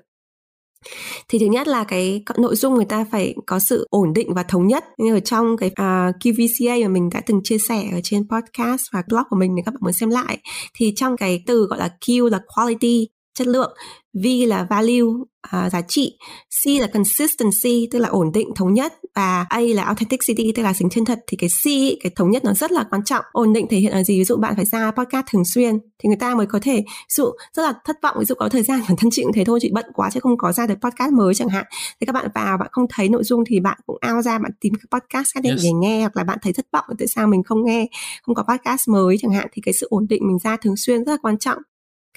Thì 1.28 1.38
thứ 1.38 1.46
nhất 1.46 1.68
là 1.68 1.84
cái 1.84 2.22
nội 2.38 2.56
dung 2.56 2.74
người 2.74 2.84
ta 2.84 3.04
phải 3.10 3.34
có 3.46 3.58
sự 3.58 3.86
ổn 3.90 4.12
định 4.12 4.34
và 4.34 4.42
thống 4.42 4.66
nhất. 4.66 4.84
Như 4.98 5.14
ở 5.14 5.20
trong 5.20 5.56
cái 5.56 5.70
à, 5.74 6.06
uh, 6.08 6.22
QVCA 6.22 6.82
mà 6.82 6.88
mình 6.88 7.10
đã 7.12 7.20
từng 7.26 7.40
chia 7.44 7.58
sẻ 7.58 7.88
ở 7.92 8.00
trên 8.02 8.28
podcast 8.28 8.82
và 8.92 9.02
blog 9.08 9.22
của 9.30 9.36
mình 9.36 9.56
để 9.56 9.62
các 9.66 9.74
bạn 9.74 9.80
muốn 9.80 9.92
xem 9.92 10.10
lại 10.10 10.38
thì 10.74 10.92
trong 10.96 11.16
cái 11.16 11.42
từ 11.46 11.66
gọi 11.66 11.78
là 11.78 11.90
Q 12.00 12.28
là 12.28 12.40
quality 12.54 13.08
chất 13.34 13.46
lượng 13.46 13.76
V 14.14 14.26
là 14.46 14.66
value 14.70 15.02
uh, 15.02 15.72
giá 15.72 15.80
trị 15.88 16.18
C 16.64 16.80
là 16.80 16.86
consistency 16.86 17.88
tức 17.90 17.98
là 17.98 18.08
ổn 18.08 18.32
định 18.32 18.48
thống 18.56 18.74
nhất 18.74 18.92
và 19.14 19.46
A 19.48 19.60
là 19.60 19.84
authenticity 19.84 20.52
tức 20.52 20.62
là 20.62 20.72
tính 20.78 20.88
chân 20.90 21.04
thật. 21.04 21.18
Thì 21.26 21.36
cái 21.36 21.50
C 21.62 21.64
cái 22.02 22.12
thống 22.16 22.30
nhất 22.30 22.44
nó 22.44 22.54
rất 22.54 22.72
là 22.72 22.84
quan 22.90 23.04
trọng. 23.04 23.24
Ổn 23.32 23.52
định 23.52 23.66
thể 23.70 23.76
hiện 23.76 23.92
là 23.92 24.04
gì? 24.04 24.18
Ví 24.18 24.24
dụ 24.24 24.36
bạn 24.36 24.56
phải 24.56 24.64
ra 24.64 24.90
podcast 24.90 25.26
thường 25.32 25.44
xuyên 25.44 25.78
thì 25.98 26.06
người 26.06 26.16
ta 26.16 26.34
mới 26.34 26.46
có 26.46 26.58
thể 26.62 26.76
ví 26.76 27.14
dụ 27.16 27.24
rất 27.52 27.62
là 27.62 27.74
thất 27.84 27.96
vọng 28.02 28.16
ví 28.18 28.24
dụ 28.24 28.34
có 28.34 28.48
thời 28.48 28.62
gian 28.62 28.80
bản 28.88 28.96
thân 28.96 29.10
chị 29.12 29.22
cũng 29.22 29.32
thế 29.32 29.44
thôi 29.44 29.58
chị 29.62 29.70
bận 29.74 29.86
quá 29.94 30.10
chứ 30.10 30.20
không 30.20 30.38
có 30.38 30.52
ra 30.52 30.66
được 30.66 30.78
podcast 30.80 31.12
mới 31.12 31.34
chẳng 31.34 31.48
hạn. 31.48 31.64
Thì 32.00 32.06
các 32.06 32.12
bạn 32.12 32.28
vào 32.34 32.58
bạn 32.58 32.68
không 32.72 32.86
thấy 32.90 33.08
nội 33.08 33.24
dung 33.24 33.44
thì 33.46 33.60
bạn 33.60 33.78
cũng 33.86 33.96
ao 34.00 34.22
ra 34.22 34.38
bạn 34.38 34.52
tìm 34.60 34.72
cái 34.74 35.00
podcast 35.00 35.34
khác 35.34 35.40
yes. 35.44 35.60
để 35.64 35.70
nghe 35.72 36.00
hoặc 36.00 36.16
là 36.16 36.24
bạn 36.24 36.38
thấy 36.42 36.52
thất 36.52 36.66
vọng 36.72 36.84
tại 36.98 37.08
sao 37.08 37.26
mình 37.26 37.42
không 37.42 37.64
nghe 37.64 37.86
không 38.22 38.34
có 38.34 38.42
podcast 38.42 38.88
mới 38.88 39.16
chẳng 39.18 39.32
hạn. 39.32 39.48
Thì 39.52 39.62
cái 39.64 39.74
sự 39.74 39.86
ổn 39.90 40.06
định 40.08 40.26
mình 40.26 40.38
ra 40.38 40.56
thường 40.56 40.76
xuyên 40.76 41.04
rất 41.04 41.12
là 41.12 41.18
quan 41.22 41.38
trọng 41.38 41.58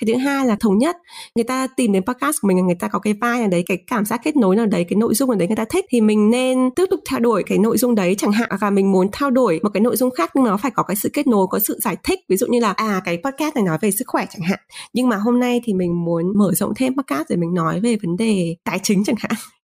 cái 0.01 0.07
thứ 0.07 0.15
hai 0.15 0.45
là 0.45 0.55
thống 0.59 0.77
nhất. 0.77 0.97
Người 1.35 1.43
ta 1.43 1.67
tìm 1.67 1.91
đến 1.91 2.03
podcast 2.05 2.41
của 2.41 2.47
mình 2.47 2.57
là 2.57 2.63
người 2.63 2.75
ta 2.75 2.87
có 2.87 2.99
cái 2.99 3.13
vai 3.13 3.39
nào 3.39 3.47
đấy, 3.47 3.63
cái 3.65 3.77
cảm 3.87 4.05
giác 4.05 4.21
kết 4.23 4.35
nối 4.35 4.55
nào 4.55 4.65
đấy, 4.65 4.85
cái 4.89 4.97
nội 4.97 5.13
dung 5.13 5.29
nào 5.29 5.37
đấy 5.37 5.47
người 5.47 5.57
ta 5.57 5.65
thích 5.69 5.85
thì 5.89 6.01
mình 6.01 6.29
nên 6.29 6.69
tiếp 6.75 6.85
tục 6.89 6.99
theo 7.09 7.19
đuổi 7.19 7.43
cái 7.43 7.57
nội 7.57 7.77
dung 7.77 7.95
đấy 7.95 8.15
chẳng 8.17 8.31
hạn. 8.31 8.49
Và 8.59 8.69
mình 8.69 8.91
muốn 8.91 9.07
theo 9.11 9.29
đuổi 9.29 9.59
một 9.63 9.69
cái 9.73 9.81
nội 9.81 9.95
dung 9.95 10.11
khác 10.11 10.31
nhưng 10.33 10.43
nó 10.43 10.57
phải 10.57 10.71
có 10.71 10.83
cái 10.83 10.95
sự 10.95 11.09
kết 11.13 11.27
nối, 11.27 11.47
có 11.49 11.59
sự 11.59 11.79
giải 11.81 11.97
thích. 12.03 12.19
Ví 12.29 12.37
dụ 12.37 12.47
như 12.47 12.59
là 12.59 12.71
à 12.71 13.01
cái 13.05 13.17
podcast 13.23 13.55
này 13.55 13.63
nói 13.63 13.77
về 13.81 13.91
sức 13.91 14.05
khỏe 14.07 14.25
chẳng 14.29 14.43
hạn. 14.43 14.59
Nhưng 14.93 15.09
mà 15.09 15.15
hôm 15.15 15.39
nay 15.39 15.61
thì 15.63 15.73
mình 15.73 16.05
muốn 16.05 16.37
mở 16.37 16.51
rộng 16.53 16.73
thêm 16.75 16.93
podcast 16.97 17.29
để 17.29 17.35
mình 17.35 17.53
nói 17.53 17.79
về 17.79 17.97
vấn 18.03 18.17
đề 18.17 18.55
tài 18.63 18.79
chính 18.83 19.03
chẳng 19.03 19.15
hạn 19.19 19.31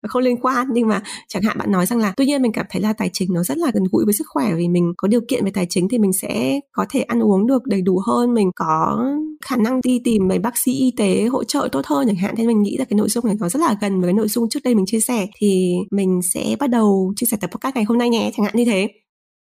không 0.09 0.23
liên 0.23 0.37
quan 0.41 0.67
nhưng 0.73 0.89
mà 0.89 1.03
chẳng 1.29 1.43
hạn 1.43 1.59
bạn 1.59 1.73
nói 1.73 1.87
rằng 1.87 1.99
là 1.99 2.13
tuy 2.17 2.27
nhiên 2.27 2.43
mình 2.43 2.53
cảm 2.53 2.67
thấy 2.71 2.83
là 2.83 2.93
tài 2.93 3.11
chính 3.13 3.35
nó 3.35 3.43
rất 3.43 3.59
là 3.59 3.71
gần 3.75 3.85
gũi 3.93 4.05
với 4.05 4.15
sức 4.15 4.27
khỏe 4.29 4.55
vì 4.55 4.69
mình 4.69 4.93
có 4.97 5.09
điều 5.09 5.21
kiện 5.29 5.45
về 5.45 5.51
tài 5.55 5.67
chính 5.71 5.89
thì 5.89 5.99
mình 5.99 6.13
sẽ 6.13 6.61
có 6.73 6.87
thể 6.91 7.01
ăn 7.01 7.23
uống 7.23 7.47
được 7.47 7.67
đầy 7.67 7.83
đủ 7.83 8.01
hơn 8.07 8.35
mình 8.35 8.51
có 8.57 9.05
khả 9.45 9.57
năng 9.57 9.81
đi 9.81 10.01
tìm 10.05 10.29
mấy 10.29 10.39
bác 10.39 10.59
sĩ 10.59 10.73
y 10.73 10.93
tế 10.97 11.25
hỗ 11.25 11.45
trợ 11.45 11.69
tốt 11.73 11.87
hơn 11.87 12.07
chẳng 12.07 12.17
hạn. 12.17 12.35
Thế 12.37 12.47
mình 12.47 12.63
nghĩ 12.63 12.77
là 12.77 12.85
cái 12.85 12.97
nội 12.97 13.09
dung 13.09 13.27
này 13.27 13.37
nó 13.41 13.49
rất 13.49 13.61
là 13.61 13.77
gần 13.81 14.01
với 14.01 14.09
cái 14.09 14.15
nội 14.15 14.29
dung 14.29 14.49
trước 14.49 14.61
đây 14.65 14.75
mình 14.75 14.87
chia 14.87 15.01
sẻ 15.01 15.27
thì 15.37 15.75
mình 15.91 16.21
sẽ 16.35 16.57
bắt 16.61 16.71
đầu 16.71 17.13
chia 17.17 17.27
sẻ 17.31 17.37
tập 17.41 17.51
podcast 17.51 17.75
ngày 17.75 17.85
hôm 17.85 17.99
nay 17.99 18.09
nhé 18.09 18.31
chẳng 18.37 18.45
hạn 18.45 18.57
như 18.57 18.65
thế. 18.65 18.89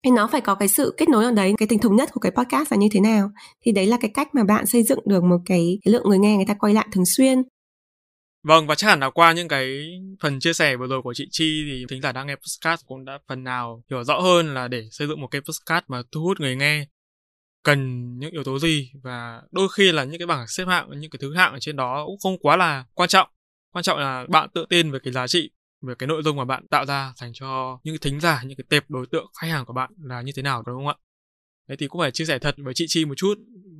Thì 0.05 0.11
nó 0.11 0.27
phải 0.31 0.41
có 0.41 0.55
cái 0.55 0.67
sự 0.67 0.93
kết 0.97 1.09
nối 1.09 1.25
ở 1.25 1.31
đấy 1.31 1.53
cái 1.57 1.67
tình 1.67 1.79
thống 1.79 1.95
nhất 1.95 2.09
của 2.13 2.19
cái 2.19 2.31
podcast 2.31 2.71
là 2.71 2.77
như 2.77 2.87
thế 2.91 2.99
nào. 2.99 3.29
Thì 3.65 3.71
đấy 3.71 3.85
là 3.85 3.97
cái 4.01 4.11
cách 4.13 4.35
mà 4.35 4.43
bạn 4.43 4.65
xây 4.65 4.83
dựng 4.83 4.99
được 5.05 5.23
một 5.23 5.37
cái, 5.45 5.79
cái 5.85 5.91
lượng 5.91 6.09
người 6.09 6.19
nghe 6.19 6.35
người 6.35 6.45
ta 6.45 6.53
quay 6.53 6.73
lại 6.73 6.87
thường 6.91 7.05
xuyên. 7.05 7.43
Vâng 8.43 8.67
và 8.67 8.75
chắc 8.75 8.87
hẳn 8.87 8.99
là 8.99 9.09
qua 9.09 9.33
những 9.33 9.47
cái 9.47 9.85
phần 10.21 10.39
chia 10.39 10.53
sẻ 10.53 10.75
vừa 10.75 10.87
rồi 10.87 11.01
của 11.01 11.13
chị 11.13 11.27
Chi 11.31 11.65
thì 11.67 11.85
thính 11.89 12.01
giả 12.01 12.11
đang 12.11 12.27
nghe 12.27 12.35
podcast 12.35 12.85
cũng 12.85 13.05
đã 13.05 13.19
phần 13.27 13.43
nào 13.43 13.83
hiểu 13.89 14.03
rõ 14.03 14.19
hơn 14.19 14.53
là 14.53 14.67
để 14.67 14.87
xây 14.91 15.07
dựng 15.07 15.21
một 15.21 15.27
cái 15.27 15.41
podcast 15.41 15.83
mà 15.87 16.01
thu 16.11 16.21
hút 16.21 16.39
người 16.39 16.55
nghe 16.55 16.85
cần 17.63 18.09
những 18.19 18.31
yếu 18.31 18.43
tố 18.43 18.59
gì. 18.59 18.91
Và 19.03 19.41
đôi 19.51 19.67
khi 19.69 19.91
là 19.91 20.03
những 20.03 20.19
cái 20.19 20.27
bảng 20.27 20.47
xếp 20.47 20.65
hạng, 20.67 20.89
những 20.99 21.11
cái 21.11 21.17
thứ 21.21 21.35
hạng 21.35 21.53
ở 21.53 21.59
trên 21.59 21.75
đó 21.75 22.05
cũng 22.05 22.19
không 22.23 22.37
quá 22.39 22.55
là 22.57 22.85
quan 22.93 23.09
trọng. 23.09 23.29
Quan 23.71 23.83
trọng 23.83 23.99
là 23.99 24.25
bạn 24.29 24.49
tự 24.53 24.65
tin 24.69 24.91
về 24.91 24.99
cái 25.03 25.13
giá 25.13 25.27
trị, 25.27 25.51
về 25.81 25.93
cái 25.99 26.07
nội 26.07 26.23
dung 26.23 26.37
mà 26.37 26.45
bạn 26.45 26.67
tạo 26.67 26.85
ra 26.85 27.13
dành 27.15 27.31
cho 27.33 27.79
những 27.83 27.97
thính 28.01 28.19
giả, 28.19 28.43
những 28.45 28.57
cái 28.57 28.65
tệp 28.69 28.89
đối 28.89 29.05
tượng, 29.11 29.25
khách 29.41 29.47
hàng 29.47 29.65
của 29.65 29.73
bạn 29.73 29.91
là 30.03 30.21
như 30.21 30.31
thế 30.35 30.41
nào, 30.41 30.63
đúng 30.67 30.75
không 30.75 30.87
ạ? 30.87 30.95
Đấy 31.67 31.77
thì 31.79 31.87
cũng 31.87 32.01
phải 32.01 32.11
chia 32.11 32.25
sẻ 32.25 32.39
thật 32.39 32.55
với 32.57 32.73
chị 32.73 32.85
chi 32.87 33.05
một 33.05 33.15
chút, 33.17 33.33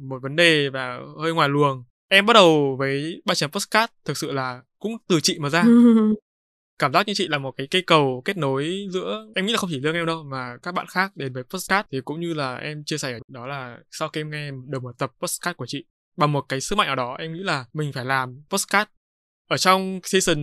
một 0.10 0.22
vấn 0.22 0.36
đề 0.36 0.70
và 0.70 1.00
hơi 1.22 1.34
ngoài 1.34 1.50
luồng 1.50 1.84
em 2.10 2.26
bắt 2.26 2.34
đầu 2.34 2.76
với 2.80 3.22
ba 3.26 3.36
chấm 3.36 3.52
postcard 3.52 3.94
thực 4.06 4.18
sự 4.18 4.32
là 4.32 4.62
cũng 4.80 4.98
từ 5.08 5.20
chị 5.20 5.40
mà 5.40 5.50
ra. 5.50 5.64
Cảm 6.80 6.94
giác 6.94 7.08
như 7.08 7.14
chị 7.14 7.28
là 7.28 7.38
một 7.38 7.52
cái 7.58 7.68
cây 7.72 7.84
cầu 7.88 8.22
kết 8.26 8.38
nối 8.38 8.88
giữa 8.92 9.28
em 9.36 9.46
nghĩ 9.46 9.52
là 9.52 9.58
không 9.58 9.70
chỉ 9.74 9.80
riêng 9.80 9.94
em 9.94 10.06
đâu 10.06 10.24
mà 10.24 10.58
các 10.64 10.74
bạn 10.74 10.86
khác 10.90 11.12
đến 11.16 11.34
với 11.34 11.44
postcard 11.44 11.88
thì 11.92 12.02
cũng 12.02 12.20
như 12.20 12.34
là 12.34 12.56
em 12.56 12.84
chia 12.86 12.98
sẻ 12.98 13.20
đó 13.28 13.48
là 13.48 13.78
sau 13.92 14.10
khi 14.10 14.22
em 14.22 14.30
nghe 14.32 14.52
được 14.68 14.84
một 14.84 14.98
tập 14.98 15.12
postcard 15.20 15.58
của 15.58 15.66
chị 15.66 15.86
bằng 16.18 16.32
một 16.32 16.42
cái 16.50 16.62
sức 16.62 16.76
mạnh 16.76 16.88
ở 16.88 16.96
đó 16.96 17.16
em 17.20 17.34
nghĩ 17.34 17.40
là 17.40 17.66
mình 17.74 17.94
phải 17.94 18.06
làm 18.06 18.44
postcard. 18.50 18.90
Ở 19.50 19.58
trong 19.58 20.00
season 20.04 20.38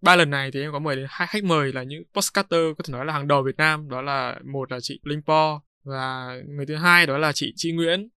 3 0.00 0.16
lần 0.16 0.30
này 0.30 0.50
thì 0.50 0.60
em 0.60 0.72
có 0.72 0.78
mời 0.78 0.96
đến 0.96 1.06
hai 1.08 1.28
khách 1.30 1.44
mời 1.44 1.72
là 1.72 1.82
những 1.82 2.02
postcarder 2.14 2.60
có 2.78 2.84
thể 2.84 2.92
nói 2.92 3.06
là 3.06 3.12
hàng 3.12 3.28
đầu 3.28 3.42
Việt 3.42 3.56
Nam 3.56 3.88
đó 3.88 4.02
là 4.02 4.38
một 4.52 4.72
là 4.72 4.78
chị 4.82 5.00
Linh 5.04 5.22
Po 5.22 5.60
và 5.84 6.34
người 6.48 6.66
thứ 6.66 6.76
hai 6.76 7.06
đó 7.06 7.18
là 7.18 7.32
chị 7.32 7.52
Chi 7.56 7.72
Nguyễn 7.72 8.08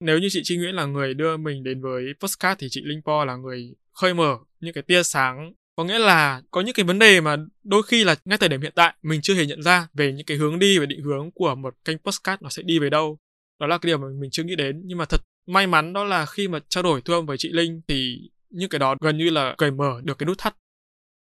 nếu 0.00 0.18
như 0.18 0.28
chị 0.30 0.40
Chi 0.44 0.56
Nguyễn 0.56 0.74
là 0.74 0.86
người 0.86 1.14
đưa 1.14 1.36
mình 1.36 1.64
đến 1.64 1.82
với 1.82 2.04
postcard 2.20 2.60
thì 2.60 2.66
chị 2.70 2.82
Linh 2.84 3.02
Po 3.02 3.24
là 3.24 3.36
người 3.36 3.74
khơi 3.92 4.14
mở 4.14 4.36
những 4.60 4.74
cái 4.74 4.82
tia 4.82 5.02
sáng. 5.02 5.52
Có 5.76 5.84
nghĩa 5.84 5.98
là 5.98 6.42
có 6.50 6.60
những 6.60 6.74
cái 6.74 6.84
vấn 6.84 6.98
đề 6.98 7.20
mà 7.20 7.36
đôi 7.64 7.82
khi 7.82 8.04
là 8.04 8.14
ngay 8.24 8.38
thời 8.38 8.48
điểm 8.48 8.60
hiện 8.60 8.72
tại 8.74 8.94
mình 9.02 9.20
chưa 9.22 9.34
hề 9.34 9.46
nhận 9.46 9.62
ra 9.62 9.88
về 9.94 10.12
những 10.12 10.26
cái 10.26 10.36
hướng 10.36 10.58
đi 10.58 10.78
và 10.78 10.86
định 10.86 11.02
hướng 11.02 11.30
của 11.30 11.54
một 11.54 11.74
kênh 11.84 11.98
postcard 11.98 12.42
nó 12.42 12.48
sẽ 12.48 12.62
đi 12.62 12.78
về 12.78 12.90
đâu. 12.90 13.18
Đó 13.60 13.66
là 13.66 13.78
cái 13.78 13.88
điều 13.88 13.98
mà 13.98 14.06
mình 14.20 14.30
chưa 14.30 14.42
nghĩ 14.44 14.56
đến. 14.56 14.82
Nhưng 14.84 14.98
mà 14.98 15.04
thật 15.04 15.20
may 15.46 15.66
mắn 15.66 15.92
đó 15.92 16.04
là 16.04 16.26
khi 16.26 16.48
mà 16.48 16.58
trao 16.68 16.82
đổi 16.82 17.00
thương 17.00 17.26
với 17.26 17.36
chị 17.38 17.48
linh 17.52 17.80
thì 17.88 18.18
những 18.50 18.68
cái 18.68 18.78
đó 18.78 18.94
gần 19.00 19.18
như 19.18 19.30
là 19.30 19.54
cởi 19.58 19.70
mở 19.70 20.00
được 20.04 20.18
cái 20.18 20.26
nút 20.26 20.38
thắt. 20.38 20.56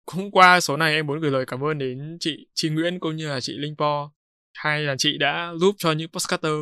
Cũng 0.07 0.31
qua 0.31 0.61
số 0.61 0.77
này 0.77 0.95
em 0.95 1.07
muốn 1.07 1.21
gửi 1.21 1.31
lời 1.31 1.45
cảm 1.47 1.65
ơn 1.65 1.79
đến 1.79 2.17
chị 2.21 2.47
Chi 2.55 2.69
Nguyễn 2.69 3.01
cũng 3.01 3.17
như 3.17 3.29
là 3.29 3.41
chị 3.41 3.53
Linh 3.59 3.77
Po. 3.77 4.11
Hay 4.55 4.83
là 4.83 4.95
chị 4.99 5.19
đã 5.19 5.53
giúp 5.57 5.75
cho 5.79 5.93
những 5.93 6.09
postcaster 6.09 6.53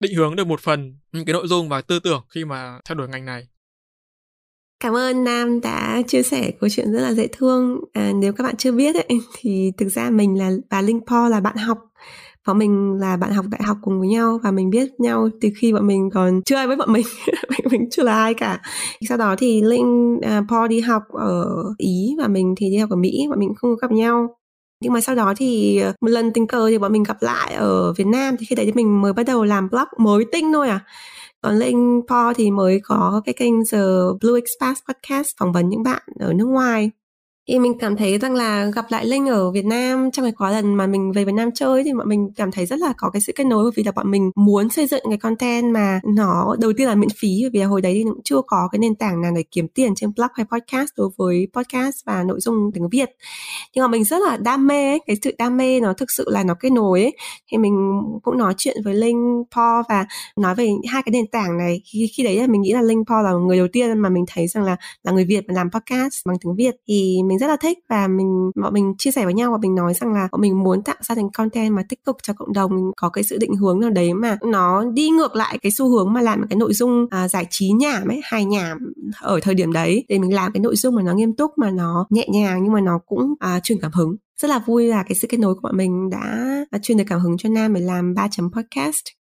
định 0.00 0.14
hướng 0.14 0.36
được 0.36 0.46
một 0.46 0.60
phần 0.60 0.98
những 1.12 1.24
cái 1.24 1.32
nội 1.32 1.46
dung 1.46 1.68
và 1.68 1.80
tư 1.80 2.00
tưởng 2.00 2.22
khi 2.28 2.44
mà 2.44 2.80
theo 2.88 2.94
đuổi 2.94 3.08
ngành 3.08 3.24
này. 3.24 3.48
Cảm 4.80 4.96
ơn 4.96 5.24
Nam 5.24 5.60
đã 5.60 6.02
chia 6.06 6.22
sẻ 6.22 6.50
câu 6.60 6.70
chuyện 6.70 6.92
rất 6.92 7.00
là 7.00 7.14
dễ 7.14 7.26
thương. 7.32 7.80
À, 7.92 8.12
nếu 8.14 8.32
các 8.32 8.44
bạn 8.44 8.56
chưa 8.56 8.72
biết 8.72 8.94
ấy, 8.94 9.20
thì 9.38 9.72
thực 9.78 9.88
ra 9.88 10.10
mình 10.10 10.38
là 10.38 10.50
và 10.70 10.82
Linh 10.82 11.00
Po 11.06 11.28
là 11.28 11.40
bạn 11.40 11.56
học. 11.56 11.78
Bọn 12.46 12.58
mình 12.58 12.94
là 13.00 13.16
bạn 13.16 13.32
học 13.32 13.44
đại 13.50 13.62
học 13.62 13.76
cùng 13.82 13.98
với 13.98 14.08
nhau 14.08 14.40
và 14.44 14.50
mình 14.50 14.70
biết 14.70 15.00
nhau 15.00 15.28
từ 15.40 15.48
khi 15.56 15.72
bọn 15.72 15.86
mình 15.86 16.10
còn 16.14 16.42
chưa 16.42 16.56
ai 16.56 16.66
với 16.66 16.76
bọn 16.76 16.92
mình. 16.92 17.06
Mình 17.70 17.90
chưa 17.90 18.02
là 18.02 18.12
ai 18.12 18.34
cả. 18.34 18.60
Sau 19.08 19.18
đó 19.18 19.36
thì 19.38 19.62
linh 19.62 20.14
uh, 20.14 20.44
paul 20.48 20.68
đi 20.68 20.80
học 20.80 21.02
ở 21.12 21.46
ý 21.78 22.14
và 22.18 22.28
mình 22.28 22.54
thì 22.56 22.70
đi 22.70 22.76
học 22.76 22.90
ở 22.90 22.96
mỹ. 22.96 23.26
Bọn 23.30 23.38
mình 23.38 23.54
không 23.56 23.76
gặp 23.82 23.92
nhau 23.92 24.37
nhưng 24.80 24.92
mà 24.92 25.00
sau 25.00 25.14
đó 25.14 25.34
thì 25.36 25.78
ờ, 25.78 25.92
một 26.00 26.08
lần 26.08 26.32
tình 26.32 26.46
cờ 26.46 26.68
thì 26.68 26.78
bọn 26.78 26.92
mình 26.92 27.02
gặp 27.02 27.16
lại 27.20 27.54
ở 27.54 27.92
Việt 27.92 28.06
Nam, 28.06 28.36
thì 28.38 28.46
khi 28.46 28.54
đấy 28.54 28.66
thì 28.66 28.72
mình 28.72 29.02
mới 29.02 29.12
bắt 29.12 29.22
đầu 29.26 29.44
làm 29.44 29.68
blog 29.70 29.88
mới 29.98 30.24
tinh 30.32 30.52
thôi 30.52 30.68
à. 30.68 30.80
Còn 31.42 31.58
Linh 31.58 32.02
Paul 32.08 32.32
thì 32.36 32.50
mới 32.50 32.80
có 32.84 33.22
cái 33.24 33.34
kênh 33.34 33.54
The 33.72 33.78
Blue 34.20 34.40
Express 34.40 34.82
Podcast 34.88 35.28
phỏng 35.40 35.52
vấn 35.52 35.68
những 35.68 35.82
bạn 35.82 36.02
ở 36.20 36.32
nước 36.32 36.46
ngoài 36.46 36.90
thì 37.48 37.58
mình 37.58 37.78
cảm 37.78 37.96
thấy 37.96 38.18
rằng 38.18 38.34
là 38.34 38.70
gặp 38.74 38.84
lại 38.88 39.06
Linh 39.06 39.26
ở 39.26 39.50
Việt 39.50 39.64
Nam 39.64 40.10
trong 40.10 40.24
cái 40.24 40.32
quá 40.32 40.50
lần 40.50 40.74
mà 40.74 40.86
mình 40.86 41.12
về 41.12 41.24
Việt 41.24 41.32
Nam 41.32 41.50
chơi 41.54 41.84
thì 41.84 41.92
bọn 41.92 42.08
mình 42.08 42.30
cảm 42.36 42.52
thấy 42.52 42.66
rất 42.66 42.78
là 42.78 42.92
có 42.96 43.10
cái 43.10 43.22
sự 43.22 43.32
kết 43.36 43.44
nối 43.44 43.64
bởi 43.64 43.72
vì 43.76 43.82
là 43.82 43.92
bọn 43.92 44.10
mình 44.10 44.30
muốn 44.34 44.68
xây 44.68 44.86
dựng 44.86 45.02
cái 45.08 45.18
content 45.18 45.72
mà 45.74 46.00
nó 46.14 46.56
đầu 46.60 46.72
tiên 46.76 46.88
là 46.88 46.94
miễn 46.94 47.08
phí 47.18 47.28
bởi 47.42 47.50
vì 47.50 47.60
là 47.60 47.66
hồi 47.66 47.82
đấy 47.82 47.92
thì 47.94 48.04
cũng 48.04 48.22
chưa 48.24 48.40
có 48.46 48.68
cái 48.72 48.78
nền 48.78 48.94
tảng 48.94 49.22
nào 49.22 49.32
để 49.36 49.44
kiếm 49.50 49.68
tiền 49.68 49.94
trên 49.94 50.12
blog 50.16 50.28
hay 50.34 50.46
podcast 50.50 50.88
đối 50.96 51.10
với 51.16 51.48
podcast 51.52 51.96
và 52.06 52.22
nội 52.22 52.40
dung 52.40 52.70
tiếng 52.74 52.88
Việt. 52.88 53.10
Nhưng 53.74 53.82
mà 53.82 53.88
mình 53.88 54.04
rất 54.04 54.22
là 54.22 54.36
đam 54.36 54.66
mê 54.66 54.90
ấy, 54.90 55.00
cái 55.06 55.16
sự 55.22 55.34
đam 55.38 55.56
mê 55.56 55.80
nó 55.80 55.92
thực 55.92 56.10
sự 56.10 56.24
là 56.30 56.44
nó 56.44 56.54
kết 56.60 56.70
nối 56.70 57.02
ấy. 57.02 57.16
thì 57.50 57.58
mình 57.58 58.00
cũng 58.22 58.38
nói 58.38 58.54
chuyện 58.56 58.76
với 58.84 58.94
Linh 58.94 59.42
Paul 59.56 59.82
và 59.88 60.06
nói 60.36 60.54
về 60.54 60.70
hai 60.88 61.02
cái 61.02 61.10
nền 61.10 61.26
tảng 61.26 61.58
này. 61.58 61.82
Khi, 61.92 62.10
khi 62.16 62.22
đấy 62.22 62.36
là 62.36 62.46
mình 62.46 62.62
nghĩ 62.62 62.72
là 62.72 62.82
Linh 62.82 63.04
Paul 63.08 63.24
là 63.24 63.32
người 63.32 63.58
đầu 63.58 63.68
tiên 63.72 63.98
mà 63.98 64.08
mình 64.08 64.24
thấy 64.28 64.48
rằng 64.48 64.64
là 64.64 64.76
là 65.02 65.12
người 65.12 65.24
Việt 65.24 65.44
mà 65.48 65.54
làm 65.54 65.70
podcast 65.70 66.26
bằng 66.26 66.36
tiếng 66.40 66.54
Việt. 66.54 66.74
Thì 66.88 67.20
mình 67.26 67.37
rất 67.38 67.46
là 67.46 67.56
thích 67.56 67.78
và 67.88 68.08
mình 68.08 68.50
bọn 68.62 68.74
mình 68.74 68.94
chia 68.98 69.10
sẻ 69.10 69.24
với 69.24 69.34
nhau 69.34 69.52
và 69.52 69.58
mình 69.58 69.74
nói 69.74 69.94
rằng 69.94 70.12
là 70.12 70.28
bọn 70.32 70.40
mình 70.40 70.62
muốn 70.62 70.82
tạo 70.82 70.96
ra 71.00 71.14
thành 71.14 71.30
content 71.30 71.72
mà 71.72 71.82
tích 71.88 72.04
cực 72.04 72.16
cho 72.22 72.32
cộng 72.32 72.52
đồng 72.52 72.70
có 72.96 73.08
cái 73.08 73.24
sự 73.24 73.38
định 73.38 73.54
hướng 73.54 73.80
nào 73.80 73.90
đấy 73.90 74.14
mà 74.14 74.38
nó 74.44 74.84
đi 74.84 75.10
ngược 75.10 75.36
lại 75.36 75.58
cái 75.58 75.72
xu 75.72 75.88
hướng 75.88 76.12
mà 76.12 76.20
làm 76.20 76.48
cái 76.50 76.56
nội 76.56 76.72
dung 76.74 77.06
à, 77.10 77.28
giải 77.28 77.46
trí 77.50 77.70
nhảm 77.70 78.08
ấy 78.08 78.20
hài 78.24 78.44
nhảm 78.44 78.92
ở 79.20 79.40
thời 79.42 79.54
điểm 79.54 79.72
đấy. 79.72 80.04
Để 80.08 80.18
mình 80.18 80.34
làm 80.34 80.52
cái 80.52 80.60
nội 80.60 80.76
dung 80.76 80.94
mà 80.94 81.02
nó 81.02 81.14
nghiêm 81.14 81.32
túc 81.32 81.58
mà 81.58 81.70
nó 81.70 82.06
nhẹ 82.10 82.26
nhàng 82.28 82.62
nhưng 82.62 82.72
mà 82.72 82.80
nó 82.80 82.98
cũng 83.06 83.34
à, 83.40 83.60
truyền 83.60 83.78
cảm 83.80 83.92
hứng. 83.92 84.16
Rất 84.40 84.48
là 84.48 84.58
vui 84.66 84.86
là 84.86 85.02
cái 85.02 85.14
sự 85.14 85.28
kết 85.30 85.40
nối 85.40 85.54
của 85.54 85.60
bọn 85.62 85.76
mình 85.76 86.10
đã, 86.10 86.48
đã 86.70 86.78
truyền 86.82 86.98
được 86.98 87.04
cảm 87.06 87.20
hứng 87.20 87.38
cho 87.38 87.48
Nam 87.48 87.74
để 87.74 87.80
làm 87.80 88.14
ba 88.14 88.28
chấm 88.30 88.50
podcast 88.52 89.17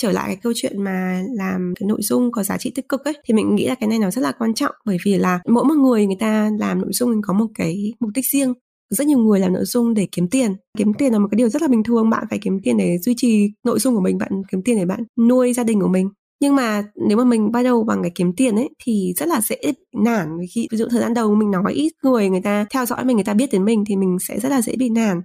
trở 0.00 0.12
lại 0.12 0.26
cái 0.26 0.36
câu 0.36 0.52
chuyện 0.56 0.84
mà 0.84 1.22
làm 1.32 1.74
cái 1.80 1.86
nội 1.86 1.98
dung 2.02 2.32
có 2.32 2.42
giá 2.42 2.56
trị 2.58 2.72
tích 2.74 2.88
cực 2.88 3.04
ấy, 3.04 3.14
thì 3.24 3.34
mình 3.34 3.54
nghĩ 3.54 3.66
là 3.68 3.74
cái 3.74 3.88
này 3.88 3.98
nó 3.98 4.10
rất 4.10 4.22
là 4.22 4.32
quan 4.32 4.54
trọng. 4.54 4.74
Bởi 4.84 4.96
vì 5.04 5.16
là 5.16 5.40
mỗi 5.48 5.64
một 5.64 5.74
người 5.74 6.06
người 6.06 6.16
ta 6.20 6.50
làm 6.58 6.80
nội 6.80 6.92
dung 6.92 7.22
có 7.22 7.32
một 7.32 7.46
cái 7.54 7.92
mục 8.00 8.10
đích 8.14 8.24
riêng. 8.32 8.54
Rất 8.90 9.06
nhiều 9.06 9.18
người 9.18 9.40
làm 9.40 9.52
nội 9.52 9.64
dung 9.64 9.94
để 9.94 10.06
kiếm 10.12 10.28
tiền. 10.28 10.54
Kiếm 10.78 10.94
tiền 10.94 11.12
là 11.12 11.18
một 11.18 11.28
cái 11.30 11.36
điều 11.36 11.48
rất 11.48 11.62
là 11.62 11.68
bình 11.68 11.82
thường, 11.82 12.10
bạn 12.10 12.24
phải 12.30 12.38
kiếm 12.42 12.58
tiền 12.62 12.76
để 12.76 12.98
duy 12.98 13.14
trì 13.16 13.48
nội 13.64 13.78
dung 13.78 13.94
của 13.94 14.00
mình, 14.00 14.18
bạn 14.18 14.42
kiếm 14.52 14.62
tiền 14.62 14.76
để 14.76 14.84
bạn 14.84 15.00
nuôi 15.18 15.52
gia 15.52 15.64
đình 15.64 15.80
của 15.80 15.88
mình. 15.88 16.08
Nhưng 16.40 16.56
mà 16.56 16.84
nếu 17.08 17.16
mà 17.16 17.24
mình 17.24 17.52
bắt 17.52 17.62
đầu 17.62 17.84
bằng 17.84 18.02
cái 18.02 18.12
kiếm 18.14 18.32
tiền 18.36 18.56
ấy, 18.56 18.68
thì 18.84 19.12
rất 19.16 19.28
là 19.28 19.40
dễ 19.40 19.56
nản. 20.04 20.38
Khi 20.54 20.68
ví 20.70 20.78
dụ 20.78 20.86
thời 20.90 21.00
gian 21.00 21.14
đầu 21.14 21.34
mình 21.34 21.50
nói 21.50 21.72
ít 21.72 21.92
người 22.02 22.28
người 22.28 22.40
ta 22.40 22.66
theo 22.70 22.86
dõi 22.86 23.04
mình 23.04 23.16
người 23.16 23.24
ta 23.24 23.34
biết 23.34 23.52
đến 23.52 23.64
mình 23.64 23.84
thì 23.86 23.96
mình 23.96 24.16
sẽ 24.20 24.40
rất 24.40 24.48
là 24.48 24.62
dễ 24.62 24.76
bị 24.78 24.88
nản. 24.88 25.20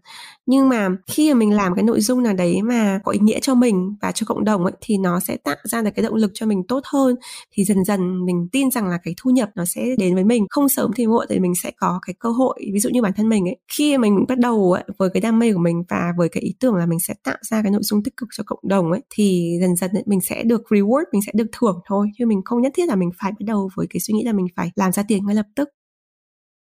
Nhưng 0.46 0.70
mà 0.70 0.90
khi 1.08 1.34
mà 1.34 1.38
mình 1.40 1.52
làm 1.52 1.76
cái 1.76 1.84
nội 1.84 2.02
dung 2.02 2.24
nào 2.24 2.34
đấy 2.34 2.62
mà 2.62 3.00
có 3.04 3.12
ý 3.12 3.20
nghĩa 3.20 3.40
cho 3.40 3.56
mình 3.56 3.96
và 4.02 4.12
cho 4.12 4.26
cộng 4.26 4.44
đồng 4.44 4.64
ấy 4.64 4.74
thì 4.82 4.98
nó 4.98 5.20
sẽ 5.20 5.38
tạo 5.38 5.56
ra 5.64 5.82
được 5.82 5.90
cái 5.96 6.04
động 6.04 6.16
lực 6.16 6.32
cho 6.34 6.46
mình 6.46 6.64
tốt 6.68 6.82
hơn. 6.86 7.16
Thì 7.52 7.64
dần 7.64 7.84
dần 7.86 8.26
mình 8.26 8.48
tin 8.52 8.72
rằng 8.72 8.88
là 8.88 8.98
cái 9.04 9.14
thu 9.18 9.32
nhập 9.32 9.50
nó 9.56 9.66
sẽ 9.66 9.96
đến 9.98 10.16
với 10.16 10.24
mình. 10.24 10.46
Không 10.50 10.70
sớm 10.70 10.92
thì 10.96 11.08
muộn 11.08 11.26
thì 11.30 11.40
mình 11.40 11.56
sẽ 11.56 11.72
có 11.80 12.00
cái 12.06 12.14
cơ 12.20 12.30
hội 12.30 12.60
ví 12.74 12.80
dụ 12.80 12.90
như 12.90 13.02
bản 13.02 13.14
thân 13.16 13.30
mình 13.30 13.48
ấy. 13.48 13.58
Khi 13.78 13.98
mình 13.98 14.26
bắt 14.28 14.40
đầu 14.40 14.72
ấy, 14.72 14.84
với 14.98 15.10
cái 15.14 15.22
đam 15.22 15.40
mê 15.40 15.54
của 15.54 15.60
mình 15.60 15.84
và 15.90 16.14
với 16.18 16.30
cái 16.30 16.44
ý 16.44 16.56
tưởng 16.60 16.76
là 16.76 16.86
mình 16.86 17.00
sẽ 17.00 17.14
tạo 17.24 17.38
ra 17.42 17.62
cái 17.62 17.72
nội 17.72 17.82
dung 17.84 18.04
tích 18.04 18.18
cực 18.18 18.30
cho 18.38 18.44
cộng 18.48 18.60
đồng 18.64 18.92
ấy 18.92 19.02
thì 19.10 19.58
dần 19.62 19.76
dần 19.76 19.92
ấy, 19.94 20.04
mình 20.06 20.22
sẽ 20.22 20.44
được 20.44 20.62
reward 20.70 21.04
mình 21.12 21.22
sẽ 21.26 21.32
được 21.36 21.48
thưởng 21.60 21.80
thôi. 21.88 22.08
Chứ 22.18 22.26
mình 22.26 22.42
không 22.46 22.62
nhất 22.62 22.72
thiết 22.76 22.88
là 22.88 22.96
mình 22.96 23.10
phải 23.22 23.32
bắt 23.32 23.46
đầu 23.46 23.70
với 23.76 23.88
cái 23.90 24.00
suy 24.00 24.14
nghĩ 24.14 24.24
là 24.24 24.34
mình 24.34 24.48
phải 24.56 24.61
làm 24.76 24.92
ra 24.92 25.04
tiền 25.08 25.26
ngay 25.26 25.36
lập 25.36 25.46
tức 25.56 25.70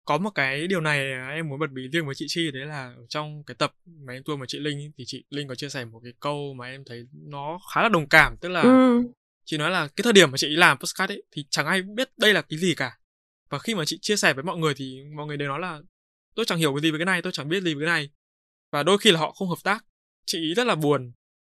có 0.09 0.17
một 0.17 0.29
cái 0.35 0.67
điều 0.67 0.81
này 0.81 0.99
em 1.35 1.49
muốn 1.49 1.59
bật 1.59 1.71
bí 1.71 1.87
riêng 1.87 2.05
với 2.05 2.15
chị 2.15 2.25
Chi 2.27 2.51
đấy 2.51 2.65
là 2.65 2.93
ở 2.97 3.05
trong 3.09 3.43
cái 3.43 3.55
tập 3.55 3.73
mà 3.85 4.13
em 4.13 4.23
tuôn 4.23 4.39
với 4.39 4.47
chị 4.47 4.59
Linh 4.59 4.91
thì 4.97 5.03
chị 5.07 5.23
Linh 5.29 5.47
có 5.47 5.55
chia 5.55 5.69
sẻ 5.69 5.85
một 5.85 5.99
cái 6.03 6.13
câu 6.19 6.53
mà 6.53 6.65
em 6.65 6.83
thấy 6.85 7.07
nó 7.13 7.59
khá 7.73 7.83
là 7.83 7.89
đồng 7.89 8.09
cảm 8.09 8.37
tức 8.37 8.49
là 8.49 8.61
ừ. 8.61 9.01
chị 9.45 9.57
nói 9.57 9.71
là 9.71 9.87
cái 9.87 10.03
thời 10.03 10.13
điểm 10.13 10.31
mà 10.31 10.37
chị 10.37 10.47
làm 10.47 10.77
postcard 10.77 11.11
ấy 11.11 11.23
thì 11.31 11.45
chẳng 11.49 11.65
ai 11.65 11.81
biết 11.81 12.09
đây 12.17 12.33
là 12.33 12.41
cái 12.41 12.59
gì 12.59 12.75
cả 12.75 12.97
và 13.49 13.59
khi 13.59 13.75
mà 13.75 13.83
chị 13.85 13.99
chia 14.01 14.15
sẻ 14.15 14.33
với 14.33 14.43
mọi 14.43 14.57
người 14.57 14.73
thì 14.73 15.03
mọi 15.15 15.27
người 15.27 15.37
đều 15.37 15.49
nói 15.49 15.59
là 15.59 15.81
tôi 16.35 16.45
chẳng 16.45 16.57
hiểu 16.57 16.73
cái 16.73 16.81
gì 16.81 16.91
về 16.91 16.97
cái 16.97 17.05
này 17.05 17.21
tôi 17.21 17.31
chẳng 17.31 17.49
biết 17.49 17.63
gì 17.63 17.73
về 17.73 17.85
cái 17.85 17.93
này 17.93 18.09
và 18.71 18.83
đôi 18.83 18.97
khi 18.97 19.11
là 19.11 19.19
họ 19.19 19.31
không 19.31 19.49
hợp 19.49 19.63
tác 19.63 19.85
chị 20.25 20.39
ý 20.39 20.53
rất 20.53 20.67
là 20.67 20.75
buồn 20.75 21.11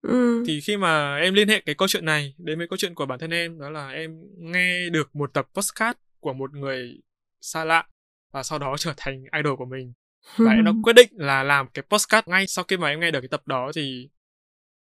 ừ. 0.08 0.44
thì 0.48 0.62
khi 0.62 0.78
mà 0.78 1.18
em 1.18 1.34
liên 1.34 1.48
hệ 1.48 1.62
cái 1.66 1.76
câu 1.76 1.88
chuyện 1.88 2.06
này 2.06 2.36
đến 2.38 2.58
với 2.58 2.68
câu 2.68 2.78
chuyện 2.78 2.96
của 2.96 3.06
bản 3.06 3.20
thân 3.20 3.32
em 3.32 3.60
đó 3.60 3.70
là 3.70 3.90
em 3.90 4.12
nghe 4.38 4.90
được 4.90 5.16
một 5.16 5.34
tập 5.34 5.48
postcard 5.54 6.00
của 6.22 6.34
một 6.34 6.54
người 6.54 7.02
xa 7.42 7.66
lạ 7.66 7.88
và 8.32 8.44
sau 8.44 8.60
đó 8.60 8.76
trở 8.78 8.94
thành 8.98 9.24
idol 9.38 9.56
của 9.58 9.66
mình. 9.66 9.94
Và 10.38 10.52
em 10.52 10.66
đã 10.66 10.72
quyết 10.84 10.94
định 10.94 11.10
là 11.12 11.44
làm 11.44 11.68
cái 11.68 11.84
postcard 11.90 12.28
ngay 12.28 12.48
sau 12.48 12.66
khi 12.68 12.78
mà 12.78 12.90
em 12.90 13.00
nghe 13.00 13.12
được 13.12 13.22
cái 13.22 13.28
tập 13.28 13.48
đó 13.48 13.72
thì 13.76 14.10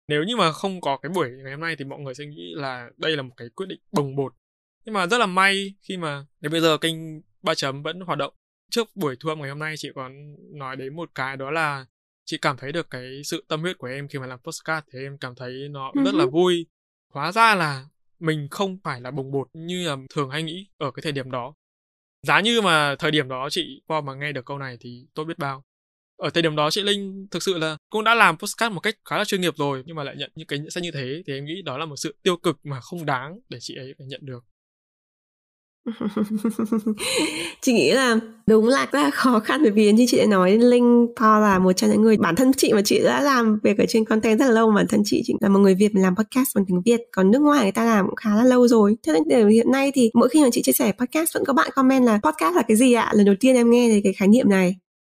nếu 0.08 0.24
như 0.24 0.36
mà 0.36 0.52
không 0.52 0.82
có 0.82 0.98
cái 0.98 1.10
buổi 1.10 1.30
ngày 1.44 1.52
hôm 1.52 1.62
nay 1.62 1.76
thì 1.76 1.86
mọi 1.86 2.00
người 2.00 2.16
sẽ 2.16 2.26
nghĩ 2.26 2.54
là 2.56 2.90
đây 2.98 3.16
là 3.16 3.22
một 3.22 3.34
cái 3.38 3.50
quyết 3.50 3.66
định 3.70 3.80
bồng 3.92 4.16
bột. 4.16 4.34
Nhưng 4.86 4.94
mà 4.94 5.08
rất 5.08 5.18
là 5.18 5.26
may 5.26 5.76
khi 5.82 5.98
mà 5.98 6.26
đến 6.42 6.52
bây 6.52 6.62
giờ 6.62 6.78
kênh 6.78 6.96
ba 7.42 7.56
chấm 7.56 7.84
vẫn 7.84 8.00
hoạt 8.00 8.18
động. 8.18 8.34
Trước 8.72 8.88
buổi 8.96 9.16
thu 9.20 9.30
âm 9.30 9.40
ngày 9.40 9.50
hôm 9.50 9.60
nay 9.60 9.76
chị 9.78 9.90
còn 9.96 10.36
nói 10.58 10.76
đến 10.76 10.96
một 10.96 11.10
cái 11.16 11.38
đó 11.38 11.52
là 11.52 11.86
chị 12.26 12.38
cảm 12.42 12.58
thấy 12.58 12.72
được 12.72 12.90
cái 12.90 13.22
sự 13.24 13.46
tâm 13.48 13.62
huyết 13.62 13.78
của 13.78 13.88
em 13.88 14.08
khi 14.08 14.20
mà 14.20 14.28
làm 14.28 14.40
postcard 14.40 14.88
thì 14.94 15.00
em 15.00 15.18
cảm 15.18 15.36
thấy 15.36 15.68
nó 15.72 15.92
rất 16.06 16.14
là 16.14 16.26
vui. 16.26 16.68
Hóa 17.14 17.32
ra 17.32 17.56
là 17.56 17.86
mình 18.20 18.48
không 18.52 18.78
phải 18.84 19.02
là 19.02 19.12
bồng 19.12 19.32
bột 19.32 19.48
như 19.54 19.88
là 19.88 19.98
thường 20.16 20.30
hay 20.30 20.44
nghĩ 20.44 20.68
ở 20.78 20.92
cái 20.92 21.02
thời 21.04 21.12
điểm 21.12 21.32
đó. 21.32 21.54
Giá 22.22 22.40
như 22.42 22.62
mà 22.62 22.96
thời 23.00 23.12
điểm 23.12 23.28
đó 23.30 23.48
chị 23.52 23.82
qua 23.88 24.02
mà 24.02 24.14
nghe 24.16 24.32
được 24.32 24.46
câu 24.46 24.58
này 24.58 24.78
thì 24.80 25.06
tốt 25.14 25.24
biết 25.24 25.38
bao. 25.38 25.64
Ở 26.18 26.30
thời 26.30 26.44
điểm 26.44 26.56
đó 26.56 26.72
chị 26.72 26.82
linh 26.82 27.28
thực 27.32 27.44
sự 27.44 27.58
là 27.58 27.78
cũng 27.90 28.04
đã 28.04 28.16
làm 28.16 28.38
postcard 28.38 28.74
một 28.74 28.80
cách 28.80 28.96
khá 29.06 29.18
là 29.18 29.26
chuyên 29.26 29.42
nghiệp 29.42 29.54
rồi 29.58 29.84
nhưng 29.86 29.96
mà 29.96 30.04
lại 30.04 30.16
nhận 30.18 30.32
những 30.36 30.48
cái 30.48 30.60
nhận 30.60 30.70
xét 30.70 30.84
như 30.84 30.92
thế 30.92 31.24
thì 31.28 31.34
em 31.34 31.46
nghĩ 31.46 31.62
đó 31.62 31.78
là 31.78 31.86
một 31.86 31.96
sự 31.98 32.16
tiêu 32.24 32.38
cực 32.38 32.60
mà 32.64 32.80
không 32.82 33.06
đáng 33.06 33.40
để 33.50 33.58
chị 33.62 33.76
ấy 33.76 33.94
phải 33.98 34.08
nhận 34.08 34.22
được. 34.24 34.44
chị 37.62 37.74
nghĩ 37.74 37.92
là 37.92 38.20
đúng 38.48 38.68
là 38.68 38.88
rất 38.92 39.02
là 39.04 39.10
khó 39.10 39.40
khăn 39.40 39.64
bởi 39.64 39.72
vì 39.72 39.92
như 39.92 40.06
chị 40.08 40.18
đã 40.18 40.26
nói, 40.26 40.58
linh 40.58 41.08
to 41.20 41.40
là 41.40 41.60
một 41.60 41.74
trong 41.74 41.90
những 41.90 42.02
người, 42.02 42.18
bản 42.18 42.36
thân 42.36 42.54
chị 42.54 42.74
mà 42.74 42.82
chị 42.86 43.00
đã 43.04 43.22
làm 43.22 43.60
việc 43.64 43.78
ở 43.78 43.86
trên 43.90 44.06
content 44.06 44.40
rất 44.40 44.46
là 44.46 44.52
lâu 44.52 44.72
bản 44.72 44.86
thân 44.90 45.02
chị 45.06 45.22
chị 45.26 45.34
là 45.42 45.50
một 45.50 45.60
người 45.60 45.76
việt 45.76 45.96
mà 45.96 46.02
làm 46.02 46.16
podcast 46.16 46.48
bằng 46.56 46.66
tiếng 46.68 46.82
việt. 46.86 47.02
Còn 47.12 47.32
nước 47.32 47.40
ngoài 47.42 47.64
người 47.64 47.72
ta 47.72 47.86
làm 47.86 48.06
cũng 48.06 48.16
khá 48.16 48.36
là 48.36 48.44
lâu 48.44 48.68
rồi. 48.68 48.96
Thế 49.04 49.14
nên 49.14 49.24
để 49.28 49.46
hiện 49.46 49.72
nay 49.72 49.92
thì 49.96 50.10
mỗi 50.14 50.30
khi 50.30 50.44
mà 50.44 50.50
chị 50.52 50.62
chia 50.62 50.72
sẻ 50.72 50.92
podcast 50.92 51.34
vẫn 51.34 51.46
có 51.46 51.54
bạn 51.54 51.70
comment 51.76 52.06
là 52.06 52.20
podcast 52.24 52.56
là 52.56 52.62
cái 52.68 52.78
gì 52.78 52.94
ạ? 52.94 53.12
Lần 53.14 53.26
đầu 53.26 53.36
tiên 53.40 53.56
em 53.56 53.70
nghe 53.70 53.90
thấy 53.90 54.02
cái 54.04 54.14
khái 54.14 54.28
niệm 54.28 54.50
này 54.50 54.76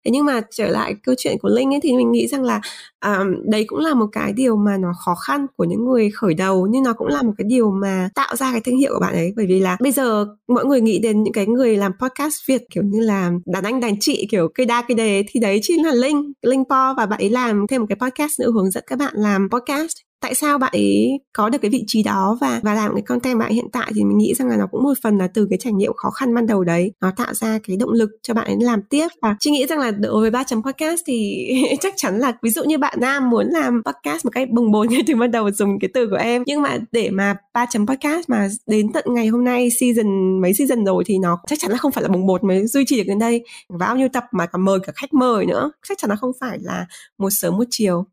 thế 0.08 0.12
nhưng 0.12 0.26
mà 0.26 0.42
trở 0.52 0.68
lại 0.68 0.96
câu 1.04 1.16
chuyện 1.18 1.38
của 1.42 1.50
linh 1.50 1.74
ấy 1.74 1.80
thì 1.84 1.94
mình 1.94 2.12
nghĩ 2.12 2.28
rằng 2.28 2.44
là 2.44 2.62
um, 3.06 3.36
đấy 3.52 3.64
cũng 3.68 3.80
là 3.80 3.94
một 3.94 4.06
cái 4.12 4.34
điều 4.34 4.56
mà 4.56 4.78
nó 4.78 4.94
khó 5.06 5.16
khăn 5.16 5.46
của 5.56 5.64
những 5.64 5.86
người 5.86 6.10
khởi 6.12 6.34
đầu 6.34 6.68
nhưng 6.72 6.84
nó 6.84 6.94
cũng 6.94 7.08
là 7.08 7.22
một 7.22 7.32
cái 7.38 7.46
điều 7.50 7.72
mà 7.72 8.10
tạo 8.16 8.36
ra 8.36 8.52
cái 8.52 8.62
thương 8.62 8.78
hiệu 8.78 8.94
của 8.94 9.00
bạn 9.00 9.14
ấy. 9.14 9.34
Bởi 9.36 9.46
vì 9.46 9.60
là 9.60 9.78
bây 9.82 9.92
giờ 9.92 10.26
mọi 10.48 10.66
người 10.66 10.82
nghĩ 10.82 11.00
đến 11.00 11.24
những 11.24 11.34
cái 11.34 11.46
người 11.46 11.78
làm 11.78 11.92
podcast 12.00 12.36
việt 12.48 12.62
kiểu 12.74 12.84
như 12.84 13.00
là 13.00 13.32
đàn 13.46 13.64
anh 13.64 13.80
đàn 13.80 14.00
chị 14.00 14.28
kiểu 14.32 14.48
cây 14.54 14.66
đa 14.66 14.82
cây 14.88 14.96
đề 14.96 15.24
thì 15.28 15.40
đấy 15.40 15.60
chính 15.62 15.86
là 15.86 15.92
linh 15.92 16.34
linh 16.42 16.64
po 16.70 16.94
và 16.98 17.06
bạn 17.06 17.20
ấy 17.20 17.30
làm 17.30 17.68
thêm 17.68 17.82
một 17.82 17.88
cái 17.90 17.98
podcast 18.10 18.40
nữa 18.40 18.52
hướng 18.52 18.72
dẫn 18.72 18.84
các 18.88 19.00
bạn 19.00 19.14
làm 19.16 19.50
podcast 19.50 20.07
tại 20.22 20.36
sao 20.36 20.58
bạn 20.58 20.72
ấy 20.74 21.20
có 21.34 21.50
được 21.50 21.58
cái 21.62 21.72
vị 21.72 21.84
trí 21.88 22.04
đó 22.04 22.38
và 22.42 22.60
và 22.64 22.74
làm 22.74 22.94
cái 22.94 23.02
content 23.02 23.40
bạn 23.40 23.52
hiện 23.52 23.66
tại 23.72 23.92
thì 23.96 24.04
mình 24.04 24.18
nghĩ 24.18 24.34
rằng 24.34 24.48
là 24.48 24.58
nó 24.58 24.68
cũng 24.72 24.84
một 24.84 24.94
phần 25.04 25.18
là 25.18 25.28
từ 25.34 25.48
cái 25.50 25.60
trải 25.62 25.74
nghiệm 25.74 25.92
khó 25.96 26.10
khăn 26.10 26.36
ban 26.36 26.48
đầu 26.48 26.64
đấy. 26.64 26.92
Nó 27.02 27.12
tạo 27.18 27.34
ra 27.34 27.60
cái 27.68 27.78
động 27.78 27.92
lực 27.92 28.10
cho 28.24 28.34
bạn 28.34 28.46
ấy 28.46 28.58
làm 28.60 28.82
tiếp. 28.90 29.08
Và 29.22 29.36
chị 29.40 29.52
nghĩ 29.52 29.66
rằng 29.68 29.80
là 29.80 29.92
đối 29.92 30.22
với 30.22 30.32
ba 30.32 30.44
chấm 30.44 30.64
podcast 30.64 31.02
thì 31.08 31.48
chắc 31.82 31.94
chắn 31.98 32.20
là 32.20 32.34
ví 32.42 32.50
dụ 32.50 32.64
như 32.64 32.78
bạn 32.78 32.98
nam 33.02 33.30
muốn 33.30 33.48
làm 33.48 33.82
podcast 33.86 34.26
một 34.26 34.32
cách 34.34 34.50
bồng 34.52 34.72
bột 34.72 34.90
như 34.90 34.98
từ 35.08 35.16
ban 35.16 35.32
đầu 35.32 35.52
dùng 35.52 35.80
cái 35.80 35.90
từ 35.94 36.08
của 36.10 36.16
em. 36.16 36.44
Nhưng 36.46 36.62
mà 36.62 36.78
để 36.92 37.10
mà 37.10 37.36
ba 37.54 37.66
chấm 37.70 37.88
podcast 37.88 38.30
mà 38.30 38.48
đến 38.68 38.92
tận 38.94 39.06
ngày 39.08 39.28
hôm 39.28 39.44
nay 39.44 39.70
season, 39.70 40.42
mấy 40.42 40.54
season 40.54 40.86
rồi 40.86 41.04
thì 41.08 41.18
nó 41.18 41.40
chắc 41.48 41.60
chắn 41.60 41.72
là 41.72 41.78
không 41.78 41.92
phải 41.92 42.04
là 42.04 42.10
bồng 42.10 42.28
bột 42.28 42.44
mới 42.44 42.68
duy 42.68 42.86
trì 42.88 42.98
được 42.98 43.08
đến 43.08 43.20
đây. 43.20 43.44
Và 43.70 43.78
bao 43.78 43.98
nhiêu 43.98 44.08
tập 44.14 44.24
mà 44.32 44.46
còn 44.46 44.66
mời 44.66 44.80
cả 44.80 44.94
khách 44.96 45.14
mời 45.14 45.46
nữa. 45.46 45.72
Chắc 45.88 45.98
chắn 45.98 46.10
là 46.10 46.16
không 46.16 46.32
phải 46.40 46.58
là 46.62 46.86
một 47.18 47.30
sớm 47.30 47.58
một 47.58 47.66
chiều. 47.70 48.06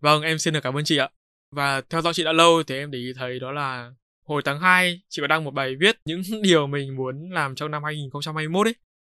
Vâng, 0.00 0.22
em 0.22 0.38
xin 0.38 0.54
được 0.54 0.60
cảm 0.62 0.74
ơn 0.74 0.84
chị 0.84 0.96
ạ. 0.96 1.08
Và 1.50 1.80
theo 1.80 2.02
dõi 2.02 2.14
chị 2.14 2.24
đã 2.24 2.32
lâu 2.32 2.62
thì 2.62 2.74
em 2.74 2.90
để 2.90 2.98
ý 2.98 3.12
thấy 3.16 3.40
đó 3.40 3.52
là 3.52 3.90
hồi 4.24 4.42
tháng 4.44 4.60
2 4.60 5.00
chị 5.08 5.22
có 5.22 5.26
đăng 5.26 5.44
một 5.44 5.54
bài 5.54 5.74
viết 5.80 5.96
những 6.04 6.22
điều 6.42 6.66
mình 6.66 6.96
muốn 6.96 7.30
làm 7.30 7.54
trong 7.54 7.70
năm 7.70 7.84
2021 7.84 8.66
ấy. 8.66 8.74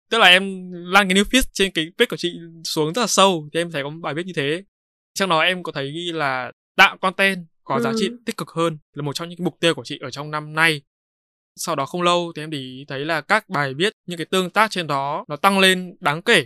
Tức 0.09 0.17
là 0.17 0.27
em 0.27 0.71
lan 0.71 1.09
cái 1.09 1.17
new 1.17 1.23
feed 1.23 1.43
trên 1.53 1.71
cái 1.71 1.91
page 1.97 2.09
của 2.09 2.17
chị 2.17 2.39
xuống 2.63 2.93
rất 2.93 3.01
là 3.01 3.07
sâu 3.07 3.49
thì 3.53 3.59
em 3.59 3.71
thấy 3.71 3.83
có 3.83 3.89
một 3.89 3.99
bài 4.01 4.13
viết 4.13 4.25
như 4.25 4.33
thế. 4.35 4.63
Trong 5.13 5.29
đó 5.29 5.39
em 5.39 5.63
có 5.63 5.71
thấy 5.71 5.91
ghi 5.91 6.11
là 6.11 6.51
tạo 6.75 6.97
content 6.97 7.45
có 7.63 7.75
ừ. 7.75 7.81
giá 7.81 7.91
trị 7.97 8.09
tích 8.25 8.37
cực 8.37 8.49
hơn 8.49 8.77
là 8.93 9.01
một 9.01 9.13
trong 9.13 9.29
những 9.29 9.43
mục 9.43 9.57
tiêu 9.59 9.73
của 9.75 9.83
chị 9.83 9.99
ở 10.01 10.11
trong 10.11 10.31
năm 10.31 10.53
nay. 10.53 10.81
Sau 11.55 11.75
đó 11.75 11.85
không 11.85 12.01
lâu 12.01 12.31
thì 12.35 12.43
em 12.43 12.49
để 12.49 12.57
ý 12.57 12.85
thấy 12.87 13.05
là 13.05 13.21
các 13.21 13.49
bài 13.49 13.73
viết, 13.73 13.93
những 14.05 14.17
cái 14.17 14.25
tương 14.25 14.49
tác 14.49 14.71
trên 14.71 14.87
đó 14.87 15.25
nó 15.27 15.35
tăng 15.35 15.59
lên 15.59 15.95
đáng 15.99 16.21
kể. 16.21 16.45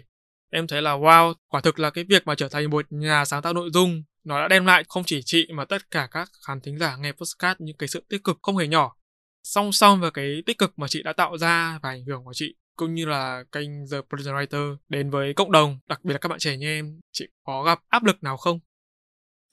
Em 0.51 0.67
thấy 0.67 0.81
là 0.81 0.91
wow, 0.91 1.33
quả 1.47 1.61
thực 1.61 1.79
là 1.79 1.89
cái 1.89 2.03
việc 2.03 2.27
mà 2.27 2.35
trở 2.35 2.49
thành 2.49 2.69
một 2.69 2.85
nhà 2.89 3.25
sáng 3.25 3.41
tạo 3.41 3.53
nội 3.53 3.69
dung 3.73 4.03
nó 4.23 4.41
đã 4.41 4.47
đem 4.47 4.65
lại 4.65 4.83
không 4.89 5.03
chỉ 5.05 5.21
chị 5.25 5.47
mà 5.53 5.65
tất 5.65 5.91
cả 5.91 6.07
các 6.11 6.29
khán 6.47 6.61
thính 6.61 6.77
giả 6.77 6.95
nghe 6.95 7.11
podcast 7.11 7.59
những 7.59 7.77
cái 7.77 7.87
sự 7.87 8.05
tích 8.09 8.23
cực 8.23 8.37
không 8.41 8.57
hề 8.57 8.67
nhỏ. 8.67 8.95
Song 9.43 9.71
song 9.71 10.01
với 10.01 10.11
cái 10.11 10.43
tích 10.45 10.57
cực 10.57 10.79
mà 10.79 10.87
chị 10.87 11.03
đã 11.03 11.13
tạo 11.13 11.37
ra 11.37 11.79
và 11.83 11.89
ảnh 11.89 12.05
hưởng 12.05 12.25
của 12.25 12.33
chị 12.33 12.55
cũng 12.75 12.93
như 12.93 13.05
là 13.05 13.43
kênh 13.51 13.69
The 13.91 13.97
Prison 14.09 14.35
Writer 14.35 14.75
đến 14.89 15.09
với 15.09 15.33
cộng 15.33 15.51
đồng, 15.51 15.79
đặc 15.89 16.03
biệt 16.03 16.13
là 16.13 16.19
các 16.19 16.29
bạn 16.29 16.39
trẻ 16.39 16.57
như 16.57 16.67
em, 16.67 16.99
chị 17.11 17.27
có 17.45 17.63
gặp 17.63 17.79
áp 17.89 18.03
lực 18.03 18.23
nào 18.23 18.37
không? 18.37 18.59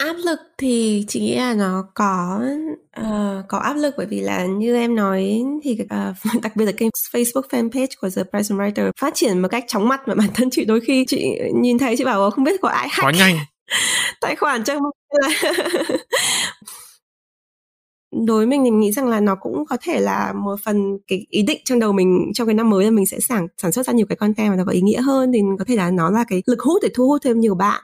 áp 0.00 0.16
lực 0.24 0.38
thì 0.58 1.04
chị 1.08 1.20
nghĩ 1.20 1.36
là 1.36 1.54
nó 1.54 1.84
có 1.94 2.40
uh, 3.00 3.44
có 3.48 3.58
áp 3.58 3.74
lực 3.74 3.94
bởi 3.96 4.06
vì 4.06 4.20
là 4.20 4.44
như 4.44 4.76
em 4.76 4.94
nói 4.94 5.42
thì 5.62 5.78
uh, 5.82 6.42
đặc 6.42 6.56
biệt 6.56 6.64
là 6.64 6.72
kênh 6.72 6.88
Facebook 7.12 7.48
fanpage 7.50 7.86
của 8.00 8.08
The 8.16 8.22
Prison 8.30 8.58
Writer 8.58 8.90
phát 9.00 9.14
triển 9.14 9.42
một 9.42 9.48
cách 9.50 9.64
chóng 9.68 9.88
mặt 9.88 10.00
mà 10.06 10.14
bản 10.14 10.28
thân 10.34 10.50
chị 10.50 10.64
đôi 10.64 10.80
khi 10.80 11.04
chị 11.08 11.38
nhìn 11.62 11.78
thấy 11.78 11.96
chị 11.96 12.04
bảo 12.04 12.30
không 12.30 12.44
biết 12.44 12.60
có 12.60 12.68
ai 12.68 12.88
hack 12.88 13.04
quá 13.04 13.12
nhanh 13.18 13.36
tài 14.20 14.36
khoản 14.36 14.64
cho 14.64 14.74
là 15.10 15.28
đối 18.26 18.36
với 18.36 18.46
mình 18.46 18.64
thì 18.64 18.70
mình 18.70 18.80
nghĩ 18.80 18.92
rằng 18.92 19.08
là 19.08 19.20
nó 19.20 19.34
cũng 19.34 19.64
có 19.66 19.76
thể 19.82 20.00
là 20.00 20.32
một 20.44 20.56
phần 20.64 20.98
cái 21.06 21.26
ý 21.30 21.42
định 21.42 21.60
trong 21.64 21.78
đầu 21.78 21.92
mình 21.92 22.30
trong 22.34 22.46
cái 22.46 22.54
năm 22.54 22.70
mới 22.70 22.84
là 22.84 22.90
mình 22.90 23.06
sẽ 23.06 23.20
sản 23.20 23.46
sản 23.62 23.72
xuất 23.72 23.86
ra 23.86 23.92
nhiều 23.92 24.06
cái 24.06 24.16
content 24.16 24.50
mà 24.50 24.56
nó 24.56 24.64
có 24.64 24.72
ý 24.72 24.80
nghĩa 24.80 25.00
hơn 25.00 25.32
thì 25.32 25.40
có 25.58 25.64
thể 25.64 25.76
là 25.76 25.90
nó 25.90 26.10
là 26.10 26.24
cái 26.28 26.42
lực 26.46 26.60
hút 26.60 26.82
để 26.82 26.88
thu 26.94 27.06
hút 27.08 27.22
thêm 27.24 27.40
nhiều 27.40 27.54
bạn. 27.54 27.82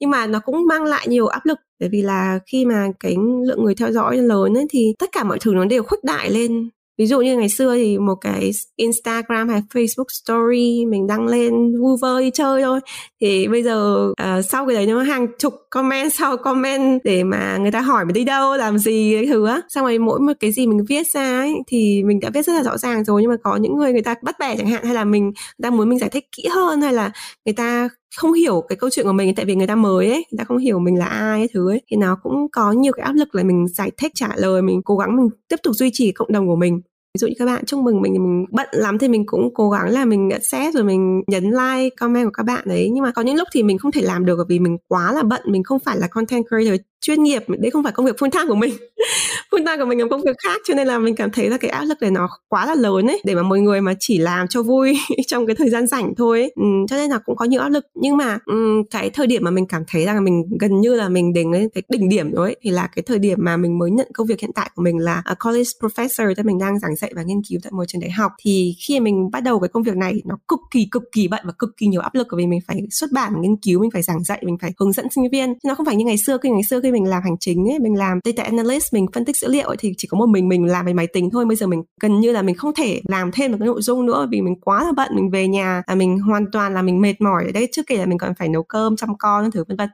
Nhưng 0.00 0.10
mà 0.10 0.26
nó 0.26 0.40
cũng 0.40 0.66
mang 0.66 0.84
lại 0.84 1.06
nhiều 1.08 1.26
áp 1.26 1.46
lực 1.46 1.58
bởi 1.80 1.88
vì 1.88 2.02
là 2.02 2.38
khi 2.46 2.64
mà 2.64 2.88
cái 3.00 3.16
lượng 3.46 3.64
người 3.64 3.74
theo 3.74 3.92
dõi 3.92 4.16
lớn 4.18 4.54
ấy, 4.58 4.66
thì 4.70 4.94
tất 4.98 5.12
cả 5.12 5.24
mọi 5.24 5.38
thứ 5.40 5.54
nó 5.54 5.64
đều 5.64 5.82
khuếch 5.82 6.04
đại 6.04 6.30
lên 6.30 6.70
ví 7.00 7.06
dụ 7.06 7.20
như 7.20 7.36
ngày 7.36 7.48
xưa 7.48 7.74
thì 7.76 7.98
một 7.98 8.14
cái 8.14 8.50
Instagram 8.76 9.48
hay 9.48 9.62
Facebook 9.74 10.04
story 10.08 10.86
mình 10.86 11.06
đăng 11.06 11.26
lên 11.26 11.80
vui 11.80 11.96
vơ 12.00 12.20
đi 12.20 12.30
chơi 12.34 12.62
thôi. 12.62 12.80
Thì 13.20 13.48
bây 13.48 13.62
giờ 13.62 14.08
uh, 14.10 14.44
sau 14.44 14.66
cái 14.66 14.76
đấy 14.76 14.86
nó 14.86 15.02
hàng 15.02 15.26
chục 15.38 15.54
comment 15.70 16.12
sau 16.12 16.36
comment 16.36 17.00
để 17.04 17.24
mà 17.24 17.56
người 17.56 17.70
ta 17.70 17.80
hỏi 17.80 18.04
mình 18.04 18.14
đi 18.14 18.24
đâu 18.24 18.56
làm 18.56 18.78
gì 18.78 19.14
cái 19.14 19.26
thứ 19.26 19.46
á. 19.46 19.60
Xong 19.68 19.84
rồi 19.84 19.98
mỗi 19.98 20.20
một 20.20 20.32
cái 20.40 20.52
gì 20.52 20.66
mình 20.66 20.84
viết 20.88 21.06
ra 21.06 21.38
ấy, 21.38 21.54
thì 21.66 22.02
mình 22.04 22.20
đã 22.20 22.30
viết 22.34 22.46
rất 22.46 22.52
là 22.52 22.62
rõ 22.62 22.78
ràng 22.78 23.04
rồi. 23.04 23.22
Nhưng 23.22 23.30
mà 23.30 23.36
có 23.42 23.56
những 23.56 23.76
người 23.76 23.92
người 23.92 24.02
ta 24.02 24.14
bắt 24.22 24.36
bẻ 24.40 24.56
chẳng 24.56 24.66
hạn 24.66 24.84
hay 24.84 24.94
là 24.94 25.04
mình 25.04 25.32
đang 25.58 25.76
muốn 25.76 25.88
mình 25.88 25.98
giải 25.98 26.10
thích 26.10 26.24
kỹ 26.36 26.46
hơn 26.54 26.80
hay 26.80 26.92
là 26.92 27.10
người 27.44 27.54
ta 27.54 27.88
không 28.16 28.32
hiểu 28.32 28.64
cái 28.68 28.76
câu 28.76 28.90
chuyện 28.90 29.06
của 29.06 29.12
mình 29.12 29.34
tại 29.34 29.44
vì 29.44 29.54
người 29.54 29.66
ta 29.66 29.74
mới 29.74 30.06
ấy 30.06 30.24
người 30.30 30.38
ta 30.38 30.44
không 30.44 30.58
hiểu 30.58 30.78
mình 30.78 30.98
là 30.98 31.06
ai 31.06 31.40
ấy 31.40 31.48
thứ 31.54 31.70
ấy 31.70 31.82
thì 31.90 31.96
nó 31.96 32.18
cũng 32.22 32.46
có 32.52 32.72
nhiều 32.72 32.92
cái 32.92 33.06
áp 33.06 33.12
lực 33.12 33.34
là 33.34 33.42
mình 33.42 33.68
giải 33.68 33.90
thích 33.96 34.12
trả 34.14 34.28
lời 34.36 34.62
mình 34.62 34.82
cố 34.84 34.96
gắng 34.96 35.16
mình 35.16 35.28
tiếp 35.48 35.56
tục 35.62 35.74
duy 35.74 35.90
trì 35.92 36.12
cộng 36.12 36.32
đồng 36.32 36.46
của 36.46 36.56
mình 36.56 36.80
ví 37.14 37.18
dụ 37.18 37.26
như 37.26 37.34
các 37.38 37.46
bạn 37.46 37.64
chúc 37.64 37.80
mừng 37.80 38.00
mình 38.00 38.12
mình 38.12 38.44
bận 38.50 38.68
lắm 38.72 38.98
thì 38.98 39.08
mình 39.08 39.26
cũng 39.26 39.54
cố 39.54 39.70
gắng 39.70 39.90
là 39.90 40.04
mình 40.04 40.28
xét 40.42 40.74
rồi 40.74 40.84
mình 40.84 41.22
nhấn 41.26 41.44
like, 41.44 41.96
comment 42.00 42.24
của 42.26 42.32
các 42.34 42.42
bạn 42.42 42.62
đấy. 42.66 42.90
Nhưng 42.92 43.04
mà 43.04 43.12
có 43.12 43.22
những 43.22 43.36
lúc 43.36 43.48
thì 43.52 43.62
mình 43.62 43.78
không 43.78 43.92
thể 43.92 44.02
làm 44.02 44.24
được 44.24 44.36
bởi 44.36 44.46
vì 44.48 44.58
mình 44.58 44.76
quá 44.88 45.12
là 45.12 45.22
bận, 45.22 45.40
mình 45.44 45.62
không 45.62 45.78
phải 45.78 45.98
là 45.98 46.08
content 46.08 46.44
creator 46.48 46.80
chuyên 47.00 47.22
nghiệp 47.22 47.44
đấy 47.48 47.70
không 47.70 47.82
phải 47.82 47.92
công 47.92 48.06
việc 48.06 48.16
full 48.16 48.30
time 48.30 48.44
của 48.48 48.54
mình. 48.54 48.74
Full 49.50 49.66
time 49.66 49.76
của 49.78 49.84
mình 49.84 49.98
làm 49.98 50.08
công 50.08 50.22
việc 50.22 50.36
khác 50.44 50.60
cho 50.68 50.74
nên 50.74 50.86
là 50.86 50.98
mình 50.98 51.16
cảm 51.16 51.30
thấy 51.30 51.50
là 51.50 51.56
cái 51.56 51.70
áp 51.70 51.84
lực 51.84 51.98
này 52.00 52.10
nó 52.10 52.28
quá 52.48 52.66
là 52.66 52.74
lớn 52.74 53.06
ấy. 53.06 53.20
Để 53.24 53.34
mà 53.34 53.42
mọi 53.42 53.60
người 53.60 53.80
mà 53.80 53.94
chỉ 54.00 54.18
làm 54.18 54.48
cho 54.48 54.62
vui 54.62 54.98
trong 55.26 55.46
cái 55.46 55.56
thời 55.56 55.70
gian 55.70 55.86
rảnh 55.86 56.14
thôi 56.16 56.40
ấy. 56.40 56.52
Ừ, 56.56 56.64
cho 56.88 56.96
nên 56.96 57.10
là 57.10 57.18
cũng 57.18 57.36
có 57.36 57.44
nhiều 57.44 57.60
áp 57.60 57.68
lực 57.68 57.84
nhưng 57.94 58.16
mà 58.16 58.38
um, 58.46 58.82
cái 58.90 59.10
thời 59.10 59.26
điểm 59.26 59.44
mà 59.44 59.50
mình 59.50 59.66
cảm 59.66 59.82
thấy 59.88 60.04
rằng 60.04 60.24
mình 60.24 60.42
gần 60.60 60.80
như 60.80 60.94
là 60.94 61.08
mình 61.08 61.32
đến 61.32 61.52
cái 61.74 61.82
đỉnh 61.88 62.08
điểm 62.08 62.32
rồi 62.32 62.48
ấy, 62.48 62.56
thì 62.62 62.70
là 62.70 62.88
cái 62.94 63.02
thời 63.02 63.18
điểm 63.18 63.38
mà 63.40 63.56
mình 63.56 63.78
mới 63.78 63.90
nhận 63.90 64.08
công 64.14 64.26
việc 64.26 64.40
hiện 64.40 64.50
tại 64.54 64.70
của 64.74 64.82
mình 64.82 64.98
là 64.98 65.22
a 65.24 65.34
college 65.34 65.70
professor 65.80 66.34
tức 66.36 66.46
mình 66.46 66.58
đang 66.58 66.78
giảng 66.78 66.96
dạy 66.96 67.12
và 67.16 67.22
nghiên 67.22 67.42
cứu 67.50 67.60
tại 67.62 67.72
một 67.72 67.84
trường 67.88 68.00
đại 68.00 68.10
học. 68.10 68.32
Thì 68.42 68.74
khi 68.86 69.00
mình 69.00 69.30
bắt 69.32 69.40
đầu 69.40 69.60
cái 69.60 69.68
công 69.68 69.82
việc 69.82 69.96
này 69.96 70.22
nó 70.24 70.38
cực 70.48 70.60
kỳ 70.70 70.88
cực 70.90 71.02
kỳ 71.12 71.28
bận 71.28 71.40
và 71.44 71.52
cực 71.58 71.70
kỳ 71.76 71.86
nhiều 71.86 72.00
áp 72.00 72.14
lực 72.14 72.26
bởi 72.30 72.38
vì 72.38 72.46
mình 72.46 72.60
phải 72.66 72.80
xuất 72.90 73.12
bản 73.12 73.32
nghiên 73.40 73.56
cứu 73.56 73.80
mình 73.80 73.90
phải 73.90 74.02
giảng 74.02 74.24
dạy 74.24 74.42
mình 74.46 74.56
phải 74.60 74.72
hướng 74.80 74.92
dẫn 74.92 75.06
sinh 75.14 75.24
viên. 75.32 75.54
Nó 75.64 75.74
không 75.74 75.86
phải 75.86 75.96
như 75.96 76.04
ngày 76.04 76.16
xưa 76.26 76.38
khi 76.42 76.50
ngày 76.50 76.62
xưa 76.70 76.80
khi 76.80 76.89
mình 76.92 77.04
làm 77.04 77.22
hành 77.22 77.36
chính 77.40 77.70
ấy 77.70 77.78
mình 77.78 77.94
làm 77.94 78.18
data 78.24 78.42
analyst 78.42 78.94
mình 78.94 79.06
phân 79.14 79.24
tích 79.24 79.36
dữ 79.36 79.48
liệu 79.48 79.66
ấy, 79.68 79.76
thì 79.80 79.94
chỉ 79.98 80.08
có 80.08 80.18
một 80.18 80.26
mình 80.28 80.48
mình 80.48 80.64
làm 80.66 80.86
về 80.86 80.92
máy 80.92 81.06
tính 81.06 81.30
thôi. 81.30 81.44
Bây 81.46 81.56
giờ 81.56 81.66
mình 81.66 81.82
gần 82.02 82.20
như 82.20 82.32
là 82.32 82.42
mình 82.42 82.54
không 82.54 82.74
thể 82.74 83.00
làm 83.08 83.30
thêm 83.32 83.52
một 83.52 83.56
cái 83.60 83.66
nội 83.66 83.82
dung 83.82 84.06
nữa 84.06 84.28
vì 84.30 84.40
mình 84.42 84.60
quá 84.60 84.84
là 84.84 84.92
bận 84.96 85.08
mình 85.14 85.30
về 85.30 85.48
nhà 85.48 85.82
là 85.86 85.94
mình 85.94 86.18
hoàn 86.18 86.44
toàn 86.52 86.74
là 86.74 86.82
mình 86.82 87.00
mệt 87.00 87.20
mỏi 87.20 87.44
ở 87.46 87.52
đây. 87.52 87.68
Trước 87.72 87.82
kể 87.86 87.96
là 87.96 88.06
mình 88.06 88.18
còn 88.18 88.34
phải 88.38 88.48
nấu 88.48 88.62
cơm 88.62 88.96
chăm 88.96 89.18
con 89.18 89.50
thứ 89.50 89.64
vân 89.68 89.76
vân. 89.76 89.88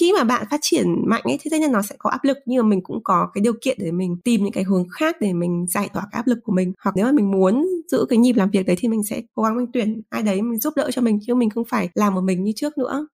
Khi 0.00 0.12
mà 0.12 0.24
bạn 0.24 0.46
phát 0.50 0.60
triển 0.62 0.86
mạnh 1.06 1.22
ấy 1.24 1.38
thì 1.42 1.50
tất 1.50 1.60
nhiên 1.60 1.72
nó 1.72 1.82
sẽ 1.82 1.94
có 1.98 2.10
áp 2.10 2.24
lực 2.24 2.38
nhưng 2.46 2.62
mà 2.62 2.68
mình 2.68 2.80
cũng 2.82 3.04
có 3.04 3.28
cái 3.34 3.42
điều 3.42 3.52
kiện 3.60 3.78
để 3.80 3.92
mình 3.92 4.16
tìm 4.24 4.42
những 4.44 4.52
cái 4.52 4.64
hướng 4.64 4.88
khác 4.88 5.16
để 5.20 5.32
mình 5.32 5.66
giải 5.68 5.88
tỏa 5.94 6.02
cái 6.12 6.18
áp 6.18 6.26
lực 6.26 6.38
của 6.44 6.52
mình. 6.52 6.72
Hoặc 6.84 6.96
nếu 6.96 7.06
mà 7.06 7.12
mình 7.12 7.30
muốn 7.30 7.66
giữ 7.92 8.06
cái 8.08 8.18
nhịp 8.18 8.32
làm 8.32 8.50
việc 8.50 8.66
đấy 8.66 8.76
thì 8.78 8.88
mình 8.88 9.04
sẽ 9.04 9.22
cố 9.34 9.42
gắng 9.42 9.56
mình 9.56 9.66
tuyển 9.72 10.02
ai 10.10 10.22
đấy 10.22 10.42
mình 10.42 10.58
giúp 10.58 10.72
đỡ 10.76 10.90
cho 10.92 11.02
mình 11.02 11.18
chứ 11.26 11.34
mình 11.34 11.50
không 11.50 11.64
phải 11.68 11.88
làm 11.94 12.14
một 12.14 12.20
mình 12.20 12.44
như 12.44 12.52
trước 12.56 12.78
nữa 12.78 13.06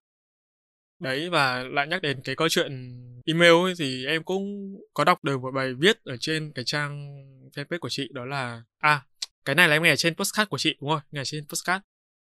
đấy 1.03 1.29
và 1.29 1.63
lại 1.63 1.87
nhắc 1.87 2.01
đến 2.01 2.21
cái 2.23 2.35
câu 2.35 2.49
chuyện 2.49 2.99
email 3.25 3.53
ấy 3.53 3.73
thì 3.79 4.05
em 4.05 4.23
cũng 4.23 4.75
có 4.93 5.03
đọc 5.03 5.23
được 5.23 5.41
một 5.41 5.51
bài 5.55 5.73
viết 5.73 6.03
ở 6.03 6.17
trên 6.19 6.51
cái 6.55 6.65
trang 6.65 7.07
fanpage 7.55 7.79
của 7.79 7.89
chị 7.89 8.09
đó 8.11 8.25
là 8.25 8.63
à 8.77 9.01
cái 9.45 9.55
này 9.55 9.67
là 9.67 9.75
em 9.75 9.83
nghe 9.83 9.95
trên 9.95 10.15
postcard 10.15 10.49
của 10.49 10.57
chị 10.57 10.75
đúng 10.81 10.89
không? 10.89 11.01
Nghe 11.11 11.21
trên 11.25 11.45
postcard 11.49 11.83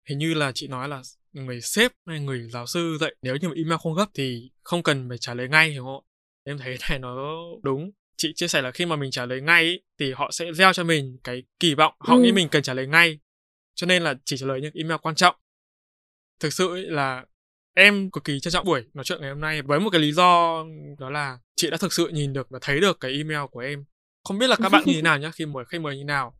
hình 0.08 0.18
như 0.18 0.34
là 0.34 0.52
chị 0.54 0.68
nói 0.68 0.88
là 0.88 1.02
người 1.32 1.60
sếp 1.60 1.92
hay 2.06 2.20
người 2.20 2.48
giáo 2.50 2.66
sư 2.66 2.96
dạy 3.00 3.14
nếu 3.22 3.36
như 3.36 3.48
mà 3.48 3.54
email 3.56 3.78
không 3.82 3.94
gấp 3.94 4.06
thì 4.14 4.50
không 4.62 4.82
cần 4.82 5.08
phải 5.08 5.18
trả 5.18 5.34
lời 5.34 5.48
ngay 5.48 5.74
đúng 5.76 5.86
không 5.86 6.04
em 6.46 6.58
thấy 6.58 6.76
này 6.90 6.98
nó 6.98 7.42
đúng. 7.62 7.90
Chị 8.16 8.32
chia 8.34 8.48
sẻ 8.48 8.62
là 8.62 8.70
khi 8.70 8.86
mà 8.86 8.96
mình 8.96 9.10
trả 9.10 9.26
lời 9.26 9.40
ngay 9.40 9.64
ý, 9.64 9.80
thì 9.98 10.12
họ 10.12 10.30
sẽ 10.30 10.52
gieo 10.52 10.72
cho 10.72 10.84
mình 10.84 11.18
cái 11.24 11.42
kỳ 11.60 11.74
vọng. 11.74 11.94
Họ 11.98 12.14
ừ. 12.14 12.20
nghĩ 12.20 12.32
mình 12.32 12.48
cần 12.48 12.62
trả 12.62 12.74
lời 12.74 12.86
ngay. 12.86 13.18
Cho 13.74 13.86
nên 13.86 14.02
là 14.02 14.14
chỉ 14.24 14.36
trả 14.36 14.46
lời 14.46 14.60
những 14.60 14.74
email 14.74 14.98
quan 15.02 15.14
trọng. 15.14 15.36
Thực 16.40 16.52
sự 16.52 16.76
là 16.76 17.24
em 17.78 18.10
cực 18.10 18.24
kỳ 18.24 18.40
trân 18.40 18.52
trọng 18.52 18.64
buổi 18.64 18.84
nói 18.94 19.04
chuyện 19.04 19.20
ngày 19.20 19.30
hôm 19.30 19.40
nay 19.40 19.62
với 19.62 19.80
một 19.80 19.90
cái 19.90 20.00
lý 20.00 20.12
do 20.12 20.64
đó 20.98 21.10
là 21.10 21.38
chị 21.56 21.70
đã 21.70 21.76
thực 21.76 21.92
sự 21.92 22.08
nhìn 22.08 22.32
được 22.32 22.46
và 22.50 22.58
thấy 22.62 22.80
được 22.80 23.00
cái 23.00 23.12
email 23.12 23.46
của 23.50 23.60
em. 23.60 23.84
Không 24.24 24.38
biết 24.38 24.46
là 24.46 24.56
các 24.56 24.68
bạn 24.68 24.82
như 24.86 24.92
thế 24.94 25.02
nào 25.02 25.18
nhá 25.18 25.30
khi 25.34 25.46
mời 25.46 25.64
khách 25.68 25.80
mời 25.80 25.96
như 25.96 26.04
nào. 26.04 26.38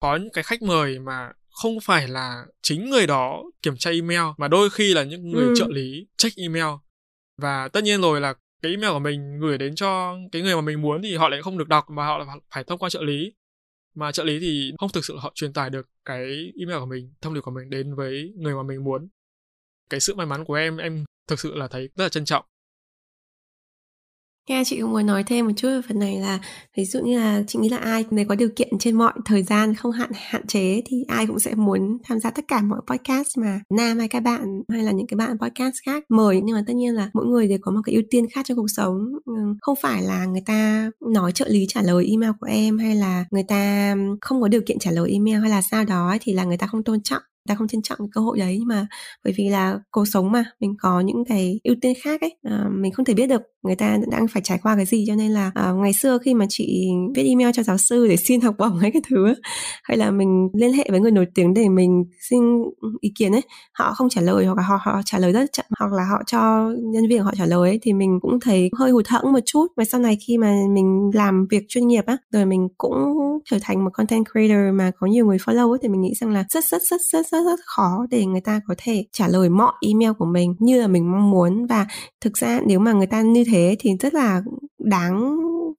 Có 0.00 0.16
những 0.16 0.32
cái 0.32 0.44
khách 0.44 0.62
mời 0.62 0.98
mà 0.98 1.32
không 1.50 1.80
phải 1.82 2.08
là 2.08 2.44
chính 2.62 2.90
người 2.90 3.06
đó 3.06 3.42
kiểm 3.62 3.76
tra 3.76 3.90
email 3.90 4.20
mà 4.36 4.48
đôi 4.48 4.70
khi 4.70 4.94
là 4.94 5.02
những 5.02 5.30
người 5.30 5.44
ừ. 5.44 5.54
trợ 5.56 5.66
lý 5.68 6.06
check 6.16 6.36
email. 6.36 6.74
Và 7.42 7.68
tất 7.68 7.84
nhiên 7.84 8.00
rồi 8.00 8.20
là 8.20 8.34
cái 8.62 8.72
email 8.72 8.92
của 8.92 8.98
mình 8.98 9.40
gửi 9.40 9.58
đến 9.58 9.74
cho 9.74 10.16
cái 10.32 10.42
người 10.42 10.54
mà 10.54 10.60
mình 10.60 10.82
muốn 10.82 11.02
thì 11.02 11.16
họ 11.16 11.28
lại 11.28 11.42
không 11.42 11.58
được 11.58 11.68
đọc 11.68 11.90
mà 11.90 12.06
họ 12.06 12.18
lại 12.18 12.26
phải 12.54 12.64
thông 12.64 12.78
qua 12.78 12.90
trợ 12.90 13.02
lý. 13.02 13.32
Mà 13.94 14.12
trợ 14.12 14.24
lý 14.24 14.40
thì 14.40 14.72
không 14.78 14.90
thực 14.92 15.04
sự 15.04 15.16
họ 15.16 15.32
truyền 15.34 15.52
tải 15.52 15.70
được 15.70 15.88
cái 16.04 16.52
email 16.58 16.78
của 16.78 16.86
mình 16.86 17.14
thông 17.20 17.34
điệp 17.34 17.40
của 17.40 17.50
mình 17.50 17.70
đến 17.70 17.94
với 17.94 18.32
người 18.36 18.54
mà 18.54 18.62
mình 18.62 18.84
muốn 18.84 19.08
cái 19.90 20.00
sự 20.00 20.14
may 20.14 20.26
mắn 20.26 20.44
của 20.44 20.54
em 20.54 20.76
em 20.76 21.04
thực 21.28 21.40
sự 21.40 21.54
là 21.54 21.68
thấy 21.68 21.88
rất 21.96 22.04
là 22.04 22.08
trân 22.08 22.24
trọng. 22.24 22.44
Nghe 24.48 24.62
chị 24.66 24.80
cũng 24.80 24.92
muốn 24.92 25.06
nói 25.06 25.24
thêm 25.24 25.46
một 25.46 25.52
chút 25.56 25.68
về 25.68 25.80
phần 25.88 25.98
này 25.98 26.20
là, 26.20 26.38
ví 26.76 26.84
dụ 26.84 27.00
như 27.00 27.18
là 27.18 27.42
chị 27.46 27.58
nghĩ 27.58 27.68
là 27.68 27.76
ai 27.76 28.04
nếu 28.10 28.24
có 28.28 28.34
điều 28.34 28.48
kiện 28.56 28.78
trên 28.78 28.98
mọi 28.98 29.12
thời 29.24 29.42
gian 29.42 29.74
không 29.74 29.92
hạn 29.92 30.10
hạn 30.14 30.46
chế 30.46 30.82
thì 30.86 31.04
ai 31.08 31.26
cũng 31.26 31.38
sẽ 31.38 31.54
muốn 31.54 31.98
tham 32.04 32.20
gia 32.20 32.30
tất 32.30 32.44
cả 32.48 32.62
mọi 32.62 32.80
podcast 32.86 33.38
mà. 33.38 33.60
Nam 33.76 33.98
hay 33.98 34.08
các 34.08 34.20
bạn 34.20 34.62
hay 34.68 34.82
là 34.82 34.92
những 34.92 35.06
cái 35.06 35.16
bạn 35.16 35.38
podcast 35.38 35.74
khác 35.86 36.04
mời, 36.08 36.40
nhưng 36.44 36.56
mà 36.56 36.64
tất 36.66 36.72
nhiên 36.76 36.94
là 36.94 37.10
mỗi 37.14 37.26
người 37.26 37.48
đều 37.48 37.58
có 37.60 37.72
một 37.72 37.80
cái 37.84 37.94
ưu 37.94 38.02
tiên 38.10 38.26
khác 38.34 38.46
trong 38.48 38.56
cuộc 38.56 38.70
sống. 38.76 38.98
Ừ, 39.24 39.32
không 39.60 39.76
phải 39.82 40.02
là 40.02 40.24
người 40.24 40.42
ta 40.46 40.90
nói 41.12 41.32
trợ 41.32 41.46
lý 41.48 41.66
trả 41.68 41.82
lời 41.82 42.06
email 42.10 42.32
của 42.40 42.46
em 42.46 42.78
hay 42.78 42.94
là 42.94 43.24
người 43.30 43.44
ta 43.48 43.94
không 44.20 44.40
có 44.42 44.48
điều 44.48 44.60
kiện 44.66 44.78
trả 44.78 44.90
lời 44.90 45.10
email 45.12 45.40
hay 45.40 45.50
là 45.50 45.62
sao 45.62 45.84
đó 45.84 46.16
thì 46.20 46.32
là 46.32 46.44
người 46.44 46.56
ta 46.58 46.66
không 46.66 46.84
tôn 46.84 47.02
trọng 47.02 47.22
ta 47.48 47.54
không 47.54 47.68
trân 47.68 47.82
trọng 47.82 47.98
cái 47.98 48.08
cơ 48.12 48.20
hội 48.20 48.38
đấy. 48.38 48.56
Nhưng 48.58 48.68
mà 48.68 48.86
bởi 49.24 49.34
vì 49.36 49.48
là 49.48 49.78
cuộc 49.90 50.04
sống 50.04 50.32
mà 50.32 50.44
mình 50.60 50.74
có 50.78 51.00
những 51.00 51.24
cái 51.28 51.60
ưu 51.64 51.76
tiên 51.80 51.92
khác 52.02 52.20
ấy 52.20 52.36
à, 52.42 52.66
mình 52.70 52.92
không 52.92 53.04
thể 53.04 53.14
biết 53.14 53.26
được 53.26 53.42
người 53.62 53.76
ta 53.76 53.98
đang 54.10 54.28
phải 54.28 54.42
trải 54.42 54.58
qua 54.62 54.76
cái 54.76 54.84
gì. 54.86 55.04
Cho 55.08 55.14
nên 55.14 55.30
là 55.30 55.50
à, 55.54 55.72
ngày 55.72 55.92
xưa 55.92 56.18
khi 56.18 56.34
mà 56.34 56.46
chị 56.48 56.88
viết 57.14 57.22
email 57.22 57.50
cho 57.54 57.62
giáo 57.62 57.78
sư 57.78 58.06
để 58.06 58.16
xin 58.26 58.40
học 58.40 58.54
bổng 58.58 58.78
hay 58.78 58.90
cái 58.90 59.02
thứ 59.10 59.34
hay 59.82 59.98
là 59.98 60.10
mình 60.10 60.48
liên 60.54 60.72
hệ 60.72 60.86
với 60.90 61.00
người 61.00 61.10
nổi 61.10 61.26
tiếng 61.34 61.54
để 61.54 61.68
mình 61.68 62.04
xin 62.20 62.42
ý 63.00 63.12
kiến 63.14 63.32
ấy 63.32 63.42
họ 63.72 63.92
không 63.94 64.08
trả 64.08 64.20
lời 64.20 64.46
hoặc 64.46 64.56
là 64.56 64.62
họ 64.62 64.78
họ 64.80 65.00
trả 65.04 65.18
lời 65.18 65.32
rất 65.32 65.52
chậm 65.52 65.66
hoặc 65.78 65.92
là 65.92 66.04
họ 66.10 66.22
cho 66.26 66.70
nhân 66.82 67.08
viên 67.08 67.22
họ 67.22 67.32
trả 67.38 67.46
lời 67.46 67.70
ấy 67.70 67.78
thì 67.82 67.92
mình 67.92 68.18
cũng 68.22 68.40
thấy 68.40 68.70
hơi 68.78 68.90
hụt 68.90 69.06
hẫng 69.08 69.32
một 69.32 69.40
chút. 69.46 69.66
Và 69.76 69.84
sau 69.84 70.00
này 70.00 70.18
khi 70.26 70.38
mà 70.38 70.54
mình 70.70 71.10
làm 71.14 71.46
việc 71.50 71.64
chuyên 71.68 71.86
nghiệp 71.86 72.06
á 72.06 72.16
rồi 72.32 72.44
mình 72.46 72.68
cũng 72.78 73.31
trở 73.44 73.58
thành 73.62 73.84
một 73.84 73.90
content 73.94 74.24
creator 74.32 74.74
mà 74.74 74.90
có 74.98 75.06
nhiều 75.06 75.26
người 75.26 75.36
follow 75.36 75.70
ấy, 75.70 75.78
thì 75.82 75.88
mình 75.88 76.00
nghĩ 76.00 76.14
rằng 76.20 76.30
là 76.30 76.44
rất 76.50 76.64
rất 76.64 76.82
rất 76.82 77.00
rất 77.12 77.26
rất 77.26 77.44
rất 77.44 77.60
khó 77.66 78.06
để 78.10 78.26
người 78.26 78.40
ta 78.40 78.60
có 78.66 78.74
thể 78.78 79.04
trả 79.12 79.28
lời 79.28 79.48
mọi 79.48 79.72
email 79.88 80.12
của 80.18 80.26
mình 80.26 80.54
như 80.58 80.80
là 80.80 80.86
mình 80.86 81.12
mong 81.12 81.30
muốn. 81.30 81.66
Và 81.66 81.86
thực 82.20 82.38
ra 82.38 82.60
nếu 82.66 82.78
mà 82.78 82.92
người 82.92 83.06
ta 83.06 83.22
như 83.22 83.44
thế 83.52 83.76
thì 83.78 83.90
rất 84.00 84.14
là 84.14 84.42
đáng 84.78 85.36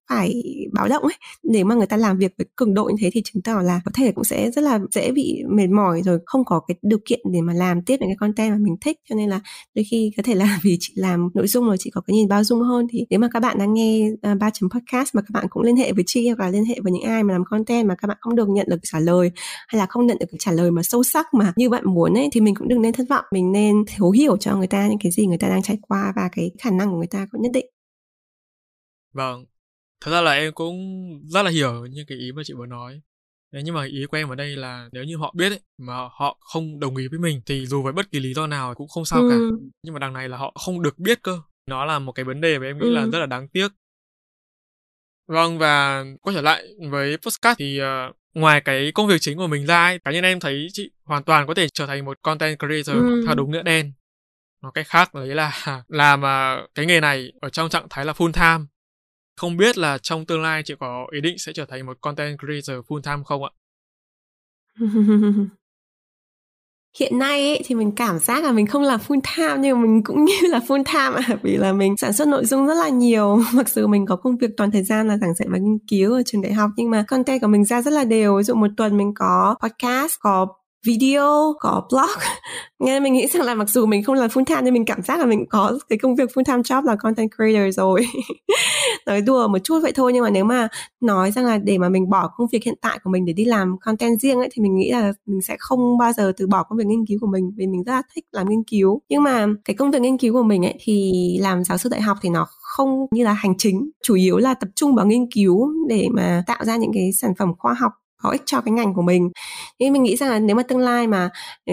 phải 0.10 0.43
báo 0.74 0.88
động 0.88 1.04
ấy. 1.04 1.14
Nếu 1.43 1.66
mà 1.66 1.76
người 1.76 1.88
ta 1.88 1.97
làm 1.97 2.18
việc 2.18 2.34
với 2.38 2.47
cường 2.56 2.74
độ 2.74 2.86
như 2.86 2.95
thế 2.99 3.10
thì 3.14 3.22
chứng 3.26 3.43
tỏ 3.43 3.62
là 3.62 3.82
có 3.86 3.91
thể 3.93 4.12
cũng 4.12 4.24
sẽ 4.24 4.51
rất 4.51 4.62
là 4.62 4.80
dễ 4.91 5.12
bị 5.12 5.43
mệt 5.49 5.68
mỏi 5.68 6.01
rồi 6.01 6.20
không 6.26 6.45
có 6.45 6.60
cái 6.68 6.78
điều 6.82 6.99
kiện 7.06 7.20
để 7.34 7.41
mà 7.41 7.54
làm 7.54 7.82
tiếp 7.82 7.97
những 7.99 8.10
cái 8.10 8.18
content 8.20 8.51
mà 8.51 8.58
mình 8.62 8.76
thích. 8.82 8.97
Cho 9.10 9.16
nên 9.16 9.30
là 9.30 9.39
đôi 9.76 9.86
khi 9.91 10.12
có 10.18 10.24
thể 10.24 10.36
là 10.36 10.60
vì 10.64 10.78
chị 10.80 10.93
làm 10.95 11.30
nội 11.34 11.47
dung 11.47 11.66
rồi 11.66 11.78
chị 11.80 11.89
có 11.89 12.01
cái 12.01 12.16
nhìn 12.16 12.28
bao 12.28 12.43
dung 12.43 12.62
hơn 12.62 12.88
thì 12.91 13.06
nếu 13.10 13.20
mà 13.20 13.28
các 13.34 13.39
bạn 13.39 13.58
đang 13.58 13.74
nghe 13.74 14.10
uh, 14.32 14.38
ba 14.39 14.49
chấm 14.54 14.70
podcast 14.70 15.16
mà 15.16 15.22
các 15.22 15.32
bạn 15.34 15.45
cũng 15.49 15.64
liên 15.64 15.76
hệ 15.76 15.91
với 15.91 16.04
chị 16.08 16.28
hoặc 16.28 16.39
là 16.39 16.49
liên 16.49 16.66
hệ 16.66 16.76
với 16.84 16.91
những 16.91 17.04
ai 17.04 17.24
mà 17.24 17.34
làm 17.34 17.43
content 17.45 17.88
mà 17.88 17.95
các 17.95 18.08
bạn 18.08 18.18
không 18.22 18.36
được 18.36 18.49
nhận 18.49 18.68
được 18.70 18.80
trả 18.84 18.99
lời 18.99 19.32
hay 19.68 19.80
là 19.80 19.86
không 19.86 20.08
nhận 20.08 20.18
được 20.20 20.26
cái 20.32 20.38
trả 20.39 20.51
lời 20.51 20.72
mà 20.72 20.84
sâu 20.84 21.04
sắc 21.04 21.34
mà 21.34 21.54
như 21.56 21.70
bạn 21.70 21.84
muốn 21.86 22.14
ấy 22.14 22.30
thì 22.32 22.41
mình 22.41 22.56
cũng 22.56 22.68
đừng 22.68 22.82
nên 22.82 22.93
thất 22.93 23.06
vọng. 23.10 23.26
Mình 23.32 23.51
nên 23.51 23.76
thấu 23.97 24.12
hiểu 24.12 24.38
cho 24.38 24.58
người 24.58 24.68
ta 24.68 24.88
những 24.88 24.99
cái 25.04 25.12
gì 25.12 25.28
người 25.28 25.38
ta 25.38 25.49
đang 25.49 25.64
trải 25.64 25.78
qua 25.82 26.14
và 26.16 26.30
cái 26.32 26.51
khả 26.62 26.70
năng 26.72 26.91
của 26.91 26.97
người 26.97 27.08
ta 27.08 27.28
cũng 27.32 27.41
nhất 27.41 27.51
định. 27.54 27.66
Vâng, 29.14 29.45
thật 30.04 30.12
ra 30.12 30.22
là 30.22 30.32
em 30.32 30.54
cũng 30.54 30.78
rất 31.28 31.43
là 31.43 31.51
hiểu 31.51 31.86
những 31.86 32.06
cái 32.08 32.18
ý 32.18 32.32
mà 32.32 32.41
chị 32.45 32.54
vừa 32.54 32.66
nói. 32.66 33.01
Đấy, 33.51 33.64
nhưng 33.66 33.76
mà 33.76 33.86
ý 33.86 34.06
của 34.06 34.18
em 34.18 34.30
ở 34.30 34.36
đây 34.36 34.56
là 34.56 34.89
nếu 34.91 35.04
như 35.04 35.18
họ 35.18 35.34
biết 35.38 35.49
ấy, 35.49 35.60
mà 35.78 35.93
họ 35.95 36.38
không 36.39 36.80
đồng 36.80 36.95
ý 36.95 37.08
với 37.08 37.20
mình 37.20 37.41
thì 37.45 37.66
dù 37.66 37.84
với 37.84 37.93
bất 37.93 38.12
kỳ 38.12 38.20
lý 38.20 38.34
do 38.34 38.47
nào 38.47 38.76
cũng 38.76 38.88
không 38.88 39.06
sao 39.06 39.22
ừ. 39.22 39.30
cả. 39.30 39.36
Nhưng 39.84 39.93
mà 39.93 39.99
đằng 39.99 40.14
này 40.14 40.30
là 40.30 40.38
họ 40.38 40.54
không 40.66 40.82
được 40.82 40.99
biết 40.99 41.24
cơ. 41.24 41.39
Nó 41.70 41.86
là 41.86 41.99
một 41.99 42.12
cái 42.12 42.26
vấn 42.26 42.41
đề 42.41 42.60
mà 42.60 42.66
em 42.66 42.78
nghĩ 42.78 42.86
ừ. 42.86 42.93
là 42.93 43.06
rất 43.06 43.20
là 43.20 43.26
đáng 43.26 43.47
tiếc. 43.47 43.68
Vâng 45.28 45.58
và 45.58 46.04
quay 46.22 46.36
trở 46.36 46.41
lại 46.41 46.68
với 46.89 47.18
postcard 47.18 47.60
thì 47.60 47.82
uh, 47.82 48.16
ngoài 48.34 48.62
cái 48.62 48.91
công 48.91 49.08
việc 49.08 49.18
chính 49.22 49.38
của 49.38 49.47
mình 49.47 49.66
ra 49.66 49.86
ấy, 49.86 49.99
cá 49.99 50.12
nhân 50.12 50.24
em 50.24 50.39
thấy 50.39 50.68
chị 50.74 50.91
hoàn 51.04 51.24
toàn 51.24 51.47
có 51.47 51.54
thể 51.54 51.68
trở 51.70 51.86
thành 51.86 52.06
một 52.06 52.22
content 52.22 52.60
creator 52.60 53.04
ừ. 53.04 53.24
theo 53.26 53.36
đúng 53.36 53.51
nghĩa 53.51 53.64
đen. 53.64 53.93
Nói 54.62 54.72
cách 54.76 54.88
khác 54.88 55.14
đấy 55.14 55.28
là 55.28 55.84
làm 55.88 56.22
uh, 56.22 56.70
cái 56.76 56.86
nghề 56.86 56.99
này 56.99 57.32
ở 57.41 57.49
trong 57.49 57.70
trạng 57.70 57.88
thái 57.89 58.06
là 58.06 58.14
full 58.14 58.32
time 58.32 58.73
không 59.36 59.58
biết 59.58 59.78
là 59.78 59.98
trong 59.98 60.26
tương 60.26 60.42
lai 60.42 60.64
chị 60.66 60.74
có 60.80 61.08
ý 61.12 61.22
định 61.22 61.38
sẽ 61.38 61.54
trở 61.54 61.66
thành 61.66 61.86
một 61.86 61.98
content 62.02 62.38
creator 62.40 62.86
full 62.88 63.02
time 63.02 63.24
không 63.26 63.44
ạ? 63.44 63.52
hiện 67.00 67.20
nay 67.20 67.48
ấy, 67.48 67.62
thì 67.66 67.76
mình 67.76 67.92
cảm 67.96 68.20
giác 68.20 68.44
là 68.44 68.52
mình 68.52 68.68
không 68.68 68.82
làm 68.82 69.00
full 69.00 69.22
time 69.38 69.58
nhưng 69.60 69.78
mà 69.78 69.88
mình 69.88 70.04
cũng 70.04 70.26
như 70.26 70.34
là 70.50 70.60
full 70.60 70.84
time 70.84 71.22
à, 71.28 71.38
vì 71.42 71.58
là 71.58 71.74
mình 71.74 71.98
sản 71.98 72.14
xuất 72.14 72.28
nội 72.28 72.46
dung 72.46 72.68
rất 72.68 72.74
là 72.74 72.90
nhiều 72.90 73.40
mặc 73.54 73.70
dù 73.70 73.88
mình 73.88 74.06
có 74.06 74.16
công 74.16 74.38
việc 74.38 74.50
toàn 74.58 74.72
thời 74.72 74.84
gian 74.84 75.08
là 75.08 75.18
giảng 75.18 75.34
dạy 75.34 75.48
và 75.52 75.58
nghiên 75.58 75.78
cứu 75.90 76.14
ở 76.14 76.22
trường 76.26 76.42
đại 76.42 76.54
học 76.54 76.70
nhưng 76.78 76.90
mà 76.90 77.04
content 77.08 77.42
của 77.42 77.48
mình 77.48 77.66
ra 77.66 77.82
rất 77.82 77.92
là 77.92 78.04
đều 78.04 78.38
ví 78.38 78.44
dụ 78.44 78.56
một 78.56 78.68
tuần 78.78 78.98
mình 78.98 79.14
có 79.16 79.56
podcast 79.64 80.14
có 80.20 80.48
video, 80.86 81.54
có 81.60 81.88
blog. 81.92 82.20
Nghe 82.80 83.00
mình 83.00 83.14
nghĩ 83.14 83.28
rằng 83.28 83.44
là 83.44 83.56
mặc 83.56 83.70
dù 83.70 83.86
mình 83.86 84.04
không 84.04 84.16
làm 84.16 84.30
full 84.30 84.46
time, 84.46 84.62
nhưng 84.64 84.74
mình 84.74 84.86
cảm 84.86 85.02
giác 85.02 85.20
là 85.20 85.26
mình 85.26 85.46
có 85.50 85.80
cái 85.90 86.00
công 86.00 86.16
việc 86.16 86.30
full 86.30 86.44
time 86.44 86.62
job 86.62 86.84
là 86.84 86.96
content 86.96 87.30
creator 87.36 87.76
rồi. 87.76 88.06
Nói 89.06 89.22
đùa 89.22 89.48
một 89.48 89.58
chút 89.64 89.80
vậy 89.82 89.92
thôi, 89.96 90.14
nhưng 90.14 90.24
mà 90.24 90.30
nếu 90.30 90.46
mà 90.46 90.68
nói 91.02 91.32
rằng 91.32 91.46
là 91.46 91.58
để 91.58 91.78
mà 91.78 91.90
mình 91.90 92.10
bỏ 92.10 92.30
công 92.38 92.48
việc 92.52 92.64
hiện 92.64 92.76
tại 92.82 93.00
của 93.04 93.10
mình 93.10 93.26
để 93.26 93.34
đi 93.34 93.46
làm 93.46 93.76
content 93.82 94.20
riêng 94.20 94.38
ấy, 94.38 94.50
thì 94.52 94.62
mình 94.62 94.76
nghĩ 94.76 94.92
là 94.92 95.14
mình 95.26 95.42
sẽ 95.42 95.56
không 95.60 95.98
bao 95.98 96.12
giờ 96.14 96.32
từ 96.38 96.48
bỏ 96.48 96.64
công 96.64 96.78
việc 96.78 96.88
nghiên 96.88 97.06
cứu 97.08 97.18
của 97.22 97.28
mình, 97.28 97.52
vì 97.58 97.68
mình 97.68 97.84
rất 97.84 97.94
là 97.94 98.02
thích 98.16 98.26
làm 98.32 98.50
nghiên 98.50 98.64
cứu. 98.64 99.02
Nhưng 99.10 99.24
mà 99.24 99.48
cái 99.66 99.76
công 99.76 99.92
việc 99.92 100.02
nghiên 100.02 100.18
cứu 100.18 100.34
của 100.34 100.44
mình 100.44 100.66
ấy, 100.66 100.76
thì 100.80 101.12
làm 101.42 101.64
giáo 101.64 101.78
sư 101.78 101.90
đại 101.90 102.02
học 102.02 102.18
thì 102.22 102.30
nó 102.30 102.48
không 102.62 103.06
như 103.12 103.24
là 103.24 103.34
hành 103.34 103.54
chính, 103.58 103.90
chủ 104.04 104.16
yếu 104.16 104.38
là 104.38 104.54
tập 104.54 104.70
trung 104.76 104.96
vào 104.96 105.06
nghiên 105.06 105.32
cứu 105.32 105.70
để 105.90 106.08
mà 106.12 106.44
tạo 106.48 106.66
ra 106.66 106.76
những 106.76 106.92
cái 106.94 107.12
sản 107.22 107.34
phẩm 107.40 107.54
khoa 107.58 107.74
học 107.74 107.92
có 108.24 108.30
ích 108.30 108.42
cho 108.46 108.62
cái 108.62 108.72
ngành 108.72 108.94
của 108.94 109.02
mình. 109.02 109.30
Nên 109.80 109.94
mình 109.94 110.04
nghĩ 110.04 110.16
rằng 110.16 110.30
là 110.30 110.40
nếu 110.40 110.56
mà 110.56 110.64
tương 110.64 110.80
lai 110.80 111.08
mà 111.08 111.30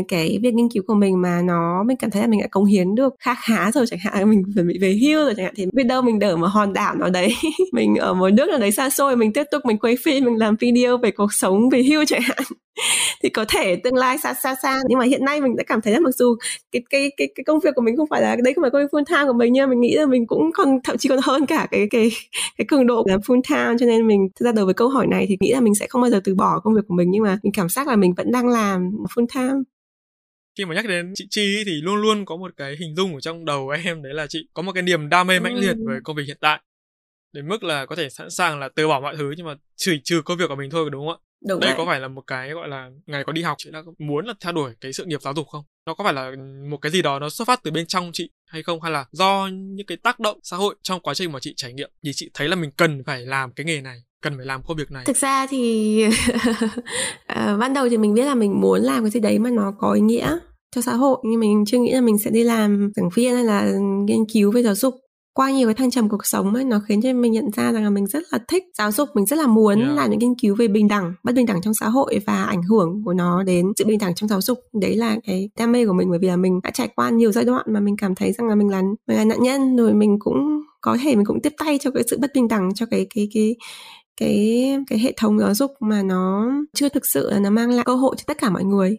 cái 0.08 0.38
việc 0.42 0.54
nghiên 0.54 0.68
cứu 0.68 0.82
của 0.86 0.94
mình 0.94 1.20
mà 1.22 1.40
nó, 1.44 1.82
mình 1.86 1.96
cảm 1.96 2.10
thấy 2.10 2.22
là 2.22 2.28
mình 2.28 2.40
đã 2.40 2.46
cống 2.50 2.64
hiến 2.64 2.94
được 2.94 3.14
khá 3.20 3.34
khá 3.34 3.70
rồi 3.70 3.86
chẳng 3.86 4.00
hạn, 4.02 4.30
mình 4.30 4.42
chuẩn 4.54 4.68
bị 4.68 4.78
về 4.80 4.98
hưu 5.02 5.24
rồi 5.24 5.34
chẳng 5.36 5.44
hạn, 5.44 5.54
thì 5.56 5.66
biết 5.72 5.84
đâu 5.84 6.02
mình 6.02 6.18
đỡ 6.18 6.36
một 6.36 6.46
hòn 6.46 6.72
đảo 6.72 6.94
nào 6.94 7.10
đấy. 7.10 7.34
Mình 7.72 7.96
ở 7.96 8.14
một 8.14 8.30
nước 8.30 8.48
nào 8.48 8.58
đấy 8.58 8.72
xa 8.72 8.90
xôi, 8.90 9.16
mình 9.16 9.32
tiếp 9.32 9.44
tục 9.50 9.62
mình 9.66 9.78
quay 9.78 9.96
phim, 10.04 10.24
mình 10.24 10.36
làm 10.36 10.56
video 10.56 10.98
về 10.98 11.10
cuộc 11.10 11.32
sống 11.32 11.68
về 11.70 11.82
hưu 11.82 12.04
chẳng 12.04 12.22
hạn 12.22 12.42
thì 13.22 13.28
có 13.28 13.44
thể 13.48 13.76
tương 13.76 13.94
lai 13.94 14.18
xa 14.18 14.34
xa 14.34 14.54
xa 14.62 14.80
nhưng 14.88 14.98
mà 14.98 15.04
hiện 15.04 15.24
nay 15.24 15.40
mình 15.40 15.56
đã 15.56 15.64
cảm 15.66 15.80
thấy 15.80 15.92
là 15.92 16.00
mặc 16.00 16.14
dù 16.14 16.36
cái 16.72 16.82
cái 16.90 17.10
cái 17.16 17.28
cái 17.34 17.44
công 17.44 17.60
việc 17.60 17.70
của 17.74 17.82
mình 17.82 17.96
không 17.96 18.08
phải 18.10 18.22
là 18.22 18.36
đấy 18.44 18.54
không 18.54 18.62
phải 18.62 18.70
công 18.70 18.82
việc 18.82 18.88
full 18.90 19.04
time 19.04 19.24
của 19.26 19.38
mình 19.38 19.52
nhưng 19.52 19.62
mà 19.62 19.70
mình 19.70 19.80
nghĩ 19.80 19.94
là 19.94 20.06
mình 20.06 20.26
cũng 20.26 20.50
còn 20.54 20.78
thậm 20.84 20.96
chí 20.98 21.08
còn 21.08 21.18
hơn 21.22 21.46
cả 21.46 21.68
cái 21.70 21.86
cái 21.90 22.10
cái 22.58 22.64
cường 22.68 22.86
độ 22.86 23.04
làm 23.06 23.20
full 23.20 23.40
time 23.48 23.76
cho 23.80 23.86
nên 23.86 24.06
mình 24.06 24.28
ra 24.40 24.52
đối 24.52 24.64
với 24.64 24.74
câu 24.74 24.88
hỏi 24.88 25.06
này 25.06 25.26
thì 25.28 25.36
nghĩ 25.40 25.52
là 25.52 25.60
mình 25.60 25.74
sẽ 25.74 25.86
không 25.86 26.02
bao 26.02 26.10
giờ 26.10 26.20
từ 26.24 26.34
bỏ 26.34 26.60
công 26.64 26.74
việc 26.74 26.82
của 26.88 26.94
mình 26.94 27.10
nhưng 27.10 27.22
mà 27.22 27.38
mình 27.42 27.52
cảm 27.52 27.68
giác 27.68 27.88
là 27.88 27.96
mình 27.96 28.14
vẫn 28.14 28.32
đang 28.32 28.48
làm 28.48 28.90
full 29.14 29.26
time. 29.34 29.62
Khi 30.58 30.64
mà 30.64 30.74
nhắc 30.74 30.86
đến 30.88 31.12
chị 31.14 31.26
Chi 31.30 31.62
thì 31.66 31.72
luôn 31.82 31.96
luôn 31.96 32.24
có 32.24 32.36
một 32.36 32.50
cái 32.56 32.76
hình 32.80 32.94
dung 32.96 33.14
ở 33.14 33.20
trong 33.20 33.44
đầu 33.44 33.68
em 33.84 34.02
đấy 34.02 34.14
là 34.14 34.26
chị 34.26 34.48
có 34.54 34.62
một 34.62 34.72
cái 34.72 34.82
niềm 34.82 35.08
đam 35.08 35.26
mê 35.26 35.40
mãnh 35.40 35.56
liệt 35.56 35.76
với 35.86 36.00
công 36.04 36.16
việc 36.16 36.24
hiện 36.26 36.38
tại. 36.40 36.60
Đến 37.32 37.48
mức 37.48 37.64
là 37.64 37.86
có 37.86 37.96
thể 37.96 38.08
sẵn 38.10 38.30
sàng 38.30 38.58
là 38.58 38.68
từ 38.68 38.88
bỏ 38.88 39.00
mọi 39.00 39.16
thứ 39.16 39.34
nhưng 39.36 39.46
mà 39.46 39.54
trừ 39.76 39.96
trừ 40.04 40.22
công 40.24 40.38
việc 40.38 40.44
của 40.48 40.56
mình 40.56 40.70
thôi 40.70 40.90
đúng 40.92 41.06
không 41.06 41.20
ạ 41.24 41.29
Đúng 41.48 41.60
đây 41.60 41.70
vậy. 41.70 41.78
có 41.78 41.86
phải 41.86 42.00
là 42.00 42.08
một 42.08 42.22
cái 42.26 42.50
gọi 42.50 42.68
là 42.68 42.90
ngày 43.06 43.24
có 43.24 43.32
đi 43.32 43.42
học 43.42 43.56
chị 43.58 43.70
đã 43.72 43.82
muốn 43.98 44.26
là 44.26 44.34
theo 44.40 44.52
đuổi 44.52 44.72
cái 44.80 44.92
sự 44.92 45.04
nghiệp 45.04 45.22
giáo 45.22 45.34
dục 45.34 45.48
không? 45.48 45.64
Nó 45.86 45.94
có 45.94 46.04
phải 46.04 46.12
là 46.12 46.32
một 46.70 46.76
cái 46.76 46.92
gì 46.92 47.02
đó 47.02 47.18
nó 47.18 47.28
xuất 47.28 47.48
phát 47.48 47.60
từ 47.62 47.70
bên 47.70 47.86
trong 47.86 48.10
chị 48.12 48.30
hay 48.46 48.62
không? 48.62 48.82
Hay 48.82 48.92
là 48.92 49.04
do 49.12 49.48
những 49.52 49.86
cái 49.86 49.96
tác 49.96 50.20
động 50.20 50.38
xã 50.42 50.56
hội 50.56 50.74
trong 50.82 51.00
quá 51.00 51.14
trình 51.14 51.32
mà 51.32 51.38
chị 51.40 51.54
trải 51.56 51.72
nghiệm? 51.72 51.90
Thì 52.04 52.10
chị 52.14 52.30
thấy 52.34 52.48
là 52.48 52.56
mình 52.56 52.70
cần 52.76 53.04
phải 53.04 53.26
làm 53.26 53.52
cái 53.52 53.66
nghề 53.66 53.80
này 53.80 54.02
cần 54.22 54.36
phải 54.36 54.46
làm 54.46 54.62
công 54.62 54.76
việc 54.76 54.90
này. 54.90 55.04
Thực 55.06 55.16
ra 55.16 55.46
thì 55.46 56.04
uh, 56.08 56.14
ban 57.60 57.74
đầu 57.74 57.88
thì 57.88 57.98
mình 57.98 58.14
biết 58.14 58.24
là 58.24 58.34
mình 58.34 58.60
muốn 58.60 58.80
làm 58.80 59.04
cái 59.04 59.10
gì 59.10 59.20
đấy 59.20 59.38
mà 59.38 59.50
nó 59.50 59.72
có 59.78 59.92
ý 59.92 60.00
nghĩa 60.00 60.38
cho 60.74 60.80
xã 60.80 60.92
hội. 60.92 61.18
Nhưng 61.24 61.40
mình 61.40 61.64
chưa 61.66 61.78
nghĩ 61.78 61.92
là 61.92 62.00
mình 62.00 62.18
sẽ 62.18 62.30
đi 62.30 62.44
làm 62.44 62.92
giảng 62.96 63.08
viên 63.14 63.34
hay 63.34 63.44
là 63.44 63.72
nghiên 64.04 64.24
cứu 64.32 64.52
về 64.52 64.62
giáo 64.62 64.74
dục 64.74 64.94
qua 65.40 65.50
nhiều 65.50 65.68
cái 65.68 65.74
thăng 65.74 65.90
trầm 65.90 66.08
cuộc 66.08 66.26
sống 66.26 66.54
ấy 66.54 66.64
nó 66.64 66.80
khiến 66.88 67.02
cho 67.02 67.12
mình 67.12 67.32
nhận 67.32 67.50
ra 67.56 67.72
rằng 67.72 67.84
là 67.84 67.90
mình 67.90 68.06
rất 68.06 68.22
là 68.30 68.38
thích 68.48 68.64
giáo 68.78 68.92
dục 68.92 69.08
mình 69.14 69.26
rất 69.26 69.38
là 69.38 69.46
muốn 69.46 69.80
yeah. 69.80 69.96
làm 69.96 70.10
những 70.10 70.18
nghiên 70.18 70.34
cứu 70.34 70.54
về 70.54 70.68
bình 70.68 70.88
đẳng 70.88 71.14
bất 71.22 71.34
bình 71.34 71.46
đẳng 71.46 71.62
trong 71.62 71.74
xã 71.74 71.88
hội 71.88 72.20
và 72.26 72.44
ảnh 72.44 72.62
hưởng 72.62 73.02
của 73.04 73.12
nó 73.12 73.42
đến 73.42 73.72
sự 73.76 73.84
bình 73.86 73.98
đẳng 73.98 74.14
trong 74.14 74.28
giáo 74.28 74.40
dục 74.40 74.58
đấy 74.72 74.96
là 74.96 75.16
cái 75.26 75.50
đam 75.58 75.72
mê 75.72 75.86
của 75.86 75.92
mình 75.92 76.10
bởi 76.10 76.18
vì 76.18 76.28
là 76.28 76.36
mình 76.36 76.60
đã 76.62 76.70
trải 76.70 76.88
qua 76.96 77.10
nhiều 77.10 77.32
giai 77.32 77.44
đoạn 77.44 77.66
mà 77.68 77.80
mình 77.80 77.96
cảm 77.96 78.14
thấy 78.14 78.32
rằng 78.32 78.48
là 78.48 78.54
mình 78.54 78.68
là 78.68 78.82
mình 79.06 79.16
là 79.16 79.24
nạn 79.24 79.42
nhân 79.42 79.76
rồi 79.76 79.94
mình 79.94 80.18
cũng 80.18 80.62
có 80.80 80.96
thể 81.02 81.16
mình 81.16 81.26
cũng 81.26 81.42
tiếp 81.42 81.52
tay 81.58 81.78
cho 81.78 81.90
cái 81.90 82.02
sự 82.10 82.18
bất 82.20 82.30
bình 82.34 82.48
đẳng 82.48 82.74
cho 82.74 82.86
cái 82.90 83.06
cái 83.14 83.28
cái 83.34 83.56
cái 84.16 84.76
cái 84.86 84.98
hệ 84.98 85.12
thống 85.16 85.38
giáo 85.38 85.54
dục 85.54 85.70
mà 85.80 86.02
nó 86.02 86.52
chưa 86.74 86.88
thực 86.88 87.06
sự 87.06 87.30
là 87.30 87.38
nó 87.38 87.50
mang 87.50 87.70
lại 87.70 87.84
cơ 87.84 87.94
hội 87.94 88.14
cho 88.18 88.24
tất 88.26 88.38
cả 88.38 88.50
mọi 88.50 88.64
người 88.64 88.98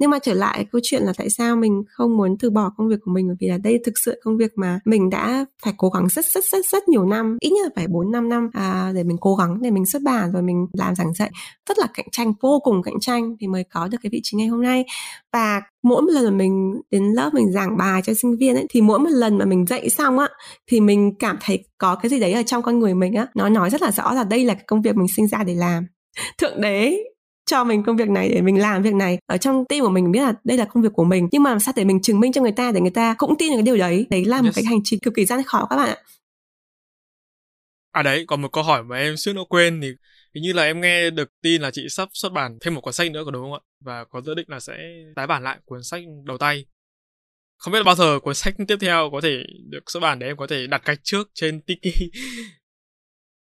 nhưng 0.00 0.10
mà 0.10 0.18
trở 0.18 0.34
lại 0.34 0.66
câu 0.72 0.80
chuyện 0.84 1.02
là 1.02 1.12
tại 1.16 1.30
sao 1.30 1.56
mình 1.56 1.82
không 1.88 2.16
muốn 2.16 2.36
từ 2.38 2.50
bỏ 2.50 2.70
công 2.76 2.88
việc 2.88 2.96
của 3.04 3.10
mình? 3.10 3.26
Bởi 3.28 3.36
vì 3.40 3.48
là 3.48 3.58
đây 3.58 3.80
thực 3.84 3.92
sự 4.04 4.20
công 4.24 4.36
việc 4.36 4.52
mà 4.56 4.80
mình 4.84 5.10
đã 5.10 5.44
phải 5.64 5.72
cố 5.76 5.88
gắng 5.88 6.08
rất 6.08 6.24
rất 6.24 6.44
rất 6.44 6.66
rất 6.66 6.88
nhiều 6.88 7.04
năm 7.04 7.36
ít 7.40 7.50
nhất 7.50 7.64
là 7.64 7.70
phải 7.76 7.86
bốn 7.88 8.10
năm 8.10 8.28
năm 8.28 8.50
à, 8.52 8.92
để 8.94 9.04
mình 9.04 9.16
cố 9.20 9.34
gắng 9.34 9.62
để 9.62 9.70
mình 9.70 9.86
xuất 9.86 10.02
bản 10.02 10.32
rồi 10.32 10.42
mình 10.42 10.66
làm 10.72 10.94
giảng 10.94 11.14
dạy. 11.14 11.30
Rất 11.68 11.78
là 11.78 11.86
cạnh 11.94 12.06
tranh 12.12 12.32
vô 12.40 12.60
cùng 12.64 12.82
cạnh 12.82 13.00
tranh 13.00 13.36
thì 13.40 13.46
mới 13.46 13.64
có 13.64 13.88
được 13.88 13.98
cái 14.02 14.10
vị 14.10 14.20
trí 14.22 14.36
ngày 14.36 14.46
hôm 14.46 14.62
nay. 14.62 14.84
Và 15.32 15.62
mỗi 15.82 16.02
một 16.02 16.10
lần 16.10 16.24
mà 16.24 16.30
mình 16.30 16.74
đến 16.90 17.04
lớp 17.04 17.30
mình 17.34 17.52
giảng 17.52 17.76
bài 17.76 18.02
cho 18.04 18.14
sinh 18.14 18.36
viên 18.36 18.54
ấy 18.54 18.66
thì 18.70 18.80
mỗi 18.80 18.98
một 18.98 19.10
lần 19.10 19.38
mà 19.38 19.44
mình 19.44 19.66
dạy 19.66 19.90
xong 19.90 20.18
á 20.18 20.28
thì 20.70 20.80
mình 20.80 21.14
cảm 21.18 21.38
thấy 21.40 21.64
có 21.78 21.94
cái 21.94 22.10
gì 22.10 22.20
đấy 22.20 22.32
ở 22.32 22.42
trong 22.42 22.62
con 22.62 22.78
người 22.78 22.94
mình 22.94 23.14
á 23.14 23.26
nó 23.34 23.48
nói 23.48 23.70
rất 23.70 23.82
là 23.82 23.90
rõ 23.90 24.12
là 24.12 24.24
đây 24.24 24.44
là 24.44 24.54
cái 24.54 24.64
công 24.66 24.82
việc 24.82 24.96
mình 24.96 25.08
sinh 25.16 25.28
ra 25.28 25.44
để 25.44 25.54
làm. 25.54 25.86
Thượng 26.38 26.60
đế! 26.60 27.09
Cho 27.50 27.64
mình 27.64 27.82
công 27.82 27.96
việc 27.96 28.08
này 28.08 28.28
để 28.28 28.40
mình 28.40 28.60
làm 28.60 28.82
việc 28.82 28.94
này 28.94 29.18
ở 29.26 29.36
trong 29.36 29.64
tim 29.64 29.84
của 29.84 29.90
mình 29.90 30.12
biết 30.12 30.20
là 30.20 30.34
đây 30.44 30.58
là 30.58 30.64
công 30.64 30.82
việc 30.82 30.92
của 30.92 31.04
mình 31.04 31.28
nhưng 31.32 31.42
mà 31.42 31.50
làm 31.50 31.60
sao 31.60 31.74
để 31.76 31.84
mình 31.84 32.02
chứng 32.02 32.20
minh 32.20 32.32
cho 32.32 32.42
người 32.42 32.52
ta 32.52 32.72
để 32.72 32.80
người 32.80 32.90
ta 32.90 33.14
cũng 33.18 33.38
tin 33.38 33.50
được 33.50 33.56
cái 33.56 33.62
điều 33.62 33.76
đấy 33.76 34.06
đấy 34.10 34.24
là 34.24 34.36
một 34.36 34.46
yes. 34.46 34.54
cái 34.54 34.64
hành 34.64 34.80
trình 34.84 35.00
cực 35.00 35.14
kỳ 35.14 35.24
gian 35.24 35.42
khó 35.42 35.66
các 35.70 35.76
bạn 35.76 35.88
ạ 35.88 35.96
À 37.92 38.02
đấy, 38.02 38.24
còn 38.28 38.42
một 38.42 38.52
câu 38.52 38.64
hỏi 38.64 38.82
mà 38.82 38.96
em 38.96 39.16
suýt 39.16 39.32
nữa 39.32 39.44
quên 39.48 39.80
thì 39.82 39.88
hình 40.34 40.42
như 40.42 40.52
là 40.52 40.62
em 40.62 40.80
nghe 40.80 41.10
được 41.10 41.32
tin 41.42 41.62
là 41.62 41.70
chị 41.70 41.88
sắp 41.88 42.08
xuất 42.12 42.32
bản 42.32 42.58
thêm 42.60 42.74
một 42.74 42.80
cuốn 42.80 42.92
sách 42.92 43.10
nữa 43.10 43.22
có 43.24 43.30
đúng 43.30 43.42
không 43.42 43.52
ạ? 43.52 43.60
Và 43.80 44.04
có 44.04 44.20
dự 44.20 44.34
định 44.34 44.46
là 44.48 44.60
sẽ 44.60 44.74
tái 45.16 45.26
bản 45.26 45.42
lại 45.42 45.58
cuốn 45.64 45.82
sách 45.82 46.02
đầu 46.24 46.38
tay. 46.38 46.64
Không 47.56 47.72
biết 47.72 47.82
bao 47.84 47.94
giờ 47.94 48.18
cuốn 48.22 48.34
sách 48.34 48.54
tiếp 48.68 48.76
theo 48.80 49.10
có 49.12 49.20
thể 49.20 49.42
được 49.70 49.90
xuất 49.90 50.00
bản 50.00 50.18
để 50.18 50.26
em 50.26 50.36
có 50.36 50.46
thể 50.46 50.66
đặt 50.66 50.82
cách 50.84 50.98
trước 51.02 51.30
trên 51.34 51.60
Tiki 51.60 51.92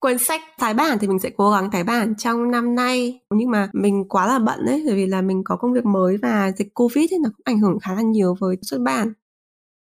cuốn 0.02 0.18
sách 0.18 0.40
tái 0.58 0.74
bản 0.74 0.98
thì 1.00 1.08
mình 1.08 1.18
sẽ 1.18 1.30
cố 1.36 1.50
gắng 1.50 1.70
tái 1.70 1.84
bản 1.84 2.14
trong 2.18 2.50
năm 2.50 2.74
nay. 2.74 3.20
Nhưng 3.34 3.50
mà 3.50 3.68
mình 3.72 4.04
quá 4.08 4.26
là 4.26 4.38
bận 4.38 4.66
đấy 4.66 4.82
bởi 4.86 4.96
vì 4.96 5.06
là 5.06 5.22
mình 5.22 5.42
có 5.44 5.56
công 5.56 5.72
việc 5.72 5.84
mới 5.84 6.16
và 6.22 6.52
dịch 6.56 6.74
covid 6.74 7.10
thì 7.10 7.16
nó 7.22 7.30
cũng 7.36 7.42
ảnh 7.44 7.58
hưởng 7.58 7.78
khá 7.82 7.94
là 7.94 8.02
nhiều 8.02 8.36
với 8.40 8.56
xuất 8.62 8.80
bản. 8.80 9.12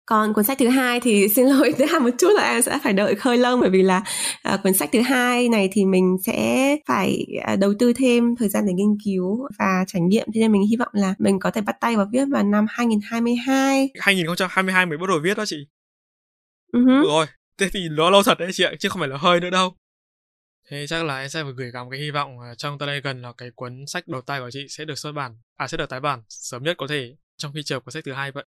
Còn 0.06 0.34
cuốn 0.34 0.44
sách 0.44 0.58
thứ 0.60 0.68
hai 0.68 1.00
thì 1.00 1.28
xin 1.36 1.46
lỗi 1.46 1.74
ra 1.78 2.00
một 2.00 2.10
chút 2.18 2.30
là 2.36 2.52
em 2.52 2.62
sẽ 2.62 2.80
phải 2.84 2.94
đợi 2.94 3.16
khơi 3.16 3.38
lông 3.38 3.60
bởi 3.60 3.70
vì 3.70 3.82
là 3.82 4.04
uh, 4.54 4.60
cuốn 4.64 4.74
sách 4.74 4.90
thứ 4.94 5.02
hai 5.02 5.50
này 5.50 5.70
thì 5.72 5.86
mình 5.86 6.18
sẽ 6.26 6.76
phải 6.88 7.26
uh, 7.54 7.60
đầu 7.60 7.74
tư 7.80 7.94
thêm 7.94 8.36
thời 8.36 8.50
gian 8.50 8.66
để 8.66 8.74
nghiên 8.74 8.98
cứu 9.06 9.48
và 9.60 9.84
trải 9.88 10.02
nghiệm. 10.02 10.28
Thế 10.34 10.42
nên 10.42 10.52
mình 10.52 10.62
hy 10.70 10.76
vọng 10.78 10.92
là 10.92 11.14
mình 11.20 11.40
có 11.40 11.52
thể 11.52 11.62
bắt 11.62 11.76
tay 11.82 11.96
vào 11.96 12.08
viết 12.12 12.26
vào 12.32 12.44
năm 12.44 12.66
2022 12.70 13.90
2022 14.00 14.86
mới 14.86 14.98
bắt 14.98 15.10
đầu 15.10 15.20
viết 15.24 15.38
đó 15.38 15.44
chị. 15.48 15.58
Uh-huh. 16.74 17.04
rồi 17.04 17.26
thế 17.58 17.70
thì 17.74 17.80
nó 17.90 18.10
lâu 18.10 18.24
thật 18.24 18.40
đấy 18.40 18.50
chị 18.54 18.64
ạ 18.64 18.72
chứ 18.80 18.90
không 18.90 19.00
phải 19.00 19.10
là 19.10 19.18
hơi 19.18 19.40
nữa 19.40 19.50
đâu 19.50 19.74
thế 20.72 20.88
chắc 20.88 21.06
là 21.06 21.20
em 21.20 21.30
sẽ 21.30 21.44
phải 21.44 21.54
gửi 21.54 21.72
gắm 21.72 21.90
cái 21.90 22.00
hy 22.00 22.12
vọng 22.12 22.38
trong 22.58 22.80
tương 22.80 22.90
lai 22.90 23.02
gần 23.02 23.22
là 23.22 23.34
cái 23.38 23.52
cuốn 23.56 23.86
sách 23.88 24.08
đầu 24.08 24.22
tay 24.22 24.40
của 24.40 24.52
chị 24.52 24.66
sẽ 24.70 24.86
được 24.86 24.96
xuất 24.96 25.12
bản 25.12 25.38
à 25.56 25.68
sẽ 25.68 25.78
được 25.78 25.90
tái 25.90 26.00
bản 26.00 26.24
sớm 26.30 26.64
nhất 26.64 26.78
có 26.78 26.88
thể 26.88 27.16
trong 27.38 27.54
khi 27.54 27.64
chờ 27.64 27.80
cuốn 27.80 27.92
sách 27.92 28.04
thứ 28.06 28.14
hai 28.14 28.32
vậy. 28.32 28.46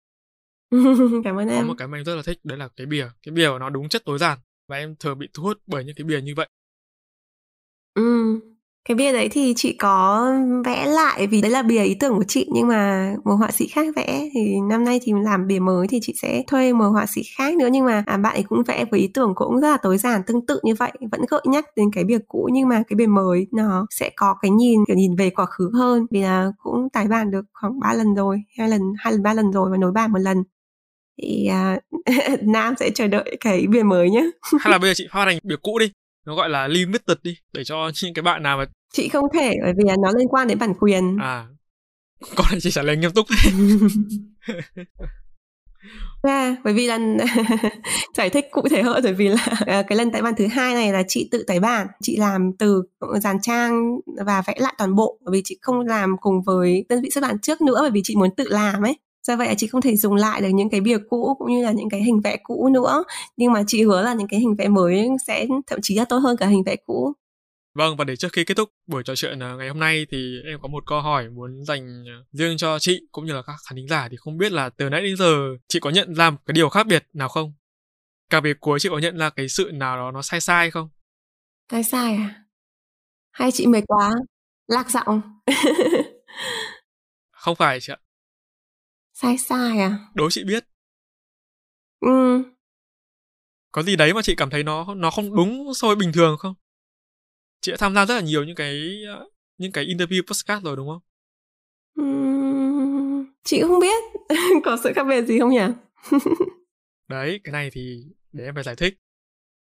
Cảm 1.23 1.35
ơn 1.35 1.47
có 1.47 1.53
em. 1.53 1.67
một 1.67 1.73
cái 1.77 1.87
mà 1.87 1.97
em 1.97 2.05
rất 2.05 2.15
là 2.15 2.21
thích 2.21 2.39
đấy 2.43 2.57
là 2.57 2.67
cái 2.75 2.87
bìa. 2.87 3.07
Cái 3.23 3.31
bìa 3.31 3.49
của 3.49 3.59
nó 3.59 3.69
đúng 3.69 3.89
chất 3.89 4.05
tối 4.05 4.17
giản 4.17 4.37
và 4.67 4.77
em 4.77 4.95
thường 4.95 5.19
bị 5.19 5.27
thu 5.33 5.43
hút 5.43 5.61
bởi 5.67 5.83
những 5.83 5.95
cái 5.95 6.05
bìa 6.05 6.21
như 6.21 6.33
vậy. 6.35 6.47
Ừ 7.93 8.39
cái 8.87 8.95
bìa 8.95 9.11
đấy 9.11 9.29
thì 9.29 9.53
chị 9.55 9.73
có 9.73 10.31
vẽ 10.65 10.85
lại 10.85 11.27
vì 11.27 11.41
đấy 11.41 11.51
là 11.51 11.61
bìa 11.61 11.83
ý 11.83 11.95
tưởng 11.99 12.17
của 12.17 12.23
chị 12.27 12.47
nhưng 12.53 12.67
mà 12.67 13.13
một 13.23 13.35
họa 13.35 13.51
sĩ 13.51 13.67
khác 13.67 13.95
vẽ. 13.95 14.29
Thì 14.33 14.55
năm 14.69 14.83
nay 14.83 14.99
thì 15.03 15.13
làm 15.23 15.47
bìa 15.47 15.59
mới 15.59 15.87
thì 15.87 15.99
chị 16.01 16.13
sẽ 16.21 16.43
thuê 16.47 16.73
một 16.73 16.89
họa 16.89 17.05
sĩ 17.05 17.21
khác 17.37 17.55
nữa. 17.55 17.67
Nhưng 17.71 17.85
mà 17.85 18.03
à, 18.05 18.17
bạn 18.17 18.33
ấy 18.33 18.43
cũng 18.43 18.63
vẽ 18.63 18.85
với 18.91 18.99
ý 18.99 19.09
tưởng 19.13 19.33
cũng 19.35 19.59
rất 19.59 19.69
là 19.69 19.77
tối 19.77 19.97
giản 19.97 20.21
tương 20.27 20.45
tự 20.45 20.59
như 20.63 20.75
vậy 20.75 20.91
vẫn 21.11 21.21
gợi 21.29 21.41
nhắc 21.45 21.65
đến 21.75 21.91
cái 21.93 22.03
bìa 22.03 22.17
cũ. 22.27 22.49
Nhưng 22.53 22.69
mà 22.69 22.83
cái 22.87 22.95
bìa 22.95 23.07
mới 23.07 23.47
nó 23.51 23.85
sẽ 23.89 24.09
có 24.15 24.35
cái 24.41 24.51
nhìn 24.51 24.79
kiểu 24.87 24.95
nhìn 24.95 25.15
về 25.15 25.29
quá 25.29 25.45
khứ 25.45 25.71
hơn. 25.73 26.05
Vì 26.11 26.21
là 26.21 26.51
cũng 26.57 26.89
tái 26.93 27.07
bản 27.07 27.31
được 27.31 27.45
khoảng 27.53 27.79
3 27.79 27.93
lần 27.93 28.15
rồi 28.15 28.41
hai 28.57 28.69
lần 28.69 28.81
hai 28.97 29.13
lần 29.13 29.23
ba 29.23 29.33
lần 29.33 29.51
rồi 29.51 29.71
và 29.71 29.77
nối 29.77 29.91
bản 29.91 30.11
một 30.11 30.19
lần. 30.19 30.43
Thì 31.21 31.49
uh, 31.49 32.41
Nam 32.41 32.73
sẽ 32.79 32.89
chờ 32.95 33.07
đợi 33.07 33.37
cái 33.39 33.67
bìa 33.67 33.83
mới 33.83 34.09
nhé. 34.09 34.29
Hay 34.59 34.71
là 34.71 34.77
bây 34.77 34.89
giờ 34.89 34.93
chị 34.95 35.07
hoa 35.11 35.25
thành 35.25 35.37
bìa 35.43 35.55
cũ 35.61 35.79
đi, 35.79 35.91
nó 36.27 36.35
gọi 36.35 36.49
là 36.49 36.67
limited 36.67 37.17
đi 37.23 37.37
để 37.53 37.63
cho 37.63 37.91
những 38.03 38.13
cái 38.13 38.23
bạn 38.23 38.43
nào 38.43 38.57
mà 38.57 38.65
chị 38.93 39.09
không 39.09 39.25
thể 39.33 39.53
bởi 39.63 39.73
vì 39.77 39.83
nó 40.03 40.11
liên 40.17 40.27
quan 40.27 40.47
đến 40.47 40.59
bản 40.59 40.73
quyền. 40.79 41.17
À, 41.21 41.45
con 42.35 42.47
này 42.51 42.59
chị 42.61 42.71
trả 42.71 42.81
lời 42.81 42.97
nghiêm 42.97 43.11
túc. 43.11 43.27
Yeah, 46.23 46.55
bởi 46.63 46.73
vì 46.73 46.87
là 46.87 46.99
giải 48.17 48.29
thích 48.29 48.45
cụ 48.51 48.61
thể 48.69 48.81
hơn 48.81 49.03
bởi 49.03 49.13
vì 49.13 49.27
là 49.27 49.47
ờ, 49.65 49.83
cái 49.87 49.97
lần 49.97 50.11
tái 50.11 50.21
bản 50.21 50.33
thứ 50.37 50.47
hai 50.47 50.73
này 50.73 50.93
là 50.93 51.03
chị 51.07 51.29
tự 51.31 51.43
tái 51.47 51.59
bản 51.59 51.87
chị 52.01 52.17
làm 52.17 52.51
từ 52.59 52.83
dàn 53.21 53.37
trang 53.41 53.99
và 54.25 54.43
vẽ 54.47 54.53
lại 54.57 54.73
toàn 54.77 54.95
bộ 54.95 55.19
bởi 55.25 55.31
vì 55.31 55.41
chị 55.45 55.57
không 55.61 55.79
làm 55.79 56.15
cùng 56.21 56.41
với 56.41 56.85
đơn 56.89 57.01
vị 57.01 57.09
xuất 57.09 57.21
bản 57.21 57.39
trước 57.39 57.61
nữa 57.61 57.77
bởi 57.81 57.91
vì 57.91 58.01
chị 58.03 58.15
muốn 58.15 58.35
tự 58.35 58.47
làm 58.49 58.81
ấy 58.81 58.97
do 59.23 59.35
vậy 59.35 59.47
là 59.47 59.53
chị 59.57 59.67
không 59.67 59.81
thể 59.81 59.95
dùng 59.95 60.15
lại 60.15 60.41
được 60.41 60.49
những 60.53 60.69
cái 60.69 60.81
bìa 60.81 60.97
cũ 61.09 61.35
cũng 61.39 61.51
như 61.51 61.63
là 61.63 61.71
những 61.71 61.89
cái 61.89 62.03
hình 62.03 62.21
vẽ 62.23 62.37
cũ 62.43 62.69
nữa 62.69 63.03
nhưng 63.37 63.51
mà 63.51 63.63
chị 63.67 63.83
hứa 63.83 64.01
là 64.01 64.13
những 64.13 64.27
cái 64.27 64.39
hình 64.39 64.55
vẽ 64.55 64.67
mới 64.67 65.07
sẽ 65.27 65.47
thậm 65.67 65.79
chí 65.81 65.95
là 65.95 66.05
tốt 66.05 66.17
hơn 66.17 66.37
cả 66.37 66.47
hình 66.47 66.63
vẽ 66.63 66.75
cũ 66.85 67.13
Vâng, 67.77 67.97
và 67.97 68.05
để 68.05 68.15
trước 68.15 68.33
khi 68.33 68.45
kết 68.45 68.57
thúc 68.57 68.69
buổi 68.87 69.03
trò 69.03 69.15
chuyện 69.15 69.43
à, 69.43 69.55
ngày 69.55 69.67
hôm 69.67 69.79
nay 69.79 70.05
thì 70.11 70.41
em 70.45 70.59
có 70.61 70.67
một 70.67 70.83
câu 70.87 71.01
hỏi 71.01 71.29
muốn 71.29 71.63
dành 71.63 72.05
à, 72.07 72.17
riêng 72.31 72.57
cho 72.57 72.79
chị 72.79 73.01
cũng 73.11 73.25
như 73.25 73.33
là 73.33 73.41
các 73.41 73.55
khán 73.69 73.75
thính 73.75 73.87
giả 73.87 74.07
thì 74.11 74.17
không 74.17 74.37
biết 74.37 74.51
là 74.51 74.69
từ 74.69 74.89
nãy 74.89 75.01
đến 75.01 75.17
giờ 75.17 75.35
chị 75.67 75.79
có 75.79 75.89
nhận 75.89 76.15
ra 76.15 76.29
một 76.29 76.37
cái 76.45 76.53
điều 76.53 76.69
khác 76.69 76.87
biệt 76.87 77.07
nào 77.13 77.29
không? 77.29 77.53
Cả 78.29 78.39
về 78.39 78.53
cuối 78.59 78.79
chị 78.79 78.89
có 78.89 78.97
nhận 78.97 79.17
ra 79.17 79.29
cái 79.29 79.49
sự 79.49 79.71
nào 79.73 79.97
đó 79.97 80.11
nó 80.11 80.21
sai 80.21 80.41
sai 80.41 80.71
không? 80.71 80.89
Sai 81.71 81.83
sai 81.83 82.13
à? 82.15 82.43
Hay 83.31 83.51
chị 83.51 83.67
mệt 83.67 83.83
quá? 83.87 84.11
Lạc 84.67 84.89
giọng? 84.89 85.21
không 87.31 87.55
phải 87.55 87.79
chị 87.81 87.93
ạ 87.93 87.97
sai 89.21 89.37
sai 89.37 89.79
à? 89.79 89.99
Đố 90.13 90.29
chị 90.29 90.43
biết. 90.43 90.63
Ừ. 91.99 92.43
Có 93.71 93.83
gì 93.83 93.95
đấy 93.95 94.13
mà 94.13 94.21
chị 94.21 94.35
cảm 94.35 94.49
thấy 94.49 94.63
nó 94.63 94.95
nó 94.95 95.11
không 95.11 95.35
đúng 95.35 95.73
so 95.73 95.87
với 95.87 95.95
bình 95.95 96.11
thường 96.13 96.37
không? 96.37 96.53
Chị 97.61 97.71
đã 97.71 97.77
tham 97.77 97.95
gia 97.95 98.05
rất 98.05 98.15
là 98.15 98.21
nhiều 98.21 98.43
những 98.43 98.55
cái 98.55 99.01
những 99.57 99.71
cái 99.71 99.85
interview 99.85 100.21
postcard 100.27 100.65
rồi 100.65 100.75
đúng 100.75 100.87
không? 100.89 101.01
Ừ, 101.95 102.03
chị 103.43 103.61
không 103.61 103.79
biết. 103.79 104.03
Có 104.63 104.77
sự 104.83 104.93
khác 104.95 105.03
biệt 105.03 105.21
gì 105.25 105.39
không 105.39 105.49
nhỉ? 105.49 105.67
Đấy 107.07 107.39
cái 107.43 107.51
này 107.51 107.69
thì 107.73 108.03
để 108.31 108.43
em 108.43 108.55
phải 108.55 108.63
giải 108.63 108.75
thích. 108.75 108.93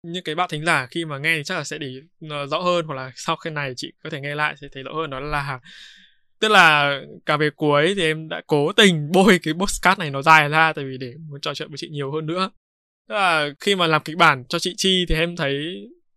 Những 0.04 0.24
cái 0.24 0.36
bạn 0.36 0.50
thính 0.52 0.66
giả 0.66 0.88
khi 0.92 1.06
mà 1.06 1.18
nghe 1.18 1.38
thì 1.38 1.44
chắc 1.44 1.56
là 1.58 1.64
sẽ 1.64 1.78
để 1.78 1.94
rõ 2.52 2.60
hơn 2.60 2.86
hoặc 2.86 2.96
là 2.96 3.12
sau 3.16 3.36
khi 3.36 3.50
này 3.50 3.74
chị 3.78 3.94
có 4.04 4.10
thể 4.10 4.22
nghe 4.22 4.36
lại 4.36 4.56
sẽ 4.62 4.68
thấy 4.72 4.84
rõ 4.84 4.94
hơn 4.94 5.10
đó 5.10 5.20
là 5.20 5.60
tức 6.40 6.48
là 6.48 7.00
cả 7.26 7.38
về 7.38 7.50
cuối 7.50 7.94
thì 7.96 8.02
em 8.04 8.30
đã 8.30 8.42
cố 8.48 8.72
tình 8.72 9.12
bôi 9.12 9.40
cái 9.44 9.54
postcard 9.54 10.00
này 10.00 10.10
nó 10.12 10.22
dài 10.22 10.50
ra 10.50 10.74
tại 10.74 10.86
vì 10.86 10.98
để 10.98 11.14
muốn 11.30 11.42
trò 11.42 11.54
chuyện 11.54 11.70
với 11.70 11.78
chị 11.78 11.90
nhiều 11.90 12.12
hơn 12.12 12.26
nữa. 12.26 12.50
Tức 13.10 13.16
là 13.16 13.50
khi 13.60 13.76
mà 13.76 13.88
làm 13.88 14.02
kịch 14.04 14.18
bản 14.18 14.44
cho 14.50 14.60
chị 14.60 14.74
chi 14.78 15.06
thì 15.10 15.16
em 15.16 15.36
thấy 15.36 15.54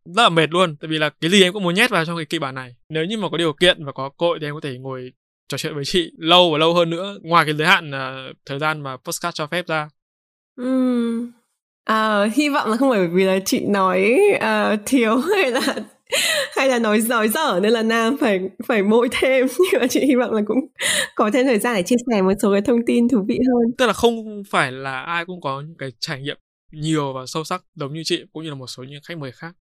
rất 0.05 0.23
là 0.23 0.29
mệt 0.29 0.51
luôn 0.51 0.77
tại 0.77 0.89
vì 0.89 0.99
là 0.99 1.11
cái 1.21 1.31
gì 1.31 1.43
em 1.43 1.53
cũng 1.53 1.62
muốn 1.62 1.75
nhét 1.75 1.91
vào 1.91 2.05
trong 2.05 2.16
cái 2.16 2.27
kịch 2.27 2.41
bản 2.41 2.55
này. 2.55 2.75
Nếu 2.89 3.05
như 3.05 3.19
mà 3.19 3.29
có 3.29 3.37
điều 3.37 3.53
kiện 3.53 3.85
và 3.85 3.93
có 3.93 4.09
cơ 4.19 4.27
hội 4.27 4.39
thì 4.41 4.47
em 4.47 4.55
có 4.55 4.61
thể 4.61 4.79
ngồi 4.79 5.12
trò 5.49 5.59
chuyện 5.59 5.75
với 5.75 5.85
chị 5.85 6.12
lâu 6.19 6.51
và 6.53 6.59
lâu 6.59 6.75
hơn 6.75 6.91
nữa 6.91 7.19
ngoài 7.23 7.45
cái 7.45 7.55
giới 7.55 7.66
hạn 7.66 7.91
uh, 7.91 8.37
thời 8.47 8.59
gian 8.59 8.81
mà 8.81 8.97
postcard 8.97 9.35
cho 9.35 9.47
phép 9.47 9.66
ra. 9.66 9.89
Ừ. 10.57 11.31
à, 11.85 12.25
hy 12.35 12.49
vọng 12.49 12.71
là 12.71 12.77
không 12.77 12.91
phải 12.91 13.09
vì 13.09 13.25
là 13.25 13.39
chị 13.45 13.61
nói 13.69 14.19
uh, 14.37 14.81
thiếu 14.87 15.16
hay 15.16 15.51
là 15.51 15.75
hay 16.56 16.68
là 16.68 16.78
nói 16.78 17.00
nói 17.09 17.28
dở 17.28 17.61
nên 17.62 17.72
là 17.72 17.82
nam 17.82 18.16
phải 18.20 18.40
phải 18.66 18.82
bôi 18.82 19.09
thêm. 19.12 19.46
Nhưng 19.72 19.80
mà 19.80 19.86
chị 19.86 20.00
hy 20.00 20.14
vọng 20.14 20.32
là 20.32 20.42
cũng 20.46 20.59
có 21.14 21.30
thêm 21.32 21.46
thời 21.46 21.59
gian 21.59 21.74
để 21.74 21.82
chia 21.82 21.96
sẻ 22.11 22.22
một 22.22 22.32
số 22.42 22.52
cái 22.52 22.61
thông 22.61 22.86
tin 22.86 23.09
thú 23.09 23.24
vị 23.28 23.38
hơn. 23.46 23.72
Tức 23.78 23.86
là 23.86 23.92
không 23.92 24.42
phải 24.50 24.72
là 24.72 25.02
ai 25.02 25.24
cũng 25.24 25.40
có 25.40 25.61
những 25.61 25.76
cái 25.78 25.92
trải 26.00 26.20
nghiệm 26.20 26.36
nhiều 26.72 27.12
và 27.12 27.26
sâu 27.26 27.44
sắc 27.44 27.62
giống 27.74 27.94
như 27.94 28.02
chị 28.04 28.24
cũng 28.32 28.42
như 28.42 28.48
là 28.48 28.54
một 28.54 28.66
số 28.66 28.82
những 28.82 29.00
khách 29.09 29.18
mời 29.18 29.32
khác. 29.32 29.52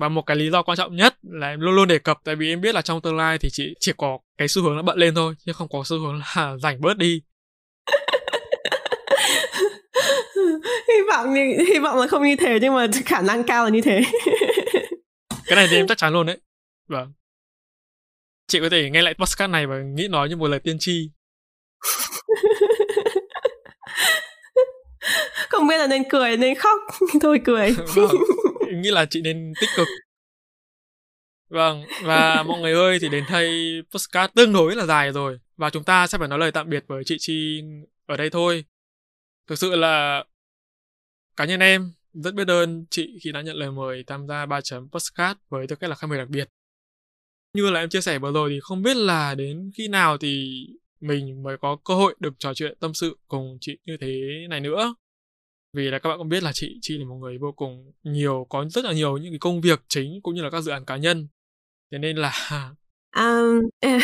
Và 0.00 0.08
một 0.08 0.22
cái 0.22 0.36
lý 0.36 0.50
do 0.50 0.62
quan 0.62 0.78
trọng 0.78 0.96
nhất 0.96 1.14
là 1.22 1.48
em 1.48 1.60
luôn 1.60 1.74
luôn 1.74 1.88
đề 1.88 1.98
cập 1.98 2.18
tại 2.24 2.36
vì 2.36 2.48
em 2.48 2.60
biết 2.60 2.74
là 2.74 2.82
trong 2.82 3.00
tương 3.00 3.16
lai 3.16 3.38
thì 3.38 3.48
chị 3.52 3.74
chỉ 3.80 3.92
có 3.96 4.18
cái 4.38 4.48
xu 4.48 4.62
hướng 4.62 4.76
là 4.76 4.82
bận 4.82 4.98
lên 4.98 5.14
thôi 5.14 5.34
chứ 5.46 5.52
không 5.52 5.68
có 5.68 5.82
xu 5.84 5.98
hướng 5.98 6.20
là 6.36 6.56
rảnh 6.62 6.80
bớt 6.80 6.96
đi. 6.96 7.22
Hy 10.88 11.00
vọng 11.08 11.34
hy 11.34 11.78
vọng 11.78 11.98
là 11.98 12.06
không 12.06 12.22
như 12.22 12.36
thế 12.36 12.58
nhưng 12.62 12.74
mà 12.74 12.86
khả 13.04 13.22
năng 13.22 13.44
cao 13.44 13.64
là 13.64 13.70
như 13.70 13.80
thế 13.80 14.00
cái 15.46 15.56
này 15.56 15.66
thì 15.70 15.76
em 15.76 15.86
chắc 15.86 15.98
chắn 15.98 16.12
luôn 16.12 16.26
đấy. 16.26 16.38
Vâng. 16.88 17.12
Chị 18.46 18.60
có 18.60 18.68
thể 18.68 18.90
nghe 18.90 19.02
lại 19.02 19.14
podcast 19.14 19.50
này 19.50 19.66
và 19.66 19.78
nghĩ 19.78 20.08
nó 20.08 20.24
như 20.24 20.36
một 20.36 20.48
lời 20.48 20.60
tiên 20.60 20.76
tri. 20.80 21.10
Không 25.48 25.68
biết 25.68 25.78
là 25.78 25.86
nên 25.86 26.02
cười 26.10 26.36
nên 26.36 26.54
khóc. 26.54 26.78
Thôi 27.22 27.40
cười. 27.44 27.74
Vâng, 27.94 28.10
nghĩ 28.82 28.90
là 28.90 29.06
chị 29.10 29.20
nên 29.22 29.52
tích 29.60 29.70
cực. 29.76 29.88
Vâng 31.48 31.84
và 32.02 32.42
mọi 32.42 32.60
người 32.60 32.72
ơi 32.72 32.98
thì 33.00 33.08
đến 33.08 33.24
đây 33.30 33.82
postcard 33.90 34.34
tương 34.34 34.52
đối 34.52 34.76
là 34.76 34.86
dài 34.86 35.12
rồi. 35.12 35.38
Và 35.56 35.70
chúng 35.70 35.84
ta 35.84 36.06
sẽ 36.06 36.18
phải 36.18 36.28
nói 36.28 36.38
lời 36.38 36.52
tạm 36.52 36.70
biệt 36.70 36.84
với 36.86 37.02
chị 37.06 37.16
chi 37.18 37.62
ở 38.06 38.16
đây 38.16 38.30
thôi. 38.30 38.64
Thực 39.46 39.58
sự 39.58 39.76
là 39.76 40.24
cá 41.36 41.44
nhân 41.44 41.60
em 41.60 41.92
rất 42.14 42.34
biết 42.34 42.48
ơn 42.48 42.84
chị 42.90 43.18
khi 43.22 43.32
đã 43.32 43.42
nhận 43.42 43.56
lời 43.56 43.70
mời 43.70 44.04
tham 44.06 44.26
gia 44.26 44.46
3 44.46 44.60
chấm 44.60 44.88
postcard 44.90 45.40
với 45.48 45.66
tư 45.66 45.76
cách 45.76 45.90
là 45.90 45.96
khách 45.96 46.06
mời 46.06 46.18
đặc 46.18 46.28
biệt. 46.28 46.48
Như 47.54 47.70
là 47.70 47.80
em 47.80 47.88
chia 47.88 48.00
sẻ 48.00 48.18
vừa 48.18 48.32
rồi 48.32 48.50
thì 48.50 48.60
không 48.62 48.82
biết 48.82 48.96
là 48.96 49.34
đến 49.34 49.70
khi 49.74 49.88
nào 49.88 50.18
thì 50.18 50.64
mình 51.00 51.42
mới 51.42 51.56
có 51.56 51.76
cơ 51.84 51.94
hội 51.94 52.14
được 52.20 52.34
trò 52.38 52.54
chuyện 52.54 52.78
tâm 52.80 52.94
sự 52.94 53.18
cùng 53.28 53.58
chị 53.60 53.78
như 53.84 53.96
thế 54.00 54.22
này 54.50 54.60
nữa. 54.60 54.94
Vì 55.72 55.90
là 55.90 55.98
các 55.98 56.08
bạn 56.08 56.18
cũng 56.18 56.28
biết 56.28 56.42
là 56.42 56.52
chị 56.54 56.78
chị 56.82 56.98
là 56.98 57.04
một 57.04 57.14
người 57.14 57.38
vô 57.38 57.52
cùng 57.52 57.92
nhiều, 58.02 58.46
có 58.50 58.64
rất 58.70 58.84
là 58.84 58.92
nhiều 58.92 59.16
những 59.16 59.32
cái 59.32 59.38
công 59.38 59.60
việc 59.60 59.84
chính 59.88 60.20
cũng 60.22 60.34
như 60.34 60.42
là 60.42 60.50
các 60.50 60.60
dự 60.60 60.72
án 60.72 60.84
cá 60.84 60.96
nhân. 60.96 61.28
Thế 61.90 61.98
nên 61.98 62.16
là 62.16 62.32
Um, 63.20 63.68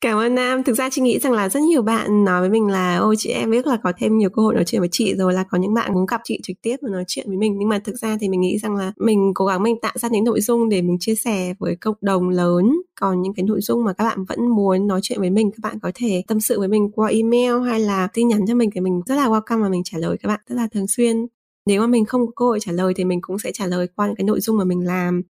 cảm 0.00 0.18
ơn 0.18 0.34
Nam. 0.34 0.64
Thực 0.64 0.76
ra 0.76 0.90
chị 0.90 1.02
nghĩ 1.02 1.18
rằng 1.18 1.32
là 1.32 1.48
rất 1.48 1.62
nhiều 1.62 1.82
bạn 1.82 2.24
nói 2.24 2.40
với 2.40 2.50
mình 2.50 2.66
là 2.66 2.96
ôi 2.96 3.14
chị 3.18 3.30
em 3.30 3.50
biết 3.50 3.66
là 3.66 3.76
có 3.82 3.92
thêm 3.98 4.18
nhiều 4.18 4.30
cơ 4.30 4.42
hội 4.42 4.54
nói 4.54 4.64
chuyện 4.66 4.80
với 4.80 4.88
chị 4.92 5.14
rồi 5.14 5.32
là 5.32 5.44
có 5.50 5.58
những 5.58 5.74
bạn 5.74 5.94
muốn 5.94 6.06
gặp 6.06 6.20
chị 6.24 6.40
trực 6.42 6.56
tiếp 6.62 6.76
và 6.82 6.88
nói 6.90 7.04
chuyện 7.06 7.26
với 7.28 7.36
mình. 7.36 7.56
Nhưng 7.58 7.68
mà 7.68 7.78
thực 7.78 7.96
ra 7.96 8.16
thì 8.20 8.28
mình 8.28 8.40
nghĩ 8.40 8.58
rằng 8.58 8.76
là 8.76 8.92
mình 8.96 9.32
cố 9.34 9.46
gắng 9.46 9.62
mình 9.62 9.76
tạo 9.82 9.92
ra 9.96 10.08
những 10.08 10.24
nội 10.24 10.40
dung 10.40 10.68
để 10.68 10.82
mình 10.82 10.96
chia 11.00 11.14
sẻ 11.14 11.54
với 11.58 11.76
cộng 11.76 11.96
đồng 12.00 12.28
lớn. 12.28 12.72
Còn 13.00 13.22
những 13.22 13.34
cái 13.34 13.44
nội 13.44 13.60
dung 13.60 13.84
mà 13.84 13.92
các 13.92 14.04
bạn 14.04 14.24
vẫn 14.24 14.48
muốn 14.48 14.86
nói 14.86 15.00
chuyện 15.02 15.20
với 15.20 15.30
mình 15.30 15.50
các 15.50 15.58
bạn 15.62 15.78
có 15.82 15.92
thể 15.94 16.22
tâm 16.28 16.40
sự 16.40 16.58
với 16.58 16.68
mình 16.68 16.90
qua 16.94 17.08
email 17.08 17.68
hay 17.68 17.80
là 17.80 18.08
tin 18.14 18.28
nhắn 18.28 18.40
cho 18.48 18.54
mình 18.54 18.70
thì 18.74 18.80
mình 18.80 19.00
rất 19.06 19.14
là 19.14 19.28
welcome 19.28 19.62
và 19.62 19.68
mình 19.68 19.82
trả 19.84 19.98
lời 19.98 20.16
các 20.22 20.28
bạn 20.28 20.40
rất 20.48 20.54
là 20.56 20.68
thường 20.72 20.86
xuyên. 20.88 21.26
Nếu 21.66 21.80
mà 21.80 21.86
mình 21.86 22.04
không 22.04 22.26
có 22.26 22.32
cơ 22.36 22.44
hội 22.44 22.58
trả 22.60 22.72
lời 22.72 22.92
thì 22.96 23.04
mình 23.04 23.18
cũng 23.22 23.38
sẽ 23.38 23.52
trả 23.52 23.66
lời 23.66 23.86
qua 23.96 24.06
những 24.06 24.16
cái 24.16 24.24
nội 24.24 24.40
dung 24.40 24.58
mà 24.58 24.64
mình 24.64 24.86
làm 24.86 25.22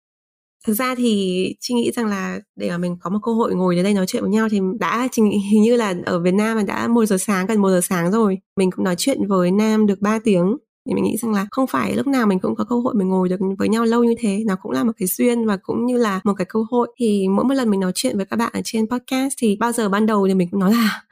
thực 0.66 0.74
ra 0.74 0.94
thì 0.94 1.54
chị 1.60 1.74
nghĩ 1.74 1.90
rằng 1.90 2.06
là 2.06 2.40
để 2.56 2.70
mà 2.70 2.78
mình 2.78 2.96
có 3.00 3.10
một 3.10 3.18
cơ 3.22 3.32
hội 3.32 3.54
ngồi 3.54 3.74
đến 3.74 3.84
đây 3.84 3.94
nói 3.94 4.06
chuyện 4.06 4.22
với 4.22 4.30
nhau 4.30 4.48
thì 4.50 4.60
đã 4.80 5.08
hình 5.50 5.62
như 5.62 5.76
là 5.76 5.94
ở 6.06 6.18
Việt 6.18 6.34
Nam 6.34 6.56
là 6.56 6.62
đã 6.62 6.88
một 6.88 7.06
giờ 7.06 7.18
sáng, 7.18 7.46
gần 7.46 7.62
một 7.62 7.70
giờ 7.70 7.80
sáng 7.80 8.10
rồi. 8.10 8.38
Mình 8.56 8.70
cũng 8.70 8.84
nói 8.84 8.94
chuyện 8.98 9.26
với 9.26 9.50
Nam 9.50 9.86
được 9.86 10.00
3 10.00 10.18
tiếng 10.24 10.56
thì 10.88 10.94
mình 10.94 11.04
nghĩ 11.04 11.16
rằng 11.16 11.32
là 11.32 11.46
không 11.50 11.66
phải 11.66 11.94
lúc 11.96 12.06
nào 12.06 12.26
mình 12.26 12.38
cũng 12.38 12.54
có 12.54 12.64
cơ 12.64 12.76
hội 12.76 12.94
mình 12.94 13.08
ngồi 13.08 13.28
được 13.28 13.40
với 13.58 13.68
nhau 13.68 13.84
lâu 13.84 14.04
như 14.04 14.14
thế. 14.18 14.42
Nó 14.46 14.56
cũng 14.62 14.72
là 14.72 14.84
một 14.84 14.92
cái 14.96 15.08
duyên 15.08 15.46
và 15.46 15.56
cũng 15.56 15.86
như 15.86 15.96
là 15.96 16.20
một 16.24 16.34
cái 16.34 16.44
cơ 16.48 16.60
hội. 16.70 16.88
Thì 16.96 17.28
mỗi 17.28 17.44
một 17.44 17.54
lần 17.54 17.70
mình 17.70 17.80
nói 17.80 17.92
chuyện 17.94 18.16
với 18.16 18.26
các 18.26 18.36
bạn 18.36 18.50
ở 18.52 18.60
trên 18.64 18.86
podcast 18.86 19.34
thì 19.38 19.56
bao 19.56 19.72
giờ 19.72 19.88
ban 19.88 20.06
đầu 20.06 20.28
thì 20.28 20.34
mình 20.34 20.48
cũng 20.50 20.60
nói 20.60 20.72
là 20.72 21.02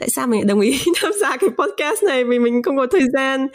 tại 0.00 0.08
sao 0.08 0.26
mình 0.26 0.46
đồng 0.46 0.60
ý 0.60 0.78
tham 1.02 1.12
gia 1.20 1.36
cái 1.36 1.50
podcast 1.58 2.02
này? 2.02 2.24
Vì 2.24 2.38
mình 2.38 2.62
không 2.62 2.76
có 2.76 2.86
thời 2.90 3.06
gian. 3.12 3.46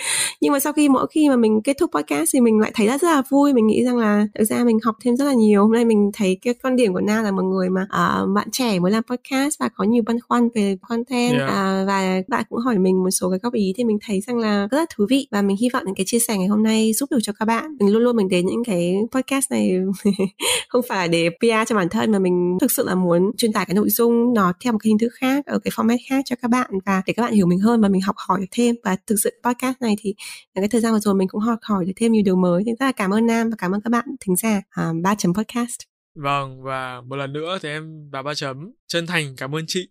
Nhưng 0.42 0.54
mà 0.54 0.60
sau 0.60 0.74
khi 0.74 0.90
mỗi 0.90 1.08
khi 1.12 1.30
mà 1.30 1.36
mình 1.36 1.62
kết 1.64 1.78
thúc 1.80 1.92
podcast 1.94 2.30
thì 2.34 2.42
mình 2.42 2.60
lại 2.60 2.72
thấy 2.76 2.88
rất, 2.88 3.02
rất 3.02 3.08
là 3.08 3.22
vui. 3.30 3.54
Mình 3.54 3.68
nghĩ 3.68 3.84
rằng 3.86 3.98
là 3.98 4.28
thực 4.40 4.46
ra 4.46 4.64
mình 4.64 4.80
học 4.84 4.96
thêm 5.04 5.16
rất 5.16 5.26
là 5.26 5.34
nhiều. 5.34 5.62
Hôm 5.62 5.72
nay 5.72 5.86
mình 5.86 6.12
thấy 6.14 6.38
cái 6.42 6.54
quan 6.64 6.76
điểm 6.76 6.94
của 6.94 7.02
na 7.02 7.22
là 7.22 7.32
một 7.32 7.44
người 7.44 7.70
mà 7.70 7.82
uh, 7.82 8.30
bạn 8.36 8.48
trẻ 8.52 8.80
mới 8.80 8.92
làm 8.92 9.04
podcast 9.04 9.60
và 9.60 9.70
có 9.76 9.84
nhiều 9.84 10.04
băn 10.06 10.18
khoăn 10.28 10.50
về 10.56 10.78
content. 10.90 11.32
Yeah. 11.32 11.50
uh, 11.50 11.88
và 11.88 12.22
bạn 12.28 12.44
cũng 12.50 12.60
hỏi 12.60 12.78
mình 12.78 13.04
một 13.04 13.12
số 13.12 13.30
cái 13.30 13.40
góp 13.44 13.54
ý 13.54 13.74
thì 13.78 13.84
mình 13.84 13.98
thấy 14.08 14.22
rằng 14.22 14.38
là 14.38 14.68
rất 14.72 14.78
là 14.78 14.86
thú 14.96 15.06
vị. 15.10 15.28
Và 15.32 15.42
mình 15.42 15.58
hy 15.62 15.70
vọng 15.74 15.84
những 15.86 15.96
cái 15.96 16.06
chia 16.08 16.20
sẻ 16.20 16.38
ngày 16.38 16.48
hôm 16.48 16.64
nay 16.64 16.94
giúp 16.94 17.12
được 17.12 17.20
cho 17.24 17.34
các 17.40 17.46
bạn. 17.46 17.78
Mình 17.80 17.94
luôn 17.94 18.04
luôn 18.04 18.16
mình 18.16 18.30
đến 18.30 18.46
những 18.46 18.64
cái 18.64 18.96
podcast 19.12 19.52
này 19.52 19.80
không 20.70 20.82
phải 20.90 21.08
để 21.08 21.30
PR 21.30 21.68
cho 21.70 21.76
bản 21.76 21.90
thân 21.90 22.12
mà 22.12 22.20
mình 22.20 22.58
thực 22.62 22.72
sự 22.72 22.86
là 22.88 22.96
muốn 22.96 23.32
truyền 23.38 23.54
tải 23.54 23.66
cái 23.66 23.76
nội 23.76 23.90
dung 23.90 24.34
nó 24.34 24.54
theo 24.64 24.74
một 24.74 24.80
cái 24.84 24.90
hình 24.90 24.98
thức 24.98 25.10
khác 25.14 25.46
ở 25.46 25.60
cái 25.60 25.72
format 25.72 25.98
khác 26.10 26.22
cho 26.26 26.35
các 26.41 26.52
bạn 26.52 26.70
và 26.86 27.03
để 27.06 27.14
các 27.14 27.24
bạn 27.24 27.34
hiểu 27.34 27.45
mình 27.45 27.60
hơn 27.60 27.82
và 27.82 27.90
mình 27.90 28.02
học 28.02 28.16
hỏi 28.18 28.40
được 28.40 28.48
thêm 28.52 28.76
và 28.84 28.95
thực 29.07 29.16
sự 29.24 29.41
podcast 29.44 29.82
này 29.82 29.95
thì 29.99 30.16
cái 30.56 30.68
thời 30.68 30.82
gian 30.82 30.94
vừa 30.94 30.99
rồi 30.99 31.16
mình 31.16 31.28
cũng 31.28 31.41
học 31.41 31.60
hỏi 31.62 31.86
được 31.86 31.94
thêm 31.95 32.12
nhiều 32.12 32.24
điều 32.26 32.36
mới 32.36 32.64
thì 32.66 32.72
rất 32.80 32.86
là 32.86 32.91
cảm 32.91 33.12
ơn 33.12 33.26
Nam 33.26 33.49
và 33.49 33.56
cảm 33.57 33.72
ơn 33.72 33.82
các 33.82 33.90
bạn 33.90 34.06
thính 34.20 34.36
giả 34.36 34.62
à, 34.70 34.91
ba 35.03 35.12
uh, 35.12 35.18
chấm 35.18 35.34
podcast 35.34 35.80
Vâng 36.16 36.64
và 36.64 37.02
một 37.02 37.16
lần 37.16 37.34
nữa 37.34 37.57
thì 37.62 37.70
em 37.70 38.10
và 38.12 38.22
ba 38.22 38.34
chấm 38.34 38.72
chân 38.88 39.07
thành 39.07 39.36
cảm 39.38 39.56
ơn 39.56 39.66
chị 39.68 39.90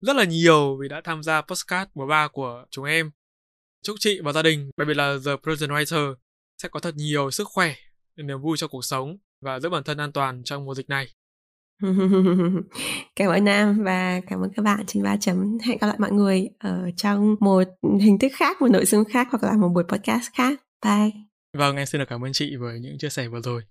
rất 0.00 0.16
là 0.16 0.24
nhiều 0.24 0.76
vì 0.80 0.88
đã 0.88 1.00
tham 1.04 1.22
gia 1.22 1.40
podcast 1.40 1.88
mùa 1.94 2.06
ba 2.06 2.28
của 2.28 2.64
chúng 2.70 2.84
em. 2.84 3.10
Chúc 3.82 3.96
chị 3.98 4.20
và 4.20 4.32
gia 4.32 4.42
đình, 4.42 4.70
đặc 4.76 4.88
biệt 4.88 4.96
là 4.96 5.18
The 5.26 5.32
Prison 5.42 5.70
Writer 5.70 6.14
sẽ 6.62 6.68
có 6.68 6.80
thật 6.80 6.94
nhiều 6.96 7.30
sức 7.30 7.48
khỏe, 7.48 7.74
niềm 8.16 8.40
vui 8.40 8.56
cho 8.56 8.68
cuộc 8.68 8.84
sống 8.84 9.16
và 9.40 9.60
giữ 9.60 9.68
bản 9.68 9.82
thân 9.84 9.98
an 9.98 10.12
toàn 10.12 10.44
trong 10.44 10.64
mùa 10.64 10.74
dịch 10.74 10.88
này. 10.88 11.08
cảm 13.16 13.30
ơn 13.30 13.44
Nam 13.44 13.84
và 13.84 14.20
cảm 14.26 14.40
ơn 14.40 14.50
các 14.56 14.62
bạn 14.62 14.84
trên 14.86 15.02
ba 15.02 15.16
chấm 15.16 15.58
hẹn 15.64 15.78
gặp 15.78 15.86
lại 15.86 15.96
mọi 15.98 16.12
người 16.12 16.48
ở 16.58 16.90
trong 16.96 17.36
một 17.40 17.64
hình 18.00 18.18
thức 18.18 18.32
khác 18.36 18.62
một 18.62 18.68
nội 18.70 18.84
dung 18.84 19.04
khác 19.04 19.28
hoặc 19.30 19.42
là 19.42 19.56
một 19.56 19.68
buổi 19.68 19.84
podcast 19.88 20.28
khác 20.34 20.60
bye 20.84 21.10
vâng 21.58 21.76
em 21.76 21.86
xin 21.86 21.98
được 21.98 22.08
cảm 22.08 22.24
ơn 22.24 22.32
chị 22.32 22.56
với 22.56 22.80
những 22.80 22.98
chia 22.98 23.08
sẻ 23.08 23.28
vừa 23.28 23.40
rồi 23.40 23.62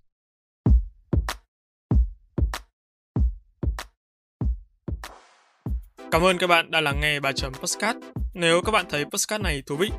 Cảm 6.10 6.24
ơn 6.24 6.38
các 6.38 6.46
bạn 6.46 6.70
đã 6.70 6.80
lắng 6.80 7.00
nghe 7.00 7.20
ba 7.20 7.32
chấm 7.32 7.52
podcast. 7.52 7.96
Nếu 8.34 8.62
các 8.62 8.72
bạn 8.72 8.86
thấy 8.88 9.04
podcast 9.04 9.42
này 9.42 9.62
thú 9.66 9.76
vị, 9.76 9.90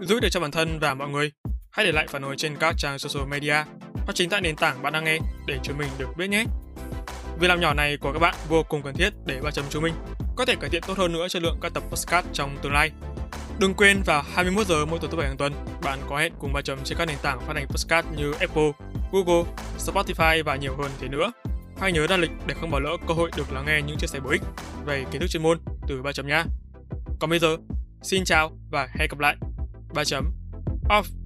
giúp 0.00 0.18
được 0.22 0.28
cho 0.30 0.40
bản 0.40 0.50
thân 0.50 0.78
và 0.78 0.94
mọi 0.94 1.08
người, 1.08 1.32
hãy 1.70 1.86
để 1.86 1.92
lại 1.92 2.06
phản 2.08 2.22
hồi 2.22 2.34
trên 2.38 2.56
các 2.56 2.74
trang 2.78 2.98
social 2.98 3.28
media 3.28 3.64
hoặc 3.94 4.12
chính 4.14 4.30
tại 4.30 4.40
nền 4.40 4.56
tảng 4.56 4.82
bạn 4.82 4.92
đang 4.92 5.04
nghe 5.04 5.18
để 5.46 5.58
chúng 5.62 5.78
mình 5.78 5.88
được 5.98 6.08
biết 6.16 6.28
nhé. 6.28 6.44
Việc 7.40 7.48
làm 7.48 7.60
nhỏ 7.60 7.74
này 7.74 7.96
của 7.96 8.12
các 8.12 8.18
bạn 8.18 8.34
vô 8.48 8.62
cùng 8.62 8.82
cần 8.82 8.94
thiết 8.94 9.10
để 9.26 9.40
ba 9.42 9.50
chấm 9.50 9.64
chúng 9.70 9.82
mình 9.82 9.94
có 10.36 10.44
thể 10.44 10.54
cải 10.60 10.70
thiện 10.70 10.82
tốt 10.86 10.98
hơn 10.98 11.12
nữa 11.12 11.28
chất 11.28 11.42
lượng 11.42 11.58
các 11.60 11.74
tập 11.74 11.82
podcast 11.90 12.26
trong 12.32 12.58
tương 12.62 12.72
lai. 12.72 12.90
Đừng 13.58 13.74
quên 13.74 14.02
vào 14.02 14.22
21 14.34 14.66
giờ 14.66 14.86
mỗi 14.86 14.98
tuần 14.98 15.10
thứ 15.10 15.16
bảy 15.16 15.26
hàng 15.26 15.36
tuần, 15.36 15.52
bạn 15.82 15.98
có 16.08 16.18
hẹn 16.18 16.32
cùng 16.38 16.52
ba 16.52 16.62
chấm 16.62 16.78
trên 16.84 16.98
các 16.98 17.04
nền 17.04 17.16
tảng 17.22 17.40
phát 17.40 17.56
hành 17.56 17.66
podcast 17.68 18.06
như 18.16 18.32
Apple, 18.40 18.72
Google, 19.12 19.50
Spotify 19.78 20.44
và 20.44 20.56
nhiều 20.56 20.76
hơn 20.76 20.90
thế 21.00 21.08
nữa. 21.08 21.32
Hãy 21.80 21.92
nhớ 21.92 22.06
đặt 22.06 22.16
lịch 22.16 22.30
để 22.46 22.54
không 22.60 22.70
bỏ 22.70 22.78
lỡ 22.78 22.96
cơ 23.08 23.14
hội 23.14 23.30
được 23.36 23.52
lắng 23.52 23.64
nghe 23.66 23.82
những 23.82 23.96
chia 23.96 24.06
sẻ 24.06 24.20
bổ 24.20 24.30
ích 24.30 24.42
về 24.86 25.04
kiến 25.10 25.20
thức 25.20 25.30
chuyên 25.30 25.42
môn 25.42 25.58
từ 25.88 26.02
ba 26.02 26.12
chấm 26.12 26.26
nha. 26.26 26.44
Còn 27.20 27.30
bây 27.30 27.38
giờ, 27.38 27.56
xin 28.02 28.24
chào 28.24 28.50
và 28.70 28.88
hẹn 28.98 29.08
gặp 29.10 29.18
lại. 29.18 29.36
Ba 29.94 30.04
chấm 30.04 30.32
off. 30.88 31.19